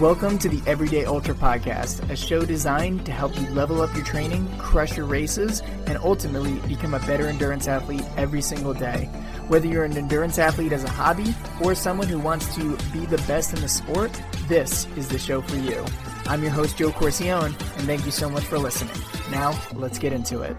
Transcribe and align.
Welcome 0.00 0.38
to 0.38 0.48
the 0.48 0.60
Everyday 0.68 1.04
Ultra 1.04 1.34
Podcast, 1.34 2.10
a 2.10 2.16
show 2.16 2.44
designed 2.44 3.04
to 3.06 3.12
help 3.12 3.38
you 3.38 3.46
level 3.50 3.82
up 3.82 3.94
your 3.94 4.04
training, 4.04 4.48
crush 4.58 4.96
your 4.96 5.06
races, 5.06 5.60
and 5.86 5.96
ultimately 5.98 6.54
become 6.66 6.94
a 6.94 6.98
better 7.00 7.28
endurance 7.28 7.68
athlete 7.68 8.02
every 8.16 8.40
single 8.40 8.74
day. 8.74 9.04
Whether 9.46 9.68
you're 9.68 9.84
an 9.84 9.96
endurance 9.96 10.38
athlete 10.38 10.72
as 10.72 10.82
a 10.82 10.90
hobby 10.90 11.34
or 11.62 11.74
someone 11.74 12.08
who 12.08 12.18
wants 12.18 12.52
to 12.56 12.76
be 12.92 13.06
the 13.06 13.22
best 13.28 13.52
in 13.52 13.60
the 13.60 13.68
sport, 13.68 14.10
this 14.48 14.86
is 14.96 15.08
the 15.08 15.18
show 15.18 15.40
for 15.42 15.56
you. 15.56 15.84
I'm 16.26 16.42
your 16.42 16.52
host, 16.52 16.78
Joe 16.78 16.90
Corcione, 16.90 17.54
and 17.54 17.86
thank 17.86 18.04
you 18.04 18.12
so 18.12 18.28
much 18.28 18.44
for 18.44 18.58
listening. 18.58 18.96
Now, 19.30 19.56
let's 19.74 19.98
get 19.98 20.12
into 20.12 20.40
it. 20.40 20.56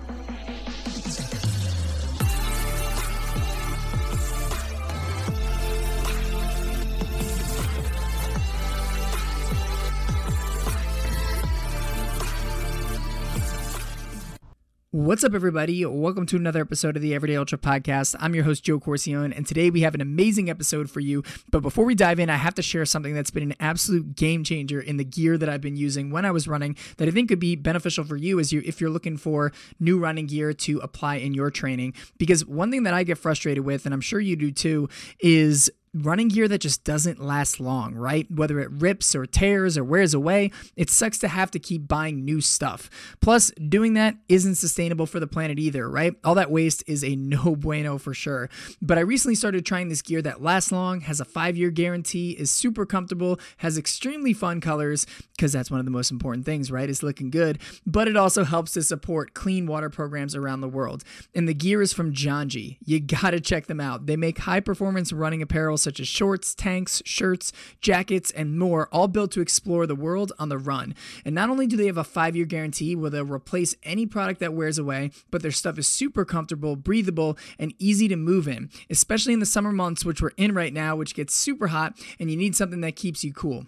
What's 15.03 15.25
up, 15.25 15.33
everybody? 15.33 15.85
Welcome 15.85 16.25
to 16.27 16.37
another 16.37 16.61
episode 16.61 16.95
of 16.95 17.01
the 17.01 17.13
Everyday 17.13 17.35
Ultra 17.35 17.57
Podcast. 17.57 18.15
I'm 18.21 18.33
your 18.33 18.45
host, 18.45 18.63
Joe 18.63 18.79
Corcione, 18.79 19.35
and 19.35 19.45
today 19.45 19.69
we 19.69 19.81
have 19.81 19.93
an 19.93 19.99
amazing 19.99 20.49
episode 20.49 20.89
for 20.89 21.01
you. 21.01 21.23
But 21.51 21.59
before 21.59 21.83
we 21.83 21.93
dive 21.93 22.21
in, 22.21 22.29
I 22.29 22.37
have 22.37 22.55
to 22.55 22.61
share 22.61 22.85
something 22.85 23.13
that's 23.13 23.29
been 23.29 23.43
an 23.43 23.57
absolute 23.59 24.15
game 24.15 24.45
changer 24.45 24.79
in 24.79 24.95
the 24.95 25.03
gear 25.03 25.37
that 25.37 25.49
I've 25.49 25.59
been 25.59 25.75
using 25.75 26.09
when 26.09 26.23
I 26.23 26.31
was 26.31 26.47
running 26.47 26.77
that 26.95 27.09
I 27.09 27.11
think 27.11 27.27
could 27.27 27.39
be 27.41 27.57
beneficial 27.57 28.05
for 28.05 28.15
you 28.15 28.39
as 28.39 28.53
you 28.53 28.61
if 28.63 28.79
you're 28.79 28.89
looking 28.89 29.17
for 29.17 29.51
new 29.77 29.99
running 29.99 30.25
gear 30.25 30.53
to 30.53 30.79
apply 30.79 31.15
in 31.15 31.33
your 31.33 31.51
training. 31.51 31.95
Because 32.17 32.45
one 32.45 32.71
thing 32.71 32.83
that 32.83 32.93
I 32.93 33.03
get 33.03 33.17
frustrated 33.17 33.65
with, 33.65 33.83
and 33.83 33.93
I'm 33.93 33.99
sure 33.99 34.21
you 34.21 34.37
do 34.37 34.53
too, 34.53 34.87
is 35.19 35.69
running 35.93 36.27
gear 36.27 36.47
that 36.47 36.59
just 36.59 36.83
doesn't 36.83 37.23
last 37.23 37.59
long, 37.59 37.93
right? 37.93 38.29
Whether 38.31 38.59
it 38.59 38.71
rips 38.71 39.13
or 39.13 39.25
tears 39.25 39.77
or 39.77 39.83
wears 39.83 40.13
away, 40.13 40.51
it 40.75 40.89
sucks 40.89 41.19
to 41.19 41.27
have 41.27 41.51
to 41.51 41.59
keep 41.59 41.87
buying 41.87 42.25
new 42.25 42.41
stuff. 42.41 42.89
Plus, 43.21 43.51
doing 43.51 43.93
that 43.93 44.15
isn't 44.27 44.55
sustainable 44.55 45.05
for 45.05 45.19
the 45.19 45.27
planet 45.27 45.59
either, 45.59 45.87
right? 45.87 46.15
All 46.23 46.35
that 46.35 46.49
waste 46.49 46.83
is 46.87 47.03
a 47.03 47.15
no 47.23 47.55
bueno 47.55 47.97
for 47.97 48.13
sure. 48.13 48.49
But 48.81 48.97
I 48.97 49.01
recently 49.01 49.35
started 49.35 49.65
trying 49.65 49.89
this 49.89 50.01
gear 50.01 50.21
that 50.23 50.41
lasts 50.41 50.71
long, 50.71 51.01
has 51.01 51.19
a 51.19 51.25
five 51.25 51.57
year 51.57 51.69
guarantee, 51.69 52.31
is 52.31 52.49
super 52.49 52.85
comfortable, 52.85 53.39
has 53.57 53.77
extremely 53.77 54.33
fun 54.33 54.61
colors, 54.61 55.05
because 55.35 55.51
that's 55.51 55.69
one 55.69 55.79
of 55.79 55.85
the 55.85 55.91
most 55.91 56.11
important 56.11 56.45
things, 56.45 56.71
right? 56.71 56.89
Is 56.89 57.03
looking 57.03 57.29
good. 57.29 57.59
But 57.85 58.07
it 58.07 58.17
also 58.17 58.43
helps 58.43 58.73
to 58.73 58.83
support 58.83 59.33
clean 59.33 59.67
water 59.67 59.89
programs 59.89 60.35
around 60.35 60.61
the 60.61 60.67
world. 60.67 61.03
And 61.35 61.47
the 61.47 61.53
gear 61.53 61.81
is 61.81 61.93
from 61.93 62.13
Janji. 62.13 62.77
You 62.83 62.99
gotta 62.99 63.39
check 63.39 63.67
them 63.67 63.79
out. 63.79 64.07
They 64.07 64.15
make 64.15 64.39
high 64.39 64.59
performance 64.59 65.13
running 65.13 65.41
apparel 65.41 65.77
such 65.83 65.99
as 65.99 66.07
shorts, 66.07 66.55
tanks, 66.55 67.01
shirts, 67.05 67.51
jackets, 67.81 68.31
and 68.31 68.57
more, 68.57 68.87
all 68.91 69.07
built 69.07 69.31
to 69.33 69.41
explore 69.41 69.85
the 69.85 69.95
world 69.95 70.31
on 70.39 70.49
the 70.49 70.57
run. 70.57 70.95
And 71.25 71.35
not 71.35 71.49
only 71.49 71.67
do 71.67 71.77
they 71.77 71.87
have 71.87 71.97
a 71.97 72.03
five 72.03 72.35
year 72.35 72.45
guarantee 72.45 72.95
where 72.95 73.09
they'll 73.09 73.25
replace 73.25 73.75
any 73.83 74.05
product 74.05 74.39
that 74.39 74.53
wears 74.53 74.77
away, 74.77 75.11
but 75.29 75.41
their 75.41 75.51
stuff 75.51 75.77
is 75.77 75.87
super 75.87 76.25
comfortable, 76.25 76.75
breathable, 76.75 77.37
and 77.59 77.73
easy 77.79 78.07
to 78.07 78.15
move 78.15 78.47
in, 78.47 78.69
especially 78.89 79.33
in 79.33 79.39
the 79.39 79.45
summer 79.45 79.71
months, 79.71 80.05
which 80.05 80.21
we're 80.21 80.31
in 80.37 80.53
right 80.55 80.73
now, 80.73 80.95
which 80.95 81.15
gets 81.15 81.35
super 81.35 81.67
hot, 81.67 81.93
and 82.19 82.31
you 82.31 82.37
need 82.37 82.55
something 82.55 82.81
that 82.81 82.95
keeps 82.95 83.23
you 83.23 83.33
cool. 83.33 83.65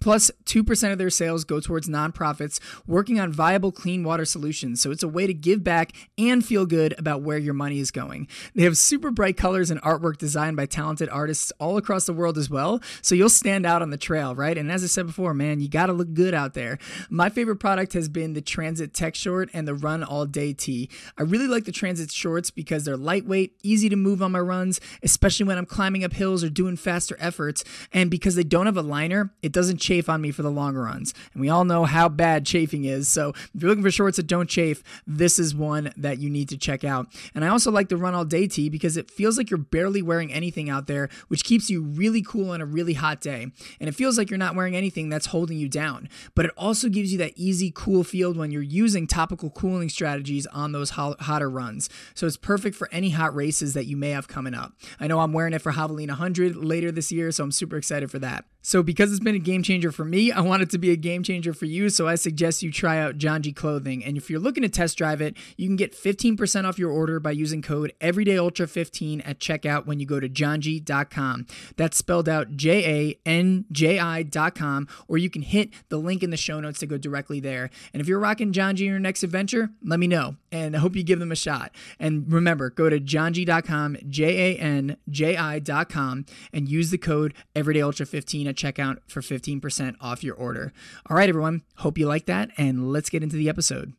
Plus, 0.00 0.30
2% 0.44 0.92
of 0.92 0.98
their 0.98 1.10
sales 1.10 1.44
go 1.44 1.60
towards 1.60 1.88
nonprofits 1.88 2.60
working 2.86 3.18
on 3.18 3.32
viable 3.32 3.72
clean 3.72 4.04
water 4.04 4.24
solutions. 4.24 4.80
So 4.80 4.90
it's 4.90 5.02
a 5.02 5.08
way 5.08 5.26
to 5.26 5.34
give 5.34 5.64
back 5.64 5.92
and 6.18 6.44
feel 6.44 6.66
good 6.66 6.94
about 6.98 7.22
where 7.22 7.38
your 7.38 7.54
money 7.54 7.78
is 7.78 7.90
going. 7.90 8.28
They 8.54 8.64
have 8.64 8.76
super 8.76 9.10
bright 9.10 9.36
colors 9.36 9.70
and 9.70 9.80
artwork 9.82 10.18
designed 10.18 10.56
by 10.56 10.66
talented 10.66 11.08
artists 11.08 11.52
all 11.58 11.76
across 11.76 12.06
the 12.06 12.12
world 12.12 12.38
as 12.38 12.50
well. 12.50 12.80
So 13.02 13.14
you'll 13.14 13.28
stand 13.28 13.66
out 13.66 13.82
on 13.82 13.90
the 13.90 13.96
trail, 13.96 14.34
right? 14.34 14.56
And 14.56 14.70
as 14.70 14.82
I 14.82 14.86
said 14.86 15.06
before, 15.06 15.34
man, 15.34 15.60
you 15.60 15.68
got 15.68 15.86
to 15.86 15.92
look 15.92 16.14
good 16.14 16.34
out 16.34 16.54
there. 16.54 16.78
My 17.10 17.28
favorite 17.28 17.56
product 17.56 17.92
has 17.94 18.08
been 18.08 18.34
the 18.34 18.40
Transit 18.40 18.94
Tech 18.94 19.14
Short 19.14 19.50
and 19.52 19.66
the 19.66 19.74
Run 19.74 20.02
All 20.02 20.26
Day 20.26 20.52
Tee. 20.52 20.88
I 21.18 21.22
really 21.22 21.46
like 21.46 21.64
the 21.64 21.72
Transit 21.72 22.10
shorts 22.10 22.50
because 22.50 22.84
they're 22.84 22.96
lightweight, 22.96 23.54
easy 23.62 23.88
to 23.88 23.96
move 23.96 24.22
on 24.22 24.32
my 24.32 24.40
runs, 24.40 24.80
especially 25.02 25.46
when 25.46 25.58
I'm 25.58 25.66
climbing 25.66 26.04
up 26.04 26.12
hills 26.12 26.42
or 26.44 26.50
doing 26.50 26.76
faster 26.76 27.16
efforts. 27.18 27.64
And 27.92 28.10
because 28.10 28.34
they 28.34 28.44
don't 28.44 28.66
have 28.66 28.76
a 28.76 28.82
liner, 28.82 29.32
it 29.42 29.52
doesn't 29.52 29.78
chafe 29.86 30.08
on 30.08 30.20
me 30.20 30.30
for 30.30 30.42
the 30.42 30.50
longer 30.50 30.82
runs. 30.82 31.14
And 31.32 31.40
we 31.40 31.48
all 31.48 31.64
know 31.64 31.84
how 31.84 32.08
bad 32.08 32.44
chafing 32.44 32.84
is. 32.84 33.08
So 33.08 33.30
if 33.30 33.62
you're 33.62 33.68
looking 33.68 33.84
for 33.84 33.90
shorts 33.90 34.16
that 34.16 34.26
don't 34.26 34.50
chafe, 34.50 34.82
this 35.06 35.38
is 35.38 35.54
one 35.54 35.92
that 35.96 36.18
you 36.18 36.28
need 36.28 36.48
to 36.48 36.58
check 36.58 36.84
out. 36.84 37.06
And 37.34 37.44
I 37.44 37.48
also 37.48 37.70
like 37.70 37.88
the 37.88 37.96
run 37.96 38.14
all 38.14 38.24
day 38.24 38.46
tee 38.46 38.68
because 38.68 38.96
it 38.96 39.10
feels 39.10 39.38
like 39.38 39.50
you're 39.50 39.58
barely 39.58 40.02
wearing 40.02 40.32
anything 40.32 40.68
out 40.68 40.86
there, 40.86 41.08
which 41.28 41.44
keeps 41.44 41.70
you 41.70 41.82
really 41.82 42.22
cool 42.22 42.50
on 42.50 42.60
a 42.60 42.66
really 42.66 42.94
hot 42.94 43.20
day. 43.20 43.46
And 43.80 43.88
it 43.88 43.94
feels 43.94 44.18
like 44.18 44.30
you're 44.30 44.38
not 44.38 44.56
wearing 44.56 44.74
anything 44.74 45.08
that's 45.08 45.26
holding 45.26 45.58
you 45.58 45.68
down. 45.68 46.08
But 46.34 46.46
it 46.46 46.52
also 46.56 46.88
gives 46.88 47.12
you 47.12 47.18
that 47.18 47.32
easy, 47.36 47.72
cool 47.74 48.02
feel 48.02 48.34
when 48.34 48.50
you're 48.50 48.62
using 48.62 49.06
topical 49.06 49.50
cooling 49.50 49.88
strategies 49.88 50.46
on 50.48 50.72
those 50.72 50.90
hotter 50.90 51.48
runs. 51.48 51.88
So 52.14 52.26
it's 52.26 52.36
perfect 52.36 52.76
for 52.76 52.88
any 52.90 53.10
hot 53.10 53.34
races 53.34 53.74
that 53.74 53.86
you 53.86 53.96
may 53.96 54.10
have 54.10 54.26
coming 54.26 54.54
up. 54.54 54.72
I 54.98 55.06
know 55.06 55.20
I'm 55.20 55.32
wearing 55.32 55.52
it 55.52 55.62
for 55.62 55.72
Javelina 55.72 56.08
100 56.08 56.56
later 56.56 56.90
this 56.90 57.12
year, 57.12 57.30
so 57.30 57.44
I'm 57.44 57.52
super 57.52 57.76
excited 57.76 58.10
for 58.10 58.18
that. 58.18 58.44
So, 58.66 58.82
because 58.82 59.12
it's 59.12 59.20
been 59.20 59.36
a 59.36 59.38
game 59.38 59.62
changer 59.62 59.92
for 59.92 60.04
me, 60.04 60.32
I 60.32 60.40
want 60.40 60.60
it 60.60 60.70
to 60.70 60.78
be 60.78 60.90
a 60.90 60.96
game 60.96 61.22
changer 61.22 61.54
for 61.54 61.66
you. 61.66 61.88
So, 61.88 62.08
I 62.08 62.16
suggest 62.16 62.64
you 62.64 62.72
try 62.72 62.98
out 62.98 63.16
Janji 63.16 63.54
Clothing. 63.54 64.04
And 64.04 64.16
if 64.16 64.28
you're 64.28 64.40
looking 64.40 64.64
to 64.64 64.68
test 64.68 64.98
drive 64.98 65.20
it, 65.20 65.36
you 65.56 65.68
can 65.68 65.76
get 65.76 65.94
15% 65.94 66.64
off 66.64 66.76
your 66.76 66.90
order 66.90 67.20
by 67.20 67.30
using 67.30 67.62
code 67.62 67.92
EverydayUltra15 68.00 69.22
at 69.24 69.38
checkout 69.38 69.86
when 69.86 70.00
you 70.00 70.06
go 70.06 70.18
to 70.18 70.28
janji.com. 70.28 71.46
That's 71.76 71.96
spelled 71.96 72.28
out 72.28 72.56
J 72.56 72.84
A 72.84 73.20
N 73.24 73.66
J 73.70 74.00
I.com, 74.00 74.88
or 75.06 75.16
you 75.16 75.30
can 75.30 75.42
hit 75.42 75.70
the 75.88 75.98
link 75.98 76.24
in 76.24 76.30
the 76.30 76.36
show 76.36 76.58
notes 76.58 76.80
to 76.80 76.86
go 76.86 76.98
directly 76.98 77.38
there. 77.38 77.70
And 77.92 78.00
if 78.00 78.08
you're 78.08 78.18
rocking 78.18 78.52
Janji 78.52 78.80
in 78.80 78.86
your 78.86 78.98
next 78.98 79.22
adventure, 79.22 79.70
let 79.84 80.00
me 80.00 80.08
know. 80.08 80.34
And 80.56 80.74
I 80.74 80.78
hope 80.78 80.96
you 80.96 81.02
give 81.02 81.18
them 81.18 81.32
a 81.32 81.36
shot. 81.36 81.74
And 81.98 82.32
remember, 82.32 82.70
go 82.70 82.88
to 82.88 82.98
janji.com, 82.98 83.98
J 84.08 84.54
A 84.54 84.58
N 84.58 84.96
J 85.08 85.36
I.com, 85.36 86.26
and 86.52 86.68
use 86.68 86.90
the 86.90 86.98
code 86.98 87.34
EverydayUltra15 87.54 88.46
at 88.48 88.56
checkout 88.56 88.98
for 89.06 89.20
15% 89.20 89.96
off 90.00 90.24
your 90.24 90.34
order. 90.34 90.72
All 91.08 91.16
right, 91.16 91.28
everyone. 91.28 91.62
Hope 91.76 91.98
you 91.98 92.06
like 92.06 92.26
that, 92.26 92.50
and 92.56 92.92
let's 92.92 93.10
get 93.10 93.22
into 93.22 93.36
the 93.36 93.48
episode. 93.48 93.92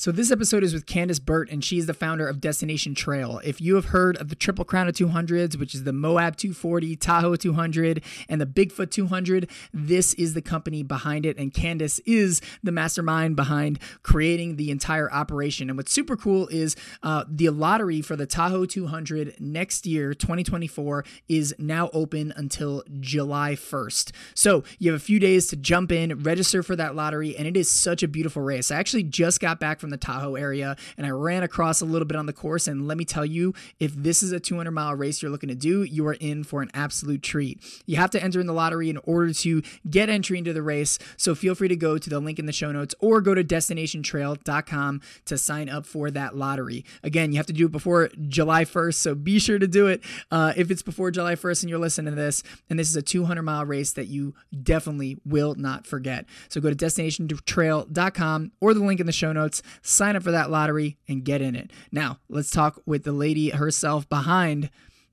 So 0.00 0.10
this 0.10 0.30
episode 0.30 0.64
is 0.64 0.72
with 0.72 0.86
Candice 0.86 1.22
Burt, 1.22 1.50
and 1.50 1.62
she 1.62 1.76
is 1.76 1.84
the 1.84 1.92
founder 1.92 2.26
of 2.26 2.40
Destination 2.40 2.94
Trail. 2.94 3.38
If 3.44 3.60
you 3.60 3.74
have 3.74 3.84
heard 3.84 4.16
of 4.16 4.30
the 4.30 4.34
Triple 4.34 4.64
Crown 4.64 4.88
of 4.88 4.94
200s, 4.94 5.58
which 5.58 5.74
is 5.74 5.84
the 5.84 5.92
Moab 5.92 6.38
240, 6.38 6.96
Tahoe 6.96 7.36
200, 7.36 8.02
and 8.26 8.40
the 8.40 8.46
Bigfoot 8.46 8.90
200, 8.90 9.50
this 9.74 10.14
is 10.14 10.32
the 10.32 10.40
company 10.40 10.82
behind 10.82 11.26
it, 11.26 11.36
and 11.36 11.52
Candice 11.52 12.00
is 12.06 12.40
the 12.62 12.72
mastermind 12.72 13.36
behind 13.36 13.78
creating 14.02 14.56
the 14.56 14.70
entire 14.70 15.12
operation. 15.12 15.68
And 15.68 15.76
what's 15.76 15.92
super 15.92 16.16
cool 16.16 16.48
is 16.48 16.76
uh, 17.02 17.24
the 17.28 17.50
lottery 17.50 18.00
for 18.00 18.16
the 18.16 18.24
Tahoe 18.24 18.64
200 18.64 19.38
next 19.38 19.84
year, 19.84 20.14
2024, 20.14 21.04
is 21.28 21.54
now 21.58 21.90
open 21.92 22.32
until 22.36 22.82
July 23.00 23.52
1st. 23.52 24.12
So 24.32 24.64
you 24.78 24.92
have 24.92 24.98
a 24.98 25.04
few 25.04 25.18
days 25.18 25.48
to 25.48 25.56
jump 25.56 25.92
in, 25.92 26.22
register 26.22 26.62
for 26.62 26.74
that 26.76 26.96
lottery, 26.96 27.36
and 27.36 27.46
it 27.46 27.54
is 27.54 27.70
such 27.70 28.02
a 28.02 28.08
beautiful 28.08 28.40
race. 28.40 28.70
I 28.70 28.76
actually 28.76 29.02
just 29.02 29.40
got 29.40 29.60
back 29.60 29.78
from 29.78 29.89
the 29.90 29.96
Tahoe 29.96 30.34
area 30.34 30.76
and 30.96 31.06
I 31.06 31.10
ran 31.10 31.42
across 31.42 31.80
a 31.80 31.84
little 31.84 32.06
bit 32.06 32.16
on 32.16 32.26
the 32.26 32.32
course. 32.32 32.66
And 32.66 32.86
let 32.86 32.98
me 32.98 33.04
tell 33.04 33.24
you, 33.24 33.54
if 33.78 33.94
this 33.94 34.22
is 34.22 34.32
a 34.32 34.40
200 34.40 34.70
mile 34.70 34.94
race 34.94 35.22
you're 35.22 35.30
looking 35.30 35.48
to 35.48 35.54
do, 35.54 35.82
you 35.82 36.06
are 36.06 36.14
in 36.14 36.44
for 36.44 36.62
an 36.62 36.70
absolute 36.74 37.22
treat. 37.22 37.60
You 37.86 37.96
have 37.96 38.10
to 38.10 38.22
enter 38.22 38.40
in 38.40 38.46
the 38.46 38.52
lottery 38.52 38.90
in 38.90 38.98
order 38.98 39.32
to 39.32 39.62
get 39.88 40.08
entry 40.08 40.38
into 40.38 40.52
the 40.52 40.62
race. 40.62 40.98
So 41.16 41.34
feel 41.34 41.54
free 41.54 41.68
to 41.68 41.76
go 41.76 41.98
to 41.98 42.10
the 42.10 42.20
link 42.20 42.38
in 42.38 42.46
the 42.46 42.52
show 42.52 42.72
notes 42.72 42.94
or 43.00 43.20
go 43.20 43.34
to 43.34 43.44
destinationtrail.com 43.44 45.00
to 45.26 45.38
sign 45.38 45.68
up 45.68 45.86
for 45.86 46.10
that 46.10 46.36
lottery. 46.36 46.84
Again, 47.02 47.32
you 47.32 47.36
have 47.36 47.46
to 47.46 47.52
do 47.52 47.66
it 47.66 47.72
before 47.72 48.10
July 48.28 48.64
1st. 48.64 48.94
So 48.94 49.14
be 49.14 49.38
sure 49.38 49.58
to 49.58 49.68
do 49.68 49.86
it 49.86 50.02
uh, 50.30 50.52
if 50.56 50.70
it's 50.70 50.82
before 50.82 51.10
July 51.10 51.34
1st 51.34 51.62
and 51.62 51.70
you're 51.70 51.78
listening 51.78 52.14
to 52.14 52.20
this. 52.20 52.42
And 52.68 52.78
this 52.78 52.88
is 52.88 52.96
a 52.96 53.02
200 53.02 53.42
mile 53.42 53.64
race 53.64 53.92
that 53.92 54.08
you 54.08 54.34
definitely 54.62 55.18
will 55.24 55.54
not 55.54 55.86
forget. 55.86 56.26
So 56.48 56.60
go 56.60 56.70
to 56.70 56.76
destinationtrail.com 56.76 58.52
or 58.60 58.74
the 58.74 58.80
link 58.80 59.00
in 59.00 59.06
the 59.06 59.12
show 59.12 59.32
notes 59.32 59.62
sign 59.82 60.16
up 60.16 60.22
for 60.22 60.30
that 60.30 60.50
lottery 60.50 60.98
and 61.08 61.24
get 61.24 61.40
in 61.40 61.54
it. 61.54 61.70
Now, 61.92 62.18
let's 62.28 62.50
talk 62.50 62.80
with 62.86 63.04
the 63.04 63.12
lady 63.12 63.50
herself 63.50 64.08
behind 64.08 64.70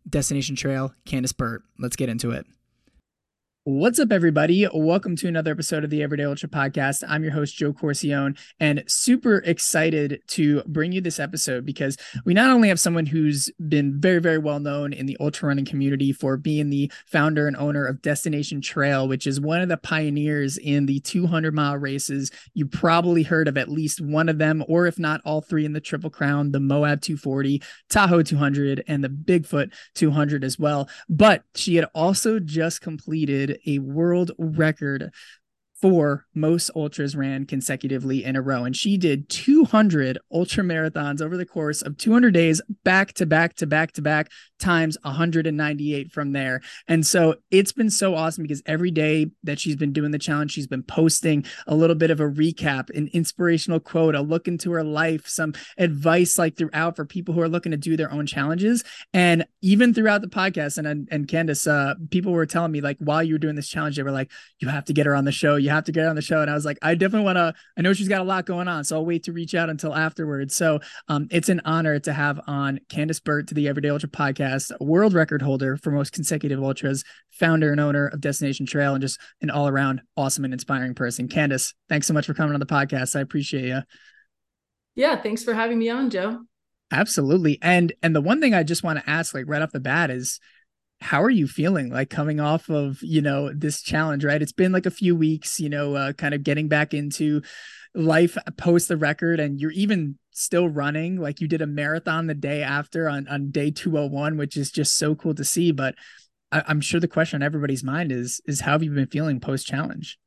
Destination 0.09 0.55
Trail, 0.55 0.93
Candice 1.05 1.35
Burt. 1.35 1.63
Let's 1.79 1.95
get 1.95 2.09
into 2.09 2.31
it. 2.31 2.45
What's 3.69 3.99
up, 3.99 4.13
everybody? 4.13 4.65
Welcome 4.73 5.17
to 5.17 5.27
another 5.27 5.51
episode 5.51 5.83
of 5.83 5.89
the 5.89 6.01
Everyday 6.01 6.23
Ultra 6.23 6.47
Podcast. 6.47 7.03
I'm 7.05 7.21
your 7.21 7.33
host, 7.33 7.53
Joe 7.53 7.73
Corcione, 7.73 8.39
and 8.61 8.81
super 8.87 9.39
excited 9.39 10.21
to 10.27 10.61
bring 10.67 10.93
you 10.93 11.01
this 11.01 11.19
episode 11.19 11.65
because 11.65 11.97
we 12.23 12.33
not 12.33 12.49
only 12.49 12.69
have 12.69 12.79
someone 12.79 13.05
who's 13.05 13.49
been 13.67 13.99
very, 13.99 14.21
very 14.21 14.37
well 14.37 14.61
known 14.61 14.93
in 14.93 15.05
the 15.05 15.17
ultra 15.19 15.49
running 15.49 15.65
community 15.65 16.13
for 16.13 16.37
being 16.37 16.69
the 16.69 16.89
founder 17.07 17.45
and 17.45 17.57
owner 17.57 17.85
of 17.85 18.01
Destination 18.01 18.61
Trail, 18.61 19.05
which 19.05 19.27
is 19.27 19.41
one 19.41 19.61
of 19.61 19.67
the 19.67 19.75
pioneers 19.75 20.57
in 20.57 20.85
the 20.85 21.01
200 21.01 21.53
mile 21.53 21.75
races. 21.75 22.31
You 22.53 22.67
probably 22.67 23.23
heard 23.23 23.49
of 23.49 23.57
at 23.57 23.67
least 23.67 23.99
one 23.99 24.29
of 24.29 24.37
them, 24.37 24.63
or 24.69 24.87
if 24.87 24.97
not 24.97 25.19
all 25.25 25.41
three 25.41 25.65
in 25.65 25.73
the 25.73 25.81
Triple 25.81 26.09
Crown, 26.09 26.53
the 26.53 26.61
Moab 26.61 27.01
240, 27.01 27.61
Tahoe 27.89 28.23
200, 28.23 28.85
and 28.87 29.03
the 29.03 29.09
Bigfoot 29.09 29.73
200 29.93 30.45
as 30.45 30.57
well. 30.57 30.87
But 31.09 31.43
she 31.53 31.75
had 31.75 31.89
also 31.93 32.39
just 32.39 32.79
completed 32.79 33.56
a 33.65 33.79
world 33.79 34.31
record 34.37 35.11
for 35.81 36.25
most 36.33 36.71
ultras 36.75 37.15
ran 37.15 37.45
consecutively 37.45 38.23
in 38.23 38.35
a 38.35 38.41
row. 38.41 38.63
And 38.63 38.75
she 38.75 38.97
did 38.97 39.29
200 39.29 40.17
ultra 40.31 40.63
marathons 40.63 41.21
over 41.21 41.37
the 41.37 41.45
course 41.45 41.81
of 41.81 41.97
200 41.97 42.33
days, 42.33 42.61
back 42.83 43.13
to 43.13 43.25
back 43.25 43.55
to 43.55 43.67
back 43.67 43.91
to 43.93 44.01
back, 44.01 44.31
times 44.59 44.97
198 45.03 46.11
from 46.11 46.31
there. 46.31 46.61
And 46.87 47.05
so 47.05 47.35
it's 47.51 47.71
been 47.71 47.89
so 47.89 48.15
awesome 48.15 48.43
because 48.43 48.63
every 48.65 48.91
day 48.91 49.27
that 49.43 49.59
she's 49.59 49.75
been 49.75 49.93
doing 49.93 50.11
the 50.11 50.19
challenge, 50.19 50.51
she's 50.51 50.67
been 50.67 50.83
posting 50.83 51.45
a 51.67 51.75
little 51.75 51.95
bit 51.95 52.11
of 52.11 52.19
a 52.19 52.29
recap, 52.29 52.89
an 52.95 53.09
inspirational 53.13 53.79
quote, 53.79 54.15
a 54.15 54.21
look 54.21 54.47
into 54.47 54.71
her 54.71 54.83
life, 54.83 55.27
some 55.27 55.53
advice 55.77 56.37
like 56.37 56.57
throughout 56.57 56.95
for 56.95 57.05
people 57.05 57.33
who 57.33 57.41
are 57.41 57.49
looking 57.49 57.71
to 57.71 57.77
do 57.77 57.95
their 57.95 58.11
own 58.11 58.25
challenges. 58.25 58.83
And 59.13 59.45
even 59.61 59.93
throughout 59.93 60.21
the 60.21 60.27
podcast, 60.27 60.77
and 60.77 61.07
and 61.11 61.27
Candice, 61.27 61.67
uh, 61.67 61.95
people 62.09 62.31
were 62.31 62.45
telling 62.45 62.71
me 62.71 62.81
like 62.81 62.97
while 62.99 63.21
you 63.21 63.35
were 63.35 63.39
doing 63.39 63.55
this 63.55 63.67
challenge, 63.67 63.97
they 63.97 64.03
were 64.03 64.11
like, 64.11 64.31
you 64.59 64.67
have 64.69 64.85
to 64.85 64.93
get 64.93 65.05
her 65.05 65.15
on 65.15 65.25
the 65.25 65.31
show. 65.31 65.55
You 65.67 65.73
have 65.73 65.83
to 65.83 65.91
get 65.91 66.05
on 66.05 66.15
the 66.15 66.21
show. 66.21 66.41
And 66.41 66.49
I 66.49 66.53
was 66.53 66.63
like, 66.63 66.77
I 66.81 66.95
definitely 66.95 67.25
want 67.25 67.35
to, 67.35 67.53
I 67.77 67.81
know 67.81 67.91
she's 67.91 68.07
got 68.07 68.21
a 68.21 68.23
lot 68.23 68.45
going 68.45 68.69
on. 68.69 68.85
So 68.85 68.95
I'll 68.95 69.05
wait 69.05 69.23
to 69.23 69.33
reach 69.33 69.53
out 69.53 69.69
until 69.69 69.93
afterwards. 69.93 70.55
So 70.55 70.79
um, 71.09 71.27
it's 71.29 71.49
an 71.49 71.59
honor 71.65 71.99
to 71.99 72.13
have 72.13 72.39
on 72.47 72.79
Candice 72.87 73.21
Burt 73.21 73.49
to 73.49 73.53
the 73.53 73.67
Everyday 73.67 73.89
Ultra 73.89 74.07
podcast 74.07 74.71
world 74.79 75.13
record 75.13 75.41
holder 75.41 75.75
for 75.75 75.91
most 75.91 76.13
consecutive 76.13 76.63
ultras, 76.63 77.03
founder 77.31 77.69
and 77.69 77.81
owner 77.81 78.07
of 78.07 78.21
Destination 78.21 78.65
Trail, 78.65 78.93
and 78.93 79.01
just 79.01 79.19
an 79.41 79.49
all 79.49 79.67
around 79.67 80.01
awesome 80.15 80.45
and 80.45 80.53
inspiring 80.53 80.93
person. 80.93 81.27
Candice, 81.27 81.73
thanks 81.89 82.07
so 82.07 82.13
much 82.13 82.25
for 82.25 82.33
coming 82.33 82.53
on 82.53 82.61
the 82.61 82.65
podcast. 82.65 83.17
I 83.17 83.19
appreciate 83.19 83.65
you. 83.65 83.81
Yeah, 84.95 85.21
thanks 85.21 85.43
for 85.43 85.53
having 85.53 85.77
me 85.77 85.89
on, 85.89 86.09
Joe. 86.09 86.45
Absolutely. 86.91 87.59
And 87.61 87.91
and 88.01 88.15
the 88.15 88.21
one 88.21 88.39
thing 88.39 88.53
I 88.53 88.63
just 88.63 88.83
want 88.83 88.99
to 88.99 89.09
ask, 89.09 89.33
like 89.33 89.45
right 89.47 89.61
off 89.61 89.73
the 89.73 89.81
bat, 89.81 90.09
is 90.09 90.39
how 90.99 91.21
are 91.21 91.29
you 91.29 91.47
feeling 91.47 91.89
like 91.89 92.09
coming 92.09 92.39
off 92.39 92.69
of 92.69 93.01
you 93.01 93.21
know 93.21 93.51
this 93.53 93.81
challenge 93.81 94.25
right 94.25 94.41
it's 94.41 94.51
been 94.51 94.71
like 94.71 94.87
a 94.87 94.91
few 94.91 95.15
weeks 95.15 95.59
you 95.59 95.69
know 95.69 95.95
uh, 95.95 96.13
kind 96.13 96.33
of 96.33 96.43
getting 96.43 96.67
back 96.67 96.93
into 96.93 97.41
life 97.93 98.37
post 98.57 98.87
the 98.87 98.97
record 98.97 99.39
and 99.39 99.59
you're 99.59 99.71
even 99.71 100.17
still 100.37 100.69
running. 100.69 101.19
Like 101.19 101.41
you 101.41 101.47
did 101.47 101.61
a 101.61 101.67
marathon 101.67 102.27
the 102.27 102.35
day 102.35 102.61
after 102.61 103.09
on, 103.09 103.27
on 103.27 103.49
day 103.49 103.71
201, 103.71 104.37
which 104.37 104.55
is 104.55 104.71
just 104.71 104.97
so 104.97 105.15
cool 105.15 105.33
to 105.35 105.43
see. 105.43 105.71
But 105.71 105.95
I, 106.51 106.63
I'm 106.67 106.79
sure 106.79 106.99
the 106.99 107.07
question 107.07 107.41
on 107.41 107.45
everybody's 107.45 107.83
mind 107.83 108.11
is, 108.11 108.39
is 108.45 108.61
how 108.61 108.73
have 108.73 108.83
you 108.83 108.91
been 108.91 109.07
feeling 109.07 109.39
post 109.39 109.65
challenge? 109.65 110.17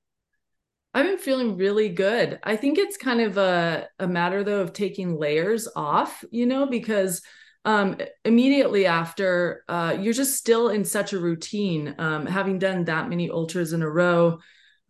I've 0.92 1.06
been 1.06 1.18
feeling 1.18 1.56
really 1.56 1.88
good. 1.88 2.40
I 2.42 2.56
think 2.56 2.76
it's 2.76 2.96
kind 2.96 3.20
of 3.20 3.38
a, 3.38 3.86
a 4.00 4.08
matter 4.08 4.42
though 4.42 4.60
of 4.60 4.72
taking 4.72 5.16
layers 5.16 5.68
off, 5.76 6.24
you 6.32 6.46
know, 6.46 6.66
because 6.66 7.22
um, 7.64 7.98
immediately 8.24 8.86
after, 8.86 9.64
uh, 9.68 9.96
you're 10.00 10.14
just 10.14 10.36
still 10.36 10.68
in 10.68 10.84
such 10.84 11.12
a 11.12 11.18
routine. 11.18 11.94
Um, 11.98 12.26
having 12.26 12.58
done 12.58 12.84
that 12.84 13.08
many 13.08 13.30
ultras 13.30 13.72
in 13.72 13.82
a 13.82 13.90
row, 13.90 14.38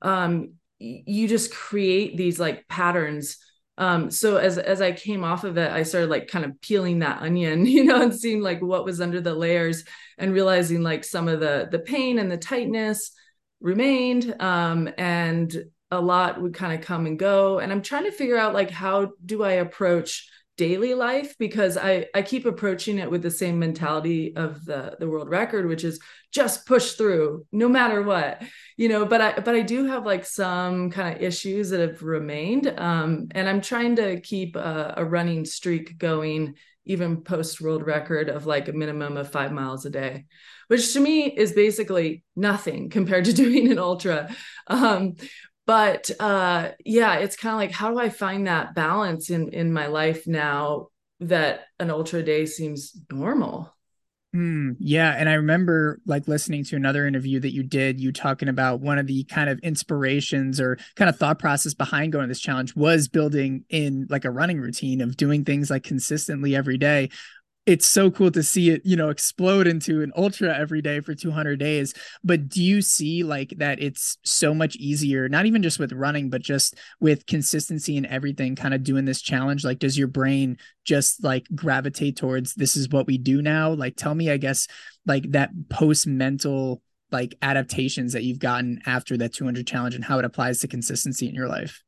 um, 0.03 0.53
you 0.79 1.29
just 1.29 1.53
create 1.53 2.17
these 2.17 2.41
like 2.41 2.67
patterns 2.69 3.37
um 3.81 4.11
so 4.11 4.37
as 4.37 4.59
as 4.59 4.81
i 4.81 4.93
came 4.93 5.25
off 5.25 5.43
of 5.45 5.59
it 5.59 5.71
i 5.73 5.83
started 5.83 6.11
like 6.11 6.29
kind 6.29 6.45
of 6.45 6.61
peeling 6.61 7.01
that 7.01 7.23
onion 7.23 7.67
you 7.67 7.85
know 7.85 8.03
and 8.03 8.15
seeing 8.15 8.41
like 8.41 8.63
what 8.63 8.85
was 8.85 9.01
under 9.01 9.21
the 9.21 9.35
layers 9.35 9.85
and 10.19 10.33
realizing 10.33 10.83
like 10.83 11.03
some 11.03 11.27
of 11.27 11.41
the 11.41 11.69
the 11.71 11.79
pain 11.79 12.19
and 12.19 12.31
the 12.31 12.37
tightness 12.37 13.13
remained 13.61 14.35
um 14.41 14.89
and 14.97 15.65
a 15.91 16.01
lot 16.01 16.41
would 16.41 16.55
kind 16.55 16.79
of 16.79 16.87
come 16.87 17.07
and 17.07 17.19
go 17.19 17.59
and 17.59 17.73
i'm 17.73 17.83
trying 17.83 18.05
to 18.05 18.13
figure 18.13 18.39
out 18.39 18.55
like 18.55 18.71
how 18.71 19.11
do 19.25 19.43
i 19.43 19.53
approach 19.53 20.31
daily 20.61 20.93
life 20.93 21.39
because 21.39 21.79
I 21.79 22.05
I 22.15 22.21
keep 22.21 22.45
approaching 22.45 22.99
it 22.99 23.11
with 23.11 23.23
the 23.23 23.31
same 23.31 23.59
mentality 23.59 24.37
of 24.37 24.63
the 24.67 24.95
the 25.01 25.09
world 25.09 25.31
record 25.31 25.67
which 25.67 25.85
is 25.85 25.99
just 26.33 26.67
push 26.67 26.93
through 26.93 27.47
no 27.51 27.67
matter 27.67 28.03
what 28.03 28.43
you 28.77 28.91
know 28.91 29.07
but 29.07 29.23
I 29.23 29.41
but 29.41 29.55
I 29.55 29.63
do 29.63 29.87
have 29.87 30.05
like 30.05 30.27
some 30.27 30.91
kind 30.91 31.17
of 31.17 31.23
issues 31.23 31.71
that 31.71 31.81
have 31.81 32.03
remained 32.03 32.67
um 32.77 33.29
and 33.31 33.49
I'm 33.49 33.63
trying 33.63 33.97
to 33.97 34.21
keep 34.21 34.55
a, 34.55 34.93
a 34.99 35.05
running 35.05 35.47
streak 35.47 35.97
going 35.97 36.57
even 36.85 37.23
post 37.23 37.63
world 37.63 37.87
record 37.87 38.29
of 38.29 38.45
like 38.45 38.69
a 38.69 38.75
minimum 38.75 39.17
of 39.17 39.33
5 39.33 39.53
miles 39.53 39.87
a 39.87 39.91
day 39.91 40.27
which 40.69 40.93
to 40.93 41.01
me 41.01 41.25
is 41.25 41.53
basically 41.53 42.23
nothing 42.37 42.91
compared 42.91 43.25
to 43.25 43.33
doing 43.45 43.73
an 43.73 43.79
ultra 43.79 44.29
um 44.67 45.15
but 45.71 46.11
uh 46.19 46.73
yeah 46.85 47.19
it's 47.19 47.37
kind 47.37 47.53
of 47.53 47.61
like 47.61 47.71
how 47.71 47.93
do 47.93 47.99
i 48.01 48.09
find 48.09 48.49
that 48.49 48.75
balance 48.75 49.31
in 49.31 49.51
in 49.51 49.73
my 49.73 49.87
life 49.87 50.27
now 50.27 50.89
that 51.21 51.61
an 51.79 51.93
ultra 51.93 52.25
day 52.25 52.45
seems 52.45 52.97
normal 53.13 53.73
Mm, 54.35 54.77
yeah. 54.79 55.17
And 55.19 55.29
I 55.29 55.33
remember 55.33 56.01
like 56.07 56.29
listening 56.29 56.63
to 56.67 56.77
another 56.77 57.05
interview 57.05 57.41
that 57.41 57.53
you 57.53 57.65
did, 57.65 58.01
you 58.01 58.13
talking 58.13 58.49
about 58.49 58.81
one 58.81 58.97
of 58.97 59.09
the 59.09 59.25
kind 59.25 59.51
of 59.51 59.59
inspirations 59.59 60.61
or 60.61 60.79
kind 60.95 61.09
of 61.09 61.17
thought 61.17 61.41
process 61.41 61.75
behind 61.75 62.13
going 62.13 62.23
to 62.23 62.29
this 62.29 62.39
challenge 62.39 62.77
was 62.77 63.09
building 63.09 63.65
in 63.71 64.07
like 64.09 64.25
a 64.25 64.31
running 64.31 64.61
routine 64.61 65.01
of 65.01 65.17
doing 65.17 65.45
things 65.45 65.69
like 65.69 65.83
consistently 65.83 66.55
every 66.55 66.79
day 66.79 67.11
it's 67.67 67.87
so 67.87 68.11
cool 68.11 68.31
to 68.31 68.43
see 68.43 68.71
it, 68.71 68.83
you 68.85 68.97
know, 68.97 69.11
explode 69.11 69.67
into 69.67 70.03
an 70.03 70.13
ultra 70.17 70.57
every 70.57 70.81
day 70.81 71.01
for 71.01 71.15
200 71.15 71.59
days. 71.59 71.95
But 72.25 72.49
do 72.49 72.63
you 72.63 72.81
see 72.81 73.23
like 73.23 73.55
that 73.59 73.83
it's 73.83 74.19
so 74.25 74.55
much 74.55 74.77
easier, 74.77 75.29
not 75.29 75.47
even 75.47 75.63
just 75.63 75.79
with 75.79 75.93
running, 75.93 76.31
but 76.31 76.41
just 76.41 76.75
with 77.01 77.27
consistency 77.27 77.97
and 77.97 78.07
everything, 78.07 78.57
kind 78.57 78.75
of 78.75 78.83
doing 78.83 79.05
this 79.05 79.21
challenge? 79.21 79.65
Like, 79.65 79.79
does 79.79 79.99
your 79.99 80.09
brain 80.09 80.57
just 80.85 81.23
like 81.23 81.47
gravitate 81.55 82.17
towards 82.17 82.55
this 82.55 82.77
is 82.77 82.89
what 82.89 83.07
we 83.07 83.19
do 83.19 83.43
now? 83.43 83.71
Like, 83.71 83.97
tell 83.97 84.15
me, 84.15 84.31
I 84.31 84.39
guess, 84.39 84.67
like 85.07 85.31
that 85.33 85.51
post 85.69 86.07
mental 86.07 86.83
like 87.13 87.37
adaptations 87.43 88.13
that 88.13 88.23
you've 88.23 88.39
gotten 88.39 88.81
after 88.87 89.17
that 89.19 89.35
200 89.35 89.67
challenge 89.67 89.95
and 89.95 90.05
how 90.05 90.19
it 90.19 90.25
applies 90.25 90.61
to 90.61 90.69
consistency 90.69 91.29
in 91.29 91.35
your 91.35 91.49
life. 91.49 91.83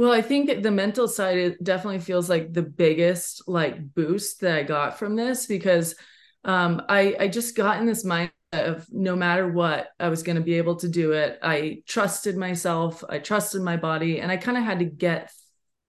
Well, 0.00 0.12
I 0.12 0.22
think 0.22 0.62
the 0.62 0.70
mental 0.70 1.06
side 1.06 1.36
it 1.36 1.62
definitely 1.62 1.98
feels 1.98 2.30
like 2.30 2.54
the 2.54 2.62
biggest 2.62 3.46
like 3.46 3.92
boost 3.94 4.40
that 4.40 4.56
I 4.56 4.62
got 4.62 4.98
from 4.98 5.14
this 5.14 5.44
because 5.44 5.94
um, 6.42 6.80
I 6.88 7.14
I 7.20 7.28
just 7.28 7.54
got 7.54 7.80
in 7.80 7.86
this 7.86 8.02
mindset 8.02 8.30
of 8.54 8.86
no 8.90 9.14
matter 9.14 9.46
what 9.52 9.88
I 10.00 10.08
was 10.08 10.22
going 10.22 10.36
to 10.36 10.42
be 10.42 10.54
able 10.54 10.76
to 10.76 10.88
do 10.88 11.12
it. 11.12 11.38
I 11.42 11.82
trusted 11.86 12.38
myself, 12.38 13.04
I 13.10 13.18
trusted 13.18 13.60
my 13.60 13.76
body, 13.76 14.20
and 14.22 14.32
I 14.32 14.38
kind 14.38 14.56
of 14.56 14.64
had 14.64 14.78
to 14.78 14.86
get 14.86 15.30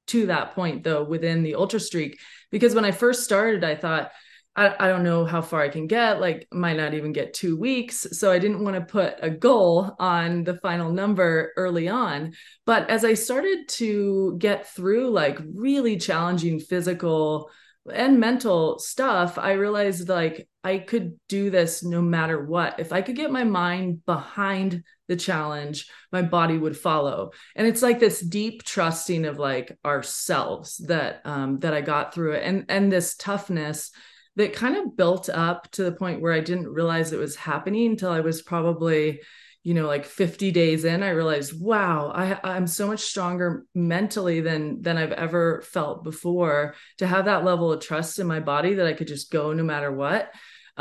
to 0.07 0.25
that 0.25 0.55
point 0.55 0.83
though 0.83 1.05
within 1.05 1.41
the 1.41 1.55
ultra 1.55 1.79
streak 1.79 2.19
because 2.51 2.75
when 2.75 2.83
I 2.83 2.91
first 2.91 3.23
started, 3.23 3.63
I 3.63 3.75
thought 3.75 4.11
I, 4.55 4.75
I 4.79 4.87
don't 4.89 5.03
know 5.03 5.25
how 5.25 5.41
far 5.41 5.61
I 5.61 5.69
can 5.69 5.87
get, 5.87 6.19
like 6.19 6.47
might 6.51 6.77
not 6.77 6.93
even 6.93 7.13
get 7.13 7.33
two 7.33 7.57
weeks. 7.57 8.05
So 8.11 8.31
I 8.31 8.39
didn't 8.39 8.63
want 8.63 8.75
to 8.75 8.91
put 8.91 9.15
a 9.21 9.29
goal 9.29 9.95
on 9.97 10.43
the 10.43 10.57
final 10.57 10.91
number 10.91 11.53
early 11.55 11.87
on. 11.87 12.33
But 12.65 12.89
as 12.89 13.05
I 13.05 13.13
started 13.13 13.69
to 13.69 14.35
get 14.37 14.67
through 14.67 15.11
like 15.11 15.39
really 15.53 15.97
challenging 15.97 16.59
physical 16.59 17.49
and 17.91 18.19
mental 18.19 18.77
stuff, 18.77 19.37
I 19.37 19.53
realized 19.53 20.09
like 20.09 20.47
I 20.63 20.79
could 20.79 21.17
do 21.29 21.49
this 21.49 21.83
no 21.83 22.01
matter 22.01 22.43
what. 22.45 22.79
If 22.79 22.91
I 22.91 23.01
could 23.01 23.15
get 23.15 23.31
my 23.31 23.45
mind 23.45 24.05
behind 24.05 24.83
the 25.07 25.15
challenge, 25.15 25.89
my 26.11 26.21
body 26.21 26.57
would 26.57 26.77
follow. 26.77 27.31
And 27.55 27.65
it's 27.65 27.81
like 27.81 27.99
this 27.99 28.19
deep 28.19 28.63
trusting 28.63 29.25
of 29.25 29.39
like 29.39 29.77
ourselves 29.85 30.77
that 30.87 31.21
um 31.25 31.59
that 31.59 31.73
I 31.73 31.81
got 31.81 32.13
through 32.13 32.33
it 32.33 32.43
and 32.43 32.65
and 32.67 32.91
this 32.91 33.15
toughness 33.15 33.91
that 34.35 34.53
kind 34.53 34.77
of 34.77 34.95
built 34.95 35.29
up 35.29 35.69
to 35.71 35.83
the 35.83 35.91
point 35.91 36.21
where 36.21 36.33
I 36.33 36.39
didn't 36.39 36.69
realize 36.69 37.11
it 37.11 37.19
was 37.19 37.35
happening 37.35 37.91
until 37.91 38.11
I 38.11 38.21
was 38.21 38.41
probably, 38.41 39.21
you 39.63 39.73
know, 39.73 39.87
like 39.87 40.05
50 40.05 40.51
days 40.51 40.85
in. 40.85 41.03
I 41.03 41.09
realized, 41.09 41.59
wow, 41.59 42.11
I, 42.15 42.39
I'm 42.43 42.67
so 42.67 42.87
much 42.87 43.01
stronger 43.01 43.65
mentally 43.75 44.41
than 44.41 44.81
than 44.81 44.97
I've 44.97 45.11
ever 45.11 45.61
felt 45.61 46.03
before. 46.03 46.75
To 46.99 47.07
have 47.07 47.25
that 47.25 47.43
level 47.43 47.71
of 47.71 47.81
trust 47.81 48.19
in 48.19 48.27
my 48.27 48.39
body 48.39 48.75
that 48.75 48.87
I 48.87 48.93
could 48.93 49.07
just 49.07 49.31
go 49.31 49.53
no 49.53 49.63
matter 49.63 49.91
what 49.91 50.31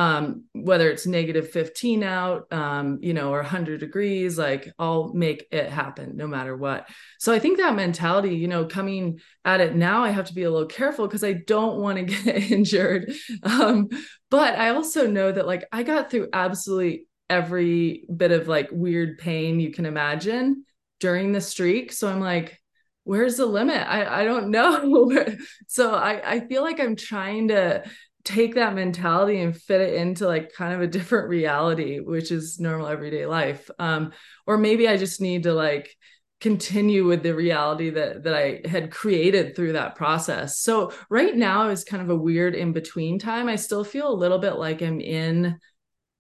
um, 0.00 0.45
whether 0.54 0.90
it's 0.90 1.07
negative 1.07 1.50
15 1.50 2.02
out, 2.02 2.50
um, 2.50 3.00
you 3.02 3.12
know, 3.12 3.35
or 3.35 3.40
100 3.40 3.80
degrees, 3.80 4.38
like 4.38 4.73
I'll 4.78 5.12
make 5.12 5.47
it 5.50 5.69
happen 5.69 6.16
no 6.16 6.26
matter 6.26 6.57
what. 6.57 6.88
So 7.19 7.35
I 7.35 7.38
think 7.38 7.59
that 7.59 7.75
mentality, 7.75 8.35
you 8.35 8.49
know, 8.49 8.64
coming 8.64 9.21
at 9.45 9.61
it 9.61 9.76
now, 9.76 10.02
I 10.02 10.09
have 10.09 10.25
to 10.28 10.35
be 10.35 10.45
a 10.45 10.50
little 10.50 10.69
careful 10.69 11.07
because 11.07 11.23
I 11.23 11.35
don't 11.35 11.83
want 11.83 11.99
to 11.99 12.04
get 12.25 12.50
injured. 12.50 13.12
Um, 13.42 13.90
but 14.30 14.59
I 14.59 14.71
also 14.71 15.07
know 15.07 15.30
that 15.30 15.47
like 15.47 15.69
I 15.71 15.83
got 15.83 16.11
through 16.11 16.30
absolutely 16.33 17.07
every 17.28 18.07
bit 18.16 18.33
of 18.33 18.49
like 18.49 18.71
weird 18.73 19.19
pain 19.19 19.61
you 19.61 19.71
can 19.71 19.85
imagine 19.85 20.64
during 20.99 21.33
the 21.33 21.42
streak. 21.42 21.92
So 21.92 22.09
I'm 22.09 22.21
like, 22.21 22.59
where's 23.04 23.37
the 23.37 23.45
limit? 23.45 23.87
I, 23.87 24.23
I 24.23 24.25
don't 24.25 24.50
know. 24.50 25.26
so 25.66 25.95
I, 25.95 26.37
I 26.37 26.40
feel 26.40 26.62
like 26.62 26.80
I'm 26.80 26.97
trying 26.97 27.49
to 27.49 27.85
take 28.24 28.54
that 28.54 28.74
mentality 28.74 29.40
and 29.40 29.56
fit 29.56 29.80
it 29.80 29.94
into 29.94 30.26
like 30.26 30.52
kind 30.52 30.74
of 30.74 30.80
a 30.80 30.86
different 30.86 31.28
reality 31.28 32.00
which 32.00 32.30
is 32.30 32.60
normal 32.60 32.86
everyday 32.86 33.26
life. 33.26 33.70
Um 33.78 34.12
or 34.46 34.58
maybe 34.58 34.88
i 34.88 34.96
just 34.96 35.20
need 35.20 35.44
to 35.44 35.54
like 35.54 35.94
continue 36.40 37.06
with 37.06 37.22
the 37.22 37.34
reality 37.34 37.90
that 37.90 38.22
that 38.24 38.34
i 38.34 38.60
had 38.66 38.90
created 38.90 39.54
through 39.54 39.72
that 39.72 39.96
process. 39.96 40.58
So 40.58 40.92
right 41.08 41.34
now 41.34 41.68
is 41.68 41.84
kind 41.84 42.02
of 42.02 42.10
a 42.10 42.16
weird 42.16 42.54
in 42.54 42.72
between 42.72 43.18
time. 43.18 43.48
I 43.48 43.56
still 43.56 43.84
feel 43.84 44.10
a 44.10 44.14
little 44.22 44.38
bit 44.38 44.56
like 44.56 44.82
i'm 44.82 45.00
in 45.00 45.58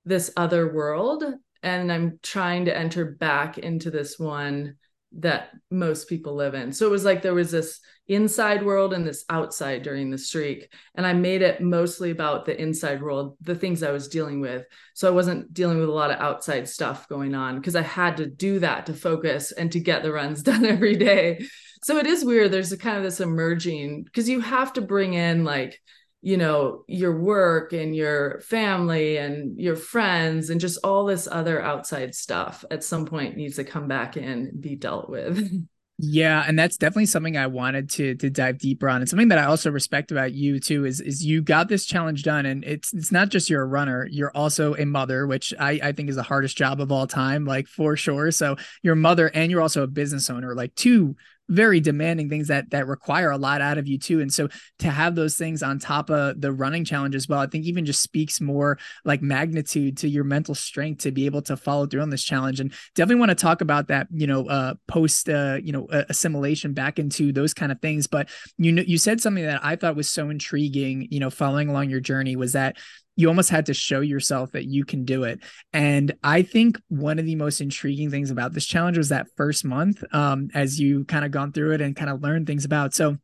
this 0.04 0.30
other 0.36 0.72
world 0.72 1.24
and 1.62 1.92
I'm 1.92 2.18
trying 2.22 2.66
to 2.66 2.76
enter 2.76 3.04
back 3.04 3.58
into 3.58 3.90
this 3.90 4.18
one 4.18 4.76
that 5.18 5.50
most 5.70 6.08
people 6.08 6.34
live 6.34 6.54
in. 6.54 6.72
So 6.72 6.86
it 6.86 6.90
was 6.90 7.04
like 7.04 7.22
there 7.22 7.34
was 7.34 7.50
this 7.50 7.80
inside 8.08 8.64
world 8.64 8.92
and 8.92 9.06
this 9.06 9.24
outside 9.28 9.82
during 9.82 10.10
the 10.10 10.18
streak. 10.18 10.72
And 10.94 11.06
I 11.06 11.12
made 11.12 11.42
it 11.42 11.60
mostly 11.60 12.10
about 12.10 12.44
the 12.44 12.60
inside 12.60 13.02
world, 13.02 13.36
the 13.40 13.54
things 13.54 13.82
I 13.82 13.92
was 13.92 14.08
dealing 14.08 14.40
with. 14.40 14.64
So 14.94 15.08
I 15.08 15.12
wasn't 15.12 15.52
dealing 15.54 15.78
with 15.78 15.88
a 15.88 15.92
lot 15.92 16.10
of 16.10 16.20
outside 16.20 16.68
stuff 16.68 17.08
going 17.08 17.34
on 17.34 17.56
because 17.56 17.76
I 17.76 17.82
had 17.82 18.16
to 18.18 18.26
do 18.26 18.58
that 18.60 18.86
to 18.86 18.94
focus 18.94 19.52
and 19.52 19.70
to 19.72 19.80
get 19.80 20.02
the 20.02 20.12
runs 20.12 20.42
done 20.44 20.64
every 20.64 20.96
day. 20.96 21.44
So 21.82 21.96
it 21.96 22.06
is 22.06 22.24
weird. 22.24 22.50
There's 22.50 22.72
a 22.72 22.78
kind 22.78 22.96
of 22.96 23.02
this 23.02 23.20
emerging 23.20 24.04
because 24.04 24.28
you 24.28 24.40
have 24.40 24.72
to 24.74 24.80
bring 24.80 25.14
in 25.14 25.44
like, 25.44 25.80
you 26.22 26.36
know 26.36 26.84
your 26.86 27.18
work 27.18 27.72
and 27.72 27.96
your 27.96 28.40
family 28.40 29.16
and 29.16 29.58
your 29.58 29.76
friends 29.76 30.50
and 30.50 30.60
just 30.60 30.78
all 30.84 31.04
this 31.04 31.26
other 31.30 31.62
outside 31.62 32.14
stuff 32.14 32.64
at 32.70 32.84
some 32.84 33.06
point 33.06 33.36
needs 33.36 33.56
to 33.56 33.64
come 33.64 33.88
back 33.88 34.16
and 34.16 34.60
be 34.60 34.76
dealt 34.76 35.08
with 35.08 35.66
Yeah, 36.02 36.42
and 36.46 36.58
that's 36.58 36.78
definitely 36.78 37.06
something 37.06 37.36
I 37.36 37.46
wanted 37.46 37.90
to 37.90 38.14
to 38.14 38.30
dive 38.30 38.58
deeper 38.58 38.88
on. 38.88 39.02
And 39.02 39.08
something 39.08 39.28
that 39.28 39.38
I 39.38 39.44
also 39.44 39.70
respect 39.70 40.10
about 40.10 40.32
you 40.32 40.58
too 40.58 40.86
is 40.86 41.00
is 41.02 41.22
you 41.22 41.42
got 41.42 41.68
this 41.68 41.84
challenge 41.84 42.22
done 42.22 42.46
and 42.46 42.64
it's 42.64 42.94
it's 42.94 43.12
not 43.12 43.28
just 43.28 43.50
you're 43.50 43.60
a 43.60 43.66
runner, 43.66 44.08
you're 44.10 44.34
also 44.34 44.74
a 44.76 44.86
mother, 44.86 45.26
which 45.26 45.52
I 45.60 45.78
I 45.82 45.92
think 45.92 46.08
is 46.08 46.16
the 46.16 46.22
hardest 46.22 46.56
job 46.56 46.80
of 46.80 46.90
all 46.90 47.06
time, 47.06 47.44
like 47.44 47.66
for 47.68 47.96
sure. 47.96 48.30
So 48.30 48.56
you're 48.82 48.94
a 48.94 48.96
mother 48.96 49.30
and 49.34 49.50
you're 49.50 49.60
also 49.60 49.82
a 49.82 49.86
business 49.86 50.30
owner, 50.30 50.54
like 50.54 50.74
two 50.74 51.16
very 51.50 51.80
demanding 51.80 52.30
things 52.30 52.48
that 52.48 52.70
that 52.70 52.86
require 52.86 53.30
a 53.30 53.36
lot 53.36 53.60
out 53.60 53.76
of 53.76 53.86
you 53.86 53.98
too. 53.98 54.20
And 54.20 54.32
so 54.32 54.48
to 54.78 54.90
have 54.90 55.14
those 55.14 55.36
things 55.36 55.62
on 55.62 55.78
top 55.78 56.08
of 56.10 56.40
the 56.40 56.52
running 56.52 56.84
challenge 56.84 57.14
as 57.14 57.28
well 57.28 57.40
i 57.40 57.46
think 57.46 57.64
even 57.64 57.84
just 57.84 58.00
speaks 58.00 58.40
more 58.40 58.78
like 59.04 59.22
magnitude 59.22 59.96
to 59.98 60.08
your 60.08 60.24
mental 60.24 60.54
strength 60.54 61.02
to 61.02 61.10
be 61.10 61.26
able 61.26 61.42
to 61.42 61.56
follow 61.56 61.86
through 61.86 62.02
on 62.02 62.10
this 62.10 62.24
challenge. 62.24 62.60
And 62.60 62.72
definitely 62.94 63.20
want 63.20 63.30
to 63.30 63.34
talk 63.34 63.60
about 63.60 63.88
that 63.88 64.06
you 64.10 64.26
know 64.26 64.46
uh 64.48 64.74
post 64.88 65.28
uh 65.28 65.58
you 65.62 65.72
know 65.72 65.86
assimilation 65.90 66.72
back 66.72 66.98
into 66.98 67.32
those 67.32 67.52
kind 67.52 67.72
of 67.72 67.80
things. 67.80 68.06
But 68.06 68.28
you 68.56 68.72
know 68.72 68.82
you 68.86 68.98
said 68.98 69.20
something 69.20 69.44
that 69.44 69.64
i 69.64 69.76
thought 69.76 69.96
was 69.96 70.08
so 70.08 70.30
intriguing 70.30 71.08
you 71.10 71.20
know 71.20 71.30
following 71.30 71.68
along 71.68 71.90
your 71.90 72.00
journey 72.00 72.36
was 72.36 72.52
that 72.52 72.76
you 73.16 73.28
almost 73.28 73.50
had 73.50 73.66
to 73.66 73.74
show 73.74 74.00
yourself 74.00 74.52
that 74.52 74.64
you 74.64 74.84
can 74.84 75.04
do 75.04 75.24
it. 75.24 75.40
And 75.72 76.14
I 76.22 76.42
think 76.42 76.80
one 76.88 77.18
of 77.18 77.26
the 77.26 77.34
most 77.34 77.60
intriguing 77.60 78.10
things 78.10 78.30
about 78.30 78.52
this 78.52 78.66
challenge 78.66 78.96
was 78.96 79.10
that 79.10 79.26
first 79.36 79.64
month, 79.64 80.02
um, 80.12 80.48
as 80.54 80.80
you 80.80 81.04
kind 81.04 81.24
of 81.24 81.30
gone 81.30 81.52
through 81.52 81.72
it 81.72 81.80
and 81.80 81.94
kind 81.94 82.10
of 82.10 82.22
learned 82.22 82.46
things 82.46 82.64
about. 82.64 82.94
So 82.94 83.16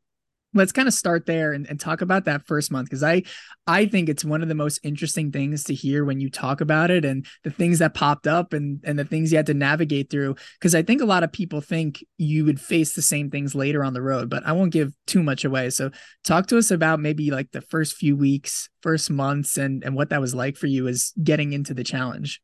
let's 0.57 0.73
kind 0.73 0.89
of 0.89 0.95
start 0.95 1.27
there 1.27 1.53
and, 1.53 1.69
and 1.69 1.79
talk 1.79 2.01
about 2.01 2.25
that 2.25 2.47
first 2.47 2.71
month 2.71 2.89
because 2.89 3.03
i 3.03 3.23
i 3.67 3.87
think 3.87 4.09
it's 4.09 4.25
one 4.25 4.43
of 4.43 4.49
the 4.49 4.55
most 4.55 4.79
interesting 4.83 5.31
things 5.31 5.65
to 5.65 5.75
hear 5.75 6.05
when 6.05 6.21
you 6.21 6.31
talk 6.31 6.61
about 6.61 6.91
it 6.91 7.05
and 7.05 7.27
the 7.45 7.51
things 7.51 7.79
that 7.79 7.95
popped 7.95 8.27
up 8.27 8.53
and 8.53 8.81
and 8.85 8.99
the 8.99 9.05
things 9.05 9.31
you 9.31 9.37
had 9.37 9.47
to 9.47 9.55
navigate 9.55 10.11
through 10.11 10.35
because 10.59 10.75
i 10.75 10.83
think 10.83 11.01
a 11.01 11.07
lot 11.07 11.23
of 11.23 11.33
people 11.33 11.61
think 11.61 12.05
you 12.19 12.45
would 12.45 12.61
face 12.61 12.95
the 12.95 13.03
same 13.03 13.31
things 13.31 13.55
later 13.55 13.85
on 13.85 13.93
the 13.93 14.03
road 14.03 14.29
but 14.29 14.45
i 14.47 14.53
won't 14.53 14.73
give 14.73 14.93
too 15.07 15.23
much 15.23 15.45
away. 15.45 15.71
So 15.71 15.91
talk 16.25 16.47
to 16.49 16.59
us 16.59 16.71
about 16.71 17.01
maybe 17.01 17.31
like 17.31 17.53
the 17.53 17.61
first 17.61 17.97
few 17.97 18.17
weeks 18.17 18.69
first 18.83 19.11
months 19.11 19.57
and 19.57 19.83
and 19.85 19.95
what 19.95 20.11
that 20.11 20.21
was 20.21 20.35
like 20.35 20.57
for 20.57 20.67
you 20.67 20.89
as 20.89 21.13
getting 21.23 21.53
into 21.53 21.75
the 21.75 21.85
challenge 21.85 22.41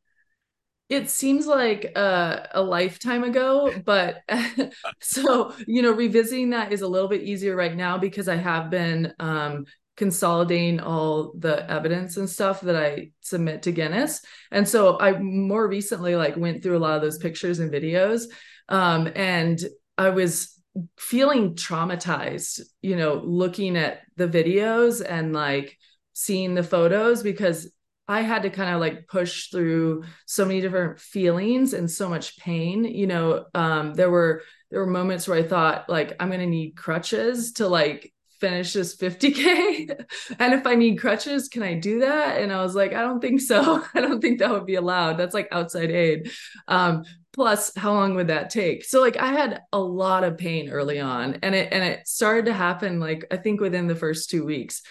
it 0.93 1.09
seems 1.09 1.47
like 1.47 1.91
uh, 1.95 2.41
a 2.51 2.61
lifetime 2.61 3.23
ago 3.23 3.73
but 3.85 4.21
so 5.01 5.53
you 5.67 5.81
know 5.81 5.91
revisiting 5.91 6.51
that 6.51 6.71
is 6.71 6.81
a 6.81 6.87
little 6.87 7.07
bit 7.07 7.23
easier 7.23 7.55
right 7.55 7.75
now 7.75 7.97
because 7.97 8.27
i 8.27 8.35
have 8.35 8.69
been 8.69 9.13
um, 9.19 9.65
consolidating 9.97 10.79
all 10.79 11.33
the 11.37 11.69
evidence 11.69 12.17
and 12.17 12.29
stuff 12.29 12.61
that 12.61 12.75
i 12.75 13.09
submit 13.21 13.61
to 13.63 13.71
guinness. 13.71 14.21
And 14.51 14.67
so 14.67 14.99
i 14.99 15.17
more 15.17 15.67
recently 15.67 16.15
like 16.15 16.37
went 16.37 16.61
through 16.61 16.77
a 16.77 16.79
lot 16.85 16.95
of 16.95 17.01
those 17.01 17.17
pictures 17.17 17.59
and 17.59 17.71
videos 17.71 18.23
um, 18.69 19.09
and 19.15 19.59
i 19.97 20.09
was 20.09 20.59
feeling 20.97 21.53
traumatized 21.53 22.61
you 22.81 22.95
know 22.95 23.21
looking 23.23 23.77
at 23.77 24.01
the 24.15 24.27
videos 24.27 25.05
and 25.07 25.33
like 25.33 25.77
seeing 26.13 26.55
the 26.55 26.63
photos 26.63 27.21
because 27.23 27.71
I 28.07 28.21
had 28.21 28.43
to 28.43 28.49
kind 28.49 28.73
of 28.73 28.81
like 28.81 29.07
push 29.07 29.49
through 29.49 30.03
so 30.25 30.45
many 30.45 30.61
different 30.61 30.99
feelings 30.99 31.73
and 31.73 31.89
so 31.89 32.09
much 32.09 32.37
pain. 32.37 32.83
You 32.83 33.07
know, 33.07 33.45
um, 33.53 33.93
there 33.93 34.11
were 34.11 34.43
there 34.69 34.79
were 34.79 34.87
moments 34.87 35.27
where 35.27 35.37
I 35.37 35.43
thought 35.43 35.89
like 35.89 36.15
I'm 36.19 36.29
gonna 36.29 36.45
need 36.45 36.75
crutches 36.75 37.53
to 37.53 37.67
like 37.67 38.13
finish 38.39 38.73
this 38.73 38.97
50k 38.97 40.05
and 40.39 40.53
if 40.53 40.67
i 40.67 40.75
need 40.75 40.97
crutches 40.97 41.47
can 41.47 41.63
i 41.63 41.75
do 41.75 42.01
that? 42.01 42.41
And 42.41 42.51
i 42.51 42.61
was 42.61 42.75
like 42.75 42.91
i 42.91 43.01
don't 43.01 43.21
think 43.21 43.39
so. 43.39 43.81
I 43.93 44.01
don't 44.01 44.19
think 44.19 44.39
that 44.39 44.51
would 44.51 44.65
be 44.65 44.75
allowed. 44.75 45.17
That's 45.17 45.33
like 45.33 45.47
outside 45.51 45.91
aid. 45.91 46.29
Um, 46.67 47.05
plus 47.31 47.73
how 47.75 47.93
long 47.93 48.15
would 48.15 48.27
that 48.27 48.49
take? 48.49 48.83
So 48.83 48.99
like 48.99 49.15
i 49.15 49.31
had 49.31 49.61
a 49.71 49.79
lot 49.79 50.25
of 50.25 50.37
pain 50.37 50.69
early 50.69 50.99
on 50.99 51.39
and 51.41 51.55
it 51.55 51.71
and 51.71 51.83
it 51.83 52.05
started 52.05 52.45
to 52.47 52.53
happen 52.53 52.99
like 52.99 53.25
i 53.31 53.37
think 53.37 53.61
within 53.61 53.87
the 53.87 53.95
first 53.95 54.29
two 54.29 54.43
weeks 54.45 54.81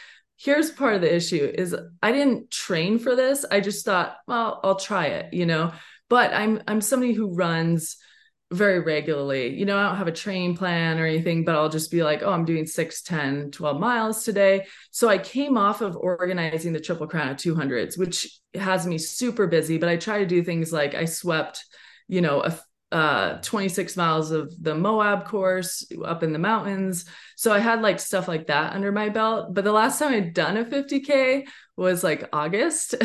here's 0.43 0.71
part 0.71 0.95
of 0.95 1.01
the 1.01 1.15
issue 1.15 1.53
is 1.55 1.75
I 2.03 2.13
didn't 2.13 2.51
train 2.51 2.99
for 2.99 3.15
this. 3.15 3.45
I 3.51 3.61
just 3.61 3.85
thought, 3.85 4.17
well, 4.27 4.61
I'll 4.65 4.77
try 4.77 5.07
it, 5.07 5.33
you 5.33 5.47
know. 5.47 5.73
But 6.09 6.35
I'm 6.35 6.63
I'm 6.67 6.81
somebody 6.81 7.13
who 7.13 7.35
runs 7.35 7.97
very 8.53 8.81
regularly. 8.81 9.55
You 9.55 9.65
know, 9.65 9.79
I 9.79 9.87
don't 9.87 9.97
have 9.97 10.09
a 10.09 10.13
training 10.13 10.57
plan 10.57 10.99
or 10.99 11.07
anything, 11.07 11.45
but 11.45 11.55
I'll 11.55 11.71
just 11.71 11.91
be 11.91 12.03
like, 12.03 12.23
oh, 12.23 12.33
I'm 12.33 12.45
doing 12.45 12.67
6, 12.67 13.03
10, 13.03 13.51
12 13.51 13.81
miles 13.81 14.25
today. 14.25 14.67
So 14.91 15.09
I 15.09 15.17
came 15.17 15.57
off 15.57 15.81
of 15.81 15.97
organizing 15.97 16.75
the 16.75 16.81
Triple 16.81 17.07
Crown 17.07 17.31
of 17.31 17.39
200s, 17.39 17.97
which 17.97 18.39
has 18.55 18.87
me 18.87 18.99
super 18.99 19.47
busy, 19.47 19.79
but 19.79 19.89
I 19.89 19.97
try 19.97 20.19
to 20.19 20.27
do 20.27 20.43
things 20.43 20.71
like 20.71 20.95
I 20.95 21.07
swept, 21.07 21.65
you 22.09 22.21
know, 22.21 22.43
a 22.43 22.59
uh 22.93 23.39
26 23.43 23.97
miles 23.97 24.31
of 24.31 24.53
the 24.63 24.75
Moab 24.75 25.25
course 25.27 25.91
up 26.05 26.23
in 26.23 26.33
the 26.33 26.39
mountains. 26.39 27.07
So 27.37 27.53
I 27.53 27.59
had 27.59 27.83
like 27.83 27.99
stuff 27.99 28.29
like 28.29 28.47
that 28.49 28.75
under 28.75 28.93
my 28.93 29.09
belt. 29.09 29.55
But 29.55 29.65
the 29.65 29.73
last 29.73 29.99
time 29.99 30.13
I'd 30.13 30.35
done 30.35 30.57
a 30.57 30.65
50K 30.65 31.47
was 31.77 32.05
like 32.05 32.29
August. 32.33 32.95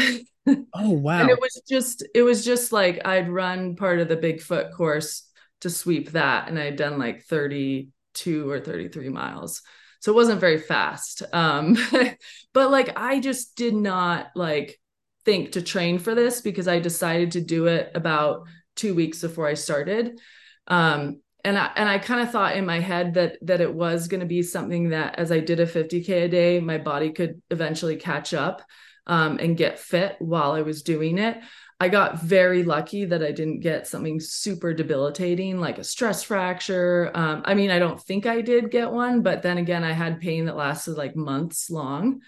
Oh 0.74 0.92
wow. 0.92 1.20
and 1.20 1.30
it 1.30 1.42
was 1.42 1.62
just 1.70 2.08
it 2.16 2.22
was 2.22 2.46
just 2.46 2.72
like 2.72 3.06
I'd 3.06 3.28
run 3.30 3.76
part 3.76 4.00
of 4.00 4.08
the 4.08 4.16
Bigfoot 4.16 4.72
course 4.74 5.30
to 5.60 5.70
sweep 5.70 6.12
that 6.12 6.48
and 6.48 6.58
I'd 6.58 6.78
done 6.78 6.98
like 6.98 7.24
32 7.26 8.50
or 8.50 8.62
33 8.62 9.10
miles. 9.10 9.62
So 10.00 10.14
it 10.14 10.16
wasn't 10.16 10.40
very 10.40 10.58
fast. 10.58 11.24
Um 11.34 11.78
but 12.54 12.72
like 12.72 12.98
I 12.98 13.20
just 13.20 13.58
did 13.58 13.74
not 13.74 14.28
like 14.36 14.80
think 15.26 15.52
to 15.52 15.62
train 15.62 16.00
for 16.00 16.16
this 16.16 16.40
because 16.40 16.70
I 16.70 16.80
decided 16.80 17.34
to 17.34 17.42
do 17.42 17.66
it 17.66 17.92
about 17.94 18.48
two 18.78 18.96
weeks 18.96 19.22
before 19.22 19.48
I 19.48 19.56
started. 19.56 20.20
Um, 20.68 21.22
and 21.44 21.58
I 21.58 21.72
and 21.76 21.88
I 21.88 21.98
kind 22.00 22.22
of 22.22 22.32
thought 22.32 22.58
in 22.58 22.66
my 22.66 22.80
head 22.80 23.14
that 23.14 23.38
that 23.44 23.62
it 23.62 23.74
was 23.74 24.08
going 24.08 24.20
to 24.20 24.26
be 24.26 24.44
something 24.44 24.90
that 24.90 25.18
as 25.18 25.32
I 25.32 25.40
did 25.40 25.60
a 25.60 25.66
50k 25.66 26.26
a 26.26 26.28
day, 26.28 26.60
my 26.60 26.78
body 26.78 27.12
could 27.12 27.42
eventually 27.50 27.96
catch 27.96 28.34
up 28.34 28.62
um, 29.06 29.38
and 29.40 29.58
get 29.58 29.80
fit 29.80 30.18
while 30.20 30.52
I 30.52 30.62
was 30.62 30.84
doing 30.84 31.18
it. 31.18 31.38
I 31.80 31.90
got 31.90 32.20
very 32.20 32.64
lucky 32.64 33.06
that 33.06 33.24
I 33.24 33.32
didn't 33.32 33.60
get 33.60 33.86
something 33.88 34.20
super 34.20 34.74
debilitating 34.74 35.60
like 35.60 35.78
a 35.78 35.84
stress 35.84 36.24
fracture. 36.24 37.12
Um, 37.14 37.44
I 37.46 37.54
mean, 37.54 37.70
I 37.70 37.78
don't 37.78 38.02
think 38.02 38.26
I 38.26 38.42
did 38.42 38.72
get 38.72 38.92
one, 38.92 39.22
but 39.22 39.44
then 39.44 39.60
again, 39.60 39.84
I 39.84 39.92
had 39.92 40.20
pain 40.20 40.46
that 40.46 40.56
lasted 40.56 40.98
like 40.98 41.16
months 41.16 41.70
long. 41.70 42.22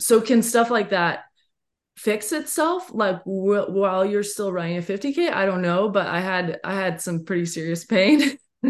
So, 0.00 0.20
can 0.20 0.42
stuff 0.42 0.70
like 0.70 0.90
that 0.90 1.24
fix 1.96 2.32
itself 2.32 2.90
like 2.92 3.20
while 3.24 4.04
you're 4.04 4.24
still 4.24 4.52
running 4.52 4.78
a 4.78 4.82
50k 4.82 5.32
i 5.32 5.46
don't 5.46 5.62
know 5.62 5.88
but 5.88 6.06
i 6.06 6.20
had 6.20 6.58
i 6.64 6.74
had 6.74 7.00
some 7.00 7.24
pretty 7.24 7.46
serious 7.46 7.84
pain. 7.84 8.36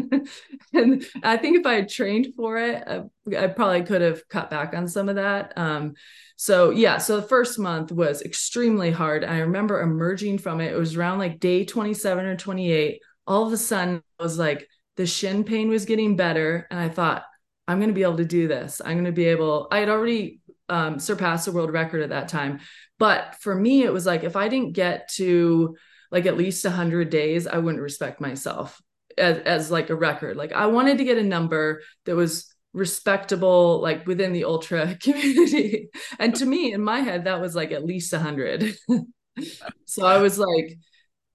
And 0.73 1.07
i 1.23 1.37
think 1.37 1.57
if 1.57 1.67
i 1.67 1.75
had 1.75 1.89
trained 1.89 2.35
for 2.35 2.59
it 2.59 2.83
I, 2.85 3.03
I, 3.39 3.47
probably 3.47 3.85
could 3.85 4.01
have 4.01 4.29
cut 4.29 4.51
back 4.51 4.75
on 4.75 4.89
some 4.89 5.09
of 5.09 5.15
that. 5.15 5.53
Um 5.57 5.95
so 6.35 6.71
yeah 6.71 6.99
so 6.99 7.21
the 7.21 7.29
first 7.29 7.61
month 7.61 7.93
was 7.93 8.21
extremely 8.21 8.91
hard. 8.91 9.25
I 9.25 9.39
remember 9.39 9.81
emerging 9.81 10.39
from 10.39 10.61
it. 10.61 10.73
It 10.73 10.77
was 10.77 10.97
around 10.97 11.21
like 11.21 11.39
day 11.39 11.65
27 11.65 12.27
or 12.27 12.37
28 12.37 13.01
all 13.29 13.47
of 13.47 13.53
a 13.53 13.57
sudden 13.57 14.03
I 14.19 14.23
was 14.25 14.37
like 14.37 14.69
the 14.97 15.07
shin 15.07 15.45
pain 15.45 15.69
was 15.69 15.85
getting 15.85 16.17
better 16.17 16.67
and 16.73 16.81
i 16.81 16.89
thought 16.89 17.25
i'm 17.69 17.79
going 17.79 17.89
to 17.89 17.95
be 17.95 18.03
able 18.03 18.17
to 18.17 18.25
do 18.25 18.49
this. 18.49 18.81
I'm 18.85 18.95
going 18.95 19.05
to 19.05 19.13
be 19.13 19.27
able 19.27 19.69
i 19.71 19.79
had 19.79 19.89
already 19.89 20.41
um, 20.69 20.99
surpassed 20.99 21.47
the 21.47 21.53
world 21.53 21.73
record 21.73 22.03
at 22.03 22.11
that 22.11 22.29
time. 22.29 22.61
But 22.99 23.37
for 23.41 23.55
me, 23.55 23.83
it 23.83 23.93
was 23.93 24.07
like 24.07 24.25
if 24.25 24.37
I 24.37 24.49
didn't 24.49 24.73
get 24.73 25.09
to 25.15 25.77
like 26.11 26.27
at 26.27 26.37
least 26.37 26.65
100 26.65 27.11
days, 27.11 27.47
I 27.47 27.59
wouldn't 27.59 27.83
respect 27.83 28.21
myself 28.21 28.81
as, 29.19 29.39
as 29.39 29.71
like 29.71 29.91
a 29.91 29.95
record. 29.95 30.37
Like 30.37 30.53
I 30.53 30.67
wanted 30.67 30.99
to 30.99 31.05
get 31.05 31.19
a 31.19 31.23
number 31.23 31.83
that 32.05 32.17
was 32.17 32.55
respectable 32.73 33.81
like 33.81 34.07
within 34.07 34.33
the 34.33 34.45
ultra 34.45 34.97
community. 35.01 35.89
And 36.19 36.35
to 36.37 36.47
me 36.47 36.73
in 36.73 36.83
my 36.83 37.01
head 37.01 37.25
that 37.25 37.41
was 37.41 37.55
like 37.55 37.73
at 37.73 37.85
least 37.85 38.13
100 38.13 38.77
so 39.85 40.07
i 40.07 40.19
was 40.19 40.39
like 40.39 40.79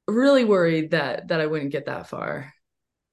really 0.08 0.46
worried 0.46 0.92
that 0.92 1.28
that 1.28 1.42
i 1.42 1.46
wouldn't 1.46 1.72
get 1.72 1.86
that 1.86 2.08
far 2.10 2.54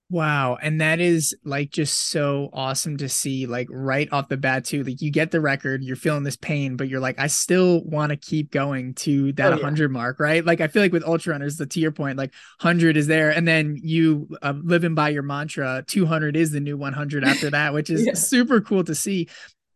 Wow. 0.09 0.57
And 0.63 0.81
that 0.81 1.01
is 1.01 1.35
like 1.45 1.71
just 1.71 2.11
so 2.11 2.49
awesome 2.53 2.97
to 2.99 3.09
see, 3.09 3.47
like 3.47 3.67
right 3.71 4.09
off 4.13 4.29
the 4.29 4.37
bat, 4.37 4.65
too. 4.65 4.85
Like 4.85 5.03
you 5.03 5.11
get 5.11 5.33
the 5.33 5.41
record, 5.41 5.83
you're 5.83 5.97
feeling 5.97 6.23
this 6.23 6.37
pain, 6.37 6.77
but 6.77 6.89
you're 6.89 7.01
like, 7.01 7.19
I 7.19 7.27
still 7.27 7.83
want 7.83 8.11
to 8.11 8.17
keep 8.17 8.53
going 8.53 8.95
to 8.95 9.33
that 9.33 9.49
oh, 9.49 9.57
100 9.57 9.91
yeah. 9.91 9.93
mark, 9.93 10.21
right? 10.21 10.45
Like 10.45 10.61
I 10.61 10.69
feel 10.69 10.83
like 10.83 10.93
with 10.93 11.03
ultra 11.03 11.33
runners, 11.33 11.57
the 11.57 11.67
to 11.67 11.81
your 11.81 11.91
point, 11.91 12.19
like 12.19 12.33
100 12.61 12.97
is 12.97 13.09
there. 13.09 13.31
And 13.31 13.49
then 13.49 13.79
you 13.83 14.29
uh, 14.43 14.55
living 14.63 14.95
by 14.95 15.09
your 15.09 15.25
mantra, 15.25 15.83
200 15.89 16.37
is 16.37 16.53
the 16.53 16.61
new 16.61 16.77
100 16.77 17.25
after 17.25 17.51
that, 17.51 17.75
which 17.75 17.91
is 17.91 18.07
yeah. 18.07 18.15
super 18.15 18.61
cool 18.61 18.85
to 18.85 18.95
see. 18.95 19.29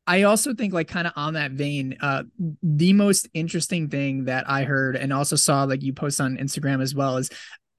I 0.07 0.23
also 0.23 0.55
think 0.55 0.73
like 0.73 0.89
kind 0.89 1.07
of 1.07 1.13
on 1.15 1.35
that 1.35 1.53
vein, 1.53 1.97
uh, 2.01 2.25
the 2.63 2.93
most 2.93 3.29
interesting 3.35 3.89
thing 3.89 4.25
that 4.25 4.49
I 4.49 4.65
heard 4.65 4.97
and 4.97 5.13
also 5.13 5.37
saw 5.37 5.65
like 5.65 5.83
you 5.83 5.93
post 5.93 6.21
on 6.21 6.37
Instagram 6.37 6.83
as 6.83 6.95
well 6.95 7.17
is 7.17 7.31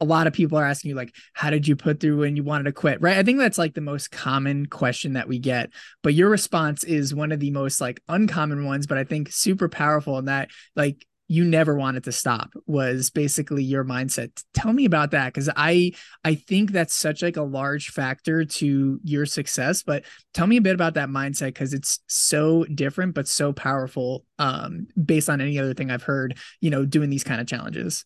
a 0.01 0.05
lot 0.05 0.27
of 0.27 0.33
people 0.33 0.57
are 0.57 0.65
asking 0.65 0.89
you 0.89 0.95
like 0.95 1.15
how 1.33 1.49
did 1.49 1.67
you 1.67 1.75
put 1.75 1.99
through 1.99 2.19
when 2.19 2.35
you 2.35 2.43
wanted 2.43 2.65
to 2.65 2.73
quit 2.73 3.01
right? 3.01 3.17
I 3.17 3.23
think 3.23 3.37
that's 3.37 3.57
like 3.57 3.73
the 3.73 3.81
most 3.81 4.11
common 4.11 4.65
question 4.65 5.13
that 5.13 5.27
we 5.27 5.39
get 5.39 5.69
but 6.03 6.13
your 6.13 6.29
response 6.29 6.83
is 6.83 7.15
one 7.15 7.31
of 7.31 7.39
the 7.39 7.51
most 7.51 7.79
like 7.79 8.01
uncommon 8.09 8.65
ones 8.65 8.87
but 8.87 8.97
i 8.97 9.03
think 9.03 9.31
super 9.31 9.69
powerful 9.69 10.17
in 10.17 10.25
that 10.25 10.49
like 10.75 11.05
you 11.31 11.45
never 11.45 11.75
wanted 11.75 12.03
to 12.03 12.11
stop 12.11 12.51
was 12.65 13.09
basically 13.09 13.63
your 13.63 13.85
mindset. 13.85 14.43
Tell 14.53 14.73
me 14.73 14.83
about 14.83 15.11
that 15.11 15.33
because 15.33 15.49
i 15.55 15.93
i 16.25 16.35
think 16.35 16.71
that's 16.71 16.93
such 16.93 17.21
like 17.21 17.37
a 17.37 17.41
large 17.41 17.89
factor 17.91 18.43
to 18.43 18.99
your 19.03 19.25
success 19.25 19.81
but 19.81 20.03
tell 20.33 20.45
me 20.45 20.57
a 20.57 20.61
bit 20.61 20.75
about 20.75 20.95
that 20.95 21.07
mindset 21.07 21.47
because 21.47 21.73
it's 21.73 21.99
so 22.07 22.65
different 22.65 23.15
but 23.15 23.29
so 23.29 23.53
powerful 23.53 24.25
um 24.39 24.87
based 25.01 25.29
on 25.29 25.39
any 25.39 25.57
other 25.57 25.73
thing 25.73 25.89
i've 25.89 26.03
heard 26.03 26.37
you 26.59 26.69
know 26.69 26.85
doing 26.85 27.09
these 27.09 27.23
kind 27.23 27.39
of 27.39 27.47
challenges 27.47 28.03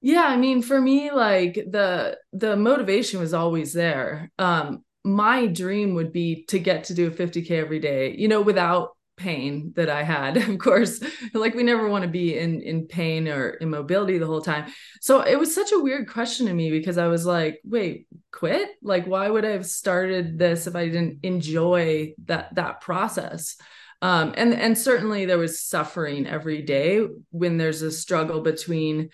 yeah, 0.00 0.24
I 0.24 0.36
mean, 0.36 0.62
for 0.62 0.80
me, 0.80 1.10
like 1.10 1.54
the 1.54 2.18
the 2.32 2.56
motivation 2.56 3.20
was 3.20 3.34
always 3.34 3.72
there. 3.72 4.30
Um, 4.38 4.84
my 5.04 5.46
dream 5.46 5.94
would 5.94 6.12
be 6.12 6.44
to 6.48 6.58
get 6.58 6.84
to 6.84 6.94
do 6.94 7.06
a 7.06 7.10
50k 7.10 7.50
every 7.52 7.78
day, 7.78 8.14
you 8.16 8.28
know, 8.28 8.40
without 8.40 8.90
pain 9.16 9.72
that 9.76 9.88
I 9.88 10.02
had. 10.02 10.36
Of 10.48 10.58
course, 10.58 11.00
like 11.32 11.54
we 11.54 11.62
never 11.62 11.88
want 11.88 12.02
to 12.02 12.08
be 12.08 12.38
in 12.38 12.60
in 12.60 12.86
pain 12.86 13.28
or 13.28 13.56
immobility 13.60 14.18
the 14.18 14.26
whole 14.26 14.42
time. 14.42 14.66
So 15.00 15.20
it 15.22 15.38
was 15.38 15.54
such 15.54 15.72
a 15.72 15.80
weird 15.80 16.08
question 16.08 16.46
to 16.46 16.54
me 16.54 16.70
because 16.70 16.98
I 16.98 17.06
was 17.08 17.24
like, 17.26 17.60
wait, 17.64 18.06
quit? 18.32 18.68
Like 18.82 19.06
why 19.06 19.28
would 19.28 19.44
I 19.44 19.50
have 19.50 19.66
started 19.66 20.38
this 20.38 20.66
if 20.66 20.76
I 20.76 20.86
didn't 20.86 21.20
enjoy 21.22 22.14
that 22.26 22.54
that 22.54 22.80
process? 22.80 23.56
Um, 24.02 24.34
and 24.36 24.52
and 24.52 24.76
certainly 24.76 25.24
there 25.24 25.38
was 25.38 25.62
suffering 25.62 26.26
every 26.26 26.62
day 26.62 27.06
when 27.30 27.56
there's 27.56 27.82
a 27.82 27.90
struggle 27.90 28.42
between 28.42 29.10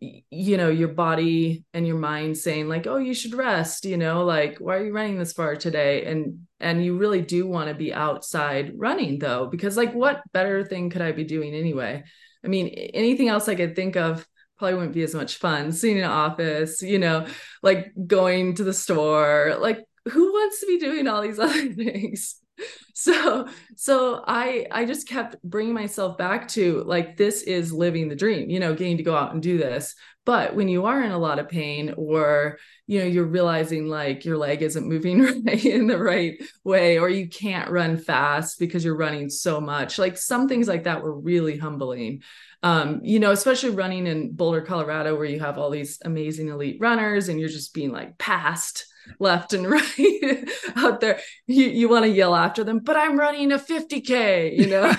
you 0.00 0.58
know 0.58 0.68
your 0.68 0.88
body 0.88 1.64
and 1.72 1.86
your 1.86 1.96
mind 1.96 2.36
saying 2.36 2.68
like 2.68 2.86
oh 2.86 2.98
you 2.98 3.14
should 3.14 3.34
rest 3.34 3.86
you 3.86 3.96
know 3.96 4.26
like 4.26 4.58
why 4.58 4.76
are 4.76 4.84
you 4.84 4.92
running 4.92 5.18
this 5.18 5.32
far 5.32 5.56
today? 5.56 6.04
And 6.04 6.46
and 6.60 6.84
you 6.84 6.98
really 6.98 7.22
do 7.22 7.46
want 7.46 7.68
to 7.68 7.74
be 7.74 7.94
outside 7.94 8.72
running 8.76 9.18
though 9.18 9.46
because 9.46 9.76
like 9.76 9.94
what 9.94 10.22
better 10.32 10.64
thing 10.64 10.90
could 10.90 11.02
i 11.02 11.12
be 11.12 11.24
doing 11.24 11.54
anyway? 11.54 12.04
I 12.44 12.48
mean 12.48 12.68
anything 12.68 13.28
else 13.28 13.48
i 13.48 13.54
could 13.54 13.74
think 13.74 13.96
of 13.96 14.26
probably 14.58 14.74
wouldn't 14.74 14.94
be 14.94 15.02
as 15.02 15.14
much 15.14 15.36
fun. 15.36 15.72
Seeing 15.72 15.98
an 15.98 16.04
office 16.04 16.82
you 16.82 16.98
know 16.98 17.26
like 17.62 17.92
going 18.06 18.54
to 18.56 18.64
the 18.64 18.74
store 18.74 19.56
like 19.60 19.82
who 20.10 20.32
wants 20.32 20.60
to 20.60 20.66
be 20.66 20.78
doing 20.78 21.08
all 21.08 21.22
these 21.22 21.38
other 21.46 21.72
things 21.72 22.36
so 22.94 23.46
so 23.76 24.24
i 24.26 24.66
i 24.70 24.84
just 24.84 25.08
kept 25.08 25.36
bringing 25.42 25.74
myself 25.74 26.16
back 26.16 26.48
to 26.48 26.82
like 26.84 27.16
this 27.16 27.42
is 27.42 27.72
living 27.72 28.08
the 28.08 28.16
dream 28.16 28.48
you 28.48 28.60
know 28.60 28.74
getting 28.74 28.96
to 28.96 29.02
go 29.02 29.16
out 29.16 29.32
and 29.32 29.42
do 29.42 29.58
this. 29.58 29.94
But 30.24 30.56
when 30.56 30.66
you 30.66 30.86
are 30.86 31.02
in 31.02 31.12
a 31.12 31.18
lot 31.18 31.38
of 31.38 31.48
pain 31.48 31.94
or 31.96 32.58
you 32.86 32.98
know 32.98 33.06
you're 33.06 33.24
realizing 33.24 33.88
like 33.88 34.24
your 34.24 34.36
leg 34.36 34.62
isn't 34.62 34.88
moving 34.88 35.22
right 35.44 35.64
in 35.64 35.86
the 35.86 35.98
right 35.98 36.36
way 36.64 36.98
or 36.98 37.08
you 37.08 37.28
can't 37.28 37.70
run 37.70 37.96
fast 37.96 38.58
because 38.58 38.84
you're 38.84 38.96
running 38.96 39.30
so 39.30 39.60
much 39.60 39.98
like 39.98 40.16
some 40.18 40.48
things 40.48 40.68
like 40.68 40.84
that 40.84 41.02
were 41.02 41.18
really 41.18 41.56
humbling. 41.56 42.22
Um, 42.62 43.00
you 43.04 43.20
know, 43.20 43.30
especially 43.30 43.70
running 43.70 44.06
in 44.06 44.32
Boulder, 44.32 44.62
Colorado, 44.62 45.14
where 45.14 45.26
you 45.26 45.38
have 45.40 45.58
all 45.58 45.70
these 45.70 45.98
amazing 46.04 46.48
elite 46.48 46.78
runners 46.80 47.28
and 47.28 47.38
you're 47.38 47.48
just 47.48 47.74
being 47.74 47.92
like 47.92 48.18
passed 48.18 48.86
left 49.18 49.52
and 49.52 49.68
right 49.70 50.48
out 50.76 51.00
there. 51.00 51.20
You, 51.46 51.66
you 51.66 51.88
want 51.88 52.04
to 52.04 52.10
yell 52.10 52.34
after 52.34 52.64
them, 52.64 52.80
but 52.80 52.96
I'm 52.96 53.18
running 53.18 53.52
a 53.52 53.58
50K, 53.58 54.56
you 54.56 54.66
know? 54.66 54.88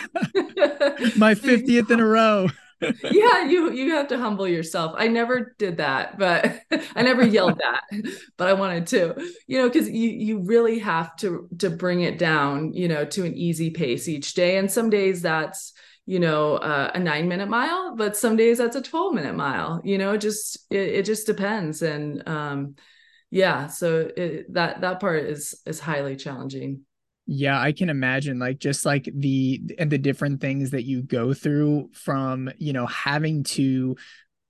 My 1.18 1.34
50th 1.34 1.92
in 1.92 2.00
a 2.00 2.06
row. 2.06 2.48
yeah, 3.12 3.44
you 3.44 3.72
you 3.72 3.96
have 3.96 4.08
to 4.10 4.20
humble 4.20 4.48
yourself. 4.48 4.94
I 4.96 5.08
never 5.08 5.56
did 5.58 5.78
that, 5.78 6.20
but 6.20 6.62
I 6.96 7.02
never 7.02 7.26
yelled 7.26 7.58
that, 7.58 7.82
but 8.38 8.48
I 8.48 8.54
wanted 8.54 8.86
to, 8.88 9.16
you 9.48 9.58
know, 9.58 9.68
because 9.68 9.90
you 9.90 10.10
you 10.10 10.40
really 10.44 10.78
have 10.78 11.16
to 11.18 11.50
to 11.58 11.72
bring 11.72 12.02
it 12.02 12.20
down, 12.20 12.74
you 12.74 12.88
know, 12.88 13.04
to 13.04 13.26
an 13.26 13.34
easy 13.34 13.72
pace 13.72 14.08
each 14.08 14.36
day. 14.36 14.58
And 14.58 14.72
some 14.72 14.92
days 14.92 15.24
that's 15.24 15.74
you 16.06 16.20
know 16.20 16.56
uh, 16.56 16.92
a 16.96 17.00
nine 17.00 17.28
minute 17.28 17.50
mile 17.50 17.96
but 17.96 18.18
some 18.18 18.38
days 18.38 18.58
that's 18.58 18.78
a 18.78 18.82
12 18.82 19.14
minute 19.14 19.36
mile 19.36 19.82
you 19.84 19.98
know 19.98 20.18
just 20.18 20.58
it, 20.72 20.90
it 20.90 21.06
just 21.06 21.28
depends 21.28 21.82
and 21.82 22.28
um 22.28 22.76
yeah 23.32 23.68
so 23.68 24.10
it, 24.16 24.54
that 24.54 24.82
that 24.82 25.00
part 25.00 25.24
is 25.24 25.62
is 25.66 25.80
highly 25.80 26.16
challenging. 26.16 26.82
Yeah 27.26 27.60
i 27.60 27.74
can 27.74 27.90
imagine 27.90 28.40
like 28.40 28.60
just 28.60 28.86
like 28.86 29.10
the 29.14 29.62
and 29.78 29.92
the 29.92 29.98
different 29.98 30.40
things 30.40 30.72
that 30.72 30.84
you 30.86 31.02
go 31.02 31.34
through 31.34 31.90
from 31.94 32.50
you 32.58 32.72
know 32.72 32.86
having 32.86 33.44
to 33.44 33.98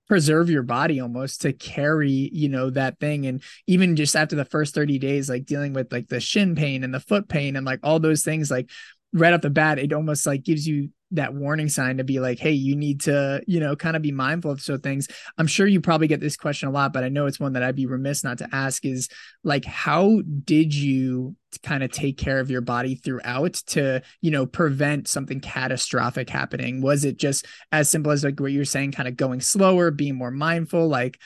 preserve 0.08 0.50
your 0.50 0.64
body 0.64 1.00
almost 1.00 1.42
to 1.42 1.54
carry 1.54 2.30
you 2.32 2.50
know 2.50 2.70
that 2.70 3.00
thing. 3.00 3.26
And 3.26 3.42
even 3.68 3.96
just 3.96 4.16
after 4.16 4.36
the 4.36 4.46
first 4.46 4.74
30 4.74 5.00
days 5.00 5.30
like 5.30 5.46
dealing 5.46 5.74
with 5.74 5.92
like 5.92 6.08
the 6.08 6.20
shin 6.20 6.56
pain 6.56 6.84
and 6.84 6.94
the 6.94 7.00
foot 7.00 7.28
pain 7.28 7.56
and 7.56 7.66
like 7.66 7.80
all 7.84 8.00
those 8.00 8.24
things 8.24 8.50
like 8.50 8.70
right 9.14 9.34
off 9.34 9.42
the 9.42 9.50
bat 9.50 9.80
it 9.80 9.94
almost 9.94 10.26
like 10.26 10.44
gives 10.44 10.68
you 10.68 10.90
that 11.12 11.34
warning 11.34 11.70
sign 11.70 11.98
to 11.98 12.04
be 12.04 12.20
like, 12.20 12.40
hey, 12.40 12.52
you 12.52 12.76
need 12.76 13.02
to, 13.02 13.42
you 13.48 13.60
know, 13.60 13.76
kind 13.76 13.96
of 13.96 14.02
be 14.02 14.12
mindful 14.12 14.52
of 14.52 14.62
so 14.62 14.78
things. 14.78 15.08
I'm 15.38 15.48
sure 15.48 15.66
you 15.66 15.80
probably 15.80 16.08
get 16.08 16.20
this 16.20 16.36
question 16.36 16.68
a 16.68 16.72
lot, 16.72 16.92
but 16.92 17.04
I 17.04 17.10
know 17.10 17.26
it's 17.28 17.40
one 17.40 17.54
that 17.54 17.64
I'd 17.64 17.76
be 17.76 17.86
remiss 17.86 18.24
not 18.24 18.40
to 18.40 18.50
ask 18.52 18.86
is 18.86 19.08
like, 19.44 19.64
how 19.64 20.22
did 20.44 20.74
you 20.74 21.36
kind 21.64 21.82
of 21.84 21.92
take 21.92 22.18
care 22.18 22.40
of 22.40 22.52
your 22.52 22.62
body 22.62 22.96
throughout 22.96 23.54
to, 23.68 24.02
you 24.22 24.32
know, 24.32 24.46
prevent 24.46 25.08
something 25.08 25.40
catastrophic 25.40 26.30
happening? 26.30 26.82
Was 26.82 27.06
it 27.06 27.18
just 27.18 27.46
as 27.72 27.90
simple 27.90 28.12
as 28.12 28.24
like 28.24 28.40
what 28.40 28.52
you're 28.52 28.66
saying, 28.66 28.92
kind 28.92 29.08
of 29.08 29.16
going 29.16 29.40
slower, 29.40 29.92
being 29.92 30.16
more 30.16 30.32
mindful, 30.32 30.88
like 30.88 31.18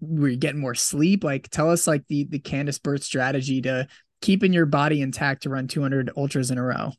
were 0.00 0.28
you 0.28 0.36
getting 0.36 0.60
more 0.60 0.74
sleep? 0.74 1.24
Like 1.24 1.48
tell 1.48 1.70
us 1.70 1.86
like 1.86 2.06
the 2.08 2.24
the 2.24 2.38
Candice 2.40 2.82
Burt 2.82 3.02
strategy 3.02 3.62
to 3.62 3.88
keeping 4.20 4.52
your 4.52 4.66
body 4.66 5.00
intact 5.00 5.44
to 5.44 5.50
run 5.50 5.68
200 5.68 6.10
ultras 6.16 6.50
in 6.50 6.58
a 6.58 6.62
row. 6.62 6.92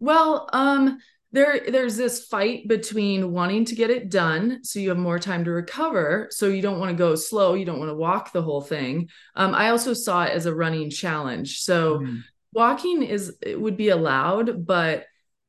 Well, 0.00 0.48
um, 0.52 0.98
there 1.32 1.60
there's 1.68 1.96
this 1.96 2.24
fight 2.24 2.66
between 2.68 3.32
wanting 3.32 3.64
to 3.64 3.74
get 3.74 3.90
it 3.90 4.10
done 4.10 4.60
so 4.62 4.78
you 4.78 4.88
have 4.88 4.98
more 4.98 5.18
time 5.18 5.44
to 5.44 5.50
recover 5.50 6.28
so 6.30 6.46
you 6.46 6.62
don't 6.62 6.78
want 6.78 6.90
to 6.90 6.96
go 6.96 7.14
slow 7.14 7.54
you 7.54 7.64
don't 7.64 7.78
want 7.78 7.90
to 7.90 7.94
walk 7.94 8.32
the 8.32 8.42
whole 8.42 8.62
thing 8.62 9.08
um, 9.34 9.54
i 9.54 9.68
also 9.68 9.92
saw 9.92 10.24
it 10.24 10.32
as 10.32 10.46
a 10.46 10.54
running 10.54 10.88
challenge 10.88 11.60
so 11.60 11.98
mm. 11.98 12.20
walking 12.52 13.02
is 13.02 13.36
it 13.42 13.60
would 13.60 13.76
be 13.76 13.90
allowed 13.90 14.66
but 14.66 15.04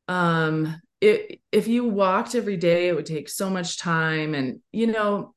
um, 0.07 0.81
it, 1.01 1.39
if 1.51 1.67
you 1.67 1.85
walked 1.85 2.33
every 2.33 2.57
day 2.57 2.87
it 2.87 2.95
would 2.95 3.05
take 3.05 3.29
so 3.29 3.49
much 3.49 3.77
time 3.77 4.33
and 4.33 4.59
you 4.71 4.87
know 4.87 5.33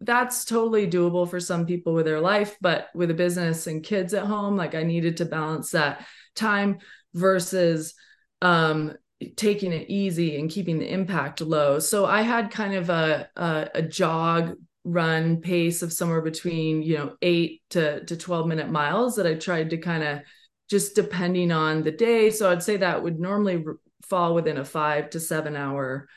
that's 0.00 0.44
totally 0.44 0.90
doable 0.90 1.28
for 1.28 1.38
some 1.38 1.66
people 1.66 1.94
with 1.94 2.04
their 2.04 2.20
life 2.20 2.56
but 2.60 2.88
with 2.94 3.10
a 3.10 3.14
business 3.14 3.66
and 3.68 3.84
kids 3.84 4.12
at 4.12 4.24
home 4.24 4.56
like 4.56 4.74
i 4.74 4.82
needed 4.82 5.18
to 5.18 5.24
balance 5.24 5.70
that 5.70 6.04
time 6.34 6.78
versus 7.14 7.94
um 8.42 8.92
taking 9.36 9.72
it 9.72 9.88
easy 9.88 10.38
and 10.38 10.50
keeping 10.50 10.78
the 10.78 10.90
impact 10.90 11.40
low. 11.40 11.78
So 11.78 12.06
I 12.06 12.22
had 12.22 12.50
kind 12.50 12.74
of 12.74 12.90
a, 12.90 13.28
a, 13.36 13.68
a 13.74 13.82
jog 13.82 14.56
run 14.84 15.40
pace 15.40 15.80
of 15.80 15.94
somewhere 15.94 16.20
between 16.20 16.82
you 16.82 16.98
know 16.98 17.16
eight 17.22 17.62
to 17.70 18.04
to 18.04 18.16
12 18.16 18.46
minute 18.46 18.70
miles 18.70 19.16
that 19.16 19.26
I 19.26 19.32
tried 19.34 19.70
to 19.70 19.78
kind 19.78 20.04
of 20.04 20.20
just 20.68 20.94
depending 20.94 21.52
on 21.52 21.82
the 21.82 21.90
day. 21.90 22.30
So 22.30 22.50
I'd 22.50 22.62
say 22.62 22.78
that 22.78 23.02
would 23.02 23.18
normally 23.18 23.64
fall 24.06 24.34
within 24.34 24.58
a 24.58 24.64
five 24.64 25.10
to 25.10 25.20
seven 25.20 25.56
hour 25.56 26.08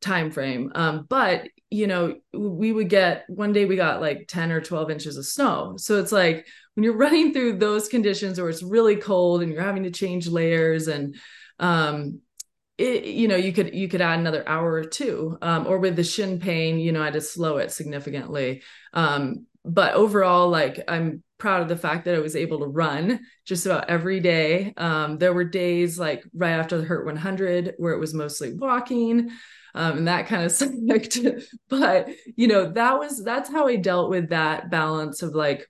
time 0.00 0.30
frame. 0.30 0.70
Um, 0.74 1.06
but 1.08 1.48
you 1.70 1.86
know, 1.86 2.16
we 2.32 2.72
would 2.72 2.88
get 2.88 3.24
one 3.28 3.52
day 3.52 3.64
we 3.64 3.76
got 3.76 4.00
like 4.00 4.26
10 4.28 4.52
or 4.52 4.60
12 4.60 4.90
inches 4.90 5.16
of 5.16 5.26
snow. 5.26 5.74
So 5.76 5.98
it's 5.98 6.12
like 6.12 6.46
when 6.74 6.84
you're 6.84 6.96
running 6.96 7.32
through 7.32 7.58
those 7.58 7.88
conditions 7.88 8.38
where 8.38 8.50
it's 8.50 8.62
really 8.62 8.96
cold 8.96 9.42
and 9.42 9.50
you're 9.50 9.62
having 9.62 9.84
to 9.84 9.90
change 9.90 10.28
layers 10.28 10.88
and 10.88 11.16
um, 11.58 12.20
it, 12.78 13.04
you 13.04 13.28
know 13.28 13.36
you 13.36 13.52
could 13.52 13.74
you 13.74 13.88
could 13.88 14.00
add 14.00 14.18
another 14.18 14.46
hour 14.48 14.72
or 14.72 14.84
two 14.84 15.38
um, 15.42 15.66
or 15.66 15.78
with 15.78 15.96
the 15.96 16.04
shin 16.04 16.40
pain 16.40 16.78
you 16.78 16.92
know 16.92 17.02
i 17.02 17.06
had 17.06 17.14
to 17.14 17.20
slow 17.20 17.58
it 17.58 17.70
significantly. 17.70 18.62
Um, 18.92 19.46
but 19.64 19.94
overall 19.94 20.48
like 20.48 20.82
i'm 20.88 21.22
proud 21.38 21.62
of 21.62 21.68
the 21.68 21.76
fact 21.76 22.04
that 22.04 22.14
i 22.14 22.18
was 22.18 22.36
able 22.36 22.58
to 22.60 22.66
run 22.66 23.20
just 23.44 23.66
about 23.66 23.88
every 23.88 24.20
day. 24.20 24.72
Um, 24.76 25.18
there 25.18 25.34
were 25.34 25.44
days 25.44 25.98
like 25.98 26.24
right 26.34 26.52
after 26.52 26.78
the 26.78 26.84
hurt 26.84 27.06
100 27.06 27.74
where 27.78 27.92
it 27.92 28.00
was 28.00 28.14
mostly 28.14 28.54
walking 28.54 29.30
um, 29.74 29.98
and 29.98 30.08
that 30.08 30.26
kind 30.26 30.44
of 30.44 30.52
sucked. 30.52 31.18
But 31.68 32.08
you 32.36 32.48
know 32.48 32.70
that 32.72 32.98
was 32.98 33.22
that's 33.22 33.50
how 33.50 33.68
i 33.68 33.76
dealt 33.76 34.10
with 34.10 34.30
that 34.30 34.70
balance 34.70 35.22
of 35.22 35.34
like 35.34 35.68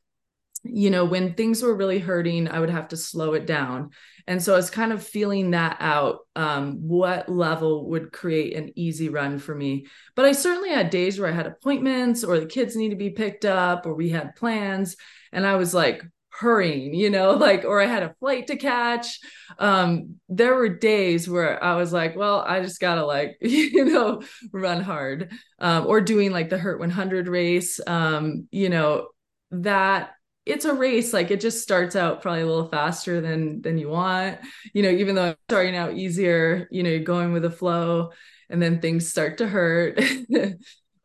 you 0.64 0.90
know, 0.90 1.04
when 1.04 1.34
things 1.34 1.62
were 1.62 1.74
really 1.74 1.98
hurting, 1.98 2.48
I 2.48 2.58
would 2.58 2.70
have 2.70 2.88
to 2.88 2.96
slow 2.96 3.34
it 3.34 3.46
down. 3.46 3.90
And 4.26 4.42
so 4.42 4.54
I 4.54 4.56
was 4.56 4.70
kind 4.70 4.92
of 4.92 5.06
feeling 5.06 5.50
that 5.50 5.76
out. 5.80 6.20
Um, 6.34 6.88
what 6.88 7.28
level 7.28 7.90
would 7.90 8.12
create 8.12 8.56
an 8.56 8.72
easy 8.74 9.10
run 9.10 9.38
for 9.38 9.54
me? 9.54 9.86
But 10.16 10.24
I 10.24 10.32
certainly 10.32 10.70
had 10.70 10.88
days 10.88 11.20
where 11.20 11.28
I 11.28 11.34
had 11.34 11.46
appointments 11.46 12.24
or 12.24 12.40
the 12.40 12.46
kids 12.46 12.74
need 12.74 12.90
to 12.90 12.96
be 12.96 13.10
picked 13.10 13.44
up 13.44 13.84
or 13.84 13.94
we 13.94 14.08
had 14.08 14.36
plans. 14.36 14.96
And 15.32 15.46
I 15.46 15.56
was 15.56 15.74
like, 15.74 16.02
hurrying, 16.36 16.94
you 16.94 17.10
know, 17.10 17.30
like, 17.34 17.64
or 17.64 17.80
I 17.80 17.86
had 17.86 18.02
a 18.02 18.14
flight 18.18 18.48
to 18.48 18.56
catch. 18.56 19.20
Um, 19.58 20.16
there 20.28 20.54
were 20.54 20.68
days 20.68 21.28
where 21.28 21.62
I 21.62 21.76
was 21.76 21.92
like, 21.92 22.16
well, 22.16 22.40
I 22.40 22.60
just 22.60 22.80
gotta 22.80 23.04
like, 23.04 23.36
you 23.40 23.84
know, 23.84 24.22
run 24.52 24.80
hard. 24.80 25.32
Um, 25.58 25.86
or 25.86 26.00
doing 26.00 26.32
like 26.32 26.50
the 26.50 26.58
Hurt 26.58 26.80
100 26.80 27.28
race. 27.28 27.80
Um, 27.86 28.48
you 28.50 28.68
know, 28.68 29.08
that 29.50 30.13
it's 30.46 30.64
a 30.64 30.74
race 30.74 31.12
like 31.12 31.30
it 31.30 31.40
just 31.40 31.62
starts 31.62 31.96
out 31.96 32.20
probably 32.20 32.42
a 32.42 32.46
little 32.46 32.68
faster 32.68 33.20
than 33.20 33.62
than 33.62 33.78
you 33.78 33.88
want 33.88 34.38
you 34.72 34.82
know 34.82 34.90
even 34.90 35.14
though 35.14 35.24
i'm 35.24 35.36
starting 35.48 35.76
out 35.76 35.94
easier 35.94 36.68
you 36.70 36.82
know 36.82 36.90
you're 36.90 37.00
going 37.00 37.32
with 37.32 37.42
the 37.42 37.50
flow 37.50 38.10
and 38.50 38.60
then 38.60 38.80
things 38.80 39.08
start 39.08 39.38
to 39.38 39.46
hurt. 39.46 40.00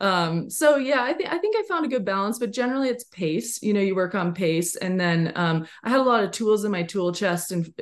Um 0.02 0.50
so 0.50 0.78
yeah 0.78 1.04
i 1.04 1.12
think 1.12 1.30
i 1.30 1.38
think 1.38 1.58
i 1.58 1.64
found 1.68 1.86
a 1.86 1.90
good 1.90 2.06
balance 2.06 2.40
but 2.40 2.54
generally 2.54 2.88
it's 2.88 3.04
pace 3.04 3.62
you 3.62 3.74
know 3.74 3.82
you 3.82 3.96
work 3.96 4.16
on 4.16 4.34
pace. 4.34 4.78
And 4.78 4.98
then 4.98 5.34
um 5.36 5.68
i 5.84 5.90
had 5.90 6.00
a 6.00 6.04
lot 6.04 6.24
of 6.24 6.32
tools 6.32 6.64
in 6.64 6.72
my 6.72 6.84
tool 6.84 7.12
chest 7.12 7.52
in 7.52 7.74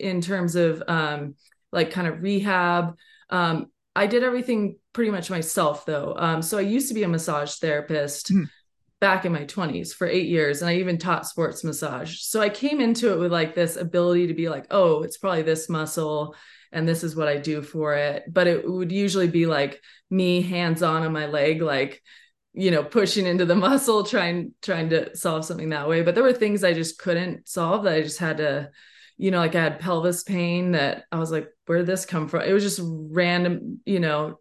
in 0.00 0.20
terms 0.20 0.56
of 0.56 0.82
um 0.88 1.36
like 1.70 1.92
kind 1.92 2.08
of 2.08 2.20
rehab. 2.20 2.96
Um 3.30 3.66
i 3.94 4.08
did 4.08 4.24
everything 4.24 4.78
pretty 4.92 5.12
much 5.12 5.30
myself 5.30 5.86
though. 5.86 6.16
Um 6.18 6.42
so 6.42 6.58
i 6.58 6.62
used 6.62 6.88
to 6.88 6.94
be 6.94 7.04
a 7.04 7.08
massage 7.08 7.54
therapist. 7.54 8.32
Mm 8.32 8.48
back 9.02 9.24
in 9.24 9.32
my 9.32 9.44
20s 9.44 9.92
for 9.92 10.06
eight 10.06 10.28
years 10.28 10.62
and 10.62 10.70
i 10.70 10.76
even 10.76 10.96
taught 10.96 11.26
sports 11.26 11.64
massage. 11.64 12.20
So 12.20 12.40
i 12.40 12.48
came 12.48 12.80
into 12.80 13.12
it 13.12 13.18
with 13.18 13.32
like 13.32 13.52
this 13.52 13.74
ability 13.74 14.28
to 14.28 14.34
be 14.34 14.48
like 14.48 14.66
oh 14.70 15.02
it's 15.02 15.18
probably 15.18 15.42
this 15.42 15.68
muscle 15.68 16.36
and 16.70 16.86
this 16.86 17.02
is 17.02 17.16
what 17.16 17.26
i 17.26 17.36
do 17.36 17.62
for 17.62 17.94
it. 17.96 18.22
But 18.32 18.46
it 18.46 18.64
would 18.64 18.92
usually 18.92 19.26
be 19.26 19.46
like 19.46 19.82
me 20.08 20.40
hands 20.40 20.84
on 20.84 21.02
on 21.02 21.12
my 21.12 21.26
leg 21.26 21.62
like 21.62 22.00
you 22.52 22.70
know 22.70 22.84
pushing 22.84 23.26
into 23.26 23.44
the 23.44 23.56
muscle 23.66 24.04
trying 24.04 24.54
trying 24.62 24.90
to 24.90 25.16
solve 25.16 25.44
something 25.44 25.70
that 25.70 25.88
way. 25.88 26.02
But 26.02 26.14
there 26.14 26.22
were 26.22 26.32
things 26.32 26.62
i 26.62 26.72
just 26.72 27.00
couldn't 27.00 27.48
solve 27.48 27.82
that 27.82 27.94
i 27.94 28.02
just 28.02 28.20
had 28.20 28.36
to 28.36 28.70
you 29.18 29.32
know 29.32 29.38
like 29.38 29.56
i 29.56 29.64
had 29.64 29.80
pelvis 29.80 30.22
pain 30.22 30.72
that 30.72 31.06
i 31.10 31.18
was 31.18 31.32
like 31.32 31.48
where 31.66 31.78
did 31.78 31.88
this 31.88 32.06
come 32.06 32.28
from? 32.28 32.42
It 32.42 32.52
was 32.52 32.62
just 32.62 32.80
random 32.84 33.80
you 33.84 33.98
know 33.98 34.38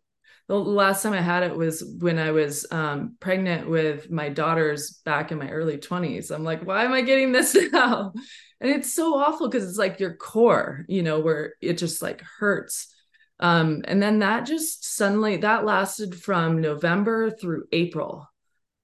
the 0.52 0.58
last 0.58 1.02
time 1.02 1.14
I 1.14 1.22
had 1.22 1.44
it 1.44 1.56
was 1.56 1.82
when 2.00 2.20
I 2.20 2.32
was 2.32 2.66
um, 2.72 3.16
pregnant 3.22 3.70
with 3.70 4.12
my 4.12 4.28
daughters 4.28 5.00
back 5.06 5.32
in 5.32 5.38
my 5.38 5.50
early 5.50 5.78
20s. 5.78 6.30
I'm 6.30 6.44
like, 6.44 6.66
why 6.66 6.84
am 6.84 6.92
I 6.92 7.02
getting 7.02 7.32
this 7.32 7.56
now? 7.72 8.12
And 8.60 8.70
it's 8.70 8.94
so 8.94 9.16
awful 9.16 9.48
because 9.48 9.68
it's 9.68 9.78
like 9.78 10.02
your 10.02 10.16
core, 10.16 10.86
you 10.90 11.04
know, 11.04 11.22
where 11.22 11.54
it 11.62 11.78
just 11.78 12.02
like 12.02 12.22
hurts. 12.22 12.94
Um, 13.40 13.84
and 13.86 14.04
then 14.04 14.20
that 14.20 14.46
just 14.46 14.84
suddenly 14.84 15.38
that 15.38 15.64
lasted 15.64 16.20
from 16.22 16.60
November 16.60 17.32
through 17.32 17.68
April. 17.72 18.30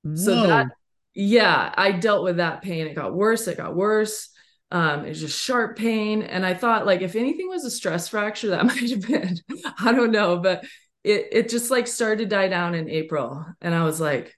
Whoa. 0.04 0.16
So 0.16 0.48
that, 0.48 0.68
yeah, 1.14 1.74
I 1.76 1.92
dealt 1.92 2.24
with 2.24 2.38
that 2.38 2.62
pain. 2.62 2.88
It 2.88 2.96
got 2.96 3.14
worse. 3.14 3.46
It 3.46 3.58
got 3.58 3.76
worse. 3.76 4.30
Um, 4.72 5.04
it's 5.04 5.20
just 5.20 5.38
sharp 5.38 5.78
pain. 5.78 6.24
And 6.24 6.46
I 6.46 6.54
thought, 6.54 6.86
like, 6.86 7.02
if 7.02 7.16
anything 7.16 7.50
was 7.50 7.66
a 7.66 7.72
stress 7.72 8.08
fracture, 8.08 8.52
that 8.52 8.66
might 8.66 8.90
have 8.90 9.06
been, 9.06 9.38
I 9.80 9.92
don't 9.92 10.12
know, 10.12 10.38
but 10.38 10.64
it 11.08 11.28
it 11.32 11.50
just 11.50 11.72
like 11.72 11.88
started 11.88 12.24
to 12.24 12.36
die 12.36 12.48
down 12.50 12.76
in 12.76 12.90
April, 12.90 13.46
and 13.62 13.74
I 13.74 13.84
was 13.84 14.00
like, 14.00 14.36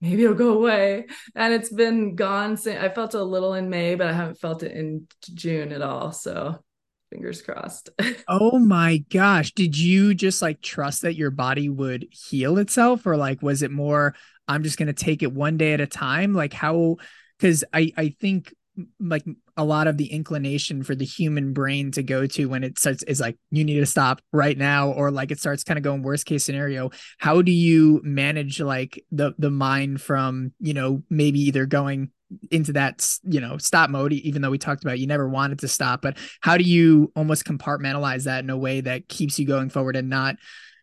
maybe 0.00 0.24
it'll 0.24 0.36
go 0.36 0.54
away. 0.54 1.06
And 1.34 1.52
it's 1.52 1.72
been 1.72 2.14
gone 2.14 2.56
since 2.56 2.80
I 2.82 2.88
felt 2.88 3.14
a 3.14 3.22
little 3.22 3.54
in 3.54 3.70
May, 3.70 3.94
but 3.94 4.08
I 4.08 4.12
haven't 4.12 4.40
felt 4.40 4.62
it 4.62 4.72
in 4.72 5.06
June 5.34 5.72
at 5.72 5.82
all. 5.82 6.12
So 6.12 6.62
fingers 7.10 7.42
crossed. 7.42 7.90
oh 8.28 8.58
my 8.58 8.98
gosh. 9.10 9.52
Did 9.52 9.76
you 9.78 10.14
just 10.14 10.42
like 10.42 10.60
trust 10.60 11.02
that 11.02 11.16
your 11.16 11.30
body 11.30 11.68
would 11.68 12.06
heal 12.10 12.58
itself? 12.58 13.06
Or 13.06 13.16
like 13.16 13.42
was 13.42 13.62
it 13.62 13.70
more, 13.70 14.14
I'm 14.46 14.62
just 14.62 14.78
gonna 14.78 14.92
take 14.92 15.22
it 15.22 15.32
one 15.32 15.56
day 15.56 15.72
at 15.72 15.80
a 15.80 15.86
time? 15.86 16.32
Like 16.32 16.52
how 16.52 16.96
because 17.38 17.64
I 17.72 17.92
I 17.96 18.14
think 18.20 18.54
like 19.00 19.24
a 19.56 19.64
lot 19.64 19.86
of 19.86 19.96
the 19.96 20.06
inclination 20.06 20.82
for 20.82 20.94
the 20.94 21.04
human 21.04 21.52
brain 21.52 21.90
to 21.92 22.02
go 22.02 22.26
to 22.26 22.46
when 22.46 22.64
it 22.64 22.78
starts 22.78 23.02
is 23.04 23.20
like 23.20 23.36
you 23.50 23.64
need 23.64 23.80
to 23.80 23.86
stop 23.86 24.20
right 24.32 24.56
now 24.56 24.90
or 24.90 25.10
like 25.10 25.30
it 25.30 25.40
starts 25.40 25.64
kind 25.64 25.78
of 25.78 25.84
going 25.84 26.02
worst 26.02 26.26
case 26.26 26.44
scenario. 26.44 26.90
How 27.18 27.42
do 27.42 27.52
you 27.52 28.00
manage 28.04 28.60
like 28.60 29.04
the 29.10 29.32
the 29.38 29.50
mind 29.50 30.00
from 30.00 30.52
you 30.60 30.74
know 30.74 31.02
maybe 31.10 31.40
either 31.40 31.66
going 31.66 32.10
into 32.50 32.72
that 32.74 33.18
you 33.24 33.40
know 33.40 33.56
stop 33.56 33.88
mode 33.88 34.12
even 34.12 34.42
though 34.42 34.50
we 34.50 34.58
talked 34.58 34.84
about 34.84 34.98
you 34.98 35.06
never 35.06 35.26
wanted 35.26 35.58
to 35.58 35.66
stop 35.66 36.02
but 36.02 36.14
how 36.42 36.58
do 36.58 36.64
you 36.64 37.10
almost 37.16 37.46
compartmentalize 37.46 38.24
that 38.24 38.44
in 38.44 38.50
a 38.50 38.56
way 38.56 38.82
that 38.82 39.08
keeps 39.08 39.38
you 39.38 39.46
going 39.46 39.70
forward 39.70 39.96
and 39.96 40.10
not 40.10 40.36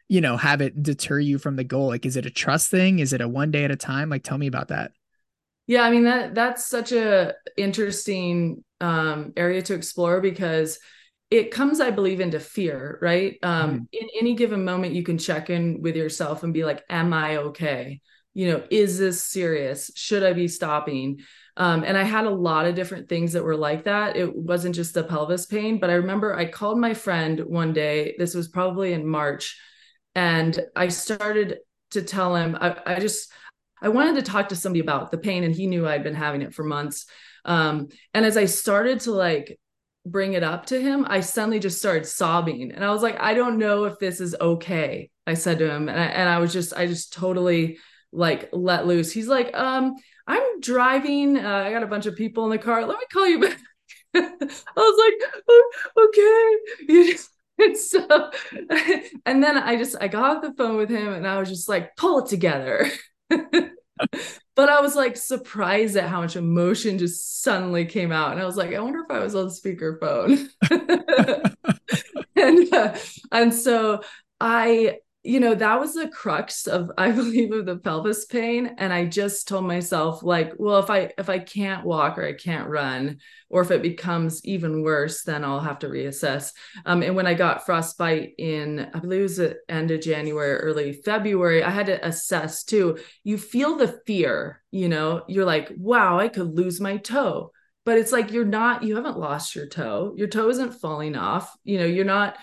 you 0.08 0.22
know 0.22 0.38
have 0.38 0.62
it 0.62 0.82
deter 0.82 1.20
you 1.20 1.38
from 1.38 1.56
the 1.56 1.64
goal? 1.64 1.88
Like 1.88 2.06
is 2.06 2.16
it 2.16 2.26
a 2.26 2.32
trust 2.32 2.70
thing? 2.70 3.00
Is 3.00 3.14
it 3.14 3.22
a 3.22 3.28
one 3.28 3.52
day 3.52 3.64
at 3.64 3.72
a 3.72 3.76
time? 3.76 4.10
Like 4.10 4.24
tell 4.24 4.38
me 4.38 4.48
about 4.48 4.70
that 4.70 4.92
yeah, 5.68 5.82
I 5.82 5.90
mean 5.90 6.04
that 6.04 6.36
that's 6.36 6.68
such 6.68 6.92
a 6.92 7.34
interesting 7.58 8.64
um, 8.82 9.34
area 9.36 9.62
to 9.64 9.74
explore 9.74 10.22
because 10.22 10.80
it 11.32 11.52
comes, 11.52 11.82
I 11.82 11.90
believe, 11.92 12.20
into 12.20 12.40
fear, 12.40 13.00
right? 13.02 13.38
Um, 13.42 13.72
mm. 13.72 13.88
In 13.92 14.08
any 14.20 14.36
given 14.36 14.64
moment, 14.64 14.94
you 14.94 15.04
can 15.04 15.18
check 15.18 15.50
in 15.50 15.82
with 15.82 15.96
yourself 15.96 16.44
and 16.44 16.54
be 16.54 16.64
like, 16.64 16.84
"Am 16.90 17.14
I 17.14 17.38
okay? 17.38 18.02
You 18.34 18.52
know, 18.52 18.64
is 18.70 19.00
this 19.00 19.24
serious? 19.24 19.90
Should 19.96 20.24
I 20.24 20.34
be 20.34 20.48
stopping?" 20.48 21.22
Um, 21.58 21.84
and 21.84 21.98
I 21.98 22.04
had 22.04 22.26
a 22.26 22.30
lot 22.30 22.66
of 22.68 22.76
different 22.76 23.10
things 23.10 23.34
that 23.34 23.44
were 23.44 23.56
like 23.56 23.86
that. 23.86 24.18
It 24.18 24.36
wasn't 24.36 24.76
just 24.76 24.94
the 24.94 25.04
pelvis 25.04 25.46
pain, 25.46 25.80
but 25.80 25.90
I 25.90 25.94
remember 25.94 26.36
I 26.36 26.46
called 26.46 26.78
my 26.80 26.94
friend 26.94 27.40
one 27.40 27.74
day. 27.74 28.16
This 28.20 28.36
was 28.36 28.50
probably 28.50 28.94
in 28.94 29.08
March, 29.08 29.60
and 30.14 30.60
I 30.76 30.90
started 30.90 31.60
to 31.92 32.02
tell 32.02 32.36
him 32.36 32.58
I, 32.60 32.78
I 32.86 33.00
just 33.00 33.32
I 33.86 33.90
wanted 33.90 34.16
to 34.16 34.32
talk 34.32 34.50
to 34.50 34.56
somebody 34.56 34.80
about 34.80 35.12
the 35.12 35.20
pain, 35.20 35.44
and 35.44 35.54
he 35.54 35.68
knew 35.68 35.88
I'd 35.88 36.04
been 36.04 36.16
having 36.16 36.42
it 36.42 36.56
for 36.56 36.64
months. 36.64 37.06
Um, 37.46 37.90
and 38.16 38.26
as 38.26 38.36
I 38.36 38.46
started 38.46 39.02
to 39.02 39.12
like 39.12 39.60
bring 40.08 40.34
it 40.34 40.42
up 40.42 40.66
to 40.68 40.82
him, 40.82 41.06
I 41.08 41.20
suddenly 41.20 41.60
just 41.60 41.78
started 41.78 42.08
sobbing, 42.08 42.72
and 42.72 42.84
I 42.84 42.90
was 42.90 43.04
like, 43.04 43.20
I 43.20 43.36
don't 43.36 43.60
know 43.60 43.84
if 43.84 44.00
this 44.00 44.20
is 44.20 44.36
okay. 44.42 45.12
I 45.28 45.36
said 45.36 45.60
to 45.60 45.70
him, 45.70 45.88
and 45.88 46.00
I, 46.00 46.06
and 46.06 46.28
I 46.28 46.40
was 46.40 46.52
just, 46.52 46.74
I 46.74 46.88
just 46.88 47.14
totally 47.14 47.78
like 48.12 48.50
let 48.52 48.88
loose. 48.88 49.12
He's 49.12 49.28
like, 49.28 49.56
um, 49.56 49.94
I'm 50.26 50.60
driving. 50.62 51.38
Uh, 51.38 51.64
I 51.68 51.72
got 51.72 51.84
a 51.84 51.88
bunch 51.88 52.08
of 52.08 52.16
people 52.16 52.46
in 52.46 52.50
the 52.50 52.58
car. 52.58 52.88
Let 52.88 52.98
me 52.98 53.06
call 53.14 53.28
you 53.28 53.40
back. 53.40 53.60
I 54.16 54.48
was 54.76 55.14
like, 55.22 55.44
oh, 55.48 56.60
okay. 56.90 57.14
and 57.60 57.78
so, 57.78 58.32
and 59.28 59.44
then 59.44 59.60
I 59.60 59.76
just 59.76 59.96
I 60.02 60.08
got 60.08 60.38
off 60.38 60.42
the 60.42 60.54
phone 60.54 60.78
with 60.78 60.90
him, 60.90 61.14
and 61.14 61.28
I 61.28 61.38
was 61.38 61.50
just 61.50 61.70
like, 61.70 61.96
pull 61.98 62.26
it 62.26 62.30
together. 62.30 62.90
But 64.56 64.70
I 64.70 64.82
was 64.82 64.96
like 64.96 65.18
surprised 65.18 65.96
at 65.96 66.10
how 66.10 66.22
much 66.22 66.36
emotion 66.36 66.98
just 66.98 67.44
suddenly 67.44 67.86
came 67.86 68.12
out. 68.12 68.32
And 68.32 68.42
I 68.42 68.46
was 68.46 68.58
like, 68.58 68.74
I 68.74 68.80
wonder 68.80 69.02
if 69.02 69.12
I 69.12 69.20
was 69.20 69.36
on 69.36 69.48
speakerphone. 69.48 70.48
and 72.36 72.74
uh, 72.74 72.96
and 73.32 73.54
so 73.54 74.02
I 74.40 74.98
you 75.26 75.40
know 75.40 75.56
that 75.56 75.80
was 75.80 75.96
the 75.96 76.08
crux 76.08 76.68
of 76.68 76.92
i 76.98 77.12
believe 77.12 77.52
of 77.52 77.66
the 77.66 77.78
pelvis 77.78 78.26
pain. 78.26 78.76
And 78.78 78.94
i 78.94 79.06
just 79.06 79.48
told 79.48 79.66
myself 79.66 80.24
like 80.24 80.54
well 80.58 80.80
if 80.80 80.90
i 80.90 81.12
if 81.18 81.30
i 81.30 81.40
can't 81.40 81.86
walk 81.86 82.18
or 82.18 82.26
i 82.26 82.34
can't 82.34 82.70
run 82.70 83.18
or 83.50 83.62
if 83.62 83.72
it 83.72 83.82
becomes 83.82 84.44
even 84.46 84.84
worse 84.84 85.24
then 85.24 85.44
i'll 85.44 85.60
have 85.60 85.80
to 85.80 85.90
reassess. 85.90 86.52
Um, 86.86 87.02
and 87.02 87.16
when 87.16 87.28
i 87.28 87.34
got 87.34 87.66
frostbite 87.66 88.34
in 88.38 88.88
i 88.94 89.00
believe 89.00 89.20
it 89.20 89.24
was 89.24 89.38
the 89.38 89.58
end 89.68 89.92
of 89.92 90.02
january 90.02 90.58
early 90.58 90.94
february 90.94 91.64
i 91.64 91.70
had 91.70 91.88
to 91.88 92.06
assess 92.08 92.64
too. 92.64 92.98
You 93.24 93.38
feel 93.38 93.78
the 93.78 94.00
fear 94.06 94.62
you 94.72 94.90
know? 94.90 95.24
You're 95.28 95.46
like 95.46 95.72
wow 95.78 96.20
i 96.20 96.28
could 96.28 96.56
lose 96.56 96.80
my 96.80 96.98
toe. 96.98 97.52
But 97.86 98.00
it's 98.00 98.12
like 98.12 98.32
you're 98.32 98.46
not 98.46 98.84
you 98.84 98.96
haven't 98.96 99.20
lost 99.20 99.56
your 99.56 99.68
toe. 99.68 100.14
Your 100.18 100.28
toe 100.28 100.50
isn't 100.50 100.74
falling 100.74 101.16
off. 101.16 101.56
You 101.64 101.80
know 101.80 101.86
you're 101.86 102.04
not 102.04 102.36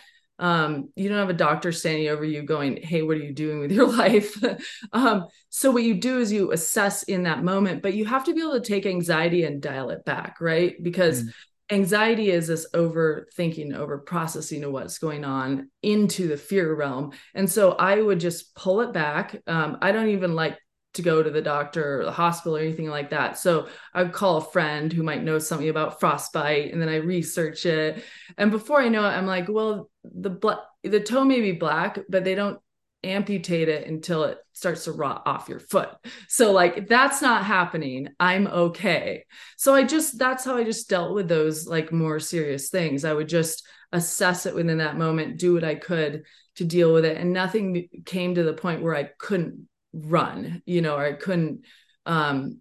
um, 0.43 0.89
you 0.97 1.09
don't 1.09 1.19
have 1.19 1.31
a 1.31 1.35
doctor 1.35 1.71
standing 1.71 2.09
over 2.09 2.25
you 2.25 2.43
going 2.43 2.83
hey 2.83 3.03
what 3.03 3.17
are 3.17 3.21
you 3.21 3.33
doing 3.33 3.61
with 3.61 3.73
your 3.73 3.87
life? 3.97 4.37
Um, 4.93 5.27
so 5.49 5.71
what 5.71 5.85
you 5.85 5.95
do 5.95 6.19
is 6.19 6.33
you 6.33 6.53
assess 6.53 7.05
in 7.05 7.23
that 7.23 7.45
moment 7.45 7.83
but 7.83 7.95
you 7.95 8.05
have 8.05 8.25
to 8.25 8.35
be 8.35 8.41
able 8.41 8.61
to 8.61 8.61
take 8.61 8.85
anxiety 8.85 9.45
and 9.45 9.63
dial 9.63 9.91
it 9.91 10.05
back 10.05 10.41
right? 10.41 10.75
Because 10.83 11.23
mm. 11.23 11.33
anxiety 11.71 12.31
is 12.31 12.49
this 12.49 12.67
overthinking 12.75 13.75
over 13.75 13.99
processing 13.99 14.65
of 14.65 14.73
what's 14.73 14.99
going 14.99 15.25
on 15.25 15.71
into 15.83 16.27
the 16.29 16.37
fear 16.37 16.75
realm. 16.75 17.13
And 17.35 17.51
so 17.51 17.73
i 17.73 18.01
would 18.01 18.21
just 18.21 18.55
pull 18.55 18.81
it 18.81 18.93
back. 18.93 19.41
Um, 19.47 19.79
i 19.81 19.93
don't 19.93 20.09
even 20.09 20.35
like 20.35 20.59
to 20.95 21.03
go 21.03 21.23
to 21.23 21.31
the 21.31 21.43
doctor 21.43 22.01
or 22.01 22.05
the 22.05 22.13
hospital 22.13 22.57
or 22.57 22.61
anything 22.61 22.89
like 22.89 23.11
that. 23.11 23.39
So 23.39 23.69
I 23.95 24.03
would 24.03 24.13
call 24.13 24.37
a 24.37 24.45
friend 24.45 24.93
who 24.93 25.03
might 25.03 25.23
know 25.23 25.39
something 25.39 25.69
about 25.69 26.01
frostbite 26.01 26.73
and 26.73 26.81
then 26.81 26.89
I 26.89 26.97
research 26.97 27.65
it. 27.67 28.05
And 28.37 28.51
before 28.51 28.81
I 28.81 28.89
know 28.89 29.05
it, 29.05 29.11
I'm 29.11 29.27
like, 29.27 29.49
well, 29.49 29.91
the 30.05 30.31
black 30.31 30.59
the 30.83 31.01
toe 31.01 31.25
may 31.25 31.41
be 31.41 31.53
black, 31.53 31.99
but 32.09 32.25
they 32.25 32.35
don't 32.35 32.59
amputate 33.05 33.69
it 33.69 33.87
until 33.87 34.25
it 34.25 34.39
starts 34.53 34.85
to 34.85 34.93
rot 34.93 35.23
off 35.27 35.49
your 35.49 35.59
foot. 35.59 35.91
So 36.29 36.53
like 36.53 36.89
that's 36.89 37.23
not 37.23 37.45
happening. 37.45 38.09
I'm 38.21 38.47
okay. 38.47 39.25
So 39.57 39.75
I 39.75 39.85
just 39.85 40.19
that's 40.19 40.45
how 40.45 40.57
I 40.57 40.65
just 40.65 40.89
dealt 40.89 41.15
with 41.15 41.29
those 41.29 41.67
like 41.67 41.93
more 41.93 42.21
serious 42.21 42.69
things. 42.69 43.05
I 43.05 43.13
would 43.13 43.29
just 43.29 43.67
assess 43.93 44.47
it 44.47 44.55
within 44.55 44.79
that 44.79 44.97
moment, 44.97 45.39
do 45.39 45.55
what 45.55 45.65
I 45.65 45.75
could 45.75 46.25
to 46.57 46.65
deal 46.65 46.93
with 46.93 47.05
it 47.05 47.17
and 47.17 47.33
nothing 47.33 47.89
came 48.05 48.35
to 48.35 48.43
the 48.43 48.53
point 48.53 48.83
where 48.83 48.95
I 48.95 49.05
couldn't 49.05 49.69
run, 49.93 50.63
you 50.67 50.83
know, 50.83 50.97
or 50.97 51.05
I 51.05 51.13
couldn't 51.13 51.65
um 52.07 52.61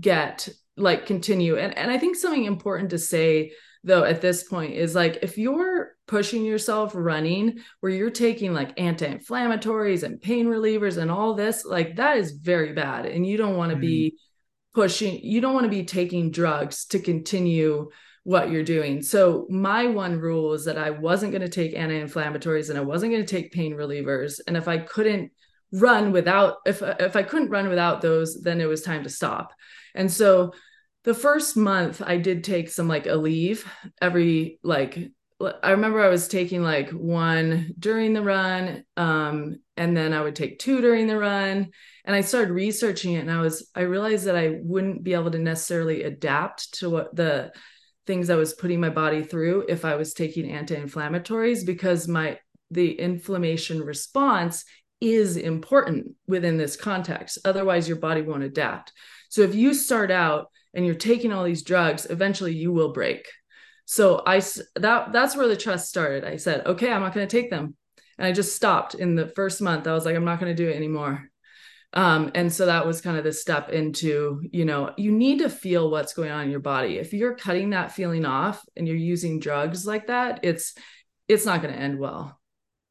get 0.00 0.48
like 0.76 1.06
continue. 1.06 1.56
And 1.56 1.76
and 1.76 1.90
I 1.90 1.98
think 1.98 2.16
something 2.16 2.44
important 2.44 2.90
to 2.90 2.98
say 2.98 3.52
though 3.84 4.04
at 4.04 4.22
this 4.22 4.42
point 4.42 4.72
is 4.72 4.94
like 4.94 5.18
if 5.22 5.38
you're 5.38 5.94
pushing 6.06 6.44
yourself 6.44 6.92
running 6.94 7.58
where 7.80 7.92
you're 7.92 8.10
taking 8.10 8.52
like 8.52 8.78
anti-inflammatories 8.80 10.02
and 10.02 10.20
pain 10.20 10.46
relievers 10.46 10.96
and 10.96 11.10
all 11.10 11.34
this 11.34 11.64
like 11.64 11.96
that 11.96 12.16
is 12.16 12.32
very 12.32 12.72
bad 12.72 13.06
and 13.06 13.26
you 13.26 13.36
don't 13.36 13.56
want 13.56 13.70
to 13.70 13.76
mm-hmm. 13.76 13.86
be 13.86 14.16
pushing 14.74 15.20
you 15.22 15.40
don't 15.40 15.54
want 15.54 15.64
to 15.64 15.70
be 15.70 15.84
taking 15.84 16.30
drugs 16.30 16.86
to 16.86 16.98
continue 16.98 17.88
what 18.24 18.50
you're 18.50 18.64
doing 18.64 19.02
so 19.02 19.46
my 19.50 19.86
one 19.86 20.18
rule 20.18 20.54
is 20.54 20.64
that 20.64 20.78
i 20.78 20.88
wasn't 20.88 21.30
going 21.30 21.42
to 21.42 21.48
take 21.48 21.76
anti-inflammatories 21.76 22.70
and 22.70 22.78
i 22.78 22.82
wasn't 22.82 23.12
going 23.12 23.24
to 23.24 23.30
take 23.30 23.52
pain 23.52 23.74
relievers 23.74 24.40
and 24.46 24.56
if 24.56 24.66
i 24.66 24.78
couldn't 24.78 25.30
run 25.74 26.12
without 26.12 26.58
if 26.66 26.82
if 26.82 27.16
i 27.16 27.22
couldn't 27.22 27.50
run 27.50 27.68
without 27.68 28.00
those 28.00 28.40
then 28.40 28.60
it 28.60 28.68
was 28.68 28.82
time 28.82 29.02
to 29.02 29.10
stop. 29.10 29.52
And 29.94 30.10
so 30.10 30.52
the 31.04 31.14
first 31.14 31.56
month 31.56 32.02
I 32.04 32.16
did 32.16 32.44
take 32.44 32.70
some 32.70 32.88
like 32.88 33.04
Aleve 33.04 33.64
every 34.00 34.58
like 34.62 35.10
I 35.62 35.72
remember 35.72 36.00
I 36.00 36.08
was 36.08 36.28
taking 36.28 36.62
like 36.62 36.90
one 36.90 37.74
during 37.78 38.12
the 38.12 38.22
run 38.22 38.84
um 38.96 39.56
and 39.76 39.96
then 39.96 40.12
I 40.12 40.22
would 40.22 40.36
take 40.36 40.58
two 40.58 40.80
during 40.80 41.06
the 41.06 41.18
run. 41.18 41.70
And 42.04 42.14
I 42.14 42.20
started 42.20 42.52
researching 42.52 43.14
it 43.14 43.20
and 43.20 43.30
I 43.30 43.40
was 43.40 43.68
I 43.74 43.82
realized 43.82 44.26
that 44.26 44.36
I 44.36 44.58
wouldn't 44.62 45.02
be 45.02 45.14
able 45.14 45.32
to 45.32 45.38
necessarily 45.38 46.04
adapt 46.04 46.74
to 46.78 46.88
what 46.88 47.14
the 47.14 47.52
things 48.06 48.30
I 48.30 48.36
was 48.36 48.54
putting 48.54 48.80
my 48.80 48.90
body 48.90 49.22
through 49.22 49.64
if 49.68 49.84
I 49.84 49.96
was 49.96 50.14
taking 50.14 50.50
anti-inflammatories 50.50 51.66
because 51.66 52.06
my 52.06 52.38
the 52.70 52.92
inflammation 52.98 53.80
response 53.80 54.64
is 55.00 55.36
important 55.36 56.14
within 56.26 56.56
this 56.56 56.76
context 56.76 57.38
otherwise 57.44 57.88
your 57.88 57.98
body 57.98 58.22
won't 58.22 58.42
adapt 58.42 58.92
so 59.34 59.42
if 59.42 59.54
you 59.54 59.74
start 59.74 60.12
out 60.12 60.50
and 60.74 60.84
you're 60.84 60.94
taking 60.94 61.32
all 61.32 61.44
these 61.44 61.62
drugs, 61.62 62.06
eventually 62.10 62.54
you 62.54 62.72
will 62.72 62.92
break. 62.92 63.26
So 63.84 64.22
I 64.26 64.40
that 64.76 65.12
that's 65.12 65.36
where 65.36 65.48
the 65.48 65.56
trust 65.56 65.88
started. 65.88 66.24
I 66.24 66.36
said, 66.36 66.66
okay, 66.66 66.92
I'm 66.92 67.02
not 67.02 67.14
going 67.14 67.26
to 67.26 67.40
take 67.40 67.50
them, 67.50 67.74
and 68.18 68.26
I 68.26 68.32
just 68.32 68.56
stopped 68.56 68.94
in 68.94 69.14
the 69.14 69.26
first 69.26 69.60
month. 69.60 69.86
I 69.86 69.92
was 69.92 70.04
like, 70.04 70.16
I'm 70.16 70.24
not 70.24 70.40
going 70.40 70.54
to 70.54 70.62
do 70.62 70.70
it 70.70 70.76
anymore. 70.76 71.28
Um, 71.92 72.32
and 72.34 72.52
so 72.52 72.66
that 72.66 72.86
was 72.86 73.00
kind 73.00 73.16
of 73.16 73.24
the 73.24 73.32
step 73.32 73.70
into, 73.70 74.42
you 74.50 74.64
know, 74.64 74.92
you 74.96 75.12
need 75.12 75.40
to 75.40 75.48
feel 75.48 75.90
what's 75.90 76.14
going 76.14 76.30
on 76.30 76.44
in 76.44 76.50
your 76.50 76.58
body. 76.58 76.98
If 76.98 77.12
you're 77.12 77.36
cutting 77.36 77.70
that 77.70 77.92
feeling 77.92 78.24
off 78.24 78.64
and 78.76 78.88
you're 78.88 78.96
using 78.96 79.38
drugs 79.38 79.86
like 79.86 80.08
that, 80.08 80.40
it's 80.42 80.74
it's 81.28 81.46
not 81.46 81.60
going 81.60 81.74
to 81.74 81.80
end 81.80 81.98
well. 81.98 82.38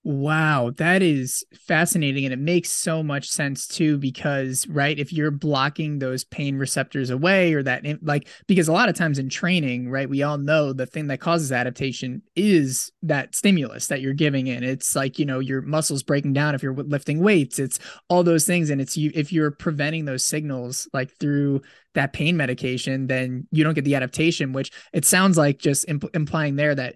Wow, 0.05 0.71
that 0.77 1.01
is 1.01 1.45
fascinating. 1.65 2.25
And 2.25 2.33
it 2.33 2.39
makes 2.39 2.69
so 2.69 3.01
much 3.01 3.29
sense 3.29 3.65
too, 3.65 3.97
because, 3.97 4.67
right, 4.67 4.99
if 4.99 5.13
you're 5.13 5.31
blocking 5.31 5.99
those 5.99 6.25
pain 6.25 6.57
receptors 6.57 7.09
away 7.09 7.53
or 7.53 7.63
that, 7.63 7.85
like, 8.01 8.27
because 8.45 8.67
a 8.67 8.73
lot 8.73 8.89
of 8.89 8.95
times 8.95 9.17
in 9.17 9.29
training, 9.29 9.89
right, 9.89 10.09
we 10.09 10.21
all 10.21 10.37
know 10.37 10.73
the 10.73 10.85
thing 10.85 11.07
that 11.07 11.21
causes 11.21 11.53
adaptation 11.53 12.21
is 12.35 12.91
that 13.01 13.33
stimulus 13.33 13.87
that 13.87 14.01
you're 14.01 14.13
giving 14.13 14.47
in. 14.47 14.61
It's 14.61 14.93
like, 14.93 15.19
you 15.19 15.25
know, 15.25 15.39
your 15.39 15.61
muscles 15.61 16.03
breaking 16.03 16.33
down 16.33 16.53
if 16.53 16.61
you're 16.61 16.73
lifting 16.75 17.21
weights, 17.21 17.57
it's 17.57 17.79
all 18.09 18.23
those 18.23 18.43
things. 18.43 18.69
And 18.71 18.81
it's 18.81 18.97
you, 18.97 19.09
if 19.15 19.31
you're 19.31 19.51
preventing 19.51 20.03
those 20.03 20.25
signals, 20.25 20.85
like 20.91 21.17
through 21.17 21.61
that 21.93 22.11
pain 22.11 22.35
medication, 22.35 23.07
then 23.07 23.47
you 23.51 23.63
don't 23.63 23.75
get 23.75 23.85
the 23.85 23.95
adaptation, 23.95 24.51
which 24.51 24.71
it 24.91 25.05
sounds 25.05 25.37
like 25.37 25.59
just 25.59 25.87
imp- 25.87 26.13
implying 26.13 26.57
there 26.57 26.75
that 26.75 26.95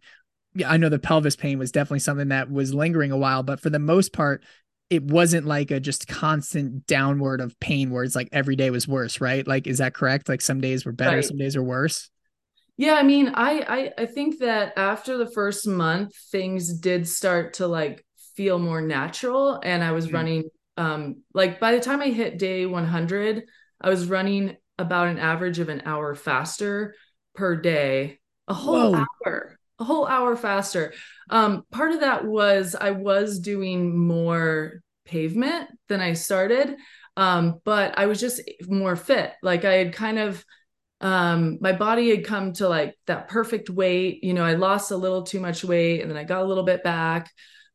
I 0.65 0.78
know 0.78 0.89
the 0.89 1.00
pelvis 1.00 1.36
pain 1.36 1.60
was 1.60 1.72
definitely 1.72 2.00
something 2.00 2.30
that 2.30 2.52
was 2.52 2.74
lingering 2.74 3.12
a 3.12 3.17
while, 3.17 3.43
but 3.43 3.60
for 3.60 3.70
the 3.70 3.80
most 3.80 4.13
part, 4.13 4.43
it 4.89 5.04
wasn't 5.04 5.46
like 5.46 5.72
a 5.72 5.80
just 5.80 6.08
constant 6.08 6.88
downward 6.88 7.41
of 7.41 7.60
pain 7.60 7.89
where 7.89 8.04
it's 8.04 8.15
like 8.15 8.30
every 8.32 8.56
day 8.56 8.70
was 8.70 8.88
worse, 8.88 9.20
right? 9.20 9.46
Like, 9.46 9.67
is 9.67 9.80
that 9.80 9.93
correct? 9.93 10.30
Like 10.30 10.41
some 10.41 10.62
days 10.62 10.86
were 10.86 10.91
better, 10.91 11.17
right. 11.17 11.26
some 11.26 11.38
days 11.38 11.56
are 11.56 11.63
worse. 11.63 12.10
Yeah, 12.78 12.93
I 12.93 13.04
mean, 13.04 13.30
I, 13.34 13.91
I 13.98 14.04
I 14.04 14.06
think 14.06 14.39
that 14.39 14.74
after 14.78 15.17
the 15.17 15.30
first 15.32 15.67
month, 15.67 16.15
things 16.32 16.78
did 16.78 17.08
start 17.08 17.56
to 17.56 17.67
like 17.67 18.06
feel 18.36 18.60
more 18.60 18.82
natural, 18.82 19.60
and 19.63 19.84
I 19.84 19.91
was 19.91 20.06
mm-hmm. 20.06 20.15
running. 20.15 20.43
Um, 20.78 21.24
like 21.34 21.60
by 21.60 21.72
the 21.72 21.82
time 21.82 22.02
I 22.02 22.10
hit 22.10 22.38
day 22.38 22.67
100, 22.67 23.43
I 23.82 23.89
was 23.89 24.06
running 24.06 24.58
about 24.78 25.08
an 25.08 25.17
average 25.17 25.58
of 25.58 25.70
an 25.70 25.82
hour 25.86 26.13
faster 26.13 26.93
per 27.34 27.56
day, 27.56 28.20
a 28.48 28.54
whole 28.54 28.91
Whoa. 28.91 29.06
hour 29.26 29.57
a 29.80 29.84
whole 29.84 30.08
hour 30.08 30.36
faster. 30.36 30.94
Um, 31.30 31.63
part 31.72 31.92
of 31.92 32.02
that 32.02 32.26
was 32.26 32.76
I 32.80 32.92
was 32.92 33.40
doing 33.40 33.98
more 33.98 34.82
pavement 35.06 35.70
than 35.88 36.02
I 36.02 36.13
started, 36.13 36.76
um, 37.16 37.60
but 37.63 37.98
I 37.98 38.06
was 38.06 38.20
just 38.20 38.42
more 38.68 38.96
fit. 38.96 39.34
Like 39.42 39.66
I 39.66 39.74
had 39.74 39.94
kind 39.94 40.20
of, 40.20 40.44
um, 41.00 41.60
my 41.62 41.74
body 41.74 42.10
had 42.10 42.26
come 42.26 42.54
to 42.54 42.68
like 42.68 42.96
that 43.06 43.28
perfect 43.28 43.70
weight. 43.70 44.24
You 44.24 44.34
know, 44.34 44.44
I 44.44 44.54
lost 44.54 44.92
a 44.92 44.98
little 44.98 45.24
too 45.24 45.40
much 45.40 45.63
weight 45.63 46.02
and 46.02 46.10
then 46.10 46.18
I 46.18 46.24
got 46.24 46.42
a 46.42 46.46
little 46.46 46.63
bit 46.63 46.84
back. 46.84 47.30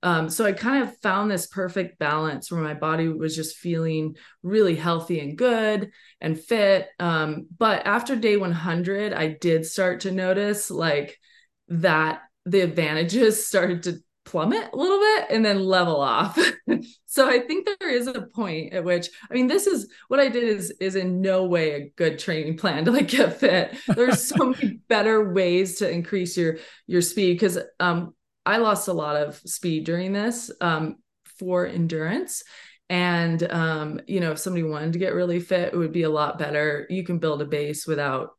Um, 0.04 0.28
so 0.28 0.44
I 0.44 0.52
kind 0.52 0.82
of 0.82 0.98
found 0.98 1.30
this 1.30 1.46
perfect 1.46 1.98
balance 1.98 2.50
where 2.50 2.60
my 2.60 2.74
body 2.74 3.08
was 3.08 3.36
just 3.36 3.56
feeling 3.56 4.16
really 4.42 4.74
healthy 4.74 5.20
and 5.20 5.38
good 5.38 5.92
and 6.20 6.38
fit. 6.38 6.88
Um, 6.98 7.46
but 7.56 7.86
after 7.86 8.16
day 8.16 8.36
100, 8.36 9.12
I 9.12 9.28
did 9.40 9.64
start 9.64 10.00
to 10.00 10.10
notice 10.10 10.72
like 10.72 11.18
that 11.68 12.22
the 12.44 12.60
advantages 12.60 13.46
started 13.46 13.82
to 13.84 13.98
plummet 14.24 14.70
a 14.72 14.76
little 14.76 14.98
bit 14.98 15.26
and 15.30 15.44
then 15.44 15.64
level 15.64 16.00
off. 16.00 16.38
so 17.06 17.28
I 17.28 17.40
think 17.40 17.68
there 17.80 17.90
is 17.90 18.06
a 18.06 18.22
point 18.22 18.72
at 18.72 18.84
which 18.84 19.08
I 19.30 19.34
mean 19.34 19.46
this 19.46 19.66
is 19.66 19.90
what 20.08 20.20
I 20.20 20.28
did 20.28 20.44
is 20.44 20.70
is 20.80 20.94
in 20.94 21.20
no 21.20 21.44
way 21.44 21.72
a 21.72 21.92
good 21.96 22.18
training 22.18 22.56
plan 22.56 22.84
to 22.84 22.92
like 22.92 23.08
get 23.08 23.38
fit. 23.38 23.76
There's 23.88 24.24
so 24.24 24.50
many 24.50 24.78
better 24.88 25.32
ways 25.32 25.78
to 25.78 25.90
increase 25.90 26.36
your 26.36 26.58
your 26.86 27.02
speed 27.02 27.40
cuz 27.40 27.58
um 27.80 28.14
I 28.46 28.58
lost 28.58 28.88
a 28.88 28.92
lot 28.92 29.16
of 29.16 29.36
speed 29.36 29.84
during 29.84 30.12
this 30.12 30.50
um 30.60 30.96
for 31.38 31.66
endurance 31.66 32.42
and 32.88 33.42
um 33.50 34.00
you 34.06 34.20
know 34.20 34.32
if 34.32 34.38
somebody 34.38 34.62
wanted 34.62 34.92
to 34.92 34.98
get 34.98 35.14
really 35.14 35.40
fit 35.40 35.72
it 35.72 35.76
would 35.76 35.92
be 35.92 36.04
a 36.04 36.10
lot 36.10 36.38
better. 36.38 36.86
You 36.90 37.04
can 37.04 37.18
build 37.18 37.42
a 37.42 37.46
base 37.46 37.86
without 37.86 38.30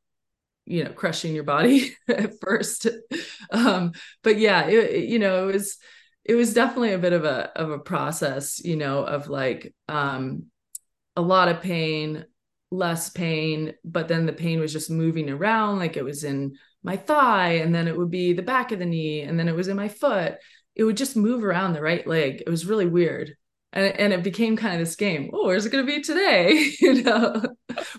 you 0.66 0.84
know 0.84 0.92
crushing 0.92 1.36
your 1.36 1.44
body 1.44 1.96
at 2.08 2.40
first. 2.42 2.88
Um 3.52 3.94
but 4.24 4.38
yeah 4.38 4.68
it, 4.68 4.92
it, 4.92 5.10
you 5.10 5.20
know 5.20 5.48
it 5.50 5.54
was 5.54 5.78
it 6.26 6.36
was 6.36 6.54
definitely 6.54 6.94
a 6.94 6.98
bit 6.98 7.14
of 7.14 7.26
a 7.26 7.52
of 7.58 7.70
a 7.72 7.80
process 7.80 8.64
you 8.64 8.76
know 8.76 9.04
of 9.04 9.28
like 9.28 9.74
um 9.90 10.46
a 11.16 11.22
lot 11.22 11.50
of 11.50 11.62
pain 11.62 12.26
less 12.72 13.10
pain 13.10 13.74
but 13.84 14.08
then 14.08 14.26
the 14.26 14.34
pain 14.34 14.60
was 14.60 14.74
just 14.74 14.90
moving 14.90 15.30
around 15.30 15.78
like 15.78 15.96
it 15.96 16.04
was 16.04 16.24
in 16.24 16.56
my 16.84 16.98
thigh 16.98 17.54
and 17.54 17.74
then 17.74 17.88
it 17.88 17.98
would 17.98 18.12
be 18.12 18.34
the 18.34 18.42
back 18.42 18.72
of 18.72 18.80
the 18.80 18.86
knee 18.86 19.22
and 19.22 19.40
then 19.40 19.48
it 19.48 19.56
was 19.56 19.68
in 19.68 19.78
my 19.78 19.88
foot. 19.88 20.36
It 20.76 20.84
would 20.84 20.98
just 20.98 21.16
move 21.16 21.44
around 21.44 21.74
the 21.74 21.82
right 21.82 22.06
leg. 22.06 22.44
It 22.46 22.50
was 22.50 22.66
really 22.66 22.88
weird. 22.88 23.36
And, 23.72 23.96
and 24.00 24.14
it 24.14 24.24
became 24.24 24.56
kind 24.56 24.76
of 24.76 24.80
this 24.80 24.96
game 24.96 25.32
oh 25.34 25.48
where's 25.48 25.66
it 25.66 25.72
going 25.72 25.86
to 25.86 25.92
be 25.92 26.02
today? 26.02 26.72
You 26.80 27.04
know? 27.04 27.42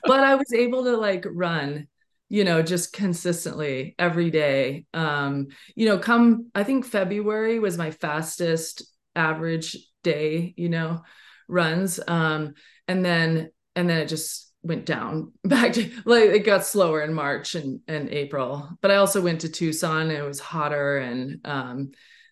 But 0.04 0.20
i 0.20 0.34
was 0.34 0.52
able 0.52 0.84
to 0.84 0.96
like 0.96 1.24
run 1.28 1.88
you 2.28 2.44
know 2.44 2.62
just 2.62 2.92
consistently 2.92 3.94
every 3.98 4.30
day. 4.30 4.86
Um 4.94 5.48
you 5.74 5.86
know 5.86 5.98
come 5.98 6.50
i 6.54 6.64
think 6.64 6.84
february 6.84 7.58
was 7.58 7.78
my 7.78 7.90
fastest 7.90 8.82
average 9.14 9.76
day 10.02 10.54
you 10.56 10.68
know 10.68 11.02
runs. 11.48 12.00
Um 12.06 12.54
and 12.88 13.04
then 13.04 13.50
and 13.76 13.88
then 13.88 13.98
it 13.98 14.08
just 14.08 14.52
went 14.62 14.86
down 14.86 15.32
back 15.44 15.74
to 15.74 15.90
like 16.04 16.24
it 16.24 16.44
got 16.44 16.64
slower 16.64 17.02
in 17.02 17.12
march 17.14 17.54
and 17.54 17.80
and 17.86 18.08
april. 18.08 18.68
But 18.80 18.90
i 18.90 18.96
also 18.96 19.20
went 19.20 19.42
to 19.42 19.48
tucson 19.48 20.02
and 20.02 20.12
it 20.12 20.22
was 20.22 20.40
hotter 20.40 20.98
and 20.98 21.40
um 21.44 21.90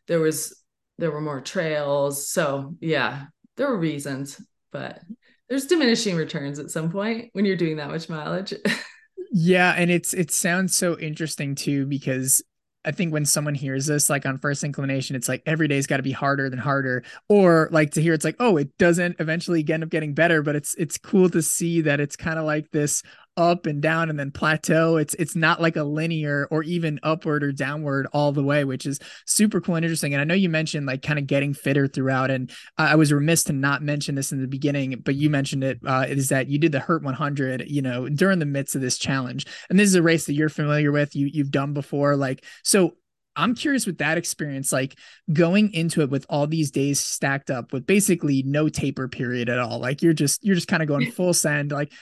there 0.08 0.20
was 0.20 0.58
there 0.98 1.10
were 1.10 1.20
more 1.20 1.40
trails. 1.40 2.28
So 2.28 2.76
yeah 2.80 3.26
there 3.56 3.68
were 3.68 3.78
reasons 3.78 4.40
but 4.72 5.00
there's 5.48 5.66
diminishing 5.66 6.16
returns 6.16 6.58
at 6.58 6.70
some 6.70 6.90
point 6.90 7.28
when 7.34 7.44
you're 7.44 7.56
doing 7.56 7.76
that 7.76 7.90
much 7.90 8.08
mileage 8.08 8.54
Yeah, 9.34 9.72
and 9.76 9.90
it's 9.90 10.12
it 10.14 10.30
sounds 10.30 10.76
so 10.76 10.98
interesting 10.98 11.54
too 11.54 11.86
because 11.86 12.42
I 12.84 12.90
think 12.90 13.12
when 13.12 13.24
someone 13.24 13.54
hears 13.54 13.86
this, 13.86 14.10
like 14.10 14.26
on 14.26 14.38
first 14.38 14.62
inclination, 14.64 15.16
it's 15.16 15.28
like 15.28 15.42
every 15.46 15.68
day's 15.68 15.86
got 15.86 15.98
to 15.98 16.02
be 16.02 16.12
harder 16.12 16.50
than 16.50 16.58
harder, 16.58 17.02
or 17.28 17.68
like 17.72 17.92
to 17.92 18.02
hear 18.02 18.12
it's 18.12 18.24
like, 18.24 18.36
oh, 18.40 18.56
it 18.58 18.76
doesn't 18.78 19.16
eventually 19.20 19.64
end 19.70 19.84
up 19.84 19.88
getting 19.88 20.12
better, 20.14 20.42
but 20.42 20.54
it's 20.56 20.74
it's 20.74 20.98
cool 20.98 21.30
to 21.30 21.40
see 21.42 21.80
that 21.82 22.00
it's 22.00 22.16
kind 22.16 22.38
of 22.38 22.44
like 22.44 22.70
this 22.72 23.02
up 23.36 23.66
and 23.66 23.80
down 23.80 24.10
and 24.10 24.18
then 24.18 24.30
plateau. 24.30 24.96
It's 24.96 25.14
it's 25.14 25.34
not 25.34 25.60
like 25.60 25.76
a 25.76 25.84
linear 25.84 26.46
or 26.50 26.62
even 26.62 27.00
upward 27.02 27.42
or 27.42 27.52
downward 27.52 28.06
all 28.12 28.32
the 28.32 28.42
way, 28.42 28.64
which 28.64 28.86
is 28.86 28.98
super 29.26 29.60
cool 29.60 29.76
and 29.76 29.84
interesting. 29.84 30.12
And 30.12 30.20
I 30.20 30.24
know 30.24 30.34
you 30.34 30.48
mentioned 30.48 30.86
like 30.86 31.02
kind 31.02 31.18
of 31.18 31.26
getting 31.26 31.54
fitter 31.54 31.86
throughout, 31.86 32.30
and 32.30 32.50
I 32.76 32.96
was 32.96 33.12
remiss 33.12 33.44
to 33.44 33.52
not 33.52 33.82
mention 33.82 34.14
this 34.14 34.32
in 34.32 34.40
the 34.40 34.48
beginning, 34.48 35.00
but 35.04 35.14
you 35.14 35.30
mentioned 35.30 35.64
it 35.64 35.80
uh, 35.86 36.06
is 36.08 36.28
that 36.28 36.48
you 36.48 36.58
did 36.58 36.72
the 36.72 36.80
Hurt 36.80 37.02
100, 37.02 37.64
you 37.68 37.82
know, 37.82 38.08
during 38.08 38.38
the 38.38 38.46
midst 38.46 38.74
of 38.74 38.80
this 38.80 38.98
challenge, 38.98 39.46
and 39.70 39.78
this 39.78 39.88
is 39.88 39.94
a 39.94 40.02
race 40.02 40.26
that 40.26 40.34
you're 40.34 40.48
familiar 40.48 40.92
with, 40.92 41.16
you 41.16 41.28
you've 41.32 41.50
done 41.50 41.72
before, 41.72 42.16
like 42.16 42.44
so. 42.62 42.96
I'm 43.34 43.54
curious 43.54 43.86
with 43.86 43.96
that 43.96 44.18
experience, 44.18 44.74
like 44.74 44.98
going 45.32 45.72
into 45.72 46.02
it 46.02 46.10
with 46.10 46.26
all 46.28 46.46
these 46.46 46.70
days 46.70 47.00
stacked 47.00 47.50
up 47.50 47.72
with 47.72 47.86
basically 47.86 48.42
no 48.42 48.68
taper 48.68 49.08
period 49.08 49.48
at 49.48 49.58
all. 49.58 49.78
Like 49.78 50.02
you're 50.02 50.12
just 50.12 50.44
you're 50.44 50.54
just 50.54 50.68
kind 50.68 50.82
of 50.82 50.86
going 50.86 51.10
full 51.12 51.32
send. 51.32 51.72
Like 51.72 51.94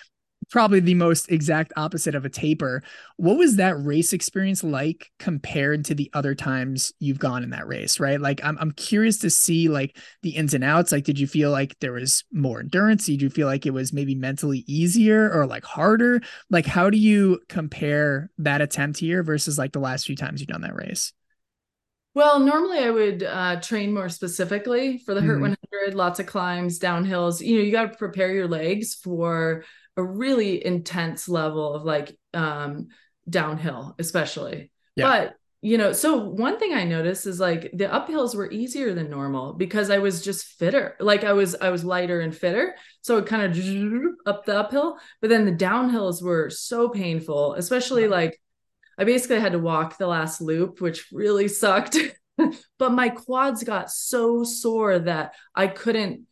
probably 0.48 0.80
the 0.80 0.94
most 0.94 1.30
exact 1.30 1.72
opposite 1.76 2.14
of 2.14 2.24
a 2.24 2.30
taper. 2.30 2.82
What 3.16 3.36
was 3.36 3.56
that 3.56 3.78
race 3.82 4.12
experience 4.12 4.64
like 4.64 5.10
compared 5.18 5.84
to 5.86 5.94
the 5.94 6.10
other 6.14 6.34
times 6.34 6.92
you've 6.98 7.18
gone 7.18 7.42
in 7.42 7.50
that 7.50 7.66
race, 7.66 8.00
right? 8.00 8.20
Like 8.20 8.40
I'm 8.42 8.58
I'm 8.58 8.72
curious 8.72 9.18
to 9.18 9.30
see 9.30 9.68
like 9.68 9.96
the 10.22 10.30
ins 10.30 10.54
and 10.54 10.64
outs. 10.64 10.92
Like 10.92 11.04
did 11.04 11.18
you 11.18 11.26
feel 11.26 11.50
like 11.50 11.78
there 11.80 11.92
was 11.92 12.24
more 12.32 12.60
endurance? 12.60 13.06
Did 13.06 13.22
you 13.22 13.30
feel 13.30 13.46
like 13.46 13.66
it 13.66 13.74
was 13.74 13.92
maybe 13.92 14.14
mentally 14.14 14.64
easier 14.66 15.30
or 15.30 15.46
like 15.46 15.64
harder? 15.64 16.20
Like 16.48 16.66
how 16.66 16.90
do 16.90 16.98
you 16.98 17.40
compare 17.48 18.30
that 18.38 18.60
attempt 18.60 18.98
here 18.98 19.22
versus 19.22 19.58
like 19.58 19.72
the 19.72 19.80
last 19.80 20.06
few 20.06 20.16
times 20.16 20.40
you've 20.40 20.48
done 20.48 20.62
that 20.62 20.74
race? 20.74 21.12
Well, 22.12 22.40
normally 22.40 22.78
I 22.78 22.90
would 22.90 23.22
uh, 23.22 23.60
train 23.60 23.94
more 23.94 24.08
specifically 24.08 24.98
for 24.98 25.14
the 25.14 25.20
Hurt 25.20 25.38
mm. 25.38 25.42
100, 25.42 25.94
lots 25.94 26.18
of 26.18 26.26
climbs, 26.26 26.80
downhills. 26.80 27.40
You 27.40 27.56
know, 27.56 27.62
you 27.62 27.70
got 27.70 27.92
to 27.92 27.98
prepare 27.98 28.32
your 28.32 28.48
legs 28.48 28.96
for 28.96 29.64
a 30.00 30.04
really 30.04 30.64
intense 30.64 31.28
level 31.28 31.74
of 31.74 31.84
like 31.84 32.18
um 32.34 32.88
downhill 33.28 33.94
especially. 33.98 34.72
Yeah. 34.96 35.06
but 35.06 35.34
you 35.62 35.76
know 35.78 35.92
so 35.92 36.16
one 36.16 36.58
thing 36.58 36.72
i 36.72 36.84
noticed 36.84 37.26
is 37.26 37.38
like 37.38 37.70
the 37.74 37.84
uphills 37.84 38.34
were 38.34 38.50
easier 38.50 38.92
than 38.94 39.10
normal 39.10 39.52
because 39.52 39.90
i 39.90 39.98
was 39.98 40.22
just 40.22 40.46
fitter. 40.58 40.96
Like 40.98 41.22
i 41.22 41.32
was 41.32 41.54
i 41.54 41.70
was 41.70 41.84
lighter 41.84 42.20
and 42.20 42.34
fitter. 42.34 42.74
So 43.02 43.18
it 43.18 43.26
kind 43.26 43.42
of 43.42 44.16
up 44.26 44.44
the 44.46 44.58
uphill. 44.58 44.96
But 45.20 45.30
then 45.30 45.44
the 45.44 45.52
downhills 45.52 46.22
were 46.22 46.50
so 46.50 46.88
painful 46.88 47.54
especially 47.54 48.08
like 48.08 48.40
i 48.98 49.04
basically 49.04 49.40
had 49.40 49.52
to 49.52 49.58
walk 49.58 49.98
the 49.98 50.06
last 50.06 50.40
loop 50.40 50.80
which 50.80 51.08
really 51.12 51.48
sucked. 51.48 51.96
But 52.78 52.92
my 52.92 53.10
quads 53.10 53.62
got 53.64 53.90
so 53.90 54.44
sore 54.44 54.98
that 55.00 55.34
i 55.54 55.66
couldn't 55.66 56.26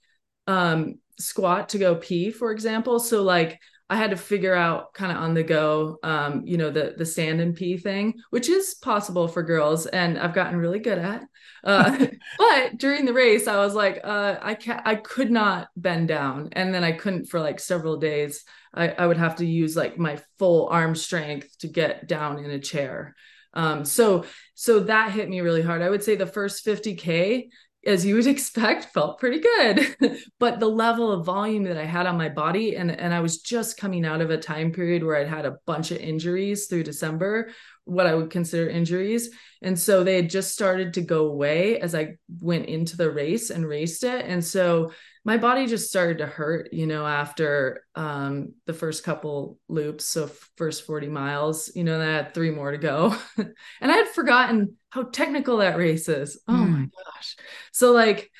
um 0.46 1.00
squat 1.18 1.70
to 1.70 1.78
go 1.78 1.96
pee, 1.96 2.30
for 2.30 2.52
example. 2.52 2.98
So 2.98 3.22
like 3.22 3.60
I 3.90 3.96
had 3.96 4.10
to 4.10 4.16
figure 4.16 4.54
out 4.54 4.92
kind 4.92 5.10
of 5.10 5.18
on 5.18 5.32
the 5.32 5.42
go, 5.42 5.98
um, 6.02 6.42
you 6.44 6.58
know, 6.58 6.70
the 6.70 6.94
the 6.96 7.06
stand 7.06 7.40
and 7.40 7.54
pee 7.54 7.78
thing, 7.78 8.14
which 8.30 8.48
is 8.48 8.74
possible 8.74 9.28
for 9.28 9.42
girls, 9.42 9.86
and 9.86 10.18
I've 10.18 10.34
gotten 10.34 10.58
really 10.58 10.78
good 10.78 10.98
at. 10.98 11.22
Uh, 11.64 12.06
but 12.38 12.76
during 12.76 13.06
the 13.06 13.14
race, 13.14 13.48
I 13.48 13.56
was 13.56 13.74
like, 13.74 14.00
uh, 14.04 14.36
I 14.42 14.54
can't, 14.54 14.86
I 14.86 14.96
could 14.96 15.30
not 15.30 15.68
bend 15.74 16.08
down, 16.08 16.50
and 16.52 16.74
then 16.74 16.84
I 16.84 16.92
couldn't 16.92 17.26
for 17.26 17.40
like 17.40 17.60
several 17.60 17.96
days. 17.96 18.44
I, 18.74 18.88
I 18.90 19.06
would 19.06 19.16
have 19.16 19.36
to 19.36 19.46
use 19.46 19.74
like 19.74 19.98
my 19.98 20.20
full 20.38 20.68
arm 20.68 20.94
strength 20.94 21.56
to 21.60 21.68
get 21.68 22.06
down 22.06 22.44
in 22.44 22.50
a 22.50 22.58
chair. 22.58 23.16
Um, 23.54 23.86
so 23.86 24.26
so 24.54 24.80
that 24.80 25.12
hit 25.12 25.30
me 25.30 25.40
really 25.40 25.62
hard. 25.62 25.80
I 25.80 25.88
would 25.88 26.04
say 26.04 26.14
the 26.14 26.26
first 26.26 26.66
50k 26.66 27.48
as 27.88 28.04
you 28.04 28.14
would 28.14 28.26
expect, 28.28 28.92
felt 28.92 29.18
pretty 29.18 29.40
good. 29.40 29.96
but 30.38 30.60
the 30.60 30.68
level 30.68 31.10
of 31.10 31.24
volume 31.24 31.64
that 31.64 31.76
I 31.76 31.84
had 31.84 32.06
on 32.06 32.16
my 32.16 32.28
body, 32.28 32.76
and, 32.76 32.90
and 32.90 33.12
I 33.12 33.20
was 33.20 33.38
just 33.38 33.78
coming 33.78 34.04
out 34.04 34.20
of 34.20 34.30
a 34.30 34.38
time 34.38 34.70
period 34.72 35.02
where 35.02 35.16
I'd 35.16 35.28
had 35.28 35.46
a 35.46 35.56
bunch 35.66 35.90
of 35.90 35.98
injuries 35.98 36.66
through 36.66 36.84
December, 36.84 37.50
what 37.84 38.06
I 38.06 38.14
would 38.14 38.30
consider 38.30 38.68
injuries. 38.68 39.30
And 39.62 39.78
so 39.78 40.04
they 40.04 40.16
had 40.16 40.30
just 40.30 40.52
started 40.52 40.94
to 40.94 41.00
go 41.00 41.26
away 41.26 41.80
as 41.80 41.94
I 41.94 42.18
went 42.40 42.66
into 42.66 42.96
the 42.96 43.10
race 43.10 43.50
and 43.50 43.66
raced 43.66 44.04
it. 44.04 44.26
And 44.26 44.44
so 44.44 44.92
my 45.24 45.36
body 45.36 45.66
just 45.66 45.88
started 45.88 46.18
to 46.18 46.26
hurt, 46.26 46.72
you 46.72 46.86
know, 46.86 47.06
after 47.06 47.84
um, 47.94 48.54
the 48.66 48.72
first 48.72 49.04
couple 49.04 49.58
loops. 49.68 50.04
So 50.04 50.30
first 50.56 50.86
40 50.86 51.08
miles, 51.08 51.70
you 51.74 51.84
know, 51.84 52.00
I 52.00 52.04
had 52.04 52.34
three 52.34 52.50
more 52.50 52.70
to 52.70 52.78
go. 52.78 53.16
and 53.36 53.52
I 53.82 53.92
had 53.92 54.08
forgotten 54.08 54.76
how 54.90 55.04
technical 55.04 55.58
that 55.58 55.76
race 55.76 56.08
is. 56.08 56.40
Oh 56.48 56.52
mm. 56.52 56.70
my 56.70 56.80
gosh. 56.80 57.36
So 57.72 57.92
like, 57.92 58.30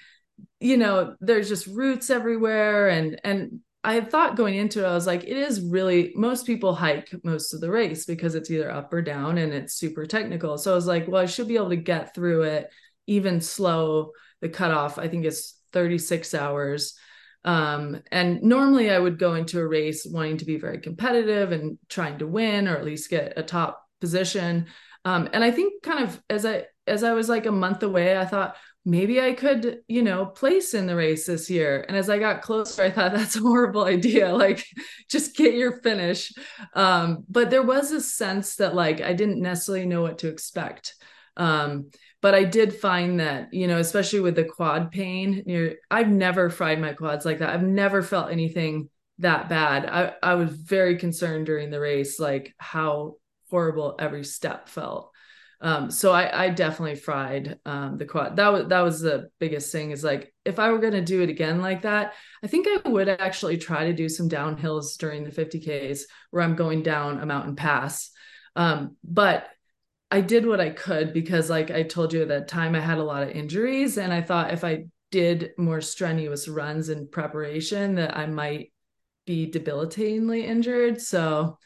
you 0.61 0.77
know, 0.77 1.17
there's 1.21 1.49
just 1.49 1.67
roots 1.67 2.11
everywhere. 2.11 2.89
And 2.89 3.21
and 3.25 3.61
I 3.85 4.01
thought 4.01 4.37
going 4.37 4.57
into 4.57 4.85
it, 4.85 4.89
I 4.89 4.95
was 4.95 5.07
like, 5.07 5.25
it 5.25 5.37
is 5.37 5.61
really 5.61 6.13
most 6.15 6.47
people 6.47 6.75
hike 6.75 7.11
most 7.25 7.55
of 7.55 7.61
the 7.61 7.71
race 7.71 8.07
because 8.07 8.35
it's 8.35 8.51
either 8.51 8.71
up 8.71 8.93
or 8.93 9.03
down 9.03 9.39
and 9.39 9.53
it's 9.53 9.75
super 9.75 10.05
technical. 10.05 10.59
So 10.59 10.73
I 10.73 10.75
was 10.75 10.87
like, 10.87 11.07
well, 11.07 11.23
I 11.23 11.27
should 11.27 11.49
be 11.49 11.57
able 11.57 11.71
to 11.71 11.77
get 11.77 12.15
through 12.15 12.43
it 12.43 12.71
even 13.07 13.41
slow. 13.41 14.13
The 14.41 14.49
cutoff, 14.49 14.99
I 14.99 15.09
think, 15.09 15.25
is 15.25 15.55
36 15.73 16.35
hours. 16.35 16.95
Um, 17.45 18.03
and 18.11 18.43
normally 18.43 18.91
I 18.91 18.99
would 18.99 19.19
go 19.19 19.35
into 19.35 19.61
a 19.61 19.67
race 19.67 20.07
wanting 20.09 20.39
to 20.39 20.45
be 20.45 20.59
very 20.59 20.81
competitive 20.81 21.53
and 21.53 21.79
trying 21.89 22.19
to 22.19 22.27
win 22.27 22.69
or 22.69 22.77
at 22.77 22.85
least 22.85 23.11
get 23.11 23.35
a 23.37 23.43
top 23.43 23.83
position. 24.01 24.67
Um, 25.05 25.29
and 25.33 25.45
I 25.45 25.51
think 25.51 25.83
kind 25.83 26.05
of 26.05 26.21
as 26.29 26.45
I 26.45 26.67
as 26.87 27.05
I 27.05 27.13
was 27.13 27.29
like 27.29 27.47
a 27.47 27.53
month 27.53 27.83
away, 27.83 28.19
I 28.19 28.25
thought 28.25 28.57
maybe 28.85 29.21
I 29.21 29.35
could, 29.35 29.81
you 29.87 30.03
know, 30.03 30.25
place 30.25 30.73
in 30.73 30.87
the 30.87 30.97
race 30.97 31.27
this 31.27 31.51
year. 31.51 31.85
And 31.87 31.97
as 31.97 32.09
I 32.09 32.19
got 32.19 32.41
closer, 32.41 32.83
I 32.83 32.91
thought 32.91 33.13
that's 33.15 33.37
a 33.37 33.41
horrible 33.41 33.85
idea. 33.85 34.35
Like, 34.39 34.65
just 35.11 35.37
get 35.37 35.55
your 35.55 35.81
finish. 35.81 36.33
Um, 36.75 37.25
but 37.29 37.51
there 37.51 37.63
was 37.63 37.93
a 37.93 38.01
sense 38.01 38.57
that 38.57 38.75
like 38.75 39.01
I 39.01 39.13
didn't 39.13 39.43
necessarily 39.43 39.87
know 39.87 40.03
what 40.03 40.19
to 40.19 40.29
expect. 40.29 40.95
Um, 41.37 41.91
but 42.21 42.35
I 42.35 42.45
did 42.45 42.75
find 42.75 43.21
that, 43.21 43.53
you 43.53 43.67
know, 43.67 43.79
especially 43.79 44.21
with 44.21 44.35
the 44.35 44.45
quad 44.45 44.91
pain, 44.91 45.43
you 45.47 45.67
know, 45.67 45.73
I've 45.91 46.09
never 46.09 46.51
fried 46.51 46.81
my 46.81 46.93
quads 46.93 47.25
like 47.25 47.39
that. 47.39 47.51
I've 47.51 47.63
never 47.63 48.03
felt 48.03 48.33
anything 48.33 48.89
that 49.19 49.49
bad. 49.49 49.87
I, 49.87 50.15
I 50.23 50.35
was 50.35 50.51
very 50.51 50.97
concerned 50.97 51.47
during 51.47 51.71
the 51.71 51.81
race, 51.81 52.19
like 52.19 52.55
how 52.59 53.17
horrible 53.51 53.97
every 53.99 54.25
step 54.25 54.69
felt. 54.69 55.13
Um, 55.61 55.91
so 55.91 56.13
I, 56.13 56.45
I 56.45 56.49
definitely 56.51 56.95
fried 56.95 57.59
um, 57.65 57.99
the 57.99 58.07
quad. 58.07 58.37
That 58.37 58.49
was 58.49 58.69
that 58.69 58.81
was 58.81 59.01
the 59.01 59.31
biggest 59.41 59.73
thing. 59.73 59.91
Is 59.91 60.05
like 60.05 60.33
if 60.45 60.61
I 60.61 60.71
were 60.71 60.79
gonna 60.79 61.05
do 61.05 61.23
it 61.23 61.31
again 61.31 61.61
like 61.61 61.83
that, 61.83 62.15
I 62.45 62.47
think 62.47 62.69
I 62.69 62.89
would 62.89 63.09
actually 63.09 63.59
try 63.59 63.87
to 63.87 63.93
do 63.93 64.09
some 64.09 64.29
downhills 64.29 64.97
during 64.99 65.25
the 65.25 65.33
50ks 65.33 66.03
where 66.31 66.45
I'm 66.45 66.55
going 66.55 66.83
down 66.85 67.21
a 67.21 67.27
mountain 67.27 67.57
pass. 67.57 68.11
Um, 68.55 68.97
but 69.03 69.49
I 70.11 70.21
did 70.21 70.47
what 70.47 70.61
I 70.61 70.71
could 70.71 71.13
because, 71.13 71.51
like 71.51 71.71
I 71.71 71.83
told 71.83 72.13
you 72.13 72.23
at 72.23 72.29
that 72.29 72.49
time, 72.49 72.75
I 72.75 72.81
had 72.81 72.99
a 72.99 73.05
lot 73.05 73.23
of 73.23 73.31
injuries, 73.31 73.99
and 73.99 74.13
I 74.13 74.23
thought 74.23 74.53
if 74.53 74.65
I 74.65 74.87
did 75.11 75.51
more 75.59 75.81
strenuous 75.81 76.49
runs 76.49 76.89
in 76.89 77.09
preparation, 77.09 77.97
that 77.97 78.17
I 78.17 78.27
might 78.27 78.73
be 79.27 79.51
debilitatingly 79.51 80.45
injured. 80.45 81.01
So, 81.01 81.59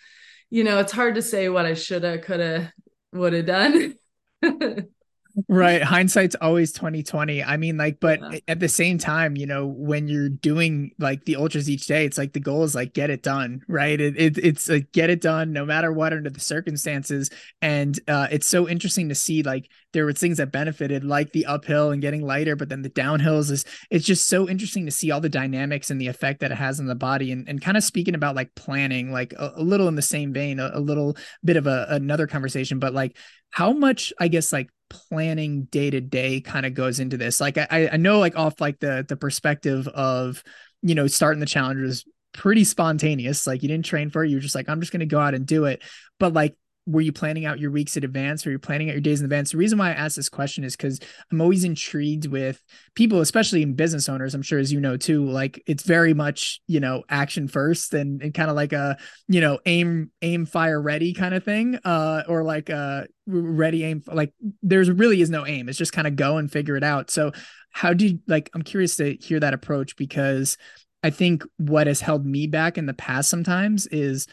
you 0.51 0.65
know, 0.65 0.79
it's 0.79 0.93
hard 0.93 1.15
to 1.15 1.23
say 1.23 1.49
what 1.49 1.67
I 1.67 1.75
shoulda, 1.75 2.19
coulda, 2.19 2.73
would 3.13 3.33
have 3.33 3.47
done. 3.47 3.95
right. 5.49 5.83
Hindsight's 5.83 6.37
always 6.41 6.73
2020 6.73 7.43
i 7.43 7.57
mean 7.57 7.77
like 7.77 8.01
but 8.01 8.21
yeah. 8.21 8.39
at 8.49 8.61
the 8.61 8.69
same 8.69 8.99
time 8.99 9.37
you 9.37 9.47
know 9.47 9.67
when 9.67 10.09
you're 10.09 10.29
doing 10.29 10.93
like 10.99 11.25
the 11.25 11.37
ultras 11.37 11.69
each 11.69 11.87
day 11.87 12.05
it's 12.05 12.19
like 12.19 12.33
the 12.33 12.41
goal 12.41 12.65
is 12.65 12.75
like 12.75 12.93
get 12.93 13.11
it 13.11 13.23
done 13.23 13.63
right? 13.69 14.01
It, 14.01 14.17
it 14.17 14.39
it's 14.39 14.69
like 14.69 14.93
get 14.93 15.11
it 15.11 15.21
done 15.21 15.53
no 15.53 15.65
matter 15.65 15.93
what 15.93 16.13
under 16.13 16.31
the 16.31 16.41
circumstances. 16.41 17.31
And 17.61 17.99
uh 18.09 18.29
it's 18.31 18.47
so 18.47 18.69
interesting 18.69 19.09
to 19.09 19.15
see 19.15 19.43
like 19.43 19.71
there 19.93 20.05
were 20.05 20.13
things 20.13 20.39
that 20.39 20.53
benefited 20.53 21.05
like 21.05 21.33
the 21.33 21.47
uphill 21.47 21.91
and 21.91 22.01
getting 22.01 22.25
lighter 22.25 22.57
but 22.57 22.69
then 22.69 22.83
the 22.83 22.91
downhills 22.91 23.51
is 23.51 23.65
it's 23.91 24.07
just 24.07 24.29
so 24.29 24.49
interesting 24.49 24.87
to 24.87 24.93
see 24.93 25.11
all 25.11 25.21
the 25.21 25.29
dynamics 25.29 25.91
and 25.91 26.01
the 26.01 26.09
effect 26.09 26.41
that 26.41 26.53
it 26.53 26.57
has 26.57 26.81
on 26.81 26.87
the 26.87 26.95
body. 26.95 27.33
And, 27.33 27.49
and 27.49 27.61
kind 27.61 27.77
of 27.77 27.85
speaking 27.85 28.15
about 28.15 28.37
like 28.37 28.55
planning 28.55 29.13
like 29.13 29.33
a, 29.35 29.53
a 29.57 29.63
little 29.63 29.89
in 29.89 29.95
the 29.95 30.03
same 30.03 30.33
vein 30.33 30.59
a, 30.59 30.71
a 30.75 30.81
little 30.81 31.17
bit 31.45 31.57
of 31.57 31.67
a, 31.67 31.87
another 31.91 32.27
conversation 32.27 32.79
but 32.79 32.95
like 32.95 33.17
how 33.51 33.73
much 33.73 34.13
i 34.19 34.29
guess 34.29 34.53
like 34.53 34.69
planning 34.93 35.65
day 35.65 35.91
to 35.91 36.01
day 36.01 36.41
kind 36.41 36.67
of 36.67 36.75
goes 36.75 37.01
into 37.01 37.17
this. 37.17 37.41
Like 37.41 37.57
i 37.59 37.89
i 37.93 37.97
know 37.97 38.19
like 38.19 38.37
off 38.37 38.61
like 38.61 38.79
the 38.79 39.05
the 39.09 39.17
perspective 39.17 39.89
of 39.89 40.43
you 40.83 40.95
know 40.95 41.07
starting 41.07 41.41
the 41.41 41.47
challenge 41.47 41.81
was 41.81 42.05
pretty 42.33 42.65
spontaneous. 42.65 43.47
Like 43.47 43.63
you 43.63 43.69
didn't 43.69 43.87
train 43.87 44.11
for 44.11 44.25
it. 44.25 44.31
You're 44.31 44.41
just 44.41 44.55
like 44.55 44.69
i'm 44.69 44.81
just 44.81 44.93
to 45.01 45.07
go 45.07 45.19
out 45.19 45.35
and 45.35 45.47
do 45.47 45.65
it. 45.65 45.83
But 46.19 46.33
like 46.33 46.57
were 46.87 47.01
you 47.01 47.13
planning 47.13 47.47
out 47.47 47.61
your 47.61 47.71
weeks 47.71 47.97
in 47.97 48.05
advance 48.05 48.47
or 48.47 48.51
you're 48.51 48.59
planning 48.59 48.89
out 48.89 48.95
your 48.95 49.01
days 49.01 49.21
in 49.21 49.25
advance? 49.25 49.53
The 49.53 49.59
reason 49.59 49.79
why 49.79 49.91
I 49.91 49.95
ask 49.95 50.17
this 50.17 50.29
question 50.29 50.65
is 50.65 50.77
because 50.77 50.99
I'm 51.31 51.41
always 51.41 51.65
intrigued 51.65 52.27
with 52.27 52.61
people, 52.95 53.21
especially 53.21 53.63
in 53.63 53.75
business 53.75 54.09
owners. 54.09 54.35
I'm 54.35 54.43
sure 54.43 54.59
as 54.59 54.73
you 54.73 54.81
know 54.81 54.97
too, 54.97 55.25
like 55.25 55.63
it's 55.67 55.85
very 55.85 56.13
much, 56.13 56.61
you 56.67 56.81
know, 56.81 57.05
action 57.09 57.47
first 57.47 57.95
and, 57.95 58.21
and 58.21 58.35
kind 58.35 58.51
of 58.51 58.57
like 58.57 58.73
a, 58.73 58.97
you 59.29 59.41
know, 59.41 59.61
aim, 59.65 60.11
aim, 60.23 60.45
fire 60.45 60.81
ready 60.81 61.13
kind 61.15 61.35
of 61.35 61.45
thing. 61.45 61.79
Uh, 61.85 62.23
or 62.29 62.43
like 62.43 62.71
uh 62.71 63.05
ready 63.27 63.85
aim 63.85 64.03
like 64.09 64.35
there's 64.63 64.91
really 64.91 65.21
is 65.21 65.31
no 65.31 65.47
aim. 65.47 65.69
It's 65.69 65.79
just 65.79 65.93
kind 65.93 66.09
of 66.09 66.17
go 66.17 66.39
and 66.39 66.51
figure 66.51 66.77
it 66.77 66.83
out. 66.83 67.11
So 67.11 67.33
how 67.71 67.93
do 67.93 68.07
you 68.07 68.19
like 68.27 68.51
I'm 68.55 68.63
curious 68.63 68.97
to 68.97 69.15
hear 69.15 69.39
that 69.41 69.55
approach 69.55 69.97
because 69.97 70.57
I 71.03 71.11
think 71.11 71.45
what 71.57 71.87
has 71.87 72.01
held 72.01 72.25
me 72.25 72.47
back 72.47 72.79
in 72.79 72.87
the 72.87 72.95
past 72.95 73.29
sometimes 73.29 73.87
is 73.89 74.27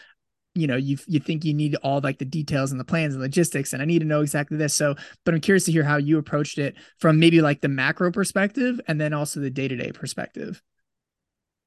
you 0.55 0.67
know 0.67 0.75
you 0.75 0.97
you 1.07 1.19
think 1.19 1.45
you 1.45 1.53
need 1.53 1.75
all 1.83 2.01
like 2.01 2.17
the 2.17 2.25
details 2.25 2.71
and 2.71 2.79
the 2.79 2.85
plans 2.85 3.13
and 3.13 3.21
logistics 3.21 3.71
and 3.73 3.81
i 3.81 3.85
need 3.85 3.99
to 3.99 4.05
know 4.05 4.21
exactly 4.21 4.57
this 4.57 4.73
so 4.73 4.95
but 5.23 5.33
i'm 5.33 5.39
curious 5.39 5.65
to 5.65 5.71
hear 5.71 5.83
how 5.83 5.97
you 5.97 6.17
approached 6.17 6.57
it 6.57 6.75
from 6.97 7.19
maybe 7.19 7.41
like 7.41 7.61
the 7.61 7.67
macro 7.67 8.11
perspective 8.11 8.81
and 8.87 8.99
then 8.99 9.13
also 9.13 9.39
the 9.39 9.49
day-to-day 9.49 9.91
perspective 9.91 10.61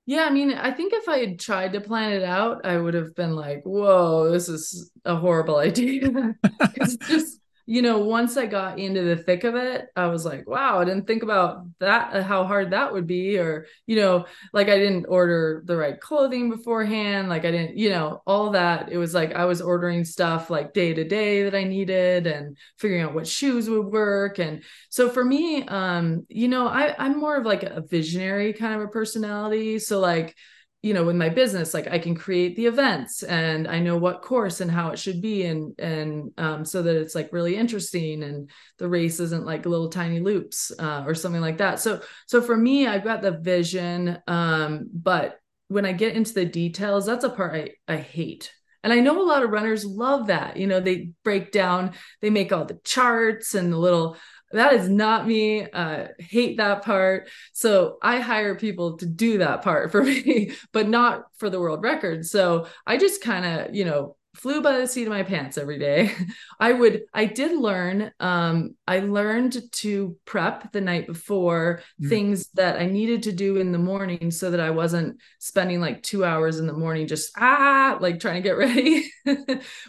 yeah, 0.04 0.24
I 0.24 0.30
mean, 0.30 0.52
I 0.52 0.72
think 0.72 0.92
if 0.92 1.08
I 1.08 1.18
had 1.18 1.38
tried 1.38 1.74
to 1.74 1.80
plan 1.80 2.12
it 2.12 2.24
out, 2.24 2.66
I 2.66 2.76
would 2.76 2.94
have 2.94 3.14
been 3.14 3.36
like, 3.36 3.62
whoa, 3.62 4.30
this 4.32 4.48
is 4.48 4.90
a 5.04 5.14
horrible 5.14 5.56
idea. 5.58 6.34
It's 6.74 6.96
just 6.96 7.38
you 7.72 7.80
know, 7.80 8.00
once 8.00 8.36
I 8.36 8.44
got 8.44 8.78
into 8.78 9.00
the 9.00 9.16
thick 9.16 9.44
of 9.44 9.54
it, 9.54 9.86
I 9.96 10.08
was 10.08 10.26
like, 10.26 10.46
wow, 10.46 10.78
I 10.78 10.84
didn't 10.84 11.06
think 11.06 11.22
about 11.22 11.64
that, 11.80 12.14
uh, 12.14 12.22
how 12.22 12.44
hard 12.44 12.72
that 12.72 12.92
would 12.92 13.06
be. 13.06 13.38
Or, 13.38 13.64
you 13.86 13.96
know, 13.96 14.26
like 14.52 14.68
I 14.68 14.76
didn't 14.76 15.06
order 15.08 15.62
the 15.64 15.78
right 15.78 15.98
clothing 15.98 16.50
beforehand. 16.50 17.30
Like 17.30 17.46
I 17.46 17.50
didn't, 17.50 17.78
you 17.78 17.88
know, 17.88 18.20
all 18.26 18.50
that. 18.50 18.92
It 18.92 18.98
was 18.98 19.14
like 19.14 19.32
I 19.32 19.46
was 19.46 19.62
ordering 19.62 20.04
stuff 20.04 20.50
like 20.50 20.74
day 20.74 20.92
to 20.92 21.02
day 21.02 21.44
that 21.44 21.54
I 21.54 21.64
needed 21.64 22.26
and 22.26 22.58
figuring 22.76 23.04
out 23.04 23.14
what 23.14 23.26
shoes 23.26 23.70
would 23.70 23.86
work. 23.86 24.38
And 24.38 24.62
so 24.90 25.08
for 25.08 25.24
me, 25.24 25.62
um, 25.66 26.26
you 26.28 26.48
know, 26.48 26.68
I, 26.68 26.94
I'm 26.98 27.18
more 27.18 27.38
of 27.38 27.46
like 27.46 27.62
a 27.62 27.80
visionary 27.80 28.52
kind 28.52 28.74
of 28.74 28.82
a 28.82 28.88
personality. 28.88 29.78
So, 29.78 29.98
like, 29.98 30.36
you 30.82 30.92
know 30.92 31.04
with 31.04 31.16
my 31.16 31.28
business 31.28 31.72
like 31.72 31.86
i 31.88 31.98
can 31.98 32.14
create 32.14 32.56
the 32.56 32.66
events 32.66 33.22
and 33.22 33.68
i 33.68 33.78
know 33.78 33.96
what 33.96 34.20
course 34.20 34.60
and 34.60 34.70
how 34.70 34.90
it 34.90 34.98
should 34.98 35.22
be 35.22 35.44
and 35.44 35.78
and 35.78 36.30
um, 36.38 36.64
so 36.64 36.82
that 36.82 36.96
it's 36.96 37.14
like 37.14 37.32
really 37.32 37.56
interesting 37.56 38.22
and 38.24 38.50
the 38.78 38.88
race 38.88 39.20
isn't 39.20 39.46
like 39.46 39.64
little 39.64 39.88
tiny 39.88 40.20
loops 40.20 40.72
uh, 40.78 41.04
or 41.06 41.14
something 41.14 41.40
like 41.40 41.58
that 41.58 41.78
so 41.78 42.00
so 42.26 42.42
for 42.42 42.56
me 42.56 42.86
i've 42.86 43.04
got 43.04 43.22
the 43.22 43.30
vision 43.30 44.18
um, 44.26 44.88
but 44.92 45.38
when 45.68 45.86
i 45.86 45.92
get 45.92 46.16
into 46.16 46.34
the 46.34 46.44
details 46.44 47.06
that's 47.06 47.24
a 47.24 47.30
part 47.30 47.54
i 47.54 47.92
i 47.92 47.96
hate 47.96 48.52
and 48.84 48.92
I 48.92 48.98
know 48.98 49.22
a 49.22 49.22
lot 49.22 49.44
of 49.44 49.50
runners 49.50 49.84
love 49.84 50.26
that. 50.26 50.56
You 50.56 50.66
know, 50.66 50.80
they 50.80 51.12
break 51.22 51.52
down, 51.52 51.92
they 52.20 52.30
make 52.30 52.52
all 52.52 52.64
the 52.64 52.80
charts 52.82 53.54
and 53.54 53.72
the 53.72 53.78
little 53.78 54.16
that 54.52 54.72
is 54.74 54.88
not 54.88 55.26
me. 55.26 55.68
Uh 55.70 56.08
hate 56.18 56.56
that 56.58 56.82
part. 56.84 57.28
So 57.52 57.98
i 58.02 58.20
hire 58.20 58.54
people 58.54 58.98
to 58.98 59.06
do 59.06 59.38
that 59.38 59.62
part 59.62 59.90
for 59.90 60.02
me 60.04 60.52
but 60.72 60.88
not 60.88 61.24
for 61.38 61.50
the 61.50 61.60
world 61.60 61.82
record. 61.82 62.26
So 62.26 62.66
i 62.86 62.96
just 62.96 63.22
kind 63.22 63.44
of 63.44 63.74
you 63.74 63.84
know 63.84 64.16
flew 64.34 64.62
by 64.62 64.78
the 64.78 64.86
seat 64.86 65.02
of 65.02 65.10
my 65.10 65.22
pants 65.22 65.58
every 65.58 65.78
day. 65.78 66.10
I 66.60 66.72
would 66.72 67.02
i 67.12 67.24
did 67.24 67.58
learn 67.58 68.12
um 68.20 68.74
i 68.86 69.00
learned 69.00 69.60
to 69.72 70.16
prep 70.24 70.72
the 70.72 70.80
night 70.80 71.06
before 71.06 71.82
mm. 72.00 72.08
things 72.08 72.48
that 72.54 72.78
i 72.78 72.86
needed 72.86 73.24
to 73.24 73.32
do 73.32 73.56
in 73.56 73.72
the 73.72 73.78
morning 73.78 74.30
so 74.30 74.50
that 74.50 74.60
i 74.60 74.70
wasn't 74.70 75.18
spending 75.38 75.80
like 75.80 76.02
two 76.02 76.24
hours 76.24 76.58
in 76.58 76.66
the 76.66 76.72
morning 76.72 77.06
just 77.06 77.32
ah 77.36 77.98
like 78.00 78.20
trying 78.20 78.42
to 78.42 78.48
get 78.48 78.56
ready. 78.56 79.10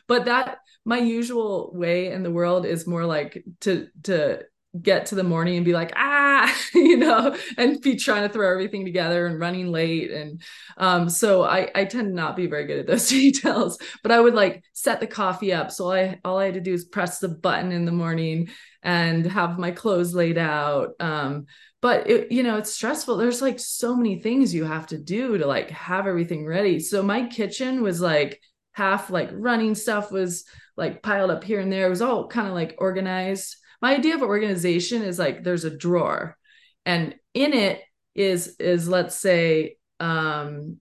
But 0.07 0.25
that 0.25 0.57
my 0.85 0.99
usual 0.99 1.71
way 1.73 2.11
in 2.11 2.23
the 2.23 2.31
world 2.31 2.65
is 2.65 2.87
more 2.87 3.05
like 3.05 3.43
to 3.61 3.87
to 4.03 4.43
get 4.81 5.05
to 5.05 5.15
the 5.15 5.23
morning 5.23 5.55
and 5.55 5.65
be 5.65 5.73
like 5.73 5.93
ah 5.95 6.53
you 6.73 6.97
know 6.97 7.35
and 7.57 7.79
be 7.81 7.95
trying 7.95 8.23
to 8.23 8.33
throw 8.33 8.51
everything 8.51 8.85
together 8.85 9.27
and 9.27 9.39
running 9.39 9.71
late. 9.71 10.11
And 10.11 10.41
um 10.77 11.09
so 11.09 11.43
i 11.43 11.69
i 11.75 11.85
tend 11.85 12.07
to 12.07 12.13
not 12.13 12.35
be 12.35 12.47
very 12.47 12.65
good 12.65 12.79
at 12.79 12.87
those 12.87 13.07
details 13.09 13.77
but 14.01 14.11
i 14.11 14.19
would 14.19 14.33
like 14.33 14.63
set 14.73 14.99
the 14.99 15.07
coffee 15.07 15.53
up. 15.53 15.71
So 15.71 15.91
i 15.91 16.19
all 16.25 16.39
i 16.39 16.45
had 16.45 16.55
to 16.55 16.61
do 16.61 16.73
is 16.73 16.85
press 16.85 17.19
the 17.19 17.29
button 17.29 17.71
in 17.71 17.85
the 17.85 17.91
morning 17.91 18.49
and 18.81 19.25
have 19.27 19.59
my 19.59 19.71
clothes 19.71 20.13
laid 20.13 20.37
out. 20.37 20.91
Um 20.99 21.45
but 21.81 22.09
it, 22.09 22.31
you 22.31 22.43
know 22.43 22.57
it's 22.57 22.73
stressful. 22.73 23.17
There's 23.17 23.41
like 23.41 23.59
so 23.59 23.95
many 23.95 24.21
things 24.21 24.53
you 24.53 24.63
have 24.63 24.87
to 24.87 24.97
do 24.97 25.37
to 25.37 25.45
like 25.45 25.69
have 25.69 26.07
everything 26.07 26.45
ready. 26.45 26.79
So 26.79 27.03
my 27.03 27.27
kitchen 27.27 27.83
was 27.83 28.01
like 28.01 28.41
half 28.71 29.11
like 29.11 29.29
running 29.33 29.75
stuff 29.75 30.11
was 30.11 30.45
like 30.75 31.03
piled 31.03 31.29
up 31.29 31.43
here 31.43 31.59
and 31.59 31.71
there. 31.71 31.85
It 31.85 31.91
was 31.91 32.01
all 32.01 32.27
kind 32.27 32.47
of 32.47 32.55
like 32.55 32.75
organized 32.79 33.57
my 33.83 33.93
idea 33.93 34.15
of 34.15 34.21
organization 34.21 35.01
is 35.01 35.19
like 35.19 35.43
there's 35.43 35.65
a 35.65 35.77
drawer 35.77 36.37
and 36.85 37.13
in 37.33 37.51
it 37.53 37.81
is 38.15 38.55
is 38.57 38.87
let's 38.87 39.19
say 39.19 39.75
um 39.99 40.77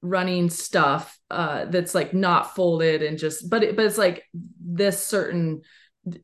running 0.00 0.48
stuff 0.48 1.18
uh 1.30 1.66
that's 1.66 1.94
like 1.94 2.14
not 2.14 2.54
folded 2.56 3.02
and 3.02 3.18
just 3.18 3.48
but 3.50 3.62
it, 3.62 3.76
but 3.76 3.84
it's 3.84 3.98
like 3.98 4.24
this 4.32 5.06
certain 5.06 5.60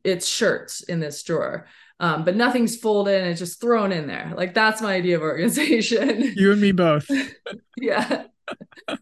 it's 0.03 0.27
shirts 0.27 0.81
in 0.81 0.99
this 0.99 1.21
drawer 1.23 1.67
um, 2.01 2.25
but 2.25 2.35
nothing's 2.35 2.75
folded 2.75 3.21
and 3.21 3.29
it's 3.29 3.39
just 3.39 3.61
thrown 3.61 3.91
in 3.91 4.07
there. 4.07 4.33
Like 4.35 4.55
that's 4.55 4.81
my 4.81 4.95
idea 4.95 5.17
of 5.17 5.21
organization. 5.21 6.33
You 6.35 6.51
and 6.51 6.59
me 6.59 6.71
both. 6.71 7.07
yeah. 7.77 8.23
no, 8.89 8.97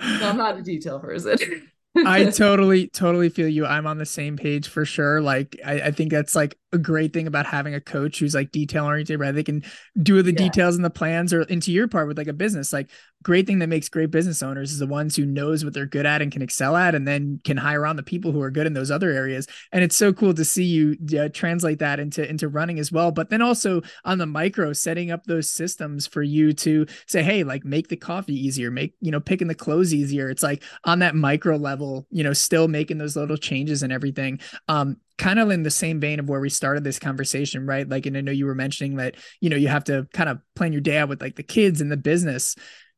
I'm 0.00 0.36
not 0.36 0.56
a 0.56 0.62
detail 0.62 1.00
person. 1.00 1.38
I 2.06 2.26
totally, 2.26 2.88
totally 2.88 3.28
feel 3.28 3.48
you. 3.48 3.66
I'm 3.66 3.86
on 3.86 3.98
the 3.98 4.06
same 4.06 4.36
page 4.36 4.68
for 4.68 4.84
sure. 4.84 5.20
Like, 5.20 5.58
I, 5.64 5.80
I 5.82 5.90
think 5.90 6.10
that's 6.10 6.34
like 6.34 6.58
a 6.72 6.78
great 6.78 7.12
thing 7.12 7.26
about 7.26 7.46
having 7.46 7.74
a 7.74 7.80
coach 7.80 8.18
who's 8.18 8.34
like 8.34 8.50
detail 8.50 8.86
oriented, 8.86 9.20
right? 9.20 9.34
They 9.34 9.44
can 9.44 9.62
do 10.02 10.20
the 10.20 10.32
yeah. 10.32 10.38
details 10.38 10.74
and 10.76 10.84
the 10.84 10.90
plans 10.90 11.32
or 11.32 11.42
into 11.42 11.72
your 11.72 11.86
part 11.86 12.08
with 12.08 12.18
like 12.18 12.26
a 12.26 12.32
business. 12.32 12.72
Like, 12.72 12.90
great 13.22 13.46
thing 13.46 13.60
that 13.60 13.68
makes 13.68 13.88
great 13.88 14.10
business 14.10 14.42
owners 14.42 14.72
is 14.72 14.78
the 14.78 14.86
ones 14.86 15.16
who 15.16 15.24
knows 15.24 15.64
what 15.64 15.74
they're 15.74 15.86
good 15.86 16.06
at 16.06 16.22
and 16.22 16.30
can 16.30 16.42
excel 16.42 16.76
at, 16.76 16.94
and 16.94 17.06
then 17.06 17.40
can 17.44 17.56
hire 17.56 17.86
on 17.86 17.96
the 17.96 18.02
people 18.02 18.32
who 18.32 18.42
are 18.42 18.50
good 18.50 18.66
in 18.66 18.72
those 18.72 18.90
other 18.90 19.10
areas. 19.10 19.46
And 19.72 19.82
it's 19.84 19.96
so 19.96 20.12
cool 20.12 20.34
to 20.34 20.44
see 20.44 20.64
you 20.64 20.96
uh, 21.18 21.28
translate 21.32 21.78
that 21.78 22.00
into 22.00 22.28
into 22.28 22.48
running 22.48 22.78
as 22.78 22.90
well. 22.90 23.12
But 23.12 23.30
then 23.30 23.42
also 23.42 23.82
on 24.04 24.18
the 24.18 24.26
micro, 24.26 24.72
setting 24.72 25.10
up 25.10 25.24
those 25.24 25.48
systems 25.48 26.06
for 26.06 26.22
you 26.22 26.52
to 26.54 26.86
say, 27.06 27.22
hey, 27.22 27.44
like 27.44 27.64
make 27.64 27.88
the 27.88 27.96
coffee 27.96 28.34
easier, 28.34 28.70
make 28.70 28.94
you 29.00 29.12
know 29.12 29.20
picking 29.20 29.48
the 29.48 29.54
clothes 29.54 29.94
easier. 29.94 30.30
It's 30.30 30.42
like 30.42 30.64
on 30.84 30.98
that 30.98 31.14
micro 31.14 31.56
level, 31.56 32.06
you 32.10 32.24
know, 32.24 32.32
still 32.32 32.68
making 32.68 32.98
those 32.98 33.16
little 33.16 33.36
changes 33.36 33.82
and 33.82 33.92
everything. 33.92 34.40
Um, 34.68 34.96
kind 35.18 35.38
of 35.38 35.50
in 35.50 35.62
the 35.62 35.70
same 35.70 36.00
vein 36.00 36.20
of 36.20 36.28
where 36.28 36.40
we 36.40 36.50
started 36.50 36.84
this 36.84 36.98
conversation, 36.98 37.66
right? 37.66 37.88
Like, 37.88 38.06
and 38.06 38.16
I 38.16 38.20
know 38.20 38.32
you 38.32 38.46
were 38.46 38.54
mentioning 38.54 38.96
that, 38.96 39.16
you 39.40 39.48
know, 39.48 39.56
you 39.56 39.68
have 39.68 39.84
to 39.84 40.06
kind 40.12 40.28
of 40.28 40.38
plan 40.54 40.72
your 40.72 40.82
day 40.82 40.98
out 40.98 41.08
with 41.08 41.22
like 41.22 41.36
the 41.36 41.42
kids 41.42 41.80
and 41.80 41.90
the 41.90 41.96
business. 41.96 42.54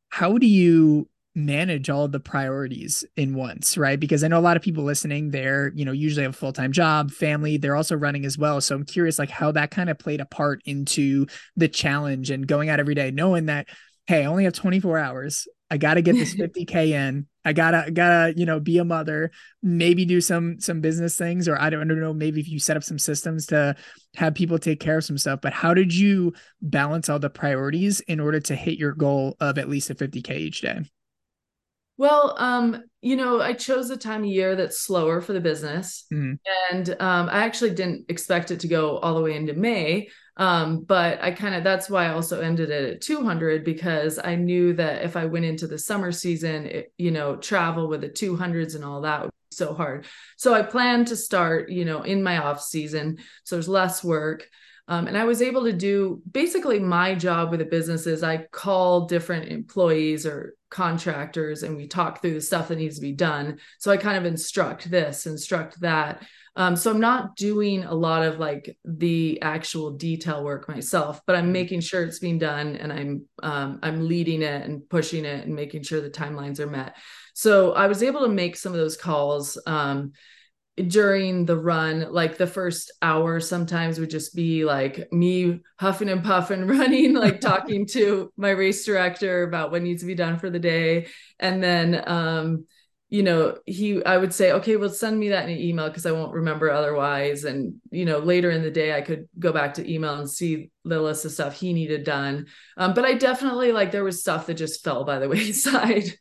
How 0.09 0.37
do 0.37 0.47
you 0.47 1.07
manage 1.35 1.89
all 1.89 2.07
the 2.07 2.19
priorities 2.19 3.05
in 3.15 3.33
once, 3.35 3.77
right? 3.77 3.99
Because 3.99 4.23
I 4.23 4.27
know 4.27 4.39
a 4.39 4.41
lot 4.41 4.57
of 4.57 4.63
people 4.63 4.83
listening, 4.83 5.31
they're, 5.31 5.71
you 5.75 5.85
know, 5.85 5.91
usually 5.91 6.23
have 6.23 6.33
a 6.33 6.37
full-time 6.37 6.71
job, 6.71 7.11
family, 7.11 7.57
they're 7.57 7.75
also 7.75 7.95
running 7.95 8.25
as 8.25 8.37
well. 8.37 8.59
So 8.59 8.75
I'm 8.75 8.83
curious 8.83 9.19
like 9.19 9.29
how 9.29 9.51
that 9.53 9.71
kind 9.71 9.89
of 9.89 9.99
played 9.99 10.21
a 10.21 10.25
part 10.25 10.61
into 10.65 11.27
the 11.55 11.67
challenge 11.67 12.31
and 12.31 12.47
going 12.47 12.69
out 12.69 12.79
every 12.79 12.95
day, 12.95 13.11
knowing 13.11 13.45
that, 13.45 13.67
hey, 14.07 14.23
I 14.23 14.25
only 14.25 14.43
have 14.43 14.53
24 14.53 14.97
hours. 14.97 15.47
I 15.71 15.77
got 15.77 15.95
to 15.95 16.01
get 16.01 16.13
this 16.13 16.35
50k 16.35 16.91
in. 16.91 17.27
I 17.45 17.53
gotta 17.53 17.89
gotta 17.89 18.33
you 18.35 18.45
know 18.45 18.59
be 18.59 18.77
a 18.79 18.85
mother, 18.85 19.31
maybe 19.63 20.05
do 20.05 20.19
some 20.19 20.59
some 20.59 20.81
business 20.81 21.15
things, 21.15 21.47
or 21.47 21.59
I 21.59 21.69
don't, 21.69 21.81
I 21.81 21.85
don't 21.85 22.01
know. 22.01 22.13
Maybe 22.13 22.41
if 22.41 22.49
you 22.49 22.59
set 22.59 22.77
up 22.77 22.83
some 22.83 22.99
systems 22.99 23.45
to 23.47 23.75
have 24.15 24.35
people 24.35 24.59
take 24.59 24.79
care 24.79 24.97
of 24.97 25.05
some 25.05 25.17
stuff. 25.17 25.39
But 25.41 25.53
how 25.53 25.73
did 25.73 25.93
you 25.93 26.33
balance 26.61 27.09
all 27.09 27.19
the 27.19 27.29
priorities 27.29 28.01
in 28.01 28.19
order 28.19 28.39
to 28.41 28.55
hit 28.55 28.77
your 28.77 28.93
goal 28.93 29.37
of 29.39 29.57
at 29.57 29.69
least 29.69 29.89
a 29.89 29.95
50k 29.95 30.31
each 30.31 30.61
day? 30.61 30.81
Well, 31.97 32.35
um, 32.37 32.83
you 33.01 33.15
know, 33.15 33.41
I 33.41 33.53
chose 33.53 33.89
a 33.89 33.97
time 33.97 34.21
of 34.23 34.29
year 34.29 34.55
that's 34.55 34.79
slower 34.79 35.19
for 35.19 35.33
the 35.33 35.41
business, 35.41 36.05
mm-hmm. 36.13 36.33
and 36.71 36.89
um, 37.01 37.29
I 37.29 37.43
actually 37.43 37.71
didn't 37.71 38.05
expect 38.09 38.51
it 38.51 38.59
to 38.61 38.67
go 38.67 38.97
all 38.99 39.15
the 39.15 39.21
way 39.21 39.35
into 39.35 39.53
May. 39.53 40.09
Um, 40.39 40.83
but 40.83 41.21
I 41.21 41.31
kind 41.31 41.53
of 41.53 41.65
that's 41.65 41.89
why 41.89 42.05
I 42.05 42.13
also 42.13 42.39
ended 42.39 42.69
it 42.69 42.93
at 42.95 43.01
200 43.01 43.65
because 43.65 44.17
I 44.23 44.35
knew 44.35 44.71
that 44.73 45.03
if 45.03 45.17
I 45.17 45.25
went 45.25 45.43
into 45.43 45.67
the 45.67 45.77
summer 45.77 46.13
season, 46.13 46.65
it, 46.65 46.93
you 46.97 47.11
know, 47.11 47.35
travel 47.35 47.89
with 47.89 48.01
the 48.01 48.09
200s 48.09 48.73
and 48.73 48.85
all 48.85 49.01
that 49.01 49.23
would 49.23 49.31
be 49.31 49.55
so 49.55 49.73
hard. 49.73 50.05
So 50.37 50.53
I 50.53 50.61
planned 50.61 51.07
to 51.07 51.17
start, 51.17 51.69
you 51.69 51.83
know, 51.83 52.03
in 52.03 52.23
my 52.23 52.37
off 52.37 52.61
season, 52.61 53.17
so 53.43 53.57
there's 53.57 53.67
less 53.67 54.01
work. 54.01 54.47
Um, 54.87 55.07
and 55.07 55.17
I 55.17 55.25
was 55.25 55.41
able 55.41 55.65
to 55.65 55.73
do 55.73 56.21
basically 56.31 56.79
my 56.79 57.13
job 57.13 57.51
with 57.51 57.59
the 57.59 57.65
business 57.65 58.07
is 58.07 58.23
I 58.23 58.47
call 58.51 59.05
different 59.05 59.51
employees 59.51 60.25
or 60.25 60.55
contractors 60.71 61.61
and 61.61 61.75
we 61.75 61.87
talk 61.87 62.21
through 62.21 62.33
the 62.33 62.41
stuff 62.41 62.69
that 62.69 62.77
needs 62.77 62.95
to 62.95 63.01
be 63.01 63.11
done. 63.11 63.59
So 63.77 63.91
I 63.91 63.97
kind 63.97 64.17
of 64.17 64.25
instruct 64.25 64.89
this, 64.89 65.27
instruct 65.27 65.81
that. 65.81 66.23
Um, 66.59 66.75
so 66.75 66.91
I'm 66.91 66.99
not 66.99 67.37
doing 67.37 67.85
a 67.85 67.93
lot 67.93 68.21
of 68.21 68.37
like 68.37 68.77
the 68.83 69.41
actual 69.41 69.91
detail 69.91 70.43
work 70.43 70.67
myself, 70.67 71.21
but 71.25 71.37
I'm 71.37 71.45
mm-hmm. 71.45 71.53
making 71.53 71.79
sure 71.79 72.03
it's 72.03 72.19
being 72.19 72.37
done 72.37 72.75
and 72.75 72.91
I'm 72.91 73.25
um, 73.41 73.79
I'm 73.81 74.05
leading 74.05 74.41
it 74.41 74.65
and 74.65 74.87
pushing 74.89 75.23
it 75.23 75.45
and 75.45 75.55
making 75.55 75.83
sure 75.83 76.01
the 76.01 76.09
timelines 76.09 76.59
are 76.59 76.67
met. 76.67 76.97
So 77.33 77.71
I 77.71 77.87
was 77.87 78.03
able 78.03 78.19
to 78.21 78.27
make 78.27 78.57
some 78.57 78.73
of 78.73 78.77
those 78.77 78.97
calls 78.97 79.57
um, 79.65 80.11
during 80.75 81.45
the 81.45 81.55
run. 81.55 82.11
Like 82.11 82.37
the 82.37 82.45
first 82.45 82.91
hour 83.01 83.39
sometimes 83.39 83.97
would 83.97 84.09
just 84.09 84.35
be 84.35 84.65
like 84.65 85.07
me 85.13 85.61
huffing 85.79 86.09
and 86.09 86.25
puffing, 86.25 86.67
running, 86.67 87.13
like 87.13 87.39
talking 87.39 87.85
to 87.91 88.33
my 88.35 88.49
race 88.49 88.83
director 88.83 89.43
about 89.43 89.71
what 89.71 89.81
needs 89.81 90.01
to 90.01 90.07
be 90.07 90.15
done 90.15 90.37
for 90.37 90.49
the 90.49 90.59
day, 90.59 91.07
and 91.39 91.63
then 91.63 92.03
um, 92.05 92.65
you 93.11 93.23
know, 93.23 93.57
he, 93.65 94.03
I 94.05 94.17
would 94.17 94.33
say, 94.33 94.51
okay, 94.51 94.75
well, 94.75 94.89
send 94.89 95.19
me 95.19 95.29
that 95.29 95.45
in 95.45 95.55
an 95.55 95.59
email 95.59 95.87
because 95.87 96.05
I 96.05 96.11
won't 96.11 96.33
remember 96.33 96.69
otherwise. 96.69 97.43
And, 97.43 97.81
you 97.89 98.05
know, 98.05 98.19
later 98.19 98.51
in 98.51 98.61
the 98.61 98.69
day, 98.69 98.95
I 98.95 99.01
could 99.01 99.27
go 99.39 99.51
back 99.51 99.73
to 99.75 99.91
email 99.91 100.13
and 100.13 100.29
see 100.29 100.69
the 100.85 101.01
list 101.01 101.25
of 101.25 101.31
stuff 101.31 101.59
he 101.59 101.73
needed 101.73 102.03
done. 102.03 102.45
Um, 102.77 102.93
but 102.93 103.05
I 103.05 103.15
definitely 103.15 103.71
like 103.71 103.91
there 103.91 104.03
was 104.03 104.21
stuff 104.21 104.45
that 104.45 104.53
just 104.53 104.83
fell 104.83 105.05
by 105.05 105.17
the 105.17 105.27
wayside. 105.29 106.13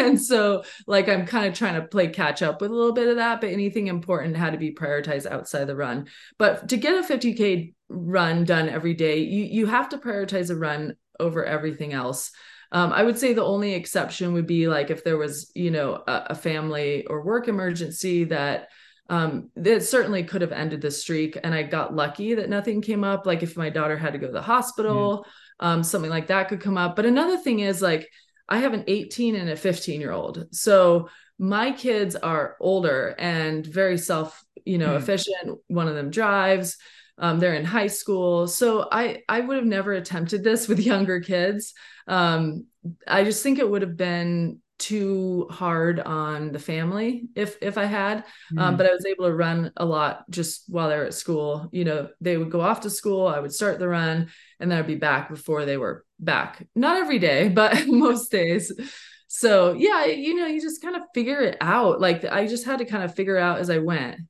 and 0.00 0.20
so, 0.20 0.64
like, 0.88 1.08
I'm 1.08 1.26
kind 1.26 1.46
of 1.46 1.54
trying 1.54 1.80
to 1.80 1.86
play 1.86 2.08
catch 2.08 2.42
up 2.42 2.60
with 2.60 2.72
a 2.72 2.74
little 2.74 2.92
bit 2.92 3.08
of 3.08 3.16
that, 3.16 3.40
but 3.40 3.50
anything 3.50 3.86
important 3.86 4.36
had 4.36 4.52
to 4.52 4.58
be 4.58 4.74
prioritized 4.74 5.30
outside 5.30 5.66
the 5.66 5.76
run. 5.76 6.08
But 6.38 6.70
to 6.70 6.76
get 6.76 7.04
a 7.04 7.06
50K 7.06 7.72
run 7.88 8.42
done 8.44 8.68
every 8.68 8.94
day, 8.94 9.20
you, 9.20 9.44
you 9.44 9.66
have 9.66 9.90
to 9.90 9.98
prioritize 9.98 10.50
a 10.50 10.56
run 10.56 10.96
over 11.20 11.44
everything 11.44 11.92
else. 11.92 12.32
Um, 12.72 12.92
I 12.92 13.02
would 13.02 13.18
say 13.18 13.32
the 13.32 13.44
only 13.44 13.74
exception 13.74 14.32
would 14.32 14.46
be 14.46 14.68
like 14.68 14.90
if 14.90 15.04
there 15.04 15.16
was, 15.16 15.50
you 15.54 15.70
know, 15.70 16.02
a, 16.06 16.26
a 16.30 16.34
family 16.34 17.06
or 17.06 17.22
work 17.22 17.48
emergency 17.48 18.24
that 18.24 18.68
um, 19.08 19.50
that 19.56 19.84
certainly 19.84 20.24
could 20.24 20.42
have 20.42 20.52
ended 20.52 20.80
the 20.80 20.90
streak. 20.90 21.38
And 21.42 21.54
I 21.54 21.62
got 21.62 21.94
lucky 21.94 22.34
that 22.34 22.50
nothing 22.50 22.82
came 22.82 23.04
up. 23.04 23.24
Like 23.24 23.42
if 23.42 23.56
my 23.56 23.70
daughter 23.70 23.96
had 23.96 24.12
to 24.14 24.18
go 24.18 24.26
to 24.26 24.32
the 24.32 24.42
hospital, 24.42 25.24
yeah. 25.60 25.72
um, 25.72 25.82
something 25.82 26.10
like 26.10 26.26
that 26.26 26.48
could 26.48 26.60
come 26.60 26.76
up. 26.76 26.96
But 26.96 27.06
another 27.06 27.36
thing 27.36 27.60
is 27.60 27.80
like 27.80 28.10
I 28.48 28.58
have 28.58 28.74
an 28.74 28.84
18 28.86 29.36
and 29.36 29.50
a 29.50 29.56
15 29.56 30.00
year 30.00 30.12
old. 30.12 30.46
So 30.52 31.08
my 31.38 31.70
kids 31.72 32.16
are 32.16 32.56
older 32.60 33.14
and 33.18 33.64
very 33.64 33.98
self, 33.98 34.42
you 34.64 34.78
know, 34.78 34.94
mm. 34.94 34.96
efficient. 34.96 35.58
One 35.68 35.88
of 35.88 35.94
them 35.94 36.10
drives. 36.10 36.76
Um, 37.18 37.38
they're 37.38 37.54
in 37.54 37.64
high 37.64 37.86
school. 37.86 38.46
So 38.46 38.88
I 38.90 39.22
I 39.28 39.40
would 39.40 39.56
have 39.56 39.66
never 39.66 39.92
attempted 39.92 40.42
this 40.42 40.68
with 40.68 40.80
younger 40.92 41.20
kids 41.20 41.74
um, 42.06 42.66
I 43.06 43.24
just 43.24 43.42
think 43.42 43.58
it 43.58 43.68
would 43.68 43.82
have 43.82 43.96
been 43.96 44.60
too 44.78 45.48
hard 45.50 46.00
on 46.00 46.52
the 46.52 46.58
family 46.58 47.28
if 47.34 47.56
if 47.62 47.78
I 47.78 47.84
had. 47.84 48.24
Mm. 48.52 48.60
Um, 48.60 48.76
but 48.76 48.86
I 48.86 48.92
was 48.92 49.06
able 49.06 49.24
to 49.24 49.34
run 49.34 49.72
a 49.76 49.84
lot 49.84 50.28
just 50.30 50.64
while 50.68 50.88
they 50.88 50.96
were 50.96 51.04
at 51.04 51.14
school. 51.14 51.68
You 51.72 51.84
know, 51.84 52.08
they 52.20 52.36
would 52.36 52.50
go 52.50 52.60
off 52.60 52.82
to 52.82 52.90
school, 52.90 53.26
I 53.26 53.40
would 53.40 53.52
start 53.52 53.78
the 53.78 53.88
run, 53.88 54.28
and 54.60 54.70
then 54.70 54.78
I'd 54.78 54.86
be 54.86 54.96
back 54.96 55.28
before 55.30 55.64
they 55.64 55.76
were 55.76 56.04
back. 56.18 56.66
Not 56.74 56.98
every 56.98 57.18
day, 57.18 57.48
but 57.54 57.86
most 57.86 58.30
days. 58.30 58.72
So 59.28 59.72
yeah, 59.72 60.06
you 60.06 60.34
know, 60.34 60.46
you 60.46 60.60
just 60.60 60.82
kind 60.82 60.96
of 60.96 61.02
figure 61.14 61.40
it 61.40 61.56
out. 61.60 62.00
Like 62.00 62.24
I 62.24 62.46
just 62.46 62.64
had 62.64 62.78
to 62.78 62.84
kind 62.84 63.02
of 63.02 63.14
figure 63.14 63.38
out 63.38 63.58
as 63.58 63.70
I 63.70 63.78
went. 63.78 64.20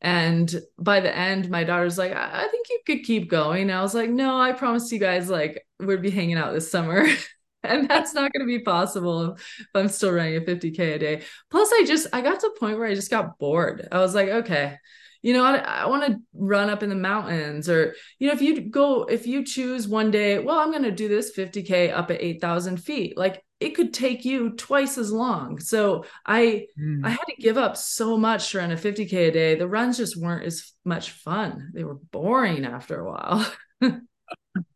And 0.00 0.54
by 0.78 1.00
the 1.00 1.14
end, 1.14 1.48
my 1.48 1.64
daughter's 1.64 1.98
like, 1.98 2.12
I, 2.12 2.44
I 2.44 2.48
think 2.48 2.68
you 2.68 2.80
could 2.86 3.04
keep 3.04 3.30
going. 3.30 3.70
I 3.70 3.82
was 3.82 3.94
like, 3.94 4.10
no, 4.10 4.38
I 4.38 4.52
promised 4.52 4.92
you 4.92 4.98
guys 4.98 5.28
like 5.28 5.66
we'd 5.80 6.02
be 6.02 6.10
hanging 6.10 6.36
out 6.36 6.52
this 6.52 6.70
summer. 6.70 7.06
and 7.62 7.88
that's 7.88 8.14
not 8.14 8.32
going 8.32 8.46
to 8.46 8.58
be 8.58 8.62
possible 8.62 9.32
if 9.34 9.66
I'm 9.74 9.88
still 9.88 10.12
running 10.12 10.36
a 10.36 10.40
50K 10.40 10.94
a 10.94 10.98
day. 10.98 11.22
Plus, 11.50 11.70
I 11.72 11.84
just, 11.86 12.08
I 12.12 12.20
got 12.20 12.40
to 12.40 12.48
a 12.48 12.58
point 12.58 12.78
where 12.78 12.88
I 12.88 12.94
just 12.94 13.10
got 13.10 13.38
bored. 13.38 13.88
I 13.90 13.98
was 13.98 14.14
like, 14.14 14.28
okay, 14.28 14.76
you 15.22 15.32
know, 15.32 15.44
I, 15.44 15.56
I 15.56 15.86
want 15.86 16.06
to 16.06 16.20
run 16.34 16.70
up 16.70 16.82
in 16.82 16.88
the 16.88 16.94
mountains 16.94 17.68
or, 17.68 17.94
you 18.18 18.28
know, 18.28 18.34
if 18.34 18.42
you 18.42 18.60
go, 18.60 19.04
if 19.04 19.26
you 19.26 19.44
choose 19.44 19.88
one 19.88 20.10
day, 20.10 20.38
well, 20.38 20.58
I'm 20.58 20.70
going 20.70 20.84
to 20.84 20.92
do 20.92 21.08
this 21.08 21.36
50K 21.36 21.92
up 21.92 22.10
at 22.10 22.22
8,000 22.22 22.76
feet, 22.76 23.18
like 23.18 23.42
it 23.58 23.70
could 23.70 23.94
take 23.94 24.24
you 24.24 24.50
twice 24.50 24.98
as 24.98 25.10
long. 25.10 25.58
So 25.60 26.04
I, 26.24 26.66
mm. 26.78 27.04
I 27.04 27.10
had 27.10 27.24
to 27.28 27.40
give 27.40 27.56
up 27.56 27.76
so 27.76 28.18
much 28.18 28.50
to 28.50 28.58
run 28.58 28.72
a 28.72 28.76
50K 28.76 29.28
a 29.28 29.30
day. 29.30 29.54
The 29.54 29.68
runs 29.68 29.96
just 29.96 30.16
weren't 30.16 30.44
as 30.44 30.72
much 30.84 31.12
fun. 31.12 31.70
They 31.72 31.84
were 31.84 31.98
boring 32.12 32.66
after 32.66 33.00
a 33.00 33.10
while. 33.10 33.52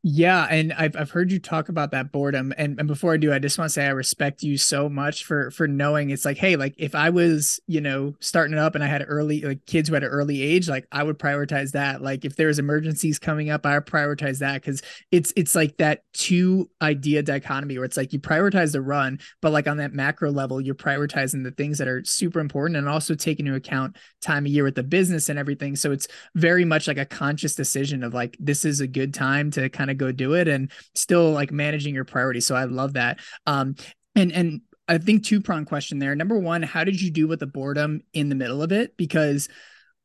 Yeah, 0.03 0.47
and 0.49 0.73
I've 0.73 0.97
I've 0.97 1.11
heard 1.11 1.31
you 1.31 1.39
talk 1.39 1.69
about 1.69 1.91
that 1.91 2.11
boredom, 2.11 2.55
and 2.57 2.79
and 2.79 2.89
before 2.89 3.13
I 3.13 3.19
do, 3.19 3.35
I 3.35 3.39
just 3.39 3.59
want 3.59 3.69
to 3.69 3.73
say 3.75 3.85
I 3.85 3.91
respect 3.91 4.43
you 4.43 4.57
so 4.57 4.89
much 4.89 5.25
for 5.25 5.51
for 5.51 5.69
knowing 5.69 6.09
it's 6.09 6.25
like, 6.25 6.39
hey, 6.39 6.57
like 6.57 6.75
if 6.79 6.95
I 6.95 7.11
was 7.11 7.61
you 7.67 7.83
know 7.83 8.15
starting 8.19 8.55
it 8.57 8.59
up 8.59 8.75
and 8.75 8.83
I 8.83 8.87
had 8.87 9.05
early 9.07 9.43
like 9.43 9.67
kids 9.67 9.91
who 9.91 9.95
had 9.95 10.03
an 10.03 10.09
early 10.09 10.41
age, 10.41 10.71
like 10.71 10.87
I 10.91 11.03
would 11.03 11.19
prioritize 11.19 11.73
that. 11.73 12.01
Like 12.01 12.25
if 12.25 12.37
there's 12.37 12.59
emergencies 12.59 13.19
coming 13.19 13.51
up, 13.51 13.67
I 13.67 13.79
prioritize 13.81 14.39
that 14.39 14.63
because 14.63 14.81
it's 15.11 15.35
it's 15.37 15.55
like 15.55 15.77
that 15.77 16.03
two 16.15 16.71
idea 16.81 17.23
dichotomy 17.23 17.77
where 17.77 17.85
it's 17.85 17.99
like 17.99 18.15
you 18.15 18.21
prioritize 18.21 18.73
the 18.73 18.81
run, 18.81 19.19
but 19.43 19.53
like 19.53 19.69
on 19.69 19.77
that 19.77 19.93
macro 19.93 20.31
level, 20.31 20.63
you're 20.63 20.75
prioritizing 20.75 21.45
the 21.45 21.51
things 21.51 21.77
that 21.77 21.89
are 21.89 22.03
super 22.07 22.41
important 22.41 22.79
and 22.79 22.89
also 22.89 23.15
take 23.15 23.39
into 23.39 23.55
account 23.55 23.97
time 24.23 24.47
of 24.47 24.51
year 24.53 24.65
with 24.65 24.77
the 24.77 24.83
business 24.83 25.29
and 25.29 25.39
everything. 25.39 25.77
So 25.77 25.93
it's 25.93 26.09
very 26.35 26.65
much 26.65 26.89
like 26.89 26.99
a 26.99 27.05
conscious 27.05 27.55
decision 27.55 28.03
of 28.03 28.15
like 28.15 28.37
this 28.41 28.65
is 28.65 28.81
a 28.81 28.87
good 28.87 29.13
time 29.13 29.51
to 29.53 29.69
kind 29.69 29.90
of 29.90 29.90
go 29.95 30.13
do 30.13 30.35
it 30.35 30.49
and 30.49 30.71
still 30.95 31.33
like 31.33 31.53
managing 31.53 31.95
your 31.95 32.05
priorities. 32.05 32.47
So 32.47 32.55
I 32.55 32.65
love 32.65 32.95
that. 32.95 33.21
Um, 33.47 33.75
and 34.15 34.33
and 34.33 34.61
I 34.89 34.99
think 34.99 35.25
two 35.25 35.41
prong 35.41 35.65
question 35.65 35.99
there. 35.99 36.15
Number 36.17 36.39
one, 36.39 36.63
how 36.63 36.85
did 36.85 37.01
you 37.01 37.11
do 37.11 37.29
with 37.29 37.41
the 37.41 37.47
boredom 37.47 38.03
in 38.13 38.29
the 38.29 38.35
middle 38.35 38.63
of 38.63 38.73
it? 38.73 38.97
Because 38.97 39.49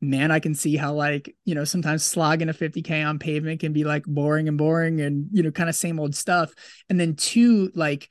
man, 0.00 0.30
I 0.30 0.40
can 0.40 0.54
see 0.54 0.76
how 0.76 0.92
like, 0.92 1.34
you 1.44 1.54
know, 1.54 1.64
sometimes 1.64 2.04
slogging 2.04 2.48
a 2.48 2.54
50K 2.54 3.06
on 3.06 3.18
pavement 3.18 3.60
can 3.60 3.72
be 3.72 3.84
like 3.84 4.04
boring 4.04 4.46
and 4.46 4.58
boring 4.58 5.00
and, 5.00 5.28
you 5.32 5.42
know, 5.42 5.50
kind 5.50 5.68
of 5.68 5.74
same 5.74 5.98
old 5.98 6.14
stuff. 6.14 6.52
And 6.88 7.00
then 7.00 7.16
two, 7.16 7.70
like 7.74 8.08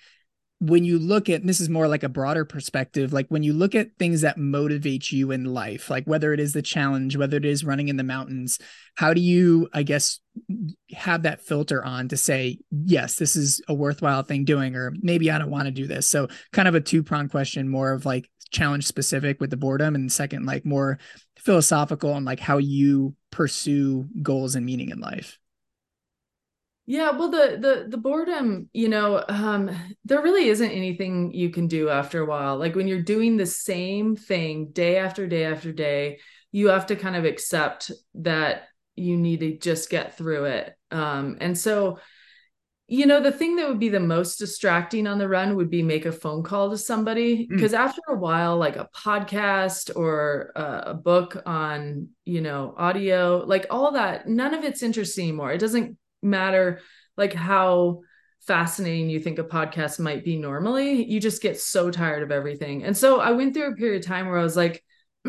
when 0.59 0.85
you 0.85 0.97
look 0.97 1.29
at 1.29 1.45
this 1.45 1.59
is 1.59 1.69
more 1.69 1.87
like 1.87 2.03
a 2.03 2.09
broader 2.09 2.45
perspective 2.45 3.11
like 3.11 3.27
when 3.27 3.43
you 3.43 3.51
look 3.51 3.75
at 3.75 3.89
things 3.99 4.21
that 4.21 4.37
motivate 4.37 5.11
you 5.11 5.31
in 5.31 5.43
life 5.43 5.89
like 5.89 6.05
whether 6.05 6.31
it 6.33 6.39
is 6.39 6.53
the 6.53 6.61
challenge 6.61 7.17
whether 7.17 7.35
it 7.35 7.43
is 7.43 7.65
running 7.65 7.89
in 7.89 7.97
the 7.97 8.03
mountains 8.03 8.57
how 8.95 9.13
do 9.13 9.19
you 9.19 9.67
i 9.73 9.83
guess 9.83 10.21
have 10.93 11.23
that 11.23 11.41
filter 11.41 11.83
on 11.83 12.07
to 12.07 12.15
say 12.15 12.57
yes 12.71 13.15
this 13.17 13.35
is 13.35 13.61
a 13.67 13.73
worthwhile 13.73 14.23
thing 14.23 14.45
doing 14.45 14.75
or 14.75 14.93
maybe 15.01 15.29
i 15.29 15.37
don't 15.37 15.51
want 15.51 15.65
to 15.65 15.71
do 15.71 15.85
this. 15.87 16.07
So 16.07 16.27
kind 16.51 16.67
of 16.67 16.75
a 16.75 16.81
two 16.81 17.03
prong 17.03 17.29
question 17.29 17.69
more 17.69 17.91
of 17.91 18.05
like 18.05 18.29
challenge 18.51 18.85
specific 18.85 19.39
with 19.41 19.49
the 19.49 19.57
boredom 19.57 19.95
and 19.95 20.11
second 20.11 20.45
like 20.45 20.65
more 20.65 20.99
philosophical 21.37 22.15
and 22.15 22.25
like 22.25 22.39
how 22.39 22.57
you 22.57 23.15
pursue 23.31 24.07
goals 24.21 24.55
and 24.55 24.65
meaning 24.65 24.89
in 24.89 24.99
life 24.99 25.37
yeah, 26.87 27.11
well 27.11 27.29
the 27.29 27.57
the 27.59 27.87
the 27.89 27.97
boredom, 27.97 28.69
you 28.71 28.89
know, 28.89 29.23
um 29.27 29.71
there 30.05 30.21
really 30.21 30.49
isn't 30.49 30.69
anything 30.69 31.31
you 31.33 31.49
can 31.49 31.67
do 31.67 31.89
after 31.89 32.21
a 32.21 32.25
while. 32.25 32.57
Like 32.57 32.75
when 32.75 32.87
you're 32.87 33.01
doing 33.01 33.37
the 33.37 33.45
same 33.45 34.15
thing 34.15 34.67
day 34.67 34.97
after 34.97 35.27
day 35.27 35.45
after 35.45 35.71
day, 35.71 36.19
you 36.51 36.67
have 36.67 36.87
to 36.87 36.95
kind 36.95 37.15
of 37.15 37.25
accept 37.25 37.91
that 38.15 38.63
you 38.95 39.17
need 39.17 39.39
to 39.39 39.57
just 39.57 39.89
get 39.89 40.15
through 40.17 40.45
it. 40.45 40.75
Um 40.91 41.37
and 41.41 41.57
so 41.57 41.97
you 42.87 43.07
know 43.07 43.19
the 43.19 43.31
thing 43.31 43.55
that 43.55 43.67
would 43.67 43.79
be 43.79 43.89
the 43.89 43.99
most 43.99 44.37
distracting 44.37 45.07
on 45.07 45.17
the 45.17 45.27
run 45.27 45.55
would 45.55 45.71
be 45.71 45.81
make 45.81 46.05
a 46.05 46.11
phone 46.11 46.43
call 46.43 46.69
to 46.69 46.77
somebody 46.77 47.47
because 47.47 47.71
mm. 47.71 47.79
after 47.79 48.01
a 48.09 48.15
while 48.15 48.57
like 48.57 48.75
a 48.75 48.87
podcast 48.95 49.95
or 49.95 50.51
a, 50.55 50.91
a 50.91 50.93
book 50.93 51.41
on 51.47 52.09
you 52.25 52.41
know 52.41 52.75
audio 52.77 53.43
like 53.47 53.65
all 53.71 53.91
that 53.93 54.27
none 54.27 54.53
of 54.53 54.63
it's 54.63 54.83
interesting 54.83 55.29
anymore 55.29 55.51
it 55.51 55.57
doesn't 55.57 55.97
matter 56.25 56.81
like 57.17 57.33
how 57.33 58.01
fascinating 58.41 59.09
you 59.09 59.19
think 59.19 59.39
a 59.39 59.43
podcast 59.43 59.99
might 59.99 60.23
be 60.23 60.37
normally 60.37 61.03
you 61.03 61.19
just 61.19 61.41
get 61.41 61.59
so 61.59 61.89
tired 61.89 62.21
of 62.23 62.31
everything. 62.31 62.83
And 62.83 62.95
so 62.95 63.19
i 63.19 63.31
went 63.31 63.53
through 63.53 63.71
a 63.71 63.75
period 63.75 64.01
of 64.01 64.07
time 64.07 64.27
where 64.27 64.37
i 64.37 64.43
was 64.43 64.57
like 64.57 64.83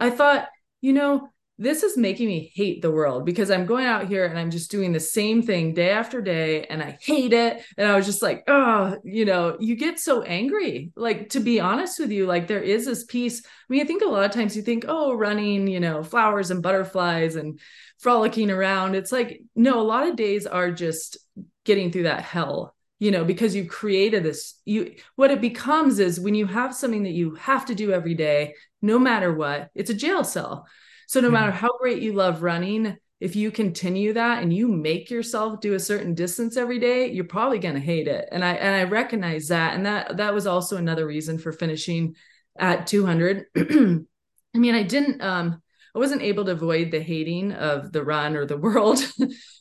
i 0.00 0.10
thought 0.10 0.48
you 0.80 0.92
know 0.92 1.28
this 1.58 1.82
is 1.82 1.96
making 1.96 2.28
me 2.28 2.52
hate 2.54 2.82
the 2.82 2.90
world 2.90 3.24
because 3.24 3.50
I'm 3.50 3.64
going 3.64 3.86
out 3.86 4.08
here 4.08 4.26
and 4.26 4.38
I'm 4.38 4.50
just 4.50 4.70
doing 4.70 4.92
the 4.92 5.00
same 5.00 5.42
thing 5.42 5.72
day 5.72 5.90
after 5.90 6.20
day 6.20 6.64
and 6.64 6.82
I 6.82 6.98
hate 7.00 7.32
it. 7.32 7.62
And 7.78 7.88
I 7.88 7.96
was 7.96 8.04
just 8.04 8.20
like, 8.20 8.44
oh, 8.46 8.96
you 9.04 9.24
know, 9.24 9.56
you 9.58 9.74
get 9.74 9.98
so 9.98 10.22
angry. 10.22 10.92
Like, 10.96 11.30
to 11.30 11.40
be 11.40 11.58
honest 11.58 11.98
with 11.98 12.10
you, 12.10 12.26
like, 12.26 12.46
there 12.46 12.62
is 12.62 12.84
this 12.84 13.04
piece. 13.04 13.42
I 13.44 13.48
mean, 13.70 13.80
I 13.80 13.86
think 13.86 14.02
a 14.02 14.06
lot 14.06 14.24
of 14.24 14.32
times 14.32 14.54
you 14.54 14.62
think, 14.62 14.84
oh, 14.86 15.14
running, 15.14 15.66
you 15.66 15.80
know, 15.80 16.02
flowers 16.02 16.50
and 16.50 16.62
butterflies 16.62 17.36
and 17.36 17.58
frolicking 17.98 18.50
around. 18.50 18.94
It's 18.94 19.12
like, 19.12 19.40
no, 19.54 19.80
a 19.80 19.82
lot 19.82 20.06
of 20.06 20.16
days 20.16 20.46
are 20.46 20.70
just 20.70 21.16
getting 21.64 21.90
through 21.90 22.04
that 22.04 22.22
hell 22.22 22.74
you 22.98 23.10
know 23.10 23.24
because 23.24 23.54
you've 23.54 23.68
created 23.68 24.22
this 24.22 24.54
you 24.64 24.94
what 25.16 25.30
it 25.30 25.40
becomes 25.40 25.98
is 25.98 26.18
when 26.18 26.34
you 26.34 26.46
have 26.46 26.74
something 26.74 27.02
that 27.02 27.10
you 27.10 27.34
have 27.34 27.66
to 27.66 27.74
do 27.74 27.92
every 27.92 28.14
day 28.14 28.54
no 28.80 28.98
matter 28.98 29.34
what 29.34 29.68
it's 29.74 29.90
a 29.90 29.94
jail 29.94 30.24
cell 30.24 30.66
so 31.06 31.20
no 31.20 31.30
matter 31.30 31.52
how 31.52 31.76
great 31.78 32.02
you 32.02 32.12
love 32.12 32.42
running, 32.42 32.96
if 33.20 33.34
you 33.34 33.50
continue 33.50 34.12
that 34.12 34.42
and 34.42 34.52
you 34.52 34.68
make 34.68 35.10
yourself 35.10 35.60
do 35.60 35.74
a 35.74 35.80
certain 35.80 36.14
distance 36.14 36.56
every 36.56 36.78
day, 36.78 37.10
you're 37.10 37.24
probably 37.24 37.58
going 37.58 37.74
to 37.74 37.80
hate 37.80 38.08
it. 38.08 38.28
And 38.30 38.44
I 38.44 38.52
and 38.54 38.74
I 38.74 38.84
recognize 38.84 39.48
that 39.48 39.74
and 39.74 39.86
that 39.86 40.18
that 40.18 40.34
was 40.34 40.46
also 40.46 40.76
another 40.76 41.06
reason 41.06 41.38
for 41.38 41.52
finishing 41.52 42.14
at 42.58 42.86
200. 42.86 43.46
I 43.56 44.58
mean, 44.58 44.74
I 44.74 44.82
didn't 44.82 45.22
um 45.22 45.62
I 45.94 45.98
wasn't 45.98 46.22
able 46.22 46.44
to 46.44 46.52
avoid 46.52 46.90
the 46.90 47.00
hating 47.00 47.52
of 47.52 47.90
the 47.92 48.04
run 48.04 48.36
or 48.36 48.44
the 48.44 48.56
world. 48.58 48.98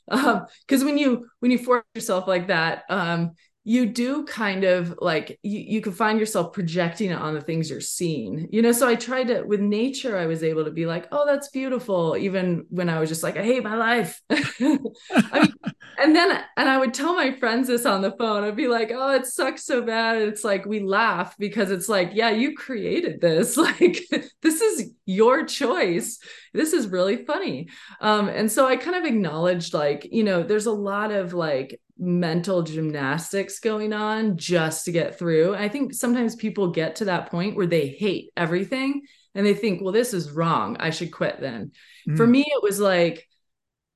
um 0.09 0.45
because 0.67 0.83
when 0.83 0.97
you 0.97 1.27
when 1.39 1.51
you 1.51 1.57
force 1.57 1.83
yourself 1.95 2.27
like 2.27 2.47
that, 2.47 2.83
um 2.89 3.31
you 3.67 3.87
do 3.87 4.23
kind 4.25 4.63
of 4.63 4.95
like 5.01 5.39
you, 5.41 5.59
you 5.59 5.81
can 5.81 5.91
find 5.91 6.19
yourself 6.19 6.53
projecting 6.53 7.09
it 7.09 7.17
on 7.17 7.33
the 7.33 7.41
things 7.41 7.69
you're 7.69 7.81
seeing 7.81 8.47
you 8.51 8.61
know 8.61 8.71
so 8.71 8.87
i 8.87 8.95
tried 8.95 9.27
to 9.27 9.41
with 9.41 9.59
nature 9.59 10.17
i 10.17 10.27
was 10.27 10.43
able 10.43 10.63
to 10.63 10.71
be 10.71 10.85
like 10.85 11.07
oh 11.11 11.25
that's 11.25 11.49
beautiful 11.49 12.15
even 12.15 12.63
when 12.69 12.89
i 12.89 12.99
was 12.99 13.09
just 13.09 13.23
like 13.23 13.37
i 13.37 13.43
hate 13.43 13.63
my 13.63 13.75
life 13.75 14.21
i 14.31 15.39
mean 15.41 15.53
and 15.97 16.15
then 16.15 16.43
and 16.57 16.69
I 16.69 16.77
would 16.77 16.93
tell 16.93 17.15
my 17.15 17.31
friends 17.31 17.67
this 17.67 17.85
on 17.85 18.01
the 18.01 18.11
phone. 18.11 18.43
I'd 18.43 18.55
be 18.55 18.67
like, 18.67 18.91
"Oh, 18.93 19.09
it 19.09 19.25
sucks 19.25 19.65
so 19.65 19.81
bad." 19.81 20.21
it's 20.21 20.43
like 20.43 20.65
we 20.65 20.79
laugh 20.79 21.35
because 21.37 21.71
it's 21.71 21.89
like, 21.89 22.11
"Yeah, 22.13 22.31
you 22.31 22.55
created 22.55 23.21
this. 23.21 23.57
Like 23.65 23.97
this 24.43 24.61
is 24.61 24.91
your 25.05 25.43
choice. 25.45 26.19
This 26.55 26.73
is 26.73 26.87
really 26.87 27.25
funny." 27.25 27.69
Um 28.01 28.29
and 28.29 28.51
so 28.51 28.67
I 28.67 28.77
kind 28.77 28.95
of 28.95 29.05
acknowledged 29.05 29.73
like, 29.73 30.07
you 30.11 30.23
know, 30.23 30.43
there's 30.43 30.65
a 30.65 30.71
lot 30.71 31.11
of 31.11 31.33
like 31.33 31.79
mental 31.97 32.61
gymnastics 32.63 33.59
going 33.59 33.93
on 33.93 34.37
just 34.37 34.85
to 34.85 34.91
get 34.91 35.17
through. 35.17 35.53
and 35.53 35.63
I 35.63 35.69
think 35.69 35.93
sometimes 35.93 36.35
people 36.35 36.71
get 36.71 36.97
to 36.97 37.05
that 37.05 37.31
point 37.31 37.55
where 37.55 37.67
they 37.67 37.87
hate 37.87 38.31
everything 38.35 39.03
and 39.33 39.45
they 39.45 39.53
think, 39.53 39.81
"Well, 39.81 39.93
this 39.93 40.13
is 40.13 40.31
wrong. 40.31 40.77
I 40.79 40.89
should 40.89 41.11
quit 41.11 41.39
then." 41.39 41.71
Mm. 42.07 42.17
For 42.17 42.27
me, 42.27 42.45
it 42.47 42.63
was 42.63 42.79
like 42.79 43.27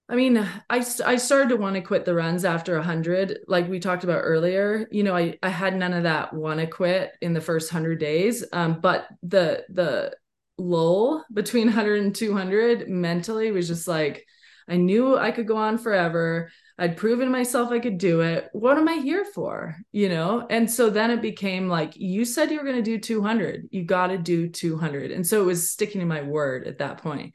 I 0.09 0.15
mean, 0.15 0.37
I, 0.71 0.83
I 1.05 1.17
started 1.17 1.49
to 1.49 1.57
want 1.57 1.75
to 1.75 1.81
quit 1.81 2.03
the 2.03 2.15
runs 2.15 2.43
after 2.43 2.73
100. 2.75 3.41
Like 3.47 3.69
we 3.69 3.79
talked 3.79 4.03
about 4.03 4.21
earlier, 4.23 4.87
you 4.91 5.03
know, 5.03 5.15
I, 5.15 5.37
I 5.43 5.49
had 5.49 5.75
none 5.75 5.93
of 5.93 6.03
that 6.03 6.33
want 6.33 6.59
to 6.59 6.65
quit 6.65 7.11
in 7.21 7.33
the 7.33 7.41
first 7.41 7.71
100 7.71 7.99
days. 7.99 8.43
Um, 8.51 8.79
but 8.81 9.07
the 9.21 9.65
the 9.69 10.15
lull 10.59 11.23
between 11.33 11.67
100 11.67 12.01
and 12.03 12.15
200 12.15 12.89
mentally 12.89 13.51
was 13.51 13.67
just 13.67 13.87
like, 13.87 14.25
I 14.67 14.75
knew 14.75 15.17
I 15.17 15.31
could 15.31 15.47
go 15.47 15.57
on 15.57 15.77
forever. 15.77 16.51
I'd 16.77 16.97
proven 16.97 17.31
myself 17.31 17.71
I 17.71 17.79
could 17.79 17.97
do 17.97 18.21
it. 18.21 18.49
What 18.53 18.77
am 18.77 18.87
I 18.87 18.95
here 18.95 19.25
for? 19.25 19.75
You 19.91 20.09
know? 20.09 20.45
And 20.49 20.69
so 20.69 20.89
then 20.89 21.09
it 21.11 21.21
became 21.21 21.67
like, 21.67 21.95
you 21.95 22.23
said 22.23 22.51
you 22.51 22.57
were 22.57 22.63
going 22.63 22.75
to 22.75 22.81
do 22.83 22.99
200. 22.99 23.69
You 23.71 23.83
got 23.83 24.07
to 24.07 24.17
do 24.17 24.47
200. 24.47 25.11
And 25.11 25.25
so 25.25 25.41
it 25.41 25.45
was 25.45 25.71
sticking 25.71 26.01
to 26.01 26.05
my 26.05 26.21
word 26.21 26.67
at 26.67 26.77
that 26.77 26.99
point 26.99 27.33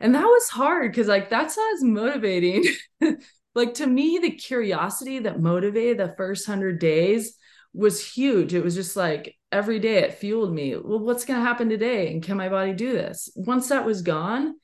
and 0.00 0.14
that 0.14 0.24
was 0.24 0.48
hard 0.48 0.90
because 0.90 1.08
like 1.08 1.30
that's 1.30 1.56
not 1.56 1.74
as 1.74 1.82
motivating 1.82 2.64
like 3.54 3.74
to 3.74 3.86
me 3.86 4.18
the 4.18 4.30
curiosity 4.30 5.20
that 5.20 5.40
motivated 5.40 5.98
the 5.98 6.14
first 6.16 6.48
100 6.48 6.78
days 6.78 7.35
was 7.76 8.04
huge. 8.04 8.54
It 8.54 8.64
was 8.64 8.74
just 8.74 8.96
like 8.96 9.36
every 9.52 9.78
day 9.78 9.98
it 9.98 10.14
fueled 10.14 10.52
me. 10.52 10.76
Well 10.76 10.98
what's 10.98 11.24
going 11.24 11.38
to 11.40 11.46
happen 11.46 11.68
today? 11.68 12.12
And 12.12 12.22
can 12.22 12.36
my 12.36 12.48
body 12.48 12.72
do 12.72 12.92
this? 12.92 13.30
Once 13.36 13.68
that 13.68 13.84
was 13.84 14.02
gone 14.02 14.54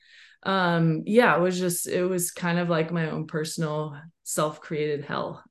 um 0.45 1.03
yeah 1.05 1.35
it 1.35 1.41
was 1.41 1.57
just 1.57 1.87
it 1.87 2.03
was 2.03 2.31
kind 2.31 2.59
of 2.59 2.69
like 2.69 2.91
my 2.91 3.09
own 3.09 3.25
personal 3.25 3.95
self-created 4.23 5.05
hell. 5.05 5.43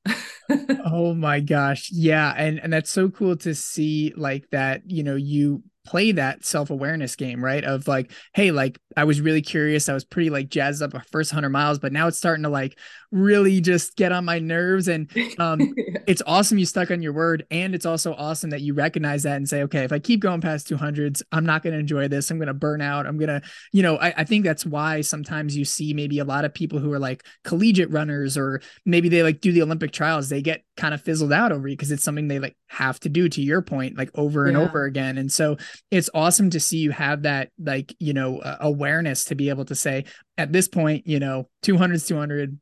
Oh 0.84 1.14
my 1.14 1.40
gosh. 1.40 1.90
Yeah 1.92 2.32
and 2.36 2.58
and 2.58 2.72
that's 2.72 2.90
so 2.90 3.08
cool 3.08 3.36
to 3.38 3.54
see 3.54 4.12
like 4.16 4.48
that 4.50 4.82
you 4.90 5.02
know 5.02 5.16
you 5.16 5.62
play 5.84 6.12
that 6.12 6.44
self-awareness 6.44 7.16
game 7.16 7.44
right? 7.44 7.64
Of 7.64 7.88
like 7.88 8.12
hey 8.34 8.52
like 8.52 8.78
i 8.96 9.04
was 9.04 9.20
really 9.20 9.42
curious. 9.42 9.88
I 9.88 9.94
was 9.94 10.04
pretty 10.04 10.30
like 10.30 10.48
jazzed 10.48 10.82
up 10.82 10.94
a 10.94 11.00
first 11.10 11.32
100 11.32 11.48
miles 11.50 11.78
but 11.78 11.92
now 11.92 12.06
it's 12.06 12.18
starting 12.18 12.44
to 12.44 12.48
like 12.48 12.78
really 13.10 13.60
just 13.60 13.96
get 13.96 14.12
on 14.12 14.24
my 14.24 14.38
nerves. 14.38 14.88
And 14.88 15.10
um 15.38 15.60
yeah. 15.76 15.98
it's 16.06 16.22
awesome 16.26 16.58
you 16.58 16.66
stuck 16.66 16.90
on 16.90 17.02
your 17.02 17.12
word. 17.12 17.46
And 17.50 17.74
it's 17.74 17.86
also 17.86 18.14
awesome 18.14 18.50
that 18.50 18.60
you 18.60 18.74
recognize 18.74 19.24
that 19.24 19.36
and 19.36 19.48
say 19.48 19.62
okay 19.64 19.82
if 19.82 19.92
i 19.92 19.98
keep 19.98 20.20
going 20.20 20.40
past 20.40 20.68
200s 20.68 21.22
i'm 21.32 21.44
not 21.44 21.62
going 21.62 21.72
to 21.72 21.80
enjoy 21.80 22.08
this. 22.08 22.30
I'm 22.30 22.38
going 22.38 22.46
to 22.46 22.54
burn 22.54 22.80
out. 22.80 23.06
I'm 23.06 23.18
going 23.18 23.28
to 23.28 23.42
you 23.72 23.82
know 23.82 23.96
I, 23.96 24.14
I 24.18 24.24
think 24.24 24.44
that's 24.44 24.64
why 24.64 25.00
sometimes 25.00 25.56
you 25.56 25.64
see 25.64 25.94
maybe 25.94 26.20
a 26.20 26.24
lot 26.24 26.44
of 26.44 26.54
people 26.54 26.78
who 26.78 26.92
are 26.92 27.00
like 27.00 27.24
collegiate 27.44 27.90
runners 27.90 28.38
or 28.38 28.61
maybe 28.84 29.08
they 29.08 29.22
like 29.22 29.40
do 29.40 29.52
the 29.52 29.62
olympic 29.62 29.92
trials 29.92 30.28
they 30.28 30.42
get 30.42 30.62
kind 30.76 30.94
of 30.94 31.00
fizzled 31.02 31.32
out 31.32 31.52
over 31.52 31.68
you 31.68 31.76
because 31.76 31.90
it's 31.90 32.02
something 32.02 32.28
they 32.28 32.38
like 32.38 32.56
have 32.66 32.98
to 33.00 33.08
do 33.08 33.28
to 33.28 33.42
your 33.42 33.62
point 33.62 33.96
like 33.96 34.10
over 34.14 34.46
and 34.46 34.56
yeah. 34.56 34.64
over 34.64 34.84
again. 34.84 35.18
And 35.18 35.30
so 35.30 35.56
it's 35.90 36.10
awesome 36.14 36.50
to 36.50 36.60
see 36.60 36.78
you 36.78 36.90
have 36.90 37.22
that 37.22 37.50
like 37.58 37.94
you 37.98 38.12
know 38.12 38.38
uh, 38.38 38.56
awareness 38.60 39.24
to 39.26 39.34
be 39.34 39.48
able 39.48 39.64
to 39.66 39.74
say 39.74 40.04
at 40.38 40.52
this 40.52 40.68
point 40.68 41.06
you 41.06 41.20
know 41.20 41.48
200 41.62 41.94
is 41.94 42.06
200 42.06 42.58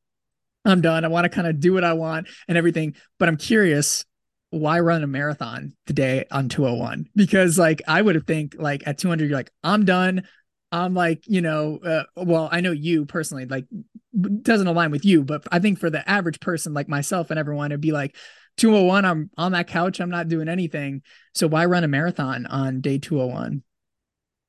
i'm 0.65 0.81
done. 0.81 1.05
I 1.05 1.09
want 1.09 1.25
to 1.25 1.29
kind 1.29 1.47
of 1.47 1.61
do 1.61 1.73
what 1.73 1.85
i 1.85 1.93
want 1.93 2.29
and 2.49 2.59
everything 2.59 2.95
but 3.19 3.29
i'm 3.29 3.37
curious 3.37 4.05
why 4.51 4.81
run 4.81 5.05
a 5.05 5.07
marathon 5.07 5.73
today 5.87 6.25
on 6.31 6.49
201 6.49 7.07
because 7.15 7.59
like 7.59 7.83
i 7.87 8.03
would 8.03 8.17
have 8.17 8.27
think 8.27 8.57
like 8.59 8.83
at 8.87 8.99
200 8.99 9.29
you're 9.29 9.39
like 9.39 9.51
i'm 9.63 9.85
done. 9.85 10.23
I'm 10.73 10.95
like 10.95 11.25
you 11.27 11.41
know 11.41 11.79
uh, 11.79 12.05
well 12.17 12.49
i 12.51 12.61
know 12.61 12.71
you 12.71 13.05
personally 13.05 13.47
like 13.47 13.67
doesn't 14.43 14.67
align 14.67 14.91
with 14.91 15.05
you 15.05 15.23
but 15.23 15.47
i 15.53 15.59
think 15.59 15.79
for 15.79 15.91
the 15.91 16.09
average 16.09 16.41
person 16.41 16.75
like 16.75 16.89
myself 16.89 17.31
and 17.31 17.39
everyone 17.39 17.71
it'd 17.71 17.81
be 17.81 17.93
like 17.93 18.17
201 18.57 19.05
i'm 19.05 19.31
on 19.37 19.53
that 19.53 19.69
couch 19.69 20.01
i'm 20.01 20.11
not 20.11 20.29
doing 20.29 20.49
anything. 20.49 21.03
So 21.35 21.47
why 21.47 21.65
run 21.67 21.85
a 21.85 21.89
marathon 21.89 22.47
on 22.47 22.81
day 22.81 22.99
201 22.99 23.63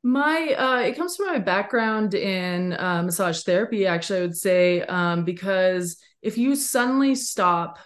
my 0.04 0.56
uh 0.58 0.80
it 0.80 0.98
comes 0.98 1.16
from 1.16 1.28
my 1.28 1.38
background 1.38 2.16
in 2.16 2.74
uh, 2.74 3.04
massage 3.04 3.44
therapy 3.44 3.86
actually 3.86 4.20
i 4.20 4.22
would 4.22 4.36
say 4.36 4.82
um 4.82 5.24
because 5.24 5.98
if 6.24 6.40
you 6.40 6.56
suddenly 6.56 7.14
stop 7.14 7.78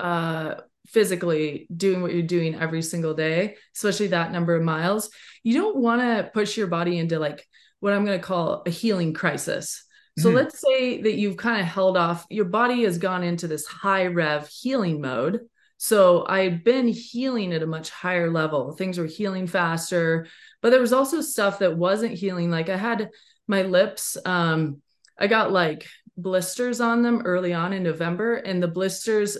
uh 0.00 0.54
physically 0.88 1.68
doing 1.74 2.02
what 2.02 2.12
you're 2.12 2.22
doing 2.22 2.56
every 2.56 2.82
single 2.82 3.14
day 3.14 3.54
especially 3.76 4.08
that 4.08 4.32
number 4.32 4.56
of 4.56 4.64
miles 4.64 5.10
you 5.44 5.54
don't 5.54 5.76
want 5.76 6.00
to 6.00 6.28
push 6.34 6.56
your 6.56 6.66
body 6.66 6.98
into 6.98 7.20
like 7.20 7.46
what 7.78 7.92
i'm 7.92 8.04
going 8.04 8.18
to 8.18 8.26
call 8.26 8.64
a 8.66 8.70
healing 8.70 9.14
crisis 9.14 9.84
so 10.20 10.28
mm-hmm. 10.28 10.36
let's 10.36 10.60
say 10.60 11.00
that 11.02 11.14
you've 11.14 11.36
kind 11.36 11.60
of 11.60 11.66
held 11.66 11.96
off 11.96 12.26
your 12.30 12.44
body 12.44 12.84
has 12.84 12.98
gone 12.98 13.22
into 13.22 13.48
this 13.48 13.66
high 13.66 14.06
rev 14.06 14.48
healing 14.48 15.00
mode 15.00 15.40
so 15.82 16.26
I've 16.28 16.62
been 16.62 16.88
healing 16.88 17.54
at 17.54 17.62
a 17.62 17.66
much 17.66 17.88
higher 17.88 18.30
level. 18.30 18.72
Things 18.72 18.98
were 18.98 19.06
healing 19.06 19.46
faster, 19.46 20.26
but 20.60 20.68
there 20.68 20.80
was 20.80 20.92
also 20.92 21.22
stuff 21.22 21.60
that 21.60 21.74
wasn't 21.74 22.12
healing. 22.12 22.50
Like 22.50 22.68
I 22.68 22.76
had 22.76 23.08
my 23.46 23.62
lips, 23.62 24.18
um, 24.26 24.82
I 25.18 25.26
got 25.26 25.52
like 25.52 25.86
blisters 26.18 26.82
on 26.82 27.00
them 27.00 27.22
early 27.24 27.54
on 27.54 27.72
in 27.72 27.82
November, 27.82 28.34
and 28.34 28.62
the 28.62 28.68
blisters 28.68 29.38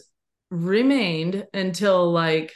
remained 0.51 1.47
until 1.53 2.11
like 2.11 2.55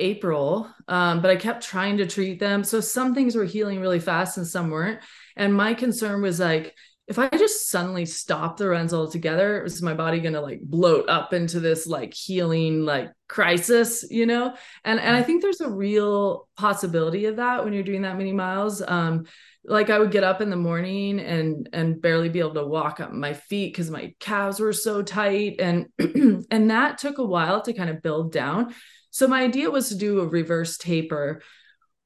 April. 0.00 0.68
Um, 0.88 1.22
but 1.22 1.30
I 1.30 1.36
kept 1.36 1.62
trying 1.62 1.98
to 1.98 2.08
treat 2.08 2.40
them. 2.40 2.64
So 2.64 2.80
some 2.80 3.14
things 3.14 3.36
were 3.36 3.44
healing 3.44 3.80
really 3.80 4.00
fast 4.00 4.36
and 4.36 4.46
some 4.46 4.68
weren't. 4.68 4.98
And 5.36 5.54
my 5.54 5.74
concern 5.74 6.22
was 6.22 6.40
like, 6.40 6.74
if 7.10 7.18
I 7.18 7.28
just 7.28 7.68
suddenly 7.68 8.06
stop 8.06 8.56
the 8.56 8.68
runs 8.68 8.94
altogether, 8.94 9.64
is 9.64 9.82
my 9.82 9.94
body 9.94 10.20
gonna 10.20 10.40
like 10.40 10.60
bloat 10.62 11.08
up 11.08 11.32
into 11.32 11.58
this 11.58 11.84
like 11.84 12.14
healing 12.14 12.84
like 12.84 13.10
crisis, 13.28 14.04
you 14.08 14.26
know? 14.26 14.54
And 14.84 15.00
and 15.00 15.16
I 15.16 15.22
mm. 15.22 15.26
think 15.26 15.42
there's 15.42 15.60
a 15.60 15.68
real 15.68 16.48
possibility 16.56 17.26
of 17.26 17.36
that 17.36 17.64
when 17.64 17.72
you're 17.72 17.82
doing 17.82 18.02
that 18.02 18.16
many 18.16 18.32
miles. 18.32 18.80
Um, 18.80 19.24
like 19.64 19.90
I 19.90 19.98
would 19.98 20.12
get 20.12 20.22
up 20.22 20.40
in 20.40 20.50
the 20.50 20.56
morning 20.56 21.18
and 21.18 21.68
and 21.72 22.00
barely 22.00 22.28
be 22.28 22.38
able 22.38 22.54
to 22.54 22.66
walk 22.66 23.00
up 23.00 23.12
my 23.12 23.32
feet 23.34 23.72
because 23.72 23.90
my 23.90 24.14
calves 24.20 24.60
were 24.60 24.72
so 24.72 25.02
tight, 25.02 25.56
and 25.58 25.88
and 25.98 26.70
that 26.70 26.98
took 26.98 27.18
a 27.18 27.26
while 27.26 27.60
to 27.62 27.72
kind 27.72 27.90
of 27.90 28.02
build 28.02 28.32
down. 28.32 28.72
So 29.10 29.26
my 29.26 29.42
idea 29.42 29.68
was 29.68 29.88
to 29.88 29.96
do 29.96 30.20
a 30.20 30.28
reverse 30.28 30.78
taper 30.78 31.42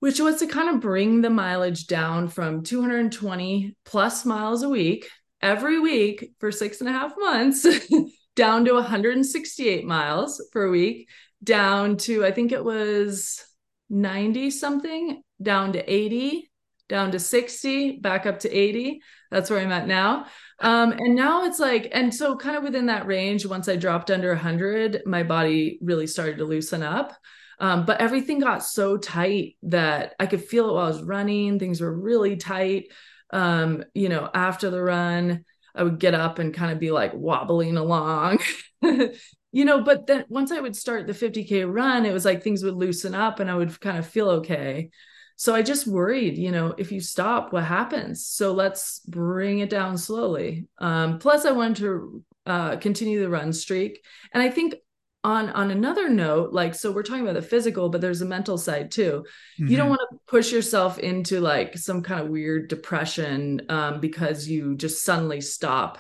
which 0.05 0.21
was 0.21 0.37
to 0.37 0.47
kind 0.47 0.69
of 0.69 0.83
bring 0.83 1.23
the 1.23 1.31
mileage 1.31 1.87
down 1.87 2.29
from 2.29 2.63
220 2.63 3.75
plus 3.87 4.27
miles 4.27 4.63
a 4.63 4.69
week 4.69 5.09
every 5.41 5.79
week 5.79 6.33
for 6.41 6.53
six 6.53 6.81
and 6.81 6.91
a 6.91 6.93
half 6.93 7.15
months 7.17 7.67
down 8.37 8.67
to 8.67 8.75
168 8.75 9.87
miles 9.87 10.47
per 10.53 10.69
week, 10.69 11.09
down 11.43 11.97
to, 11.97 12.23
I 12.23 12.33
think 12.33 12.53
it 12.53 12.63
was 12.63 13.43
90 13.89 14.51
something, 14.51 15.23
down 15.41 15.73
to 15.73 15.91
80, 15.91 16.51
down 16.87 17.13
to 17.13 17.19
60, 17.19 17.93
back 17.93 18.27
up 18.27 18.41
to 18.41 18.55
80. 18.55 19.01
That's 19.31 19.49
where 19.49 19.61
I'm 19.61 19.73
at 19.73 19.89
now. 19.89 20.27
Um, 20.61 20.93
and 20.93 21.15
now 21.15 21.47
it's 21.47 21.59
like, 21.59 21.89
and 21.93 22.15
so 22.15 22.37
kind 22.37 22.59
of 22.59 22.63
within 22.63 22.87
that 22.87 23.07
range, 23.07 23.47
once 23.47 23.71
I 23.71 23.77
dropped 23.77 24.11
under 24.11 24.29
100, 24.35 25.05
my 25.07 25.23
body 25.23 25.79
really 25.81 26.07
started 26.07 26.37
to 26.37 26.45
loosen 26.45 26.83
up. 26.83 27.17
Um, 27.59 27.85
but 27.85 28.01
everything 28.01 28.41
got 28.41 28.65
so 28.65 28.97
tight 28.97 29.57
that 29.65 30.15
I 30.19 30.27
could 30.27 30.43
feel 30.43 30.69
it 30.69 30.73
while 30.75 30.87
I 30.87 30.89
was 30.89 31.03
running. 31.03 31.59
Things 31.59 31.81
were 31.81 31.93
really 31.93 32.37
tight. 32.37 32.93
Um, 33.31 33.85
you 33.95 34.09
know, 34.09 34.29
after 34.33 34.71
the 34.71 34.83
run, 34.83 35.45
I 35.75 35.83
would 35.83 35.99
get 35.99 36.15
up 36.15 36.39
and 36.39 36.55
kind 36.55 36.73
of 36.73 36.79
be 36.79 36.91
like 36.91 37.13
wobbling 37.15 37.77
along. 37.77 38.39
you 38.83 39.65
know, 39.65 39.83
but 39.83 40.07
then 40.07 40.25
once 40.29 40.53
I 40.53 40.61
would 40.61 40.77
start 40.77 41.07
the 41.07 41.15
50K 41.15 41.65
run, 41.73 42.07
it 42.07 42.13
was 42.13 42.25
like 42.25 42.43
things 42.43 42.63
would 42.63 42.75
loosen 42.75 43.15
up 43.15 43.41
and 43.41 43.51
I 43.51 43.55
would 43.55 43.81
kind 43.81 43.99
of 43.99 44.07
feel 44.07 44.29
okay. 44.31 44.91
So 45.37 45.55
I 45.55 45.63
just 45.63 45.87
worried, 45.87 46.39
you 46.39 46.53
know, 46.53 46.75
if 46.79 46.93
you 46.93 47.01
stop, 47.01 47.53
what 47.53 47.65
happens? 47.65 48.25
So 48.25 48.53
let's 48.53 49.01
bring 49.01 49.59
it 49.59 49.71
down 49.71 49.99
slowly. 49.99 50.69
Um, 50.79 51.19
plus, 51.19 51.45
I 51.45 51.51
wanted 51.51 51.77
to 51.79 52.25
uh, 52.47 52.77
continue 52.77 53.21
the 53.21 53.29
run 53.29 53.53
streak. 53.53 54.05
And 54.33 54.43
I 54.43 54.51
think 54.51 54.77
on 55.25 55.49
on 55.51 55.71
another 55.71 56.09
note 56.09 56.53
like 56.53 56.75
so 56.75 56.93
we're 56.93 57.03
talking 57.03 57.23
about 57.23 57.35
the 57.35 57.43
physical 57.43 57.89
but 57.89 58.01
there's 58.01 58.21
a 58.21 58.27
mental 58.27 58.59
side 58.59 58.91
too 58.91 59.25
mm-hmm. 59.59 59.69
you 59.69 59.77
don't 59.77 59.87
mm-hmm. 59.87 59.97
want 59.97 60.01
to 60.11 60.19
push 60.27 60.53
yourself 60.53 60.99
into 60.99 61.41
like 61.41 61.77
some 61.79 62.03
kind 62.03 62.21
of 62.21 62.29
weird 62.29 62.69
depression 62.69 63.63
um, 63.71 64.01
because 64.01 64.47
you 64.47 64.77
just 64.77 65.03
suddenly 65.03 65.41
stop 65.41 65.99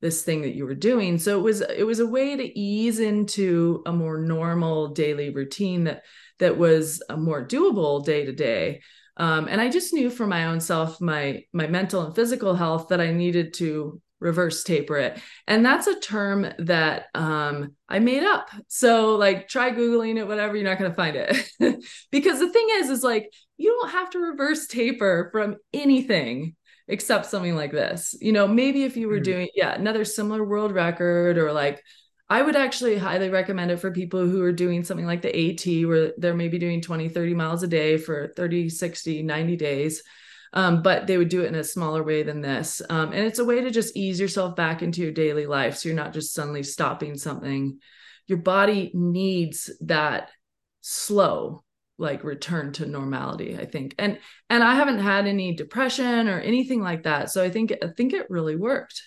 this 0.00 0.22
thing 0.22 0.42
that 0.42 0.54
you 0.54 0.64
were 0.64 0.74
doing 0.74 1.18
so 1.18 1.36
it 1.36 1.42
was 1.42 1.60
it 1.60 1.84
was 1.84 1.98
a 1.98 2.06
way 2.06 2.36
to 2.36 2.58
ease 2.58 3.00
into 3.00 3.82
a 3.86 3.92
more 3.92 4.18
normal 4.18 4.88
daily 4.88 5.30
routine 5.30 5.84
that 5.84 6.04
that 6.38 6.56
was 6.56 7.02
a 7.10 7.16
more 7.16 7.46
doable 7.46 8.02
day 8.04 8.24
to 8.24 8.32
day 8.32 8.80
um, 9.16 9.48
and 9.48 9.60
i 9.60 9.68
just 9.68 9.92
knew 9.92 10.08
for 10.08 10.26
my 10.26 10.46
own 10.46 10.60
self 10.60 11.00
my 11.00 11.42
my 11.52 11.66
mental 11.66 12.02
and 12.02 12.14
physical 12.14 12.54
health 12.54 12.88
that 12.88 13.00
i 13.00 13.12
needed 13.12 13.52
to 13.52 14.00
reverse 14.20 14.62
taper 14.62 14.98
it. 14.98 15.20
And 15.46 15.64
that's 15.64 15.86
a 15.86 15.98
term 15.98 16.46
that 16.58 17.06
um, 17.14 17.74
I 17.88 17.98
made 17.98 18.22
up. 18.22 18.50
So 18.68 19.16
like 19.16 19.48
try 19.48 19.70
Googling 19.70 20.18
it, 20.18 20.28
whatever, 20.28 20.54
you're 20.54 20.68
not 20.68 20.78
going 20.78 20.90
to 20.90 20.96
find 20.96 21.16
it. 21.16 21.84
because 22.10 22.38
the 22.38 22.50
thing 22.50 22.66
is, 22.72 22.90
is 22.90 23.02
like 23.02 23.32
you 23.56 23.70
don't 23.70 23.90
have 23.90 24.10
to 24.10 24.18
reverse 24.18 24.66
taper 24.66 25.30
from 25.32 25.56
anything 25.72 26.54
except 26.86 27.26
something 27.26 27.56
like 27.56 27.72
this. 27.72 28.14
You 28.20 28.32
know, 28.32 28.46
maybe 28.46 28.84
if 28.84 28.96
you 28.96 29.08
were 29.08 29.16
mm-hmm. 29.16 29.24
doing, 29.24 29.48
yeah, 29.54 29.74
another 29.74 30.04
similar 30.04 30.44
world 30.44 30.72
record 30.72 31.38
or 31.38 31.52
like 31.52 31.82
I 32.28 32.42
would 32.42 32.54
actually 32.54 32.96
highly 32.96 33.28
recommend 33.28 33.72
it 33.72 33.78
for 33.78 33.90
people 33.90 34.20
who 34.20 34.40
are 34.42 34.52
doing 34.52 34.84
something 34.84 35.04
like 35.04 35.20
the 35.20 35.34
AT, 35.34 35.88
where 35.88 36.12
they're 36.16 36.32
maybe 36.32 36.60
doing 36.60 36.80
20, 36.80 37.08
30 37.08 37.34
miles 37.34 37.64
a 37.64 37.66
day 37.66 37.96
for 37.96 38.32
30, 38.36 38.68
60, 38.68 39.24
90 39.24 39.56
days. 39.56 40.02
Um, 40.52 40.82
but 40.82 41.06
they 41.06 41.16
would 41.16 41.28
do 41.28 41.42
it 41.42 41.48
in 41.48 41.54
a 41.54 41.62
smaller 41.62 42.02
way 42.02 42.24
than 42.24 42.40
this. 42.40 42.82
Um, 42.90 43.12
and 43.12 43.24
it's 43.24 43.38
a 43.38 43.44
way 43.44 43.60
to 43.60 43.70
just 43.70 43.96
ease 43.96 44.18
yourself 44.18 44.56
back 44.56 44.82
into 44.82 45.00
your 45.00 45.12
daily 45.12 45.46
life. 45.46 45.76
So 45.76 45.88
you're 45.88 45.96
not 45.96 46.12
just 46.12 46.34
suddenly 46.34 46.64
stopping 46.64 47.16
something. 47.16 47.78
Your 48.26 48.38
body 48.38 48.90
needs 48.94 49.70
that 49.82 50.30
slow 50.80 51.62
like 52.00 52.24
return 52.24 52.72
to 52.72 52.86
normality 52.86 53.58
i 53.58 53.66
think 53.66 53.94
and 53.98 54.18
and 54.48 54.64
i 54.64 54.74
haven't 54.74 54.98
had 54.98 55.26
any 55.26 55.54
depression 55.54 56.28
or 56.28 56.40
anything 56.40 56.80
like 56.80 57.02
that 57.02 57.30
so 57.30 57.44
i 57.44 57.50
think 57.50 57.72
i 57.82 57.88
think 57.94 58.14
it 58.14 58.26
really 58.30 58.56
worked 58.56 59.02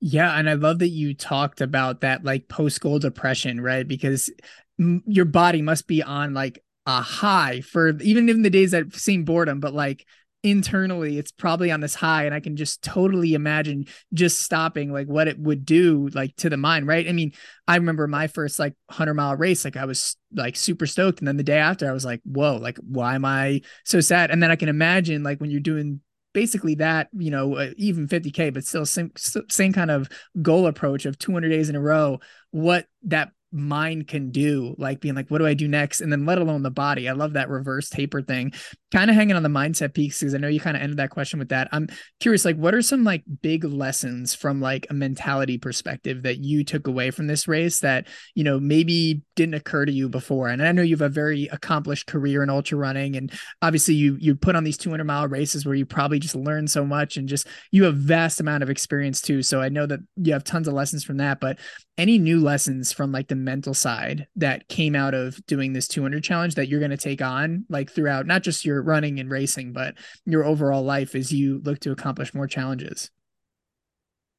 yeah 0.00 0.38
and 0.38 0.48
i 0.48 0.52
love 0.52 0.78
that 0.78 0.88
you 0.88 1.14
talked 1.14 1.62
about 1.62 2.02
that 2.02 2.24
like 2.24 2.46
post 2.46 2.80
goal 2.80 2.98
depression 2.98 3.58
right 3.60 3.88
because 3.88 4.30
m- 4.78 5.02
your 5.06 5.24
body 5.24 5.62
must 5.62 5.86
be 5.86 6.02
on 6.02 6.34
like 6.34 6.62
a 6.84 7.00
high 7.00 7.62
for 7.62 7.98
even 8.00 8.28
in 8.28 8.42
the 8.42 8.50
days 8.50 8.72
that 8.72 8.94
seem 8.94 9.24
boredom 9.24 9.58
but 9.58 9.72
like 9.72 10.06
internally 10.42 11.18
it's 11.18 11.32
probably 11.32 11.72
on 11.72 11.80
this 11.80 11.94
high 11.94 12.24
and 12.24 12.34
i 12.34 12.38
can 12.38 12.56
just 12.56 12.82
totally 12.82 13.34
imagine 13.34 13.84
just 14.14 14.40
stopping 14.40 14.92
like 14.92 15.08
what 15.08 15.26
it 15.26 15.38
would 15.38 15.64
do 15.64 16.08
like 16.14 16.36
to 16.36 16.48
the 16.48 16.56
mind 16.56 16.86
right? 16.86 17.08
I 17.08 17.12
mean 17.12 17.32
i 17.66 17.76
remember 17.76 18.06
my 18.06 18.26
first 18.28 18.58
like 18.58 18.74
100 18.86 19.14
mile 19.14 19.34
race 19.36 19.64
like 19.64 19.76
i 19.76 19.84
was 19.84 20.16
like 20.34 20.54
super 20.54 20.86
stoked 20.86 21.18
and 21.18 21.26
then 21.26 21.36
the 21.36 21.42
day 21.42 21.58
after 21.58 21.88
i 21.88 21.92
was 21.92 22.04
like 22.04 22.20
whoa 22.24 22.56
like 22.56 22.78
why 22.78 23.14
am 23.14 23.24
i 23.24 23.60
so 23.84 24.00
sad? 24.00 24.30
And 24.30 24.42
then 24.42 24.50
i 24.50 24.56
can 24.56 24.68
imagine 24.68 25.22
like 25.22 25.40
when 25.40 25.50
you're 25.50 25.60
doing 25.60 26.00
basically 26.32 26.74
that 26.74 27.08
you 27.16 27.30
know 27.30 27.56
uh, 27.56 27.70
even 27.78 28.06
50k 28.06 28.52
but 28.52 28.64
still 28.64 28.84
same 28.84 29.10
same 29.16 29.72
kind 29.72 29.90
of 29.90 30.08
goal 30.42 30.66
approach 30.66 31.06
of 31.06 31.18
200 31.18 31.48
days 31.48 31.70
in 31.70 31.76
a 31.76 31.80
row 31.80 32.20
what 32.50 32.86
that 33.04 33.30
mind 33.56 34.06
can 34.06 34.30
do, 34.30 34.74
like 34.78 35.00
being 35.00 35.14
like, 35.14 35.28
what 35.30 35.38
do 35.38 35.46
I 35.46 35.54
do 35.54 35.66
next? 35.66 36.00
And 36.00 36.12
then 36.12 36.26
let 36.26 36.38
alone 36.38 36.62
the 36.62 36.70
body. 36.70 37.08
I 37.08 37.12
love 37.12 37.32
that 37.32 37.48
reverse 37.48 37.88
taper 37.88 38.22
thing. 38.22 38.52
Kind 38.92 39.10
of 39.10 39.16
hanging 39.16 39.36
on 39.36 39.42
the 39.42 39.48
mindset 39.48 39.94
piece 39.94 40.20
because 40.20 40.34
I 40.34 40.38
know 40.38 40.48
you 40.48 40.60
kind 40.60 40.76
of 40.76 40.82
ended 40.82 40.98
that 40.98 41.10
question 41.10 41.38
with 41.38 41.48
that. 41.48 41.68
I'm 41.72 41.88
curious, 42.20 42.44
like, 42.44 42.56
what 42.56 42.74
are 42.74 42.82
some 42.82 43.02
like 43.02 43.24
big 43.42 43.64
lessons 43.64 44.34
from 44.34 44.60
like 44.60 44.86
a 44.90 44.94
mentality 44.94 45.58
perspective 45.58 46.22
that 46.22 46.38
you 46.38 46.64
took 46.64 46.86
away 46.86 47.10
from 47.10 47.26
this 47.26 47.48
race 47.48 47.80
that, 47.80 48.06
you 48.34 48.44
know, 48.44 48.60
maybe 48.60 49.22
didn't 49.34 49.54
occur 49.54 49.84
to 49.84 49.92
you 49.92 50.08
before? 50.08 50.48
And 50.48 50.62
I 50.62 50.72
know 50.72 50.82
you 50.82 50.94
have 50.94 51.00
a 51.00 51.08
very 51.08 51.46
accomplished 51.46 52.06
career 52.06 52.42
in 52.42 52.50
ultra 52.50 52.78
running. 52.78 53.16
And 53.16 53.32
obviously 53.62 53.94
you 53.94 54.16
you 54.20 54.34
put 54.36 54.56
on 54.56 54.64
these 54.64 54.78
200 54.78 55.04
mile 55.04 55.28
races 55.28 55.64
where 55.64 55.74
you 55.74 55.86
probably 55.86 56.18
just 56.18 56.34
learn 56.34 56.68
so 56.68 56.84
much 56.84 57.16
and 57.16 57.28
just 57.28 57.46
you 57.70 57.84
have 57.84 57.96
vast 57.96 58.40
amount 58.40 58.62
of 58.62 58.70
experience 58.70 59.20
too. 59.20 59.42
So 59.42 59.60
I 59.60 59.68
know 59.68 59.86
that 59.86 60.00
you 60.16 60.32
have 60.32 60.44
tons 60.44 60.68
of 60.68 60.74
lessons 60.74 61.04
from 61.04 61.18
that. 61.18 61.40
But 61.40 61.58
any 61.98 62.18
new 62.18 62.40
lessons 62.40 62.92
from 62.92 63.12
like 63.12 63.28
the 63.28 63.34
mental 63.34 63.74
side 63.74 64.26
that 64.36 64.68
came 64.68 64.94
out 64.94 65.14
of 65.14 65.44
doing 65.46 65.72
this 65.72 65.88
200 65.88 66.22
challenge 66.22 66.54
that 66.54 66.68
you're 66.68 66.80
going 66.80 66.90
to 66.90 66.96
take 66.96 67.22
on 67.22 67.64
like 67.68 67.90
throughout 67.90 68.26
not 68.26 68.42
just 68.42 68.64
your 68.64 68.82
running 68.82 69.18
and 69.18 69.30
racing 69.30 69.72
but 69.72 69.94
your 70.24 70.44
overall 70.44 70.82
life 70.82 71.14
as 71.14 71.32
you 71.32 71.60
look 71.64 71.78
to 71.80 71.92
accomplish 71.92 72.34
more 72.34 72.46
challenges 72.46 73.10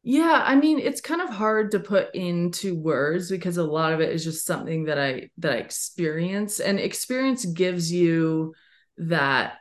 yeah 0.04 0.44
i 0.46 0.56
mean 0.56 0.80
it's 0.80 1.02
kind 1.02 1.22
of 1.22 1.30
hard 1.30 1.72
to 1.72 1.80
put 1.80 2.14
into 2.14 2.76
words 2.76 3.30
because 3.30 3.58
a 3.58 3.64
lot 3.64 3.94
of 3.94 4.02
it 4.02 4.12
is 4.12 4.24
just 4.24 4.46
something 4.46 4.86
that 4.86 5.00
i 5.00 5.30
that 5.38 5.54
i 5.54 5.58
experience 5.58 6.60
and 6.60 6.80
experience 6.80 7.46
gives 7.46 7.92
you 7.92 8.54
that 8.98 9.58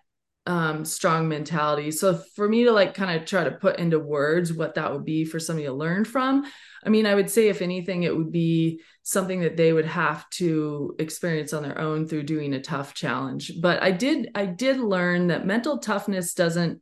um, 0.47 0.85
strong 0.85 1.29
mentality. 1.29 1.91
So 1.91 2.15
for 2.37 2.49
me 2.49 2.65
to 2.65 2.73
like 2.73 2.95
kind 2.95 3.19
of 3.19 3.27
try 3.27 3.45
to 3.45 3.51
put 3.51 3.79
into 3.79 3.99
words 3.99 4.53
what 4.53 4.75
that 4.75 4.93
would 4.93 5.05
be 5.05 5.25
for 5.25 5.41
somebody 5.41 5.67
to 5.67 5.73
learn 5.73 6.05
from, 6.05 6.45
I 6.87 6.89
mean, 6.89 7.05
I 7.05 7.15
would 7.15 7.29
say 7.29 7.49
if 7.49 7.63
anything, 7.63 8.05
it 8.05 8.17
would 8.17 8.31
be 8.31 8.81
something 9.03 9.41
that 9.41 9.57
they 9.57 9.73
would 9.73 9.87
have 9.87 10.29
to 10.31 10.95
experience 10.99 11.53
on 11.53 11.63
their 11.63 11.79
own 11.79 12.07
through 12.07 12.23
doing 12.23 12.55
a 12.55 12.61
tough 12.61 12.95
challenge. 12.95 13.53
But 13.61 13.83
I 13.83 13.91
did, 13.91 14.31
I 14.35 14.47
did 14.47 14.79
learn 14.79 15.27
that 15.29 15.47
mental 15.47 15.79
toughness 15.79 16.35
doesn't 16.35 16.81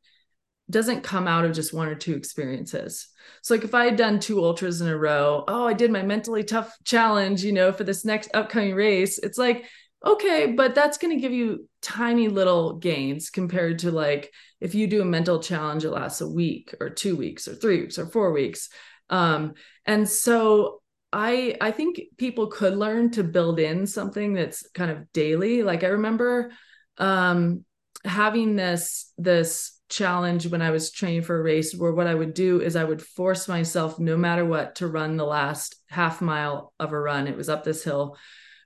doesn't 0.70 1.02
come 1.02 1.28
out 1.28 1.44
of 1.44 1.52
just 1.52 1.74
one 1.74 1.88
or 1.88 1.94
two 1.94 2.14
experiences. 2.14 3.08
So 3.42 3.54
like 3.54 3.64
if 3.64 3.74
I 3.74 3.84
had 3.84 3.96
done 3.96 4.18
two 4.18 4.42
ultras 4.42 4.80
in 4.80 4.88
a 4.88 4.96
row, 4.96 5.44
oh, 5.46 5.66
I 5.66 5.74
did 5.74 5.90
my 5.90 6.02
mentally 6.02 6.42
tough 6.42 6.74
challenge, 6.84 7.44
you 7.44 7.52
know, 7.52 7.70
for 7.70 7.84
this 7.84 8.04
next 8.04 8.30
upcoming 8.32 8.74
race. 8.74 9.18
It's 9.18 9.36
like 9.36 9.66
okay, 10.04 10.52
but 10.54 10.74
that's 10.74 10.98
going 10.98 11.14
to 11.14 11.20
give 11.20 11.32
you 11.32 11.66
tiny 11.80 12.28
little 12.28 12.74
gains 12.74 13.30
compared 13.30 13.78
to 13.80 13.90
like 13.90 14.32
if 14.60 14.74
you 14.74 14.86
do 14.86 15.02
a 15.02 15.06
mental 15.06 15.40
challenge, 15.40 15.84
it 15.84 15.90
lasts 15.90 16.20
a 16.20 16.28
week 16.28 16.74
or 16.80 16.90
two 16.90 17.16
weeks 17.16 17.48
or 17.48 17.54
three 17.54 17.80
weeks 17.80 17.98
or 17.98 18.06
four 18.06 18.32
weeks. 18.32 18.68
Um, 19.14 19.54
and 19.86 20.08
so 20.08 20.82
I 21.12 21.56
I 21.60 21.70
think 21.70 22.00
people 22.18 22.48
could 22.48 22.76
learn 22.76 23.12
to 23.12 23.22
build 23.22 23.60
in 23.60 23.86
something 23.86 24.34
that's 24.34 24.68
kind 24.74 24.90
of 24.90 25.12
daily. 25.12 25.62
Like 25.62 25.84
I 25.84 25.88
remember 25.88 26.50
um, 26.98 27.64
having 28.04 28.56
this 28.56 29.12
this 29.16 29.78
challenge 29.88 30.48
when 30.48 30.62
I 30.62 30.72
was 30.72 30.90
training 30.90 31.22
for 31.22 31.38
a 31.38 31.42
race 31.42 31.76
where 31.76 31.92
what 31.92 32.08
I 32.08 32.14
would 32.14 32.34
do 32.34 32.60
is 32.60 32.74
I 32.74 32.82
would 32.82 33.00
force 33.00 33.46
myself 33.46 34.00
no 34.00 34.16
matter 34.16 34.44
what 34.44 34.76
to 34.76 34.88
run 34.88 35.16
the 35.16 35.24
last 35.24 35.76
half 35.88 36.20
mile 36.20 36.72
of 36.80 36.92
a 36.92 36.98
run. 36.98 37.28
It 37.28 37.36
was 37.36 37.48
up 37.48 37.62
this 37.62 37.84
hill 37.84 38.16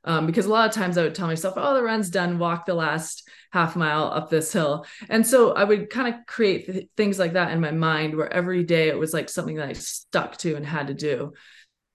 um, 0.09 0.25
because 0.25 0.47
a 0.47 0.51
lot 0.51 0.67
of 0.67 0.75
times 0.75 0.97
I 0.97 1.03
would 1.03 1.15
tell 1.15 1.27
myself, 1.27 1.55
oh, 1.59 1.75
the 1.75 1.83
run's 1.83 2.09
done, 2.09 2.39
walk 2.39 2.65
the 2.65 2.73
last 2.73 3.29
half 3.53 3.77
mile 3.77 4.05
up 4.05 4.31
this 4.31 4.51
hill. 4.51 4.87
And 5.11 5.25
so 5.25 5.53
I 5.53 5.65
would 5.65 5.91
kind 5.91 6.15
of 6.15 6.27
create 6.27 6.65
th- 6.65 6.89
things 6.97 7.19
like 7.19 7.35
that 7.35 7.53
in 7.53 7.61
my 7.61 7.73
mind 7.73 8.17
where 8.17 8.33
every 8.33 8.65
day 8.65 8.89
it 8.89 8.99
was 8.99 9.13
like 9.13 9.29
something 9.29 9.57
that 9.57 9.69
I 9.69 9.75
stuck 9.75 10.39
to 10.39 10.57
and 10.57 10.65
had 10.65 10.87
to 10.87 10.95
do. 10.95 11.35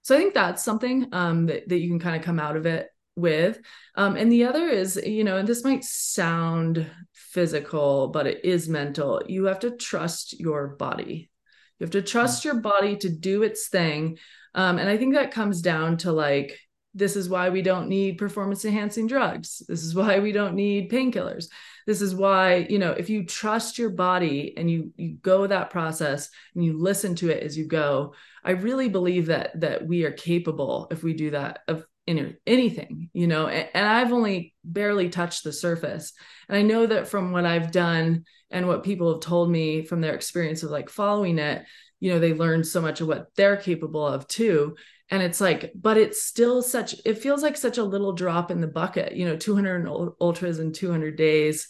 So 0.03 0.15
I 0.15 0.19
think 0.19 0.35
that's 0.35 0.63
something 0.63 1.07
um, 1.11 1.47
that, 1.47 1.67
that 1.67 1.79
you 1.79 1.89
can 1.89 1.97
kind 1.97 2.15
of 2.15 2.21
come 2.21 2.39
out 2.39 2.55
of 2.55 2.67
it 2.67 2.87
with. 3.15 3.59
Um, 3.95 4.15
and 4.15 4.31
the 4.31 4.45
other 4.45 4.67
is, 4.67 4.95
you 5.03 5.23
know, 5.23 5.37
and 5.37 5.47
this 5.47 5.63
might 5.63 5.83
sound 5.83 6.85
physical, 7.13 8.09
but 8.09 8.27
it 8.27 8.45
is 8.45 8.69
mental. 8.69 9.23
You 9.25 9.45
have 9.45 9.61
to 9.61 9.71
trust 9.71 10.39
your 10.39 10.67
body. 10.67 11.31
You 11.79 11.85
have 11.85 11.91
to 11.91 12.03
trust 12.03 12.45
your 12.45 12.61
body 12.61 12.95
to 12.97 13.09
do 13.09 13.41
its 13.41 13.69
thing. 13.69 14.19
Um, 14.53 14.77
and 14.77 14.87
I 14.87 14.97
think 14.97 15.15
that 15.15 15.31
comes 15.31 15.63
down 15.63 15.97
to 15.97 16.11
like, 16.11 16.59
this 16.93 17.15
is 17.15 17.27
why 17.27 17.49
we 17.49 17.61
don't 17.61 17.89
need 17.89 18.17
performance 18.17 18.65
enhancing 18.65 19.07
drugs. 19.07 19.63
This 19.67 19.83
is 19.83 19.95
why 19.95 20.19
we 20.19 20.31
don't 20.31 20.55
need 20.55 20.91
painkillers. 20.91 21.47
This 21.85 22.01
is 22.01 22.15
why 22.15 22.67
you 22.69 22.79
know 22.79 22.91
if 22.91 23.09
you 23.09 23.25
trust 23.25 23.77
your 23.77 23.89
body 23.89 24.53
and 24.55 24.69
you 24.69 24.91
you 24.95 25.15
go 25.21 25.47
that 25.47 25.69
process 25.69 26.29
and 26.55 26.63
you 26.63 26.77
listen 26.77 27.15
to 27.15 27.29
it 27.29 27.43
as 27.43 27.57
you 27.57 27.67
go 27.67 28.13
i 28.43 28.51
really 28.51 28.89
believe 28.89 29.27
that 29.27 29.59
that 29.59 29.85
we 29.85 30.05
are 30.05 30.11
capable 30.11 30.87
if 30.91 31.03
we 31.03 31.13
do 31.13 31.31
that 31.31 31.59
of 31.67 31.85
in 32.05 32.35
anything 32.45 33.09
you 33.13 33.27
know 33.27 33.47
and, 33.47 33.69
and 33.73 33.87
i've 33.87 34.13
only 34.13 34.53
barely 34.63 35.09
touched 35.09 35.43
the 35.43 35.53
surface. 35.53 36.13
And 36.47 36.57
i 36.57 36.61
know 36.61 36.85
that 36.85 37.07
from 37.07 37.31
what 37.31 37.45
i've 37.45 37.71
done 37.71 38.25
and 38.49 38.67
what 38.67 38.83
people 38.83 39.11
have 39.11 39.21
told 39.21 39.49
me 39.49 39.83
from 39.83 40.01
their 40.01 40.15
experience 40.15 40.63
of 40.63 40.71
like 40.71 40.89
following 40.89 41.39
it 41.39 41.65
you 41.99 42.11
know 42.11 42.19
they 42.19 42.33
learned 42.33 42.67
so 42.67 42.81
much 42.81 43.01
of 43.01 43.07
what 43.07 43.27
they're 43.35 43.57
capable 43.57 44.05
of 44.05 44.27
too 44.27 44.75
and 45.13 45.21
it's 45.21 45.39
like 45.39 45.71
but 45.75 45.95
it's 45.95 46.23
still 46.23 46.63
such 46.63 46.95
it 47.05 47.19
feels 47.19 47.43
like 47.43 47.55
such 47.55 47.77
a 47.77 47.83
little 47.83 48.13
drop 48.13 48.49
in 48.49 48.61
the 48.61 48.67
bucket 48.67 49.15
you 49.15 49.25
know 49.25 49.37
200 49.37 49.87
ultras 50.19 50.57
in 50.57 50.73
200 50.73 51.15
days 51.15 51.67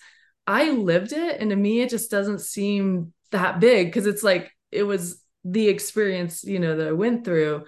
i 0.48 0.72
lived 0.72 1.12
it 1.12 1.42
and 1.42 1.50
to 1.50 1.56
me 1.56 1.82
it 1.82 1.90
just 1.90 2.10
doesn't 2.10 2.40
seem 2.40 3.12
that 3.32 3.60
big 3.60 3.88
because 3.88 4.08
it's 4.08 4.24
like 4.24 4.50
it 4.72 4.84
was 4.84 5.22
the 5.44 5.68
experience 5.68 6.46
you 6.46 6.58
know 6.58 6.78
that 6.78 6.88
i 6.88 6.94
went 6.94 7.26
through 7.26 7.66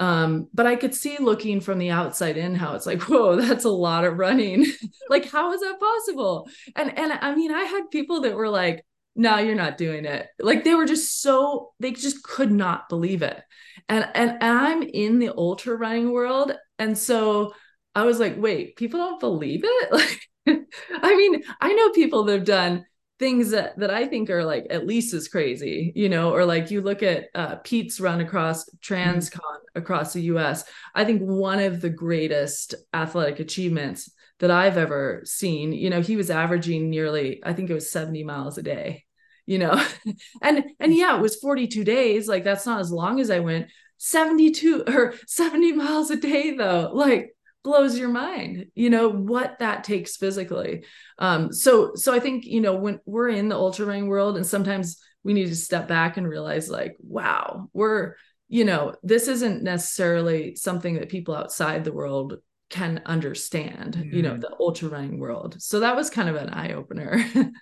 um, 0.00 0.46
but 0.54 0.64
I 0.64 0.76
could 0.76 0.94
see 0.94 1.16
looking 1.18 1.60
from 1.60 1.80
the 1.80 1.90
outside 1.90 2.36
in 2.36 2.54
how 2.54 2.76
it's 2.76 2.86
like, 2.86 3.02
whoa, 3.08 3.34
that's 3.34 3.64
a 3.64 3.68
lot 3.68 4.04
of 4.04 4.16
running. 4.16 4.64
like, 5.10 5.28
how 5.28 5.52
is 5.52 5.60
that 5.60 5.80
possible? 5.80 6.48
And 6.76 6.96
and 6.96 7.12
I 7.12 7.34
mean, 7.34 7.50
I 7.50 7.64
had 7.64 7.90
people 7.90 8.20
that 8.20 8.36
were 8.36 8.48
like, 8.48 8.86
no, 9.16 9.38
you're 9.38 9.56
not 9.56 9.76
doing 9.76 10.04
it. 10.04 10.28
Like 10.38 10.62
they 10.62 10.76
were 10.76 10.86
just 10.86 11.20
so 11.20 11.72
they 11.80 11.90
just 11.90 12.22
could 12.22 12.52
not 12.52 12.88
believe 12.88 13.22
it 13.22 13.42
and 13.88 14.08
and 14.14 14.42
I'm 14.42 14.82
in 14.82 15.18
the 15.18 15.32
ultra 15.36 15.76
running 15.76 16.12
world, 16.12 16.52
and 16.78 16.96
so 16.96 17.54
I 17.94 18.04
was 18.04 18.20
like, 18.20 18.36
wait, 18.38 18.76
people 18.76 19.00
don't 19.00 19.20
believe 19.20 19.62
it. 19.64 19.90
Like, 20.46 20.66
I 21.02 21.14
mean, 21.14 21.42
I 21.60 21.74
know 21.74 21.90
people 21.90 22.24
that 22.24 22.32
have 22.32 22.44
done 22.46 22.86
things 23.18 23.50
that 23.50 23.78
that 23.78 23.90
I 23.90 24.06
think 24.06 24.30
are 24.30 24.44
like 24.44 24.66
at 24.70 24.86
least 24.86 25.12
as 25.12 25.28
crazy, 25.28 25.92
you 25.94 26.08
know, 26.08 26.32
or 26.32 26.46
like 26.46 26.70
you 26.70 26.80
look 26.80 27.02
at 27.02 27.26
uh, 27.34 27.56
Pete's 27.56 28.00
run 28.00 28.22
across 28.22 28.66
Transcon 28.80 29.40
mm-hmm. 29.40 29.78
across 29.78 30.14
the 30.14 30.22
U.S. 30.22 30.64
I 30.94 31.04
think 31.04 31.20
one 31.20 31.58
of 31.58 31.82
the 31.82 31.90
greatest 31.90 32.74
athletic 32.94 33.40
achievements 33.40 34.10
that 34.38 34.50
I've 34.50 34.78
ever 34.78 35.22
seen. 35.24 35.72
You 35.72 35.90
know, 35.90 36.00
he 36.00 36.16
was 36.16 36.30
averaging 36.30 36.90
nearly, 36.90 37.42
I 37.44 37.52
think 37.52 37.70
it 37.70 37.74
was 37.74 37.90
70 37.90 38.24
miles 38.24 38.58
a 38.58 38.62
day 38.62 39.04
you 39.48 39.58
know 39.58 39.82
and 40.42 40.62
and 40.78 40.94
yeah 40.94 41.16
it 41.16 41.22
was 41.22 41.36
42 41.36 41.82
days 41.82 42.28
like 42.28 42.44
that's 42.44 42.66
not 42.66 42.80
as 42.80 42.92
long 42.92 43.18
as 43.18 43.30
i 43.30 43.40
went 43.40 43.68
72 43.96 44.84
or 44.86 45.14
70 45.26 45.72
miles 45.72 46.10
a 46.10 46.16
day 46.16 46.54
though 46.54 46.90
like 46.92 47.34
blows 47.64 47.98
your 47.98 48.10
mind 48.10 48.66
you 48.74 48.90
know 48.90 49.08
what 49.08 49.58
that 49.58 49.84
takes 49.84 50.16
physically 50.16 50.84
um 51.18 51.52
so 51.52 51.94
so 51.94 52.14
i 52.14 52.20
think 52.20 52.44
you 52.44 52.60
know 52.60 52.74
when 52.76 53.00
we're 53.06 53.28
in 53.28 53.48
the 53.48 53.56
ultra 53.56 53.86
running 53.86 54.06
world 54.06 54.36
and 54.36 54.46
sometimes 54.46 54.98
we 55.24 55.32
need 55.32 55.48
to 55.48 55.56
step 55.56 55.88
back 55.88 56.16
and 56.16 56.28
realize 56.28 56.68
like 56.68 56.96
wow 57.00 57.68
we're 57.72 58.14
you 58.48 58.64
know 58.64 58.94
this 59.02 59.28
isn't 59.28 59.62
necessarily 59.62 60.54
something 60.56 60.94
that 60.94 61.08
people 61.08 61.34
outside 61.34 61.84
the 61.84 61.92
world 61.92 62.36
can 62.70 63.00
understand 63.06 63.96
mm. 63.96 64.12
you 64.12 64.22
know 64.22 64.34
mm. 64.34 64.40
the 64.40 64.54
ultra 64.60 64.88
running 64.88 65.18
world 65.18 65.56
so 65.58 65.80
that 65.80 65.96
was 65.96 66.10
kind 66.10 66.28
of 66.28 66.36
an 66.36 66.50
eye 66.50 66.74
opener 66.74 67.24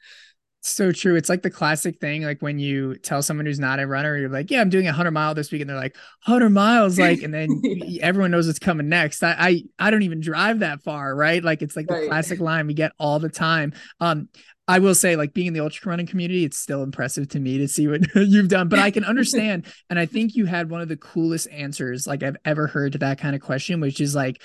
so 0.69 0.93
true. 0.93 1.17
It's 1.17 1.29
like 1.29 1.43
the 1.43 1.51
classic 1.51 2.01
thing, 2.01 2.23
like 2.23 2.41
when 2.41 2.59
you 2.59 2.97
tell 2.97 3.23
someone 3.23 3.47
who's 3.47 3.59
not 3.59 3.81
a 3.81 3.87
runner, 3.87 4.17
you're 4.17 4.29
like, 4.29 4.51
"Yeah, 4.51 4.61
I'm 4.61 4.71
doing 4.71 4.87
a 4.89 4.93
hundred 4.93 5.13
mile 5.13 5.35
this 5.35 5.51
week," 5.51 5.61
and 5.61 5.71
they're 5.71 5.77
like, 5.77 5.97
"100 6.25 6.51
miles," 6.51 6.99
like, 6.99 7.23
and 7.23 7.33
then 7.33 7.49
everyone 8.01 8.31
knows 8.31 8.47
what's 8.47 8.59
coming 8.59 8.89
next. 8.89 9.23
I, 9.23 9.37
I, 9.39 9.63
I 9.79 9.91
don't 9.91 10.03
even 10.03 10.21
drive 10.21 10.61
that 10.61 10.83
far, 10.83 11.15
right? 11.15 11.43
Like, 11.43 11.63
it's 11.63 11.77
like 11.77 11.91
right. 11.91 12.03
the 12.03 12.09
classic 12.09 12.41
line 12.41 12.67
we 12.67 12.75
get 12.75 12.93
all 12.99 13.19
the 13.19 13.29
time. 13.29 13.73
Um, 14.01 14.29
I 14.69 14.81
will 14.81 14.95
say, 14.95 15.15
like 15.15 15.33
being 15.33 15.49
in 15.49 15.53
the 15.53 15.61
ultra 15.61 15.91
running 15.91 16.07
community, 16.07 16.45
it's 16.45 16.59
still 16.59 16.83
impressive 16.83 17.29
to 17.31 17.41
me 17.41 17.59
to 17.59 17.69
see 17.69 17.87
what 17.87 18.03
you've 18.15 18.49
done. 18.49 18.69
But 18.69 18.81
I 18.81 18.91
can 18.91 19.05
understand, 19.07 19.67
and 19.89 19.99
I 19.99 20.07
think 20.07 20.35
you 20.35 20.47
had 20.47 20.71
one 20.71 20.81
of 20.81 20.89
the 20.89 20.97
coolest 20.97 21.49
answers 21.51 22.07
like 22.07 22.23
I've 22.23 22.37
ever 22.45 22.67
heard 22.67 22.93
to 22.93 22.99
that 22.99 23.19
kind 23.19 23.37
of 23.37 23.43
question, 23.43 23.81
which 23.81 24.01
is 24.01 24.15
like, 24.15 24.43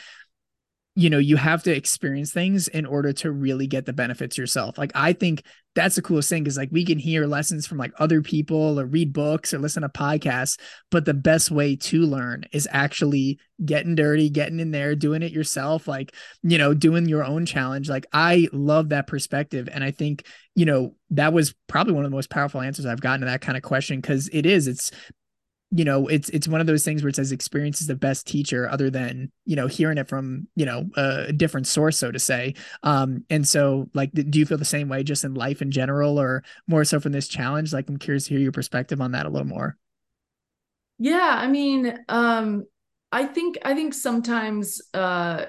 you 0.96 1.10
know 1.10 1.18
you 1.18 1.38
have 1.38 1.64
to 1.64 1.76
experience 1.76 2.34
things 2.34 2.68
in 2.68 2.86
order 2.86 3.14
to 3.14 3.32
really 3.32 3.68
get 3.68 3.86
the 3.86 3.94
benefits 3.94 4.38
yourself. 4.38 4.78
Like 4.78 4.92
i 4.96 5.14
think 5.14 5.44
that's 5.74 5.96
the 5.96 6.02
coolest 6.02 6.28
thing 6.28 6.44
because 6.44 6.58
like 6.58 6.70
we 6.72 6.84
can 6.84 7.00
hear 7.00 7.26
lessons 7.26 7.66
from 7.66 7.78
like 7.78 7.94
other 7.98 8.22
people 8.22 8.78
or 8.78 8.86
read 8.86 9.14
books 9.14 9.54
or 9.54 9.60
listen 9.60 9.84
to 9.84 9.90
podcasts 9.90 10.60
but 10.90 11.06
the 11.06 11.14
best 11.14 11.50
way 11.50 11.78
to 11.78 12.02
learn 12.02 12.44
is 12.52 12.68
actually 12.72 13.40
getting 13.64 13.96
dirty 13.96 14.30
getting 14.30 14.60
in 14.60 14.72
there 14.72 14.96
doing 14.96 15.22
it 15.22 15.32
yourself 15.32 15.88
like 15.88 16.14
you 16.44 16.58
know 16.58 16.74
doing 16.74 17.08
your 17.08 17.24
own 17.24 17.46
challenge. 17.46 17.90
Like 17.90 18.06
i 18.12 18.48
love 18.52 18.90
that 18.90 19.08
perspective 19.08 19.70
and 19.72 19.84
i 19.84 19.92
think 19.92 20.26
you 20.56 20.66
know 20.66 20.96
that 21.12 21.32
was 21.32 21.54
probably 21.68 21.94
one 21.94 22.04
of 22.04 22.12
the 22.12 22.16
most 22.16 22.30
powerful 22.30 22.60
answers 22.62 22.86
i've 22.86 23.02
gotten 23.02 23.22
to 23.22 23.28
that 23.28 23.42
kind 23.42 23.58
of 23.58 23.64
question 23.64 24.02
because 24.02 24.30
it 24.34 24.46
is 24.46 24.68
it's 24.68 24.92
you 25.72 25.86
know 25.86 26.08
it's 26.08 26.30
it's 26.30 26.48
one 26.48 26.60
of 26.60 26.68
those 26.68 26.84
things 26.84 27.02
where 27.02 27.10
it 27.10 27.16
says 27.16 27.32
experience 27.32 27.80
is 27.80 27.88
the 27.88 27.96
best 27.96 28.28
teacher 28.28 28.70
other 28.70 28.90
than 28.90 29.32
you 29.46 29.56
know 29.56 29.68
hearing 29.68 29.98
it 29.98 30.10
from 30.10 30.48
you 30.56 30.66
know 30.66 30.90
a 30.98 31.32
different 31.32 31.66
source 31.66 31.98
so 31.98 32.12
to 32.12 32.20
say. 32.20 32.54
Um 32.84 33.24
and 33.30 33.48
so 33.48 33.90
like 33.94 34.12
do 34.12 34.38
you 34.40 34.46
feel 34.46 34.58
the 34.58 34.66
same 34.66 34.90
way 34.90 35.04
just 35.04 35.24
in 35.24 35.34
life 35.34 35.62
in 35.62 35.72
general 35.72 36.20
or 36.20 36.44
more 36.68 36.84
so 36.84 37.00
from 37.00 37.14
this 37.14 37.28
challenge? 37.28 37.72
Like 37.72 37.88
i'm 37.90 37.98
curious 37.98 38.26
to 38.26 38.32
hear 38.32 38.40
your 38.40 38.52
perspective 38.52 39.00
on 39.02 39.14
that 39.14 39.26
a 39.26 39.30
little 39.30 39.48
more. 39.48 39.78
Yeah 41.00 41.36
i 41.40 41.48
mean 41.48 41.98
um 42.10 42.66
i 43.12 43.26
think 43.26 43.58
i 43.64 43.74
think 43.74 43.94
sometimes 43.94 44.82
uh 44.94 45.46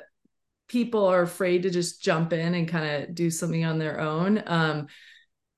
people 0.68 1.04
are 1.06 1.22
afraid 1.22 1.64
to 1.64 1.70
just 1.70 2.02
jump 2.02 2.32
in 2.32 2.54
and 2.54 2.68
kind 2.68 3.04
of 3.04 3.14
do 3.14 3.28
something 3.28 3.64
on 3.64 3.78
their 3.78 4.00
own. 4.00 4.42
Um 4.46 4.86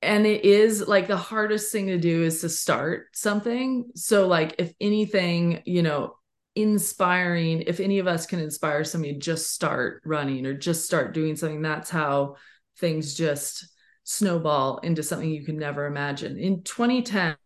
and 0.05 0.27
it 0.27 0.45
is 0.45 0.87
like 0.87 1.07
the 1.07 1.17
hardest 1.17 1.73
thing 1.73 1.87
to 1.87 1.99
do 1.99 2.23
is 2.23 2.41
to 2.41 2.49
start 2.49 3.07
something 3.15 3.91
so 3.95 4.27
like 4.27 4.55
if 4.59 4.73
anything 4.81 5.63
you 5.65 5.83
know 5.83 6.15
inspiring 6.55 7.63
if 7.63 7.81
any 7.81 7.99
of 7.99 8.07
us 8.07 8.27
can 8.27 8.39
inspire 8.39 8.85
somebody 8.85 9.13
to 9.15 9.19
just 9.19 9.51
start 9.53 10.01
running 10.05 10.47
or 10.47 10.55
just 10.55 10.85
start 10.85 11.15
doing 11.15 11.35
something 11.35 11.63
that's 11.63 11.91
how 11.91 12.37
things 12.79 13.15
just 13.15 13.69
snowball 14.05 14.79
into 14.79 15.03
something 15.03 15.31
you 15.31 15.45
can 15.45 15.59
never 15.59 15.87
imagine 15.87 16.39
in 16.39 16.63
2010 16.63 17.37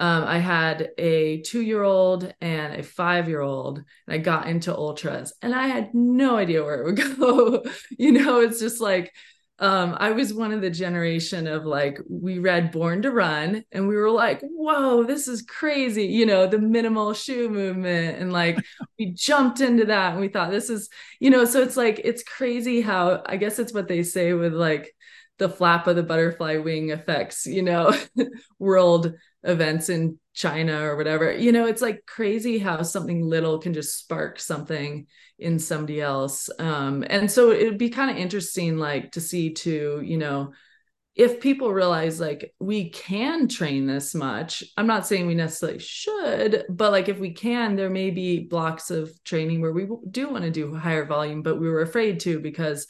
um, 0.00 0.22
I 0.24 0.38
had 0.38 0.90
a 0.96 1.40
two 1.40 1.60
year 1.60 1.82
old 1.82 2.32
and 2.40 2.74
a 2.74 2.84
five 2.84 3.28
year 3.28 3.40
old, 3.40 3.78
and 3.78 4.14
I 4.14 4.18
got 4.18 4.46
into 4.46 4.72
ultras, 4.72 5.32
and 5.42 5.52
I 5.52 5.66
had 5.66 5.92
no 5.92 6.36
idea 6.36 6.62
where 6.62 6.82
it 6.82 6.84
would 6.84 7.16
go. 7.18 7.64
you 7.98 8.12
know, 8.12 8.40
it's 8.40 8.60
just 8.60 8.80
like 8.80 9.12
um, 9.60 9.96
I 9.98 10.12
was 10.12 10.32
one 10.32 10.52
of 10.52 10.60
the 10.60 10.70
generation 10.70 11.48
of 11.48 11.64
like, 11.64 11.98
we 12.08 12.38
read 12.38 12.70
Born 12.70 13.02
to 13.02 13.10
Run 13.10 13.64
and 13.72 13.88
we 13.88 13.96
were 13.96 14.10
like, 14.10 14.40
whoa, 14.42 15.02
this 15.02 15.26
is 15.26 15.42
crazy. 15.42 16.04
You 16.06 16.26
know, 16.26 16.46
the 16.46 16.58
minimal 16.60 17.12
shoe 17.12 17.48
movement. 17.48 18.18
And 18.18 18.32
like, 18.32 18.58
we 18.98 19.12
jumped 19.12 19.60
into 19.60 19.86
that 19.86 20.12
and 20.12 20.20
we 20.20 20.28
thought 20.28 20.52
this 20.52 20.70
is, 20.70 20.88
you 21.18 21.30
know, 21.30 21.44
so 21.44 21.60
it's 21.60 21.76
like, 21.76 22.00
it's 22.04 22.22
crazy 22.22 22.80
how 22.80 23.22
I 23.26 23.36
guess 23.36 23.58
it's 23.58 23.72
what 23.72 23.88
they 23.88 24.04
say 24.04 24.32
with 24.32 24.54
like 24.54 24.94
the 25.38 25.48
flap 25.48 25.86
of 25.88 25.96
the 25.96 26.02
butterfly 26.04 26.58
wing 26.58 26.90
effects, 26.90 27.44
you 27.44 27.62
know, 27.62 27.92
world 28.60 29.14
events 29.42 29.88
in 29.88 30.18
China 30.34 30.82
or 30.82 30.96
whatever. 30.96 31.32
You 31.32 31.52
know, 31.52 31.66
it's 31.66 31.82
like 31.82 32.04
crazy 32.06 32.58
how 32.58 32.82
something 32.82 33.22
little 33.22 33.58
can 33.58 33.74
just 33.74 33.98
spark 33.98 34.40
something 34.40 35.06
in 35.38 35.58
somebody 35.58 36.00
else. 36.00 36.50
Um, 36.58 37.04
and 37.08 37.30
so 37.30 37.50
it'd 37.50 37.78
be 37.78 37.90
kind 37.90 38.10
of 38.10 38.16
interesting, 38.16 38.78
like 38.78 39.12
to 39.12 39.20
see 39.20 39.52
too, 39.52 40.02
you 40.04 40.18
know, 40.18 40.52
if 41.18 41.40
people 41.40 41.72
realize 41.72 42.20
like 42.20 42.54
we 42.60 42.90
can 42.90 43.48
train 43.48 43.86
this 43.86 44.14
much, 44.14 44.62
I'm 44.76 44.86
not 44.86 45.04
saying 45.04 45.26
we 45.26 45.34
necessarily 45.34 45.80
should, 45.80 46.64
but 46.68 46.92
like 46.92 47.08
if 47.08 47.18
we 47.18 47.32
can, 47.32 47.74
there 47.74 47.90
may 47.90 48.10
be 48.10 48.44
blocks 48.44 48.92
of 48.92 49.12
training 49.24 49.60
where 49.60 49.72
we 49.72 49.88
do 50.08 50.28
want 50.28 50.44
to 50.44 50.50
do 50.52 50.72
higher 50.72 51.04
volume, 51.04 51.42
but 51.42 51.58
we 51.58 51.68
were 51.68 51.82
afraid 51.82 52.20
to 52.20 52.38
because 52.38 52.86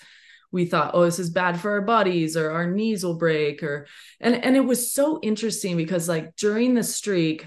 we 0.51 0.65
thought 0.65 0.93
oh 0.95 1.05
this 1.05 1.19
is 1.19 1.31
bad 1.31 1.61
for 1.61 1.73
our 1.73 1.83
bodies 1.83 2.37
or 2.37 2.51
our 2.51 2.71
knees 2.71 3.05
will 3.05 3.19
break 3.19 3.63
or 3.63 3.87
and 4.21 4.35
and 4.35 4.57
it 4.57 4.65
was 4.65 4.93
so 4.93 5.19
interesting 5.23 5.77
because 5.77 6.09
like 6.09 6.35
during 6.37 6.75
the 6.75 6.83
streak 6.83 7.47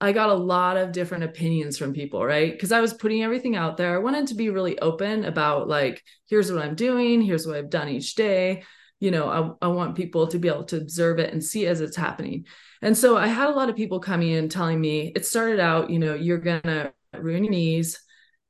I 0.00 0.12
got 0.12 0.28
a 0.28 0.34
lot 0.34 0.76
of 0.76 0.92
different 0.92 1.24
opinions 1.24 1.78
from 1.78 1.94
people, 1.94 2.24
right? 2.24 2.52
Because 2.52 2.72
I 2.72 2.80
was 2.82 2.92
putting 2.92 3.22
everything 3.22 3.56
out 3.56 3.78
there. 3.78 3.94
I 3.94 3.98
wanted 3.98 4.26
to 4.26 4.34
be 4.34 4.50
really 4.50 4.78
open 4.80 5.24
about 5.24 5.66
like, 5.66 6.02
here's 6.28 6.52
what 6.52 6.62
I'm 6.62 6.74
doing, 6.74 7.22
here's 7.22 7.46
what 7.46 7.56
I've 7.56 7.70
done 7.70 7.88
each 7.88 8.14
day. 8.14 8.64
You 9.00 9.10
know, 9.10 9.56
I, 9.62 9.66
I 9.66 9.68
want 9.68 9.96
people 9.96 10.26
to 10.26 10.38
be 10.38 10.48
able 10.48 10.64
to 10.64 10.76
observe 10.76 11.18
it 11.20 11.32
and 11.32 11.42
see 11.42 11.66
as 11.66 11.80
it's 11.80 11.96
happening. 11.96 12.44
And 12.82 12.96
so 12.96 13.16
I 13.16 13.28
had 13.28 13.48
a 13.48 13.54
lot 13.54 13.70
of 13.70 13.76
people 13.76 13.98
coming 13.98 14.30
in 14.30 14.50
telling 14.50 14.78
me 14.78 15.12
it 15.14 15.24
started 15.24 15.58
out, 15.58 15.88
you 15.88 15.98
know, 15.98 16.14
you're 16.14 16.38
gonna 16.38 16.92
ruin 17.18 17.44
your 17.44 17.52
knees, 17.52 17.98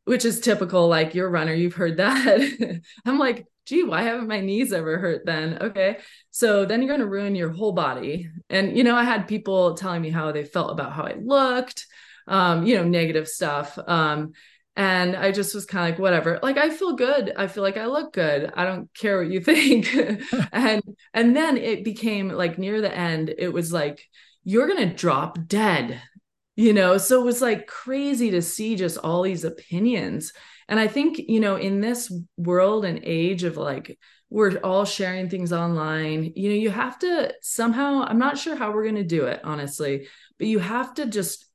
which 0.06 0.24
is 0.24 0.40
typical, 0.40 0.88
like 0.88 1.14
you're 1.14 1.28
a 1.28 1.30
runner, 1.30 1.54
you've 1.54 1.74
heard 1.74 1.98
that. 1.98 2.80
I'm 3.06 3.18
like, 3.18 3.46
gee, 3.66 3.82
why 3.82 4.02
haven't 4.02 4.28
my 4.28 4.40
knees 4.40 4.72
ever 4.72 4.98
hurt 4.98 5.24
then? 5.24 5.58
Okay. 5.60 5.98
So 6.30 6.64
then 6.64 6.80
you're 6.80 6.88
going 6.88 7.00
to 7.00 7.06
ruin 7.06 7.34
your 7.34 7.50
whole 7.50 7.72
body. 7.72 8.28
And, 8.50 8.76
you 8.76 8.84
know, 8.84 8.96
I 8.96 9.04
had 9.04 9.28
people 9.28 9.74
telling 9.74 10.02
me 10.02 10.10
how 10.10 10.32
they 10.32 10.44
felt 10.44 10.70
about 10.70 10.92
how 10.92 11.04
I 11.04 11.14
looked, 11.20 11.86
um, 12.28 12.66
you 12.66 12.76
know, 12.76 12.84
negative 12.84 13.28
stuff. 13.28 13.78
Um, 13.86 14.32
and 14.76 15.16
I 15.16 15.30
just 15.30 15.54
was 15.54 15.66
kind 15.66 15.84
of 15.84 15.90
like, 15.92 16.02
whatever. 16.02 16.40
Like 16.42 16.58
I 16.58 16.70
feel 16.70 16.96
good. 16.96 17.32
I 17.36 17.46
feel 17.46 17.62
like 17.62 17.76
I 17.76 17.86
look 17.86 18.12
good. 18.12 18.52
I 18.54 18.64
don't 18.64 18.92
care 18.92 19.18
what 19.18 19.30
you 19.30 19.40
think. 19.44 19.94
and 20.52 20.82
and 21.12 21.36
then 21.36 21.56
it 21.56 21.84
became 21.84 22.28
like 22.28 22.58
near 22.58 22.80
the 22.80 22.94
end, 22.94 23.34
it 23.38 23.52
was 23.52 23.72
like, 23.72 24.04
you're 24.42 24.66
gonna 24.66 24.92
drop 24.92 25.38
dead. 25.46 26.00
You 26.56 26.72
know, 26.72 26.98
so 26.98 27.20
it 27.20 27.24
was 27.24 27.42
like 27.42 27.66
crazy 27.66 28.30
to 28.32 28.42
see 28.42 28.76
just 28.76 28.98
all 28.98 29.22
these 29.22 29.42
opinions 29.42 30.32
and 30.68 30.80
I 30.80 30.86
think, 30.88 31.18
you 31.18 31.40
know, 31.40 31.56
in 31.56 31.80
this 31.80 32.12
world 32.36 32.84
and 32.84 33.00
age 33.02 33.44
of 33.44 33.56
like, 33.56 33.98
we're 34.30 34.58
all 34.58 34.84
sharing 34.84 35.28
things 35.28 35.52
online, 35.52 36.32
you 36.34 36.48
know, 36.48 36.56
you 36.56 36.70
have 36.70 36.98
to 37.00 37.32
somehow, 37.40 38.04
I'm 38.04 38.18
not 38.18 38.38
sure 38.38 38.56
how 38.56 38.72
we're 38.72 38.82
going 38.82 38.94
to 38.96 39.04
do 39.04 39.26
it, 39.26 39.40
honestly, 39.44 40.08
but 40.38 40.46
you 40.48 40.58
have 40.58 40.94
to 40.94 41.06
just, 41.06 41.48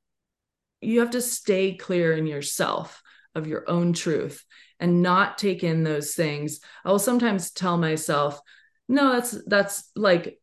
you 0.82 1.02
have 1.02 1.12
to 1.12 1.22
stay 1.22 1.76
clear 1.76 2.14
in 2.14 2.26
yourself 2.26 3.02
of 3.36 3.48
your 3.48 3.70
own 3.70 3.94
truth 3.94 4.46
and 4.80 5.02
not 5.02 5.38
take 5.38 5.64
in 5.64 5.84
those 5.84 6.14
things. 6.14 6.62
I 6.86 6.92
will 6.92 7.00
sometimes 7.00 7.52
tell 7.52 7.78
myself, 7.78 8.40
no, 8.88 9.14
that's, 9.14 9.38
that's 9.46 9.92
like 9.96 10.40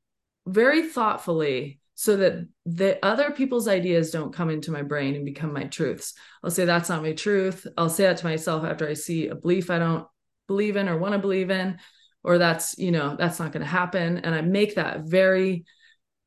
very 0.47 0.89
thoughtfully 0.89 1.81
so 1.99 2.19
that 2.19 2.47
the 2.67 3.05
other 3.05 3.31
people's 3.31 3.67
ideas 3.67 4.11
don't 4.11 4.35
come 4.35 4.51
into 4.51 4.71
my 4.71 4.83
brain 4.83 5.15
and 5.15 5.25
become 5.25 5.51
my 5.51 5.65
truths. 5.65 6.13
I'll 6.45 6.51
say 6.51 6.67
that's 6.67 6.91
not 6.91 7.03
my 7.03 7.15
truth. 7.15 7.67
I'll 7.79 7.89
say 7.89 8.05
that 8.05 8.19
to 8.19 8.27
myself 8.27 8.65
after 8.65 8.87
I 8.87 8.93
see 8.93 9.29
a 9.29 9.35
belief 9.35 9.71
I 9.71 9.79
don't 9.79 10.07
believe 10.47 10.77
in 10.77 10.91
or 10.91 10.99
want 10.99 11.15
to 11.15 11.19
believe 11.19 11.51
in, 11.51 11.79
or 12.23 12.37
that's, 12.37 12.77
you 12.77 12.91
know, 12.91 13.17
that's 13.19 13.39
not 13.39 13.51
going 13.51 13.63
to 13.63 13.67
happen. 13.67 14.19
And 14.19 14.35
I 14.35 14.43
make 14.43 14.75
that 14.75 15.05
very 15.05 15.65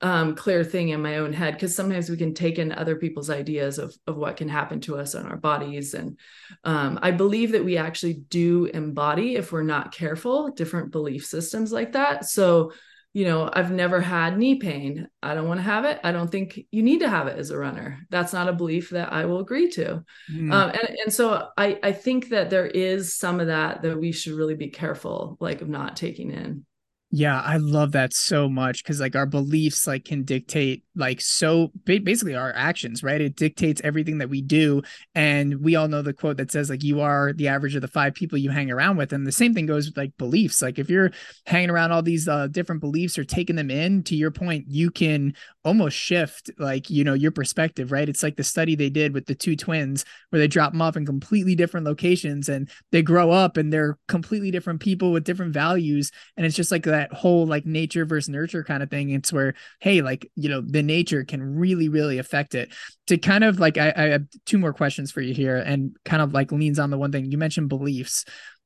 um, 0.02 0.34
clear 0.34 0.64
thing 0.64 0.90
in 0.90 1.04
my 1.04 1.18
own 1.18 1.34
head 1.34 1.54
because 1.54 1.76
sometimes 1.76 2.10
we 2.10 2.18
can 2.18 2.34
take 2.34 2.58
in 2.58 2.72
other 2.72 2.96
people's 2.96 3.30
ideas 3.30 3.78
of, 3.78 3.96
of 4.08 4.18
what 4.18 4.38
can 4.38 4.50
happen 4.50 4.80
to 4.82 4.98
us 4.98 5.14
in 5.14 5.28
our 5.28 5.38
bodies. 5.38 5.94
And 5.94 6.18
um, 6.64 6.98
I 7.02 7.12
believe 7.12 7.52
that 7.52 7.66
we 7.66 7.78
actually 7.78 8.14
do 8.14 8.66
embody, 8.66 9.36
if 9.36 9.52
we're 9.52 9.62
not 9.62 9.94
careful, 9.94 10.50
different 10.50 10.92
belief 10.92 11.26
systems 11.26 11.72
like 11.72 11.92
that. 11.92 12.26
So 12.26 12.72
you 13.20 13.26
know, 13.26 13.50
I've 13.52 13.70
never 13.70 14.00
had 14.00 14.38
knee 14.38 14.56
pain. 14.56 15.10
I 15.22 15.34
don't 15.36 15.50
want 15.50 15.58
to 15.58 15.64
have 15.66 15.84
it. 15.84 16.00
I 16.06 16.14
don't 16.14 16.32
think 16.32 16.58
you 16.72 16.82
need 16.82 17.00
to 17.00 17.10
have 17.10 17.28
it 17.28 17.38
as 17.38 17.50
a 17.50 17.58
runner. 17.58 18.00
That's 18.10 18.32
not 18.32 18.48
a 18.48 18.54
belief 18.54 18.92
that 18.92 19.12
I 19.12 19.26
will 19.26 19.42
agree 19.42 19.70
to. 19.72 20.06
Mm. 20.32 20.54
Um, 20.54 20.70
and, 20.70 20.98
and 21.04 21.14
so 21.14 21.50
I, 21.58 21.78
I 21.84 21.92
think 21.92 22.30
that 22.30 22.50
there 22.50 22.66
is 22.66 23.14
some 23.14 23.42
of 23.42 23.48
that 23.48 23.82
that 23.82 24.00
we 24.00 24.14
should 24.14 24.36
really 24.36 24.56
be 24.56 24.70
careful, 24.70 25.36
like 25.42 25.62
of 25.62 25.68
not 25.68 25.98
taking 25.98 26.32
in. 26.32 26.66
Yeah, 27.12 27.42
I 27.42 27.58
love 27.58 27.94
that 27.94 28.14
so 28.14 28.48
much 28.48 28.84
because 28.84 29.00
like 29.00 29.16
our 29.16 29.26
beliefs 29.26 29.88
like 29.88 30.06
can 30.06 30.24
dictate 30.26 30.84
like 30.96 31.20
so 31.22 31.72
basically 31.84 32.36
our 32.36 32.54
actions, 32.56 33.02
right? 33.02 33.20
It 33.20 33.36
dictates 33.36 33.82
everything 33.84 34.20
that 34.20 34.30
we 34.30 34.44
do, 34.44 34.84
and 35.16 35.60
we 35.60 35.76
all 35.76 35.88
know 35.88 36.04
the 36.04 36.14
quote 36.14 36.38
that 36.38 36.52
says 36.52 36.70
like 36.70 36.84
you 36.84 37.02
are 37.02 37.34
the 37.34 37.48
average 37.48 37.74
of 37.74 37.82
the 37.82 37.88
five 37.88 38.14
people 38.14 38.38
you 38.38 38.52
hang 38.52 38.70
around 38.70 38.98
with, 38.98 39.12
and 39.12 39.26
the 39.26 39.32
same 39.32 39.56
thing 39.56 39.66
goes 39.66 39.88
with 39.88 39.98
like 39.98 40.16
beliefs. 40.20 40.62
Like 40.62 40.78
if 40.78 40.88
you're 40.88 41.10
hanging 41.48 41.72
around 41.72 41.92
all 41.94 42.04
these 42.04 42.28
uh, 42.28 42.46
different 42.46 42.80
beliefs 42.80 43.18
or 43.18 43.24
taking 43.24 43.56
them 43.56 43.72
in, 43.72 44.04
to 44.04 44.16
your 44.16 44.30
point, 44.30 44.66
you 44.68 44.92
can 44.92 45.34
almost 45.66 45.98
shift 45.98 46.52
like 46.60 46.92
you 46.92 47.04
know 47.04 47.16
your 47.16 47.32
perspective, 47.32 47.92
right? 47.92 48.08
It's 48.08 48.22
like 48.22 48.36
the 48.36 48.44
study 48.44 48.76
they 48.76 48.92
did 48.92 49.16
with 49.16 49.26
the 49.26 49.34
two 49.34 49.56
twins 49.56 50.06
where 50.30 50.40
they 50.40 50.48
drop 50.48 50.74
them 50.74 50.82
off 50.84 50.96
in 50.96 51.08
completely 51.08 51.56
different 51.56 51.88
locations 51.88 52.50
and 52.50 52.70
they 52.92 53.02
grow 53.02 53.32
up 53.32 53.58
and 53.58 53.74
they're 53.74 53.98
completely 54.08 54.52
different 54.52 54.80
people 54.80 55.12
with 55.12 55.24
different 55.24 55.54
values, 55.54 56.12
and 56.38 56.46
it's 56.46 56.56
just 56.56 56.72
like 56.72 56.84
that 56.84 56.99
that 57.00 57.14
whole 57.14 57.46
like 57.46 57.66
nature 57.66 58.06
versus 58.06 58.30
nurture 58.30 58.64
kind 58.64 58.84
of 58.84 58.90
thing. 58.90 59.10
It's 59.10 59.32
where, 59.32 59.54
hey, 59.80 60.02
like, 60.02 60.30
you 60.36 60.50
know, 60.50 60.62
the 60.62 60.84
nature 60.84 61.24
can 61.24 61.42
really, 61.42 61.88
really 61.88 62.18
affect 62.18 62.56
it. 62.56 62.74
To 63.08 63.18
kind 63.18 63.44
of 63.44 63.60
like, 63.60 63.78
I, 63.78 63.94
I 63.96 64.02
have 64.10 64.26
two 64.46 64.58
more 64.58 64.74
questions 64.74 65.12
for 65.12 65.22
you 65.22 65.34
here 65.34 65.58
and 65.58 65.96
kind 66.04 66.22
of 66.22 66.34
like 66.34 66.52
leans 66.52 66.80
on 66.80 66.90
the 66.90 66.98
one 66.98 67.12
thing 67.12 67.32
you 67.32 67.38
mentioned 67.38 67.70
beliefs. 67.70 68.26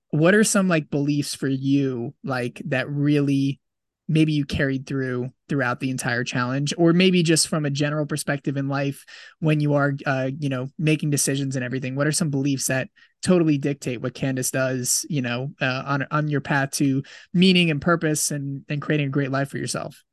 What 0.10 0.36
are 0.36 0.44
some 0.44 0.68
like 0.68 0.90
beliefs 0.90 1.36
for 1.36 1.48
you, 1.48 2.14
like 2.24 2.62
that 2.66 2.90
really 2.90 3.60
maybe 4.08 4.34
you 4.34 4.46
carried 4.46 4.86
through 4.86 5.32
throughout 5.48 5.80
the 5.80 5.90
entire 5.90 6.24
challenge 6.24 6.74
or 6.78 6.94
maybe 6.94 7.24
just 7.24 7.48
from 7.48 7.66
a 7.66 7.70
general 7.70 8.06
perspective 8.06 8.58
in 8.58 8.68
life 8.68 9.06
when 9.40 9.60
you 9.60 9.74
are 9.74 9.94
uh, 10.06 10.30
you 10.40 10.50
know 10.50 10.68
making 10.78 11.10
decisions 11.10 11.56
and 11.56 11.64
everything 11.64 11.96
what 11.96 12.08
are 12.08 12.12
some 12.12 12.30
beliefs 12.30 12.68
that 12.68 12.90
totally 13.22 13.58
dictate 13.58 14.02
what 14.02 14.14
Candice 14.14 14.52
does 14.52 15.06
you 15.10 15.22
know 15.22 15.52
uh, 15.62 15.84
on 15.86 16.06
on 16.12 16.28
your 16.28 16.42
path 16.42 16.72
to 16.72 17.04
meaning 17.34 17.72
and 17.72 17.82
purpose 17.82 18.32
and 18.32 18.64
and 18.68 18.82
creating 18.82 19.08
a 19.08 19.12
great 19.12 19.32
life 19.32 19.50
for 19.50 19.58
yourself? 19.58 20.04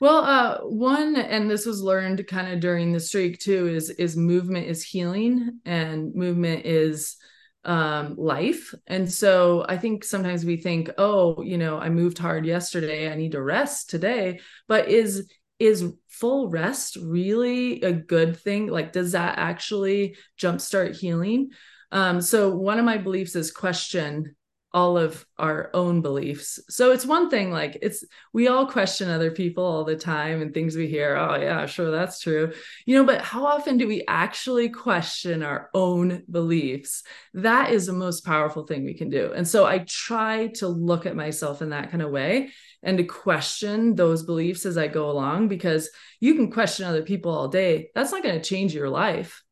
Well 0.00 0.24
uh 0.24 0.58
one 0.60 1.16
and 1.16 1.50
this 1.50 1.66
was 1.66 1.82
learned 1.82 2.26
kind 2.26 2.52
of 2.52 2.60
during 2.60 2.92
the 2.92 3.00
streak 3.00 3.38
too 3.38 3.66
is 3.66 3.90
is 3.90 4.16
movement 4.16 4.66
is 4.66 4.84
healing 4.84 5.60
and 5.64 6.14
movement 6.14 6.64
is 6.64 7.16
um, 7.64 8.14
life. 8.16 8.74
And 8.86 9.10
so 9.10 9.64
I 9.68 9.76
think 9.76 10.04
sometimes 10.04 10.44
we 10.44 10.56
think, 10.56 10.90
oh, 10.98 11.42
you 11.42 11.58
know, 11.58 11.78
I 11.78 11.88
moved 11.88 12.18
hard 12.18 12.46
yesterday, 12.46 13.10
I 13.10 13.14
need 13.14 13.32
to 13.32 13.42
rest 13.42 13.90
today. 13.90 14.40
But 14.66 14.88
is 14.88 15.30
is 15.58 15.92
full 16.08 16.48
rest 16.48 16.96
really 16.96 17.80
a 17.82 17.92
good 17.92 18.36
thing? 18.36 18.68
Like, 18.68 18.92
does 18.92 19.12
that 19.12 19.38
actually 19.38 20.16
jumpstart 20.40 20.96
healing? 20.96 21.50
Um, 21.90 22.20
so 22.20 22.54
one 22.54 22.78
of 22.78 22.84
my 22.84 22.98
beliefs 22.98 23.34
is 23.34 23.50
question 23.50 24.36
all 24.74 24.98
of 24.98 25.24
our 25.38 25.70
own 25.72 26.02
beliefs. 26.02 26.60
So 26.68 26.92
it's 26.92 27.06
one 27.06 27.30
thing 27.30 27.50
like 27.50 27.78
it's 27.80 28.04
we 28.34 28.48
all 28.48 28.66
question 28.66 29.08
other 29.08 29.30
people 29.30 29.64
all 29.64 29.84
the 29.84 29.96
time 29.96 30.42
and 30.42 30.52
things 30.52 30.76
we 30.76 30.86
hear, 30.86 31.16
oh 31.16 31.36
yeah, 31.36 31.64
sure 31.64 31.90
that's 31.90 32.20
true. 32.20 32.52
You 32.84 32.96
know, 32.96 33.04
but 33.04 33.22
how 33.22 33.46
often 33.46 33.78
do 33.78 33.88
we 33.88 34.04
actually 34.06 34.68
question 34.68 35.42
our 35.42 35.70
own 35.72 36.22
beliefs? 36.30 37.02
That 37.32 37.72
is 37.72 37.86
the 37.86 37.94
most 37.94 38.26
powerful 38.26 38.66
thing 38.66 38.84
we 38.84 38.94
can 38.94 39.08
do. 39.08 39.32
And 39.32 39.48
so 39.48 39.64
I 39.64 39.78
try 39.86 40.48
to 40.56 40.68
look 40.68 41.06
at 41.06 41.16
myself 41.16 41.62
in 41.62 41.70
that 41.70 41.90
kind 41.90 42.02
of 42.02 42.10
way 42.10 42.50
and 42.82 42.98
to 42.98 43.04
question 43.04 43.94
those 43.94 44.22
beliefs 44.22 44.66
as 44.66 44.76
I 44.76 44.86
go 44.86 45.10
along 45.10 45.48
because 45.48 45.88
you 46.20 46.34
can 46.34 46.50
question 46.50 46.84
other 46.84 47.02
people 47.02 47.32
all 47.32 47.48
day. 47.48 47.90
That's 47.94 48.12
not 48.12 48.22
going 48.22 48.40
to 48.40 48.48
change 48.48 48.74
your 48.74 48.90
life. 48.90 49.42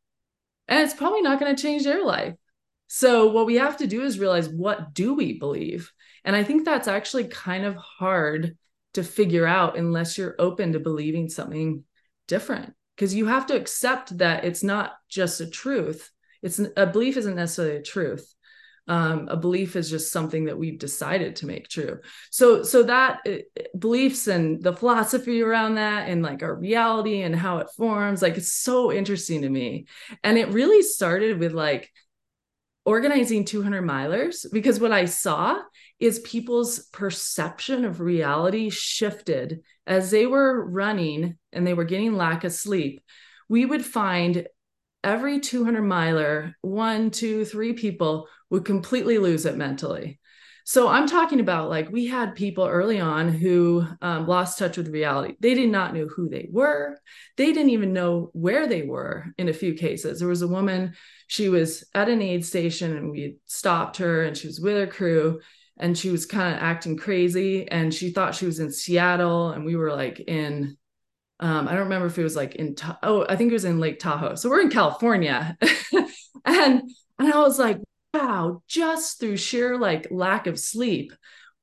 And 0.68 0.80
it's 0.80 0.94
probably 0.94 1.22
not 1.22 1.40
going 1.40 1.54
to 1.54 1.62
change 1.62 1.84
their 1.84 2.04
life. 2.04 2.34
So 2.88 3.28
what 3.28 3.46
we 3.46 3.56
have 3.56 3.78
to 3.78 3.86
do 3.86 4.02
is 4.02 4.18
realize 4.18 4.48
what 4.48 4.94
do 4.94 5.14
we 5.14 5.38
believe? 5.38 5.92
And 6.24 6.34
I 6.36 6.44
think 6.44 6.64
that's 6.64 6.88
actually 6.88 7.28
kind 7.28 7.64
of 7.64 7.76
hard 7.76 8.56
to 8.94 9.02
figure 9.02 9.46
out 9.46 9.76
unless 9.76 10.16
you're 10.16 10.36
open 10.38 10.72
to 10.72 10.80
believing 10.80 11.28
something 11.28 11.84
different 12.26 12.74
because 12.96 13.14
you 13.14 13.26
have 13.26 13.46
to 13.46 13.56
accept 13.56 14.16
that 14.18 14.44
it's 14.44 14.62
not 14.62 14.94
just 15.08 15.40
a 15.40 15.48
truth. 15.48 16.10
It's 16.42 16.60
a 16.76 16.86
belief 16.86 17.16
isn't 17.16 17.36
necessarily 17.36 17.76
a 17.76 17.82
truth. 17.82 18.32
Um, 18.88 19.26
a 19.28 19.36
belief 19.36 19.74
is 19.74 19.90
just 19.90 20.12
something 20.12 20.44
that 20.44 20.58
we've 20.58 20.78
decided 20.78 21.36
to 21.36 21.46
make 21.46 21.68
true. 21.68 21.98
So, 22.30 22.62
so 22.62 22.84
that 22.84 23.18
uh, 23.28 23.62
beliefs 23.76 24.28
and 24.28 24.62
the 24.62 24.72
philosophy 24.72 25.42
around 25.42 25.74
that, 25.74 26.08
and 26.08 26.22
like 26.22 26.42
our 26.44 26.54
reality 26.54 27.22
and 27.22 27.34
how 27.34 27.58
it 27.58 27.68
forms, 27.76 28.22
like 28.22 28.36
it's 28.36 28.52
so 28.52 28.92
interesting 28.92 29.42
to 29.42 29.48
me. 29.48 29.86
And 30.22 30.38
it 30.38 30.50
really 30.50 30.82
started 30.82 31.40
with 31.40 31.52
like 31.52 31.90
organizing 32.86 33.44
200 33.44 33.82
milers 33.82 34.46
because 34.52 34.78
what 34.78 34.92
I 34.92 35.06
saw 35.06 35.60
is 35.98 36.20
people's 36.20 36.86
perception 36.92 37.84
of 37.84 38.00
reality 38.00 38.70
shifted 38.70 39.62
as 39.86 40.10
they 40.10 40.26
were 40.26 40.64
running 40.64 41.36
and 41.52 41.66
they 41.66 41.74
were 41.74 41.84
getting 41.84 42.14
lack 42.14 42.44
of 42.44 42.52
sleep. 42.52 43.02
We 43.48 43.66
would 43.66 43.84
find 43.84 44.46
every 45.02 45.40
200 45.40 45.82
miler, 45.82 46.54
one, 46.62 47.10
two, 47.10 47.44
three 47.44 47.72
people 47.72 48.28
would 48.50 48.64
completely 48.64 49.18
lose 49.18 49.46
it 49.46 49.56
mentally. 49.56 50.20
So 50.68 50.88
I'm 50.88 51.06
talking 51.06 51.38
about 51.38 51.70
like 51.70 51.92
we 51.92 52.08
had 52.08 52.34
people 52.34 52.66
early 52.66 52.98
on 52.98 53.28
who 53.28 53.86
um, 54.02 54.26
lost 54.26 54.58
touch 54.58 54.76
with 54.76 54.88
reality. 54.88 55.36
They 55.38 55.54
did 55.54 55.70
not 55.70 55.94
know 55.94 56.08
who 56.08 56.28
they 56.28 56.48
were. 56.50 56.98
They 57.36 57.52
didn't 57.52 57.70
even 57.70 57.92
know 57.92 58.30
where 58.32 58.66
they 58.66 58.82
were 58.82 59.26
in 59.38 59.48
a 59.48 59.52
few 59.52 59.74
cases. 59.74 60.18
There 60.18 60.26
was 60.26 60.42
a 60.42 60.48
woman, 60.48 60.94
she 61.28 61.48
was 61.48 61.84
at 61.94 62.08
an 62.08 62.20
aid 62.20 62.44
station 62.44 62.96
and 62.96 63.12
we 63.12 63.36
stopped 63.46 63.98
her 63.98 64.24
and 64.24 64.36
she 64.36 64.48
was 64.48 64.58
with 64.58 64.76
her 64.76 64.88
crew 64.88 65.40
and 65.76 65.96
she 65.96 66.10
was 66.10 66.26
kind 66.26 66.56
of 66.56 66.60
acting 66.60 66.96
crazy 66.96 67.68
and 67.68 67.94
she 67.94 68.10
thought 68.10 68.34
she 68.34 68.46
was 68.46 68.58
in 68.58 68.72
Seattle 68.72 69.50
and 69.50 69.64
we 69.64 69.76
were 69.76 69.92
like 69.92 70.18
in 70.18 70.76
um, 71.38 71.68
I 71.68 71.72
don't 71.72 71.84
remember 71.84 72.08
if 72.08 72.18
it 72.18 72.24
was 72.24 72.34
like 72.34 72.56
in 72.56 72.74
oh 73.04 73.24
I 73.28 73.36
think 73.36 73.50
it 73.50 73.54
was 73.54 73.64
in 73.64 73.78
Lake 73.78 74.00
Tahoe. 74.00 74.34
So 74.34 74.50
we're 74.50 74.62
in 74.62 74.70
California. 74.70 75.56
and 76.44 76.82
and 77.20 77.32
I 77.32 77.38
was 77.38 77.56
like, 77.56 77.78
wow, 78.16 78.62
just 78.66 79.20
through 79.20 79.36
sheer 79.36 79.78
like 79.78 80.08
lack 80.10 80.46
of 80.46 80.58
sleep, 80.58 81.12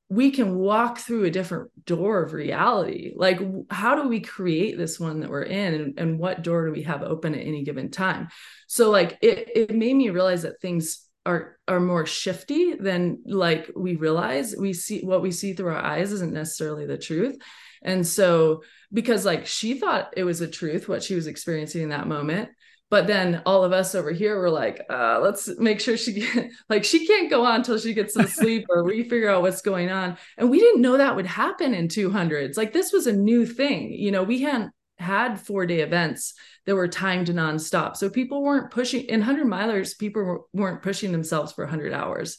we 0.08 0.30
can 0.30 0.56
walk 0.56 0.98
through 0.98 1.24
a 1.24 1.30
different 1.30 1.70
door 1.86 2.22
of 2.22 2.32
reality. 2.32 3.12
Like, 3.16 3.40
how 3.70 4.00
do 4.00 4.08
we 4.08 4.20
create 4.20 4.76
this 4.76 5.00
one 5.00 5.20
that 5.20 5.30
we're 5.30 5.42
in, 5.42 5.74
and, 5.74 5.98
and 5.98 6.18
what 6.18 6.42
door 6.42 6.66
do 6.66 6.72
we 6.72 6.82
have 6.82 7.02
open 7.02 7.34
at 7.34 7.40
any 7.40 7.64
given 7.64 7.90
time? 7.90 8.28
So, 8.66 8.90
like, 8.90 9.18
it 9.22 9.50
it 9.54 9.76
made 9.76 9.94
me 9.94 10.10
realize 10.10 10.42
that 10.42 10.60
things 10.60 11.00
are 11.26 11.58
are 11.66 11.80
more 11.80 12.04
shifty 12.06 12.74
than 12.74 13.22
like 13.24 13.70
we 13.74 13.96
realize. 13.96 14.54
We 14.56 14.72
see 14.72 15.00
what 15.00 15.22
we 15.22 15.30
see 15.30 15.54
through 15.54 15.72
our 15.72 15.82
eyes 15.82 16.12
isn't 16.12 16.32
necessarily 16.32 16.86
the 16.86 16.98
truth. 16.98 17.36
And 17.82 18.06
so, 18.06 18.62
because 18.92 19.24
like 19.24 19.46
she 19.46 19.74
thought 19.78 20.14
it 20.16 20.24
was 20.24 20.40
a 20.40 20.48
truth, 20.48 20.88
what 20.88 21.02
she 21.02 21.14
was 21.14 21.26
experiencing 21.26 21.82
in 21.82 21.88
that 21.90 22.08
moment, 22.08 22.50
but 22.90 23.06
then 23.06 23.42
all 23.46 23.64
of 23.64 23.72
us 23.72 23.94
over 23.94 24.12
here 24.12 24.38
were 24.38 24.50
like 24.50 24.84
uh, 24.90 25.18
let's 25.22 25.48
make 25.58 25.80
sure 25.80 25.96
she 25.96 26.12
get, 26.12 26.50
like 26.68 26.84
she 26.84 27.06
can't 27.06 27.30
go 27.30 27.44
on 27.44 27.56
until 27.56 27.78
she 27.78 27.94
gets 27.94 28.14
some 28.14 28.26
sleep 28.26 28.66
or 28.68 28.84
we 28.84 29.02
figure 29.08 29.30
out 29.30 29.42
what's 29.42 29.62
going 29.62 29.90
on. 29.90 30.16
And 30.38 30.50
we 30.50 30.60
didn't 30.60 30.82
know 30.82 30.96
that 30.96 31.16
would 31.16 31.26
happen 31.26 31.74
in 31.74 31.88
200s 31.88 32.56
like 32.56 32.72
this 32.72 32.92
was 32.92 33.06
a 33.06 33.12
new 33.12 33.46
thing 33.46 33.92
you 33.92 34.10
know 34.10 34.22
we 34.22 34.42
hadn't 34.42 34.72
had 34.98 35.40
four 35.40 35.66
day 35.66 35.80
events 35.80 36.34
that 36.66 36.74
were 36.74 36.88
timed 36.88 37.26
nonstop. 37.28 37.96
So 37.96 38.08
people 38.08 38.42
weren't 38.42 38.70
pushing 38.70 39.04
in 39.04 39.20
100 39.20 39.46
milers 39.46 39.98
people 39.98 40.48
weren't 40.52 40.82
pushing 40.82 41.12
themselves 41.12 41.52
for 41.52 41.64
100 41.64 41.92
hours. 41.92 42.38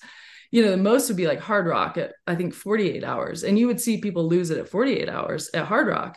You 0.51 0.63
know 0.63 0.71
the 0.71 0.77
most 0.77 1.07
would 1.07 1.17
be 1.17 1.27
like 1.27 1.41
Hardrock 1.41 1.97
at 1.97 2.13
i 2.27 2.35
think 2.35 2.53
48 2.53 3.03
hours. 3.03 3.43
And 3.43 3.59
you 3.59 3.67
would 3.67 3.81
see 3.81 3.99
people 3.99 4.27
lose 4.27 4.51
it 4.51 4.57
at 4.57 4.69
48 4.69 5.09
hours 5.09 5.49
at 5.53 5.67
Hardrock 5.67 6.15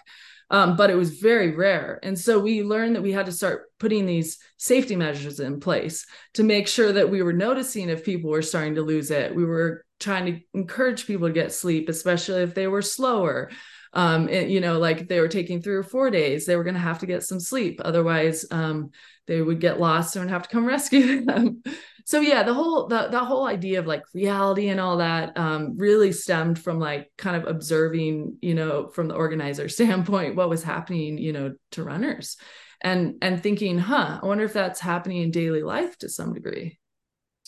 um, 0.50 0.76
but 0.76 0.90
it 0.90 0.96
was 0.96 1.18
very 1.18 1.54
rare. 1.54 1.98
And 2.02 2.18
so 2.18 2.38
we 2.38 2.62
learned 2.62 2.96
that 2.96 3.02
we 3.02 3.12
had 3.12 3.26
to 3.26 3.32
start 3.32 3.66
putting 3.78 4.06
these 4.06 4.38
safety 4.56 4.96
measures 4.96 5.40
in 5.40 5.60
place 5.60 6.06
to 6.34 6.42
make 6.42 6.66
sure 6.66 6.92
that 6.92 7.10
we 7.10 7.22
were 7.22 7.32
noticing 7.32 7.88
if 7.88 8.04
people 8.04 8.30
were 8.30 8.42
starting 8.42 8.76
to 8.76 8.82
lose 8.82 9.10
it. 9.10 9.34
We 9.34 9.44
were 9.44 9.84
trying 10.00 10.26
to 10.26 10.40
encourage 10.54 11.06
people 11.06 11.28
to 11.28 11.34
get 11.34 11.52
sleep, 11.52 11.88
especially 11.88 12.42
if 12.42 12.54
they 12.54 12.66
were 12.66 12.82
slower. 12.82 13.50
Um, 13.92 14.28
and, 14.28 14.50
you 14.50 14.60
know, 14.60 14.78
like 14.78 15.08
they 15.08 15.20
were 15.20 15.28
taking 15.28 15.62
three 15.62 15.76
or 15.76 15.82
four 15.82 16.10
days, 16.10 16.46
they 16.46 16.56
were 16.56 16.64
going 16.64 16.74
to 16.74 16.80
have 16.80 16.98
to 17.00 17.06
get 17.06 17.22
some 17.22 17.40
sleep. 17.40 17.80
Otherwise, 17.84 18.44
um, 18.50 18.90
they 19.26 19.40
would 19.40 19.60
get 19.60 19.78
lost 19.78 20.16
and 20.16 20.30
have 20.30 20.42
to 20.42 20.48
come 20.48 20.66
rescue 20.66 21.24
them 21.24 21.62
so 22.08 22.20
yeah 22.20 22.42
the 22.42 22.54
whole 22.54 22.86
the, 22.86 23.08
the 23.10 23.22
whole 23.22 23.46
idea 23.46 23.78
of 23.78 23.86
like 23.86 24.02
reality 24.14 24.68
and 24.68 24.80
all 24.80 24.96
that 24.96 25.36
um, 25.36 25.76
really 25.76 26.10
stemmed 26.10 26.58
from 26.58 26.80
like 26.80 27.12
kind 27.18 27.36
of 27.36 27.46
observing 27.46 28.38
you 28.40 28.54
know 28.54 28.88
from 28.88 29.08
the 29.08 29.14
organizer 29.14 29.68
standpoint 29.68 30.34
what 30.34 30.48
was 30.48 30.62
happening 30.62 31.18
you 31.18 31.32
know 31.32 31.54
to 31.70 31.84
runners 31.84 32.38
and 32.80 33.16
and 33.20 33.42
thinking 33.42 33.78
huh 33.78 34.18
i 34.22 34.26
wonder 34.26 34.44
if 34.44 34.54
that's 34.54 34.80
happening 34.80 35.18
in 35.22 35.30
daily 35.30 35.62
life 35.62 35.98
to 35.98 36.08
some 36.08 36.32
degree 36.32 36.78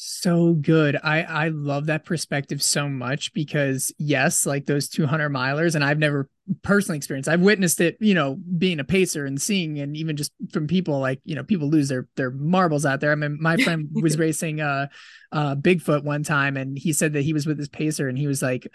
so 0.03 0.55
good. 0.55 0.97
I 1.03 1.23
I 1.23 1.49
love 1.49 1.87
that 1.87 2.07
perspective 2.07 2.63
so 2.63 2.89
much 2.89 3.35
because 3.35 3.93
yes, 3.99 4.47
like 4.47 4.65
those 4.65 4.89
200 4.89 5.31
milers 5.31 5.75
and 5.75 5.85
I've 5.85 5.99
never 5.99 6.29
personally 6.63 6.97
experienced. 6.97 7.29
I've 7.29 7.43
witnessed 7.43 7.81
it, 7.81 7.99
you 8.01 8.15
know, 8.15 8.39
being 8.57 8.81
a 8.81 8.85
pacer 8.85 9.27
and 9.27 9.41
seeing 9.41 9.79
and 9.79 9.97
even 9.97 10.17
just 10.17 10.33
from 10.53 10.67
people 10.67 11.01
like, 11.01 11.21
you 11.25 11.35
know, 11.35 11.45
people 11.45 11.69
lose 11.69 11.89
their 11.89 12.09
their 12.17 12.31
marbles 12.31 12.87
out 12.87 13.01
there. 13.01 13.13
I 13.13 13.15
mean, 13.15 13.37
my 13.41 13.57
friend 13.63 13.89
was 13.93 14.19
racing 14.19 14.63
uh 14.63 14.87
uh 15.33 15.55
Bigfoot 15.57 16.03
one 16.03 16.23
time 16.23 16.57
and 16.57 16.79
he 16.79 16.95
said 16.95 17.13
that 17.13 17.23
he 17.23 17.35
was 17.35 17.47
with 17.47 17.59
his 17.59 17.69
pacer 17.69 18.09
and 18.09 18.17
he 18.17 18.27
was 18.27 18.41
like 18.41 18.73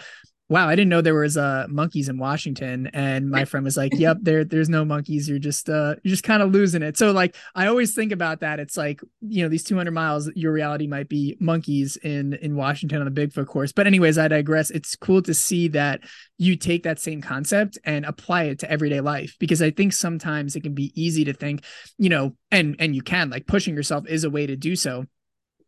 wow, 0.47 0.67
I 0.67 0.75
didn't 0.75 0.89
know 0.89 1.01
there 1.01 1.15
was 1.15 1.37
uh 1.37 1.65
monkeys 1.69 2.07
in 2.07 2.17
Washington. 2.17 2.87
And 2.93 3.29
my 3.29 3.45
friend 3.45 3.63
was 3.63 3.77
like, 3.77 3.93
Yep, 3.95 4.17
there 4.21 4.43
there's 4.43 4.69
no 4.69 4.85
monkeys. 4.85 5.27
You're 5.27 5.39
just 5.39 5.69
uh 5.69 5.95
you're 6.03 6.11
just 6.11 6.23
kind 6.23 6.43
of 6.43 6.51
losing 6.51 6.83
it. 6.83 6.97
So 6.97 7.11
like 7.11 7.35
I 7.55 7.67
always 7.67 7.95
think 7.95 8.11
about 8.11 8.41
that. 8.41 8.59
It's 8.59 8.77
like, 8.77 9.01
you 9.21 9.43
know, 9.43 9.49
these 9.49 9.63
200 9.63 9.91
miles, 9.91 10.29
your 10.35 10.51
reality 10.51 10.87
might 10.87 11.09
be 11.09 11.35
monkeys 11.39 11.97
in 11.97 12.33
in 12.33 12.55
Washington 12.55 13.01
on 13.01 13.11
the 13.11 13.27
Bigfoot 13.27 13.47
course. 13.47 13.71
But 13.71 13.87
anyways, 13.87 14.17
I 14.17 14.27
digress. 14.27 14.69
It's 14.69 14.95
cool 14.95 15.21
to 15.23 15.33
see 15.33 15.67
that 15.69 16.01
you 16.37 16.55
take 16.55 16.83
that 16.83 16.99
same 16.99 17.21
concept 17.21 17.77
and 17.83 18.05
apply 18.05 18.43
it 18.43 18.59
to 18.59 18.69
everyday 18.69 19.01
life 19.01 19.35
because 19.39 19.61
I 19.61 19.71
think 19.71 19.93
sometimes 19.93 20.55
it 20.55 20.61
can 20.61 20.73
be 20.73 20.91
easy 21.01 21.25
to 21.25 21.33
think, 21.33 21.63
you 21.97 22.09
know, 22.09 22.35
and 22.51 22.75
and 22.79 22.95
you 22.95 23.01
can 23.01 23.29
like 23.29 23.47
pushing 23.47 23.75
yourself 23.75 24.05
is 24.07 24.23
a 24.23 24.29
way 24.29 24.45
to 24.45 24.55
do 24.55 24.75
so 24.75 25.05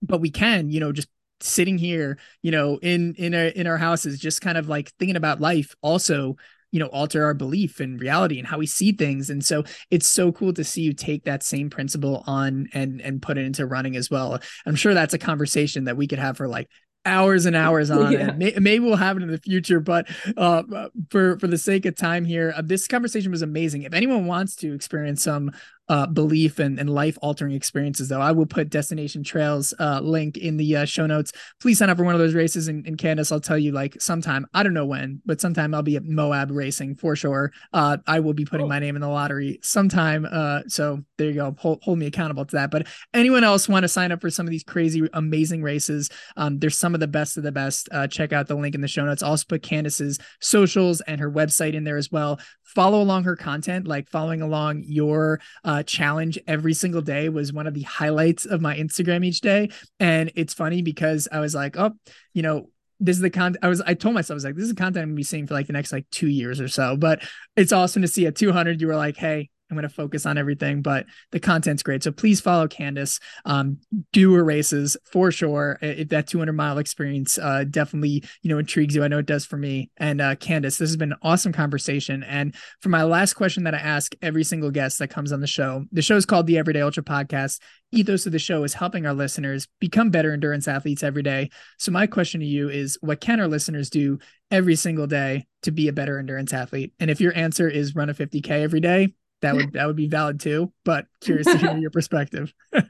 but 0.01 0.21
we 0.21 0.29
can 0.29 0.69
you 0.69 0.79
know 0.79 0.91
just 0.91 1.07
sitting 1.41 1.77
here, 1.77 2.17
you 2.41 2.51
know, 2.51 2.77
in 2.81 3.13
in 3.15 3.33
our 3.33 3.45
in 3.45 3.67
our 3.67 3.77
houses, 3.77 4.19
just 4.19 4.41
kind 4.41 4.57
of 4.57 4.67
like 4.69 4.91
thinking 4.99 5.15
about 5.15 5.41
life, 5.41 5.75
also, 5.81 6.35
you 6.71 6.79
know, 6.79 6.87
alter 6.87 7.23
our 7.23 7.33
belief 7.33 7.79
and 7.79 7.99
reality 7.99 8.39
and 8.39 8.47
how 8.47 8.57
we 8.57 8.67
see 8.67 8.91
things. 8.91 9.29
And 9.29 9.43
so 9.43 9.63
it's 9.89 10.07
so 10.07 10.31
cool 10.31 10.53
to 10.53 10.63
see 10.63 10.81
you 10.81 10.93
take 10.93 11.23
that 11.25 11.43
same 11.43 11.69
principle 11.69 12.23
on 12.27 12.67
and 12.73 13.01
and 13.01 13.21
put 13.21 13.37
it 13.37 13.45
into 13.45 13.65
running 13.65 13.95
as 13.95 14.09
well. 14.09 14.39
I'm 14.65 14.75
sure 14.75 14.93
that's 14.93 15.13
a 15.13 15.19
conversation 15.19 15.85
that 15.85 15.97
we 15.97 16.07
could 16.07 16.19
have 16.19 16.37
for 16.37 16.47
like 16.47 16.69
hours 17.05 17.45
and 17.45 17.55
hours 17.55 17.89
on 17.89 18.11
yeah. 18.11 18.29
it. 18.29 18.37
May, 18.37 18.53
maybe 18.59 18.85
we'll 18.85 18.97
have 18.97 19.17
it 19.17 19.23
in 19.23 19.31
the 19.31 19.39
future, 19.39 19.79
but 19.79 20.07
uh, 20.35 20.63
for 21.09 21.39
for 21.39 21.47
the 21.47 21.57
sake 21.57 21.85
of 21.85 21.95
time 21.95 22.25
here, 22.25 22.53
uh, 22.55 22.61
this 22.63 22.87
conversation 22.87 23.31
was 23.31 23.41
amazing. 23.41 23.83
If 23.83 23.93
anyone 23.93 24.25
wants 24.25 24.55
to 24.57 24.73
experience 24.73 25.23
some 25.23 25.51
uh, 25.89 26.05
belief 26.07 26.59
and, 26.59 26.79
and 26.79 26.89
life 26.89 27.17
altering 27.21 27.53
experiences, 27.53 28.09
though. 28.09 28.21
I 28.21 28.31
will 28.31 28.45
put 28.45 28.69
Destination 28.69 29.23
Trails 29.23 29.73
uh, 29.79 29.99
link 30.01 30.37
in 30.37 30.57
the 30.57 30.77
uh, 30.77 30.85
show 30.85 31.05
notes. 31.05 31.31
Please 31.61 31.79
sign 31.79 31.89
up 31.89 31.97
for 31.97 32.03
one 32.03 32.13
of 32.13 32.19
those 32.19 32.35
races. 32.35 32.67
in, 32.67 32.83
and 32.85 32.97
Candice, 32.97 33.31
I'll 33.31 33.39
tell 33.39 33.57
you, 33.57 33.71
like 33.71 33.99
sometime, 34.01 34.45
I 34.53 34.63
don't 34.63 34.73
know 34.73 34.85
when, 34.85 35.21
but 35.25 35.39
sometime 35.39 35.73
I'll 35.73 35.83
be 35.83 35.95
at 35.95 36.03
Moab 36.03 36.51
racing 36.51 36.95
for 36.95 37.15
sure. 37.15 37.51
Uh, 37.73 37.97
I 38.05 38.19
will 38.19 38.33
be 38.33 38.45
putting 38.45 38.65
oh. 38.65 38.69
my 38.69 38.79
name 38.79 38.95
in 38.95 39.01
the 39.01 39.07
lottery 39.07 39.59
sometime. 39.61 40.27
Uh, 40.29 40.61
so 40.67 41.03
there 41.17 41.27
you 41.27 41.35
go. 41.35 41.55
Hold, 41.59 41.81
hold 41.83 41.99
me 41.99 42.07
accountable 42.07 42.45
to 42.45 42.55
that. 42.57 42.71
But 42.71 42.87
anyone 43.13 43.43
else 43.43 43.69
want 43.69 43.83
to 43.83 43.87
sign 43.87 44.11
up 44.11 44.21
for 44.21 44.29
some 44.29 44.45
of 44.45 44.51
these 44.51 44.63
crazy, 44.63 45.07
amazing 45.13 45.63
races? 45.63 46.09
Um, 46.35 46.59
there's 46.59 46.77
some 46.77 46.93
of 46.93 46.99
the 46.99 47.07
best 47.07 47.37
of 47.37 47.43
the 47.43 47.51
best. 47.51 47.89
Uh, 47.91 48.07
check 48.07 48.33
out 48.33 48.47
the 48.47 48.55
link 48.55 48.75
in 48.75 48.81
the 48.81 48.87
show 48.87 49.05
notes. 49.05 49.23
I'll 49.23 49.31
also 49.31 49.45
put 49.47 49.63
Candice's 49.63 50.19
socials 50.41 51.01
and 51.01 51.21
her 51.21 51.31
website 51.31 51.73
in 51.73 51.83
there 51.83 51.97
as 51.97 52.11
well. 52.11 52.39
Follow 52.77 53.01
along 53.01 53.23
her 53.23 53.35
content, 53.35 53.87
like 53.87 54.07
following 54.07 54.43
along 54.43 54.83
your 54.85 55.41
uh, 55.63 55.81
challenge 55.81 56.37
every 56.45 56.75
single 56.75 57.01
day 57.01 57.27
was 57.27 57.51
one 57.51 57.65
of 57.65 57.73
the 57.73 57.81
highlights 57.81 58.45
of 58.45 58.61
my 58.61 58.77
Instagram 58.77 59.25
each 59.25 59.41
day. 59.41 59.71
And 59.99 60.31
it's 60.35 60.53
funny 60.53 60.83
because 60.83 61.27
I 61.31 61.39
was 61.39 61.55
like, 61.55 61.75
oh, 61.75 61.93
you 62.35 62.43
know, 62.43 62.69
this 62.99 63.15
is 63.15 63.23
the 63.23 63.31
content 63.31 63.65
I 63.65 63.67
was 63.67 63.81
I 63.81 63.95
told 63.95 64.13
myself 64.13 64.35
I 64.35 64.37
was 64.37 64.45
like 64.45 64.53
this 64.53 64.65
is 64.65 64.69
the 64.69 64.75
content 64.75 65.01
I'm 65.01 65.09
gonna 65.09 65.15
be 65.15 65.23
seeing 65.23 65.47
for 65.47 65.55
like 65.55 65.65
the 65.65 65.73
next 65.73 65.91
like 65.91 66.05
two 66.11 66.27
years 66.27 66.61
or 66.61 66.67
so. 66.67 66.95
But 66.95 67.23
it's 67.55 67.71
awesome 67.71 68.03
to 68.03 68.07
see 68.07 68.27
at 68.27 68.35
200 68.35 68.79
you 68.79 68.85
were 68.85 68.95
like, 68.95 69.17
hey, 69.17 69.49
I'm 69.69 69.75
going 69.75 69.87
to 69.87 69.93
focus 69.93 70.25
on 70.25 70.37
everything, 70.37 70.81
but 70.81 71.05
the 71.31 71.39
content's 71.39 71.83
great. 71.83 72.03
So 72.03 72.11
please 72.11 72.39
follow 72.39 72.67
Candice. 72.67 73.19
Um, 73.45 73.79
do 74.13 74.33
her 74.33 74.43
races 74.43 74.95
for 75.05 75.31
sure. 75.31 75.77
If 75.81 76.09
that 76.09 76.27
200 76.27 76.53
mile 76.53 76.77
experience 76.77 77.37
uh, 77.37 77.65
definitely 77.69 78.23
you 78.41 78.49
know 78.49 78.59
intrigues 78.59 78.95
you, 78.95 79.03
I 79.03 79.07
know 79.07 79.19
it 79.19 79.25
does 79.25 79.45
for 79.45 79.57
me. 79.57 79.91
And 79.97 80.21
uh, 80.21 80.35
Candice, 80.35 80.77
this 80.77 80.89
has 80.89 80.97
been 80.97 81.11
an 81.11 81.19
awesome 81.21 81.53
conversation. 81.53 82.23
And 82.23 82.55
for 82.81 82.89
my 82.89 83.03
last 83.03 83.33
question 83.33 83.63
that 83.63 83.75
I 83.75 83.79
ask 83.79 84.15
every 84.21 84.43
single 84.43 84.71
guest 84.71 84.99
that 84.99 85.09
comes 85.09 85.31
on 85.31 85.41
the 85.41 85.47
show, 85.47 85.85
the 85.91 86.01
show 86.01 86.15
is 86.15 86.25
called 86.25 86.47
the 86.47 86.57
Everyday 86.57 86.81
Ultra 86.81 87.03
Podcast. 87.03 87.59
Ethos 87.91 88.25
of 88.25 88.33
the 88.33 88.39
show 88.39 88.63
is 88.63 88.73
helping 88.73 89.05
our 89.05 89.13
listeners 89.13 89.67
become 89.79 90.09
better 90.09 90.33
endurance 90.33 90.67
athletes 90.67 91.03
every 91.03 91.23
day. 91.23 91.49
So 91.77 91.91
my 91.91 92.05
question 92.05 92.41
to 92.41 92.45
you 92.45 92.69
is, 92.69 92.97
what 93.01 93.21
can 93.21 93.39
our 93.39 93.47
listeners 93.47 93.89
do 93.89 94.19
every 94.51 94.75
single 94.75 95.07
day 95.07 95.47
to 95.63 95.71
be 95.71 95.87
a 95.87 95.93
better 95.93 96.19
endurance 96.19 96.53
athlete? 96.53 96.93
And 96.99 97.09
if 97.09 97.21
your 97.21 97.35
answer 97.35 97.69
is 97.69 97.95
run 97.95 98.09
a 98.09 98.13
50k 98.13 98.49
every 98.49 98.81
day, 98.81 99.13
that 99.41 99.55
would 99.55 99.73
that 99.73 99.87
would 99.87 99.95
be 99.95 100.07
valid 100.07 100.39
too 100.39 100.71
but 100.83 101.05
curious 101.21 101.47
to 101.47 101.57
hear 101.57 101.77
your 101.77 101.91
perspective. 101.91 102.53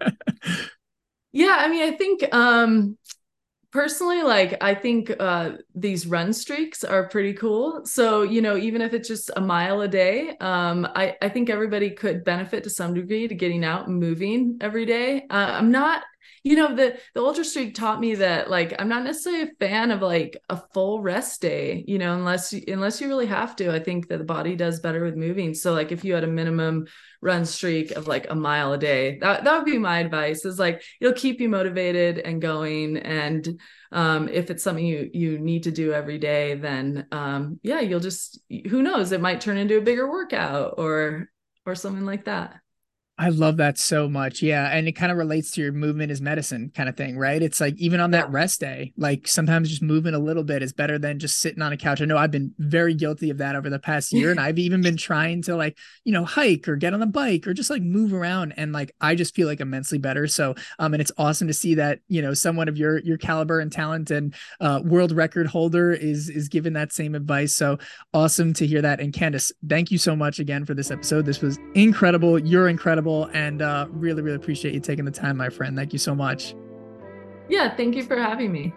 Yeah 1.33 1.57
i 1.59 1.67
mean 1.67 1.83
i 1.83 1.95
think 1.95 2.23
um 2.33 2.97
personally 3.71 4.23
like 4.23 4.57
i 4.61 4.73
think 4.73 5.13
uh 5.19 5.51
these 5.75 6.07
run 6.07 6.33
streaks 6.33 6.83
are 6.83 7.09
pretty 7.09 7.33
cool. 7.33 7.85
So 7.85 8.23
you 8.23 8.41
know 8.41 8.57
even 8.57 8.81
if 8.81 8.93
it's 8.93 9.07
just 9.07 9.29
a 9.35 9.41
mile 9.41 9.81
a 9.81 9.87
day 9.87 10.35
um 10.39 10.87
i 10.95 11.15
i 11.21 11.29
think 11.29 11.49
everybody 11.49 11.91
could 11.91 12.23
benefit 12.23 12.63
to 12.63 12.69
some 12.69 12.93
degree 12.93 13.27
to 13.27 13.35
getting 13.35 13.63
out 13.63 13.87
and 13.87 13.99
moving 13.99 14.57
every 14.61 14.85
day. 14.85 15.27
Uh, 15.29 15.51
i'm 15.59 15.69
not 15.69 16.03
you 16.47 16.55
know 16.55 16.75
the 16.75 16.97
the 17.13 17.21
ultra 17.21 17.43
streak 17.43 17.75
taught 17.75 17.99
me 17.99 18.15
that 18.15 18.49
like 18.49 18.73
i'm 18.79 18.89
not 18.89 19.03
necessarily 19.03 19.43
a 19.43 19.55
fan 19.59 19.91
of 19.91 20.01
like 20.01 20.37
a 20.49 20.61
full 20.73 21.01
rest 21.01 21.41
day 21.41 21.83
you 21.87 21.97
know 21.97 22.13
unless 22.13 22.53
unless 22.67 22.99
you 22.99 23.07
really 23.07 23.25
have 23.25 23.55
to. 23.55 23.73
I 23.73 23.79
think 23.79 24.07
that 24.07 24.17
the 24.17 24.23
body 24.23 24.55
does 24.55 24.79
better 24.79 25.03
with 25.03 25.15
moving. 25.15 25.53
So 25.53 25.73
like 25.73 25.91
if 25.91 26.03
you 26.03 26.13
had 26.13 26.23
a 26.23 26.27
minimum 26.27 26.87
run 27.21 27.45
streak 27.45 27.91
of 27.91 28.07
like 28.07 28.29
a 28.29 28.35
mile 28.35 28.73
a 28.73 28.77
day 28.77 29.17
that, 29.19 29.43
that 29.43 29.57
would 29.57 29.65
be 29.65 29.77
my 29.77 29.99
advice 29.99 30.45
is 30.45 30.59
like 30.59 30.83
it'll 31.01 31.13
keep 31.13 31.39
you 31.39 31.49
motivated 31.49 32.19
and 32.19 32.41
going. 32.41 32.97
And 32.97 33.59
um, 33.91 34.27
if 34.27 34.49
it's 34.49 34.63
something 34.63 34.85
you 34.85 35.09
you 35.13 35.39
need 35.39 35.63
to 35.63 35.71
do 35.71 35.93
every 35.93 36.17
day 36.17 36.55
then 36.55 37.07
um, 37.11 37.59
yeah 37.63 37.79
you'll 37.79 37.99
just 37.99 38.39
who 38.69 38.81
knows? 38.81 39.11
It 39.11 39.21
might 39.21 39.41
turn 39.41 39.57
into 39.57 39.77
a 39.77 39.81
bigger 39.81 40.09
workout 40.09 40.75
or 40.77 41.29
or 41.65 41.75
something 41.75 42.05
like 42.05 42.25
that 42.25 42.59
I 43.19 43.29
love 43.29 43.57
that 43.57 43.79
so 43.79 44.07
much. 44.07 44.43
Yeah. 44.43 44.69
And 44.69 44.87
it 44.87 44.91
kind 44.91 45.11
of 45.11 45.17
relates 45.17 45.49
to 45.51 45.61
your 45.61 45.71
movement 45.71 46.11
is 46.11 46.21
medicine 46.21 46.71
kind 46.75 46.87
of 46.87 46.95
thing, 46.95 47.17
right? 47.17 47.41
It's 47.41 47.59
like 47.59 47.75
even 47.77 47.99
on 47.99 48.11
that 48.11 48.29
rest 48.29 48.59
day, 48.59 48.93
like 48.95 49.27
sometimes 49.27 49.69
just 49.69 49.81
moving 49.81 50.13
a 50.13 50.19
little 50.19 50.43
bit 50.43 50.61
is 50.61 50.71
better 50.71 50.99
than 50.99 51.17
just 51.17 51.39
sitting 51.39 51.63
on 51.63 51.73
a 51.73 51.77
couch. 51.77 51.99
I 51.99 52.05
know 52.05 52.15
I've 52.15 52.29
been 52.29 52.53
very 52.59 52.93
guilty 52.93 53.31
of 53.31 53.39
that 53.39 53.55
over 53.55 53.71
the 53.71 53.79
past 53.79 54.13
year. 54.13 54.29
and 54.29 54.39
I've 54.47 54.59
even 54.59 54.83
been 54.83 54.97
trying 54.97 55.41
to 55.43 55.55
like, 55.55 55.79
you 56.03 56.13
know, 56.13 56.25
hike 56.25 56.67
or 56.67 56.75
get 56.75 56.93
on 56.93 56.99
the 56.99 57.07
bike 57.07 57.47
or 57.47 57.55
just 57.55 57.71
like 57.71 57.81
move 57.81 58.13
around. 58.13 58.53
And 58.55 58.71
like 58.71 58.93
I 59.01 59.15
just 59.15 59.33
feel 59.33 59.47
like 59.47 59.61
immensely 59.61 59.97
better. 59.97 60.27
So 60.27 60.53
um 60.77 60.93
and 60.93 61.01
it's 61.01 61.11
awesome 61.17 61.47
to 61.47 61.55
see 61.55 61.73
that, 61.73 62.01
you 62.07 62.21
know, 62.21 62.35
someone 62.35 62.67
of 62.67 62.77
your 62.77 62.99
your 62.99 63.17
caliber 63.17 63.59
and 63.59 63.71
talent 63.71 64.11
and 64.11 64.35
uh 64.59 64.81
world 64.83 65.11
record 65.11 65.47
holder 65.47 65.91
is 65.91 66.29
is 66.29 66.49
given 66.49 66.73
that 66.73 66.93
same 66.93 67.15
advice. 67.15 67.55
So 67.55 67.79
awesome 68.13 68.53
to 68.53 68.67
hear 68.67 68.83
that. 68.83 68.99
And 68.99 69.11
Candice, 69.11 69.51
thank 69.67 69.89
you 69.89 69.97
so 69.97 70.15
much 70.15 70.37
again 70.37 70.65
for 70.65 70.75
this 70.75 70.91
episode. 70.91 71.25
This 71.25 71.41
was 71.41 71.57
incredible. 71.73 72.37
You're 72.37 72.67
incredible 72.67 73.06
incredible 73.07 73.29
and 73.33 73.61
uh, 73.61 73.87
really, 73.91 74.21
really 74.21 74.35
appreciate 74.35 74.73
you 74.73 74.79
taking 74.79 75.05
the 75.05 75.11
time, 75.11 75.37
my 75.37 75.49
friend. 75.49 75.75
Thank 75.75 75.93
you 75.93 75.99
so 75.99 76.15
much. 76.15 76.55
Yeah, 77.49 77.75
thank 77.75 77.95
you 77.95 78.03
for 78.03 78.17
having 78.17 78.51
me. 78.51 78.73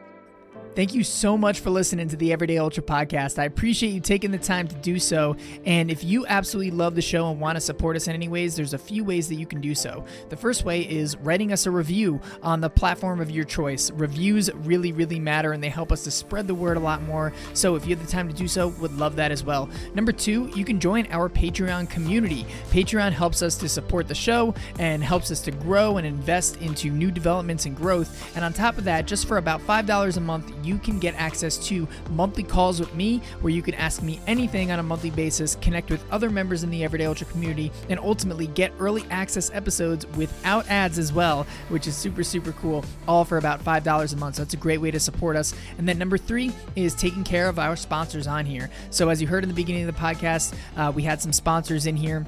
Thank 0.77 0.95
you 0.95 1.03
so 1.03 1.37
much 1.37 1.59
for 1.59 1.71
listening 1.71 2.07
to 2.11 2.17
the 2.17 2.33
Everyday 2.33 2.59
Ultra 2.59 2.85
podcast. 2.85 3.41
I 3.41 3.45
appreciate 3.45 3.91
you 3.91 3.99
taking 3.99 4.31
the 4.31 4.39
time 4.39 4.69
to 4.69 4.75
do 4.77 5.01
so. 5.01 5.35
And 5.67 5.91
if 5.91 6.05
you 6.05 6.25
absolutely 6.27 6.71
love 6.71 6.95
the 6.95 7.03
show 7.03 7.29
and 7.29 7.41
want 7.41 7.57
to 7.57 7.61
support 7.61 7.97
us 7.97 8.07
in 8.07 8.15
any 8.15 8.29
ways, 8.29 8.55
there's 8.55 8.73
a 8.73 8.79
few 8.79 9.03
ways 9.03 9.29
that 9.31 9.35
you 9.35 9.47
can 9.47 9.61
do 9.61 9.75
so. 9.75 10.05
The 10.29 10.37
first 10.37 10.65
way 10.65 10.83
is 10.83 11.17
writing 11.17 11.53
us 11.53 11.67
a 11.67 11.73
review 11.73 12.21
on 12.45 12.61
the 12.61 12.71
platform 12.71 13.21
of 13.21 13.33
your 13.33 13.45
choice. 13.45 13.91
Reviews 13.91 14.49
really, 14.55 14.93
really 14.93 15.19
matter 15.19 15.53
and 15.53 15.63
they 15.63 15.69
help 15.69 15.91
us 15.91 16.05
to 16.05 16.11
spread 16.13 16.47
the 16.47 16.55
word 16.55 16.77
a 16.77 16.81
lot 16.81 17.03
more. 17.03 17.33
So 17.53 17.75
if 17.75 17.85
you 17.85 17.97
have 17.97 18.07
the 18.07 18.11
time 18.11 18.29
to 18.29 18.35
do 18.35 18.47
so, 18.47 18.69
would 18.69 18.97
love 18.97 19.17
that 19.17 19.33
as 19.33 19.43
well. 19.43 19.69
Number 19.95 20.13
two, 20.13 20.53
you 20.55 20.65
can 20.65 20.79
join 20.79 21.09
our 21.11 21.29
Patreon 21.29 21.91
community. 21.91 22.47
Patreon 22.71 23.11
helps 23.11 23.43
us 23.43 23.57
to 23.57 23.69
support 23.69 24.07
the 24.07 24.15
show 24.15 24.55
and 24.79 25.03
helps 25.03 25.33
us 25.33 25.41
to 25.41 25.51
grow 25.51 25.97
and 25.97 26.07
invest 26.07 26.63
into 26.63 26.91
new 26.91 27.11
developments 27.11 27.67
and 27.67 27.77
growth. 27.77 28.37
And 28.37 28.45
on 28.45 28.53
top 28.53 28.79
of 28.79 28.85
that, 28.85 29.09
just 29.09 29.27
for 29.27 29.39
about 29.39 29.61
$5 29.67 30.17
a 30.17 30.21
month, 30.21 30.60
you 30.65 30.79
can 30.79 30.99
get 30.99 31.15
access 31.15 31.57
to 31.69 31.87
monthly 32.11 32.43
calls 32.43 32.81
with 32.81 32.95
me 32.95 33.21
where 33.41 33.53
you 33.53 33.63
can 33.63 33.75
ask 33.75 34.03
me 34.03 34.21
anything 34.27 34.71
on 34.71 34.79
a 34.79 34.83
monthly 34.83 35.11
basis, 35.11 35.57
connect 35.57 35.91
with 35.91 36.05
other 36.11 36.31
members 36.31 36.63
in 36.63 36.71
the 36.71 36.85
Everyday 36.85 37.07
Ultra 37.07 37.27
community, 37.27 37.71
and 37.89 37.99
ultimately 38.01 38.47
get 38.49 38.73
early 38.79 39.05
access 39.11 39.51
episodes 39.53 40.07
without 40.17 40.69
ads 40.69 40.99
as 40.99 41.13
well, 41.13 41.47
which 41.69 41.87
is 41.87 41.97
super, 41.97 42.23
super 42.23 42.53
cool, 42.53 42.85
all 43.07 43.25
for 43.25 43.39
about 43.39 43.65
$5 43.65 44.13
a 44.13 44.17
month. 44.17 44.37
So 44.37 44.43
that's 44.43 44.55
a 44.55 44.59
great 44.59 44.81
way 44.81 44.91
to 44.91 45.01
support 45.01 45.37
us. 45.37 45.55
And 45.79 45.89
then 45.89 45.99
number 45.99 46.19
three 46.19 46.53
is 46.77 46.95
taking 46.95 47.25
care 47.25 47.49
of 47.49 47.59
our 47.59 47.77
sponsors 47.77 48.27
on 48.27 48.45
here. 48.47 48.71
So 48.91 49.09
as 49.09 49.21
you 49.21 49.29
heard 49.29 49.45
in 49.45 49.49
the 49.49 49.55
beginning 49.55 49.89
of 49.89 49.95
the 49.95 50.01
podcast, 50.01 50.55
uh, 50.77 50.93
we 50.95 51.03
had 51.03 51.21
some 51.21 51.33
sponsors 51.33 51.87
in 51.87 51.97
here 51.97 52.27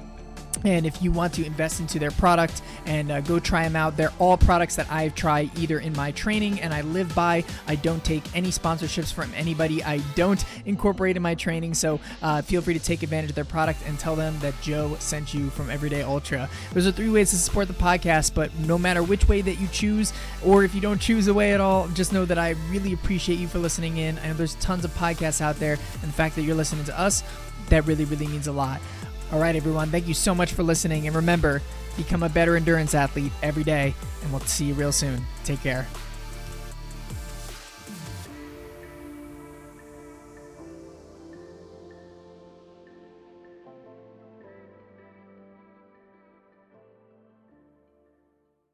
and 0.63 0.85
if 0.85 1.01
you 1.01 1.11
want 1.11 1.33
to 1.33 1.45
invest 1.45 1.79
into 1.79 1.99
their 1.99 2.11
product 2.11 2.61
and 2.85 3.11
uh, 3.11 3.21
go 3.21 3.39
try 3.39 3.63
them 3.63 3.75
out, 3.75 3.97
they're 3.97 4.13
all 4.19 4.37
products 4.37 4.75
that 4.75 4.89
I've 4.91 5.15
tried 5.15 5.57
either 5.57 5.79
in 5.79 5.93
my 5.93 6.11
training 6.11 6.61
and 6.61 6.73
I 6.73 6.81
live 6.81 7.13
by. 7.13 7.43
I 7.67 7.75
don't 7.75 8.03
take 8.03 8.23
any 8.35 8.49
sponsorships 8.49 9.11
from 9.11 9.33
anybody. 9.35 9.83
I 9.83 9.97
don't 10.15 10.43
incorporate 10.65 11.17
in 11.17 11.21
my 11.21 11.35
training. 11.35 11.73
So 11.73 11.99
uh, 12.21 12.41
feel 12.41 12.61
free 12.61 12.73
to 12.73 12.79
take 12.79 13.03
advantage 13.03 13.31
of 13.31 13.35
their 13.35 13.45
product 13.45 13.79
and 13.85 13.99
tell 13.99 14.15
them 14.15 14.37
that 14.39 14.53
Joe 14.61 14.95
sent 14.99 15.33
you 15.33 15.49
from 15.49 15.69
Everyday 15.69 16.01
Ultra. 16.01 16.49
Those 16.73 16.87
are 16.87 16.91
three 16.91 17.09
ways 17.09 17.31
to 17.31 17.37
support 17.37 17.67
the 17.67 17.73
podcast, 17.73 18.33
but 18.33 18.53
no 18.59 18.77
matter 18.77 19.03
which 19.03 19.27
way 19.27 19.41
that 19.41 19.55
you 19.55 19.67
choose, 19.67 20.13
or 20.45 20.63
if 20.63 20.73
you 20.73 20.81
don't 20.81 20.99
choose 20.99 21.27
a 21.27 21.33
way 21.33 21.53
at 21.53 21.61
all, 21.61 21.87
just 21.89 22.13
know 22.13 22.25
that 22.25 22.37
I 22.37 22.51
really 22.69 22.93
appreciate 22.93 23.39
you 23.39 23.47
for 23.47 23.59
listening 23.59 23.97
in. 23.97 24.17
I 24.19 24.27
know 24.27 24.33
there's 24.33 24.55
tons 24.55 24.85
of 24.85 24.91
podcasts 24.95 25.41
out 25.41 25.57
there, 25.57 25.73
and 25.73 26.09
the 26.09 26.13
fact 26.13 26.35
that 26.35 26.43
you're 26.43 26.55
listening 26.55 26.85
to 26.85 26.99
us, 26.99 27.23
that 27.69 27.85
really, 27.85 28.05
really 28.05 28.27
means 28.27 28.47
a 28.47 28.51
lot. 28.51 28.81
All 29.33 29.39
right, 29.39 29.55
everyone, 29.55 29.89
thank 29.89 30.07
you 30.07 30.13
so 30.13 30.35
much 30.35 30.53
for 30.53 30.61
listening. 30.61 31.07
And 31.07 31.15
remember, 31.15 31.59
become 31.97 32.21
a 32.21 32.29
better 32.29 32.55
endurance 32.55 32.93
athlete 32.93 33.31
every 33.41 33.63
day. 33.63 33.95
And 34.21 34.31
we'll 34.31 34.41
see 34.41 34.65
you 34.65 34.75
real 34.75 34.91
soon. 34.91 35.25
Take 35.43 35.61
care. 35.61 35.87